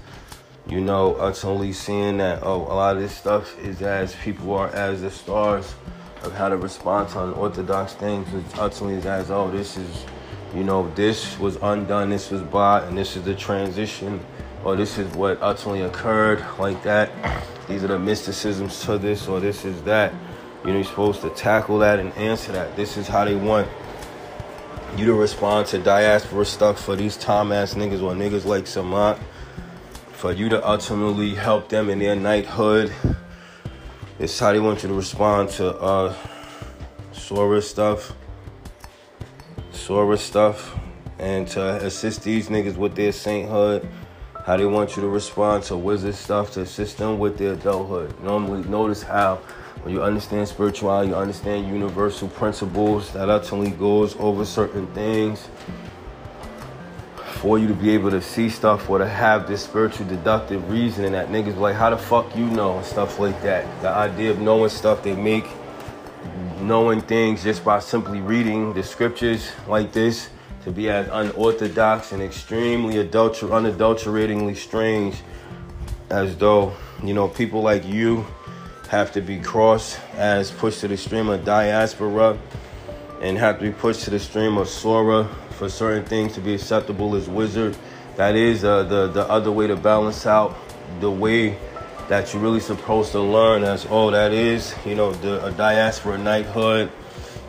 you 0.68 0.82
know, 0.82 1.16
ultimately 1.20 1.74
seeing 1.74 2.18
that, 2.18 2.40
oh, 2.42 2.62
a 2.64 2.74
lot 2.74 2.96
of 2.96 3.02
this 3.02 3.16
stuff 3.16 3.58
is 3.60 3.82
as 3.82 4.16
people 4.16 4.54
are 4.54 4.70
as 4.70 5.02
the 5.02 5.12
stars 5.12 5.76
of 6.24 6.34
how 6.34 6.50
to 6.50 6.58
respond 6.58 7.10
to 7.10 7.24
unorthodox 7.24 7.94
things, 7.94 8.28
which 8.32 8.58
ultimately 8.58 9.08
as, 9.08 9.30
oh, 9.30 9.52
this 9.52 9.78
is, 9.78 10.06
you 10.56 10.64
know, 10.64 10.90
this 10.96 11.38
was 11.38 11.58
undone, 11.62 12.10
this 12.10 12.32
was 12.32 12.42
bought, 12.42 12.84
and 12.86 12.98
this 12.98 13.16
is 13.16 13.24
the 13.24 13.36
transition, 13.36 14.20
or 14.64 14.76
this 14.76 14.98
is 14.98 15.08
what 15.14 15.40
ultimately 15.42 15.82
occurred, 15.82 16.44
like 16.58 16.82
that. 16.84 17.12
These 17.68 17.84
are 17.84 17.88
the 17.88 18.00
mysticisms 18.00 18.84
to 18.86 18.98
this, 18.98 19.28
or 19.28 19.40
this 19.40 19.66
is 19.66 19.82
that. 19.84 20.14
You 20.64 20.72
know, 20.72 20.78
you're 20.78 20.84
supposed 20.84 21.22
to 21.22 21.30
tackle 21.30 21.78
that 21.80 22.00
and 22.00 22.12
answer 22.14 22.52
that. 22.54 22.76
This 22.76 22.98
is 22.98 23.08
how 23.08 23.24
they 23.26 23.36
want 23.36 23.68
you 24.98 25.06
to 25.06 25.14
respond 25.14 25.68
to 25.68 25.78
diaspora 25.78 26.46
stuff 26.46 26.84
for 26.84 26.96
these 26.96 27.18
Tom 27.18 27.52
ass 27.52 27.76
niggas 27.76 28.02
or 28.02 28.14
niggas 28.14 28.46
like 28.46 28.64
Samat. 28.64 29.20
For 30.18 30.32
you 30.32 30.50
to 30.50 30.68
ultimately 30.68 31.36
help 31.36 31.70
them 31.70 31.90
in 31.90 32.00
their 32.00 32.16
knighthood 32.16 32.94
it's 34.18 34.40
how 34.40 34.54
they 34.54 34.62
want 34.62 34.82
you 34.82 34.88
to 34.88 34.96
respond 34.96 35.50
to 35.50 35.76
uh 35.76 36.16
Saura 37.12 37.62
stuff. 37.62 38.14
Saura 39.74 40.18
stuff. 40.18 40.74
And 41.20 41.48
to 41.50 41.76
assist 41.86 42.24
these 42.24 42.48
niggas 42.48 42.78
with 42.78 42.96
their 42.96 43.12
sainthood. 43.12 43.88
How 44.46 44.56
they 44.56 44.66
want 44.66 44.96
you 44.96 45.02
to 45.02 45.10
respond 45.10 45.64
to 45.66 45.76
wizard 45.76 46.16
stuff 46.16 46.52
to 46.54 46.62
assist 46.62 46.98
them 46.98 47.20
with 47.20 47.38
their 47.38 47.54
adulthood. 47.54 48.18
Normally 48.22 48.68
notice 48.70 49.02
how 49.02 49.36
when 49.84 49.94
you 49.94 50.02
understand 50.02 50.48
spirituality, 50.48 51.10
you 51.10 51.16
understand 51.16 51.68
universal 51.68 52.30
principles 52.30 53.12
that 53.14 53.30
ultimately 53.30 53.72
goes 53.72 54.16
over 54.18 54.46
certain 54.46 54.88
things 54.94 55.50
for 57.36 57.60
you 57.60 57.68
to 57.68 57.74
be 57.74 57.92
able 57.92 58.10
to 58.10 58.22
see 58.22 58.50
stuff 58.50 58.90
or 58.90 58.98
to 58.98 59.08
have 59.08 59.48
this 59.48 59.64
spiritual 59.64 60.08
deductive 60.08 60.70
reasoning 60.70 61.12
that 61.12 61.28
niggas 61.30 61.58
like, 61.58 61.76
how 61.76 61.90
the 61.90 61.98
fuck 61.98 62.36
you 62.36 62.46
know 62.46 62.78
and 62.78 62.86
stuff 62.86 63.20
like 63.20 63.40
that. 63.42 63.66
The 63.82 63.90
idea 63.90 64.32
of 64.32 64.40
knowing 64.40 64.70
stuff 64.70 65.04
they 65.04 65.16
make, 65.16 65.46
knowing 66.62 67.02
things 67.02 67.44
just 67.44 67.64
by 67.64 67.80
simply 67.80 68.22
reading 68.22 68.74
the 68.74 68.84
scriptures 68.84 69.52
like 69.68 69.92
this 69.92 70.30
to 70.64 70.72
be 70.72 70.90
as 70.90 71.08
unorthodox 71.12 72.14
and 72.14 72.24
extremely 72.24 72.96
adulter- 72.96 73.54
unadulteratingly 73.54 74.56
strange 74.56 75.16
as 76.10 76.38
though, 76.38 76.74
you 77.04 77.14
know, 77.14 77.28
people 77.28 77.62
like 77.62 77.86
you 77.86 78.26
have 78.90 79.12
to 79.12 79.22
be 79.22 79.40
crossed 79.40 80.00
as 80.14 80.52
pushed 80.52 80.80
to 80.80 80.88
the 80.88 80.98
stream 80.98 81.28
of 81.28 81.44
diaspora 81.44 82.38
and 83.22 83.38
have 83.38 83.60
to 83.60 83.66
be 83.66 83.72
pushed 83.72 84.06
to 84.06 84.10
the 84.10 84.20
stream 84.20 84.58
of 84.58 84.68
Saura 84.68 85.28
for 85.56 85.70
certain 85.70 86.06
things 86.06 86.34
to 86.34 86.42
be 86.42 86.54
acceptable 86.54 87.16
as 87.16 87.30
wizard. 87.30 87.76
That 88.18 88.36
is 88.36 88.64
uh, 88.64 88.84
the 88.84 89.08
the 89.08 89.28
other 89.30 89.52
way 89.52 89.68
to 89.68 89.76
balance 89.76 90.26
out 90.26 90.56
the 91.00 91.12
way 91.12 91.58
that 92.08 92.32
you're 92.34 92.42
really 92.42 92.60
supposed 92.60 93.12
to 93.14 93.22
learn. 93.22 93.64
As 93.64 93.88
oh 93.90 94.12
that 94.12 94.32
is 94.32 94.76
you 94.86 94.96
know 94.96 95.12
the 95.14 95.50
diaspora 95.58 96.18
knighthood 96.18 96.92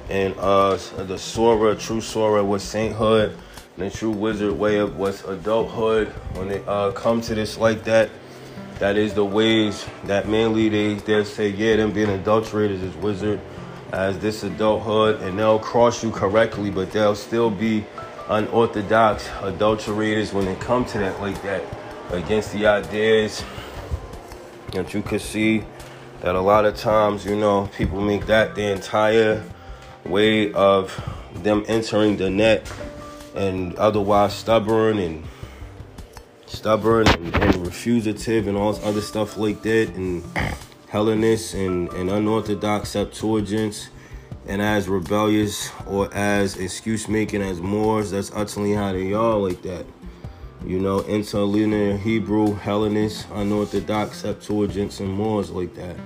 and 0.08 0.34
uh 0.38 0.70
the 0.70 1.14
Saura 1.14 1.78
true 1.78 2.00
Saura 2.00 2.44
was 2.44 2.62
sainthood 2.62 3.36
and 3.76 3.90
the 3.90 3.96
true 3.96 4.10
wizard 4.10 4.52
way 4.58 4.78
of 4.78 4.96
what's 4.96 5.24
adulthood. 5.24 6.08
When 6.34 6.50
it 6.50 6.66
uh 6.66 6.92
come 6.92 7.20
to 7.22 7.34
this 7.34 7.58
like 7.58 7.84
that 7.84 8.10
that 8.78 8.96
is 8.96 9.14
the 9.14 9.24
ways 9.24 9.86
that 10.04 10.28
mainly 10.28 10.68
they 10.68 10.94
they'll 10.94 11.24
say 11.24 11.50
yeah 11.50 11.76
them 11.76 11.92
being 11.92 12.08
adulterators 12.08 12.82
is 12.82 12.94
wizard. 12.96 13.40
As 13.92 14.18
this 14.18 14.42
adulthood 14.42 15.20
and 15.22 15.38
they'll 15.38 15.58
cross 15.58 16.02
you 16.02 16.10
correctly 16.10 16.70
but 16.70 16.90
they'll 16.92 17.14
still 17.14 17.50
be 17.50 17.84
unorthodox 18.28 19.28
adulterators 19.40 20.32
when 20.32 20.48
it 20.48 20.60
come 20.60 20.84
to 20.84 20.98
that 20.98 21.20
like 21.20 21.40
that 21.42 21.62
against 22.10 22.52
the 22.52 22.66
ideas 22.66 23.44
that 24.72 24.92
you 24.92 25.02
could 25.02 25.20
see 25.20 25.64
that 26.20 26.34
a 26.34 26.40
lot 26.40 26.64
of 26.64 26.76
times 26.76 27.24
you 27.24 27.36
know 27.36 27.68
people 27.76 28.00
make 28.00 28.26
that 28.26 28.54
the 28.54 28.62
entire 28.62 29.42
way 30.04 30.52
of 30.52 30.92
them 31.42 31.64
entering 31.68 32.16
the 32.16 32.28
net 32.28 32.70
and 33.34 33.74
otherwise 33.76 34.32
stubborn 34.32 34.98
and 34.98 35.24
stubborn 36.46 37.06
and, 37.08 37.34
and 37.36 37.66
refusative 37.66 38.46
and 38.46 38.56
all 38.56 38.72
this 38.72 38.84
other 38.84 39.00
stuff 39.00 39.36
like 39.36 39.62
that 39.62 39.88
and 39.94 40.24
Hellenists 40.88 41.54
and, 41.54 41.92
and 41.92 42.10
unorthodox 42.10 42.94
Septuagints 42.94 43.88
and 44.48 44.62
as 44.62 44.88
rebellious 44.88 45.70
or 45.86 46.12
as 46.14 46.56
excuse 46.56 47.08
making 47.08 47.42
as 47.42 47.60
Moors, 47.60 48.12
that's 48.12 48.30
utterly 48.34 48.72
how 48.72 48.92
they 48.92 49.12
are 49.12 49.36
like 49.36 49.62
that. 49.62 49.86
You 50.64 50.80
know, 50.80 51.02
interlinear 51.02 51.96
Hebrew, 51.96 52.54
Hellenists, 52.54 53.26
unorthodox 53.32 54.22
Septuagints, 54.22 55.00
and 55.00 55.12
Moors 55.12 55.50
like 55.50 55.74
that. 55.74 55.96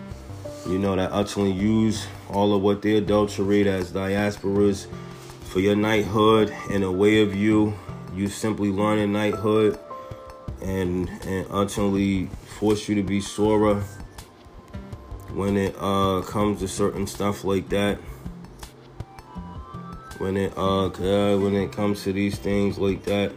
You 0.67 0.79
know, 0.79 0.97
that 0.97 1.13
utterly 1.13 1.53
use 1.53 2.07
all 2.29 2.55
of 2.55 2.63
what 2.63 2.83
they 2.83 2.97
adulterate 2.97 3.67
as 3.67 3.93
diasporas 3.93 4.87
for 5.45 5.61
your 5.61 5.77
knighthood 5.77 6.55
and 6.71 6.85
a 6.85 6.93
way 6.93 7.23
of 7.23 7.35
you. 7.35 7.75
You 8.15 8.29
simply 8.29 8.71
learn 8.71 8.99
a 8.99 9.07
knighthood 9.07 9.79
and 10.63 11.09
and 11.25 11.47
utterly 11.51 12.27
force 12.59 12.89
you 12.89 12.95
to 12.97 13.03
be 13.03 13.21
Saura 13.21 13.83
when 15.33 15.57
it 15.57 15.75
uh 15.79 16.23
comes 16.23 16.61
to 16.61 16.69
certain 16.69 17.07
stuff 17.07 17.45
like 17.45 17.69
that 17.71 17.99
when 20.21 20.37
it 20.37 20.53
uh, 20.55 20.91
when 21.39 21.57
it 21.57 21.73
comes 21.73 22.05
to 22.05 22.13
these 22.13 22.39
things 22.39 22.79
like 22.79 23.03
that 23.05 23.33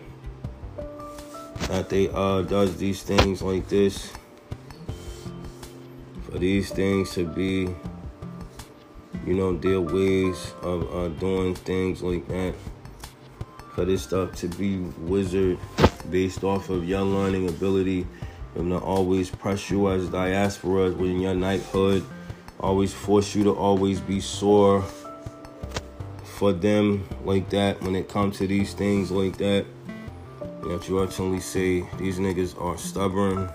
that 1.70 1.90
they 1.90 2.10
uh 2.10 2.42
does 2.42 2.76
these 2.76 3.02
things 3.04 3.42
like 3.42 3.68
this. 3.70 4.12
For 6.26 6.40
these 6.40 6.72
things 6.72 7.14
to 7.14 7.26
be 7.26 7.74
you 9.26 9.34
know 9.34 9.56
their 9.56 9.80
ways 9.80 10.54
of 10.62 10.94
uh, 10.94 11.08
doing 11.20 11.56
things 11.56 12.04
like 12.04 12.28
that. 12.28 12.54
For 13.76 13.86
this 13.86 14.04
stuff 14.04 14.36
to 14.36 14.50
be 14.50 14.80
wizard 15.08 15.58
based 16.12 16.44
off 16.44 16.70
of 16.70 16.86
your 16.86 17.02
learning 17.02 17.48
ability 17.48 18.06
and 18.56 18.72
to 18.72 18.78
always 18.78 19.30
press 19.30 19.72
you 19.72 19.90
as 19.90 20.10
diaspora 20.10 20.92
within 20.92 21.22
your 21.22 21.34
knighthood, 21.34 22.06
always 22.60 22.94
force 22.94 23.34
you 23.34 23.46
to 23.46 23.56
always 23.56 24.02
be 24.02 24.20
sore 24.20 24.84
for 26.34 26.52
them 26.52 27.08
like 27.24 27.50
that 27.52 27.82
when 27.84 27.96
it 27.96 28.10
comes 28.10 28.40
to 28.40 28.48
these 28.48 28.74
things 28.74 29.12
like 29.12 29.38
that. 29.38 29.66
You 30.88 31.04
actually 31.04 31.40
say 31.42 31.86
these 31.98 32.20
niggas 32.20 32.60
are 32.60 32.78
stubborn, 32.78 33.50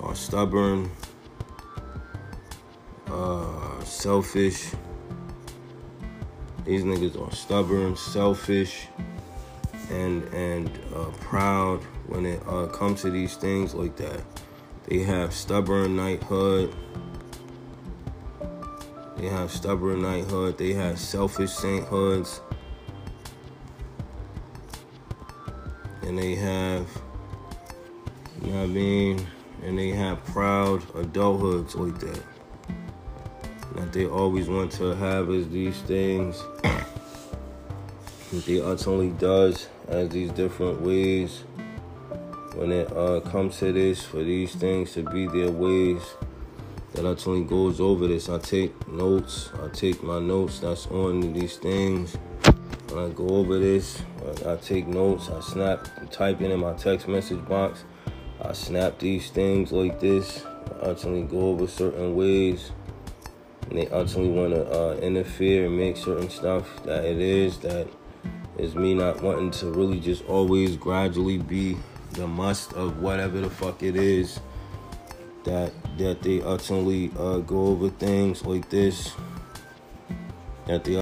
are 0.00 0.14
stubborn, 0.14 0.90
uh, 3.06 3.82
selfish. 3.84 4.70
These 6.64 6.84
niggas 6.84 7.20
are 7.20 7.32
stubborn, 7.34 7.96
selfish, 7.96 8.86
and 9.90 10.22
and 10.32 10.70
uh, 10.94 11.10
proud 11.20 11.82
when 12.06 12.26
it 12.26 12.42
uh, 12.46 12.66
comes 12.66 13.02
to 13.02 13.10
these 13.10 13.36
things 13.36 13.74
like 13.74 13.96
that. 13.96 14.20
They 14.88 15.00
have 15.00 15.32
stubborn 15.32 15.96
knighthood. 15.96 16.74
They 19.22 19.28
have 19.28 19.52
stubborn 19.52 20.02
knighthood. 20.02 20.58
They 20.58 20.72
have 20.72 20.98
selfish 20.98 21.52
sainthoods. 21.52 22.40
And 26.02 26.18
they 26.18 26.34
have, 26.34 26.88
you 28.42 28.50
know 28.50 28.58
what 28.58 28.64
I 28.64 28.66
mean? 28.66 29.24
And 29.62 29.78
they 29.78 29.90
have 29.90 30.24
proud 30.24 30.80
adulthoods 30.94 31.76
like 31.76 32.00
that. 32.00 32.20
That 33.76 33.92
they 33.92 34.06
always 34.06 34.48
want 34.48 34.72
to 34.72 34.86
have 34.96 35.30
as 35.30 35.48
these 35.50 35.78
things. 35.82 36.42
that 36.64 38.44
they 38.44 38.60
ultimately 38.60 39.10
does 39.10 39.68
as 39.86 40.08
these 40.08 40.32
different 40.32 40.80
ways 40.80 41.44
when 42.56 42.72
it 42.72 42.90
uh, 42.92 43.20
comes 43.20 43.56
to 43.60 43.72
this, 43.72 44.04
for 44.04 44.24
these 44.24 44.56
things 44.56 44.94
to 44.94 45.04
be 45.04 45.28
their 45.28 45.52
ways, 45.52 46.02
that 46.94 47.06
ultimately 47.06 47.44
goes 47.44 47.80
over 47.80 48.06
this. 48.06 48.28
I 48.28 48.38
take 48.38 48.88
notes. 48.88 49.50
I 49.62 49.68
take 49.68 50.02
my 50.02 50.18
notes 50.18 50.58
that's 50.60 50.86
on 50.88 51.32
these 51.32 51.56
things. 51.56 52.16
When 52.90 53.04
I 53.04 53.08
go 53.08 53.28
over 53.28 53.58
this, 53.58 54.02
I 54.46 54.56
take 54.56 54.86
notes. 54.86 55.30
I 55.30 55.40
snap, 55.40 55.88
type 56.10 56.40
in 56.42 56.58
my 56.60 56.74
text 56.74 57.08
message 57.08 57.42
box. 57.48 57.84
I 58.42 58.52
snap 58.52 58.98
these 58.98 59.30
things 59.30 59.72
like 59.72 60.00
this. 60.00 60.44
I 60.44 60.86
ultimately 60.86 61.22
go 61.22 61.48
over 61.48 61.66
certain 61.66 62.14
ways. 62.14 62.72
And 63.70 63.78
they 63.78 63.88
ultimately 63.88 64.32
want 64.32 64.52
to 64.52 64.70
uh, 64.70 64.94
interfere 64.96 65.66
and 65.66 65.76
make 65.76 65.96
certain 65.96 66.28
stuff 66.28 66.82
that 66.84 67.04
it 67.04 67.18
is 67.18 67.58
that 67.60 67.88
is 68.58 68.74
me 68.74 68.92
not 68.92 69.22
wanting 69.22 69.50
to 69.50 69.70
really 69.70 69.98
just 69.98 70.24
always 70.26 70.76
gradually 70.76 71.38
be 71.38 71.78
the 72.12 72.26
must 72.26 72.74
of 72.74 73.00
whatever 73.00 73.40
the 73.40 73.48
fuck 73.48 73.82
it 73.82 73.96
is 73.96 74.40
that 75.44 75.72
that 76.02 76.22
they 76.22 76.42
ultimately 76.42 77.10
uh, 77.18 77.38
go 77.38 77.66
over 77.66 77.88
things 77.88 78.44
like 78.44 78.68
this. 78.70 79.12
That 80.66 80.84
they 80.84 80.96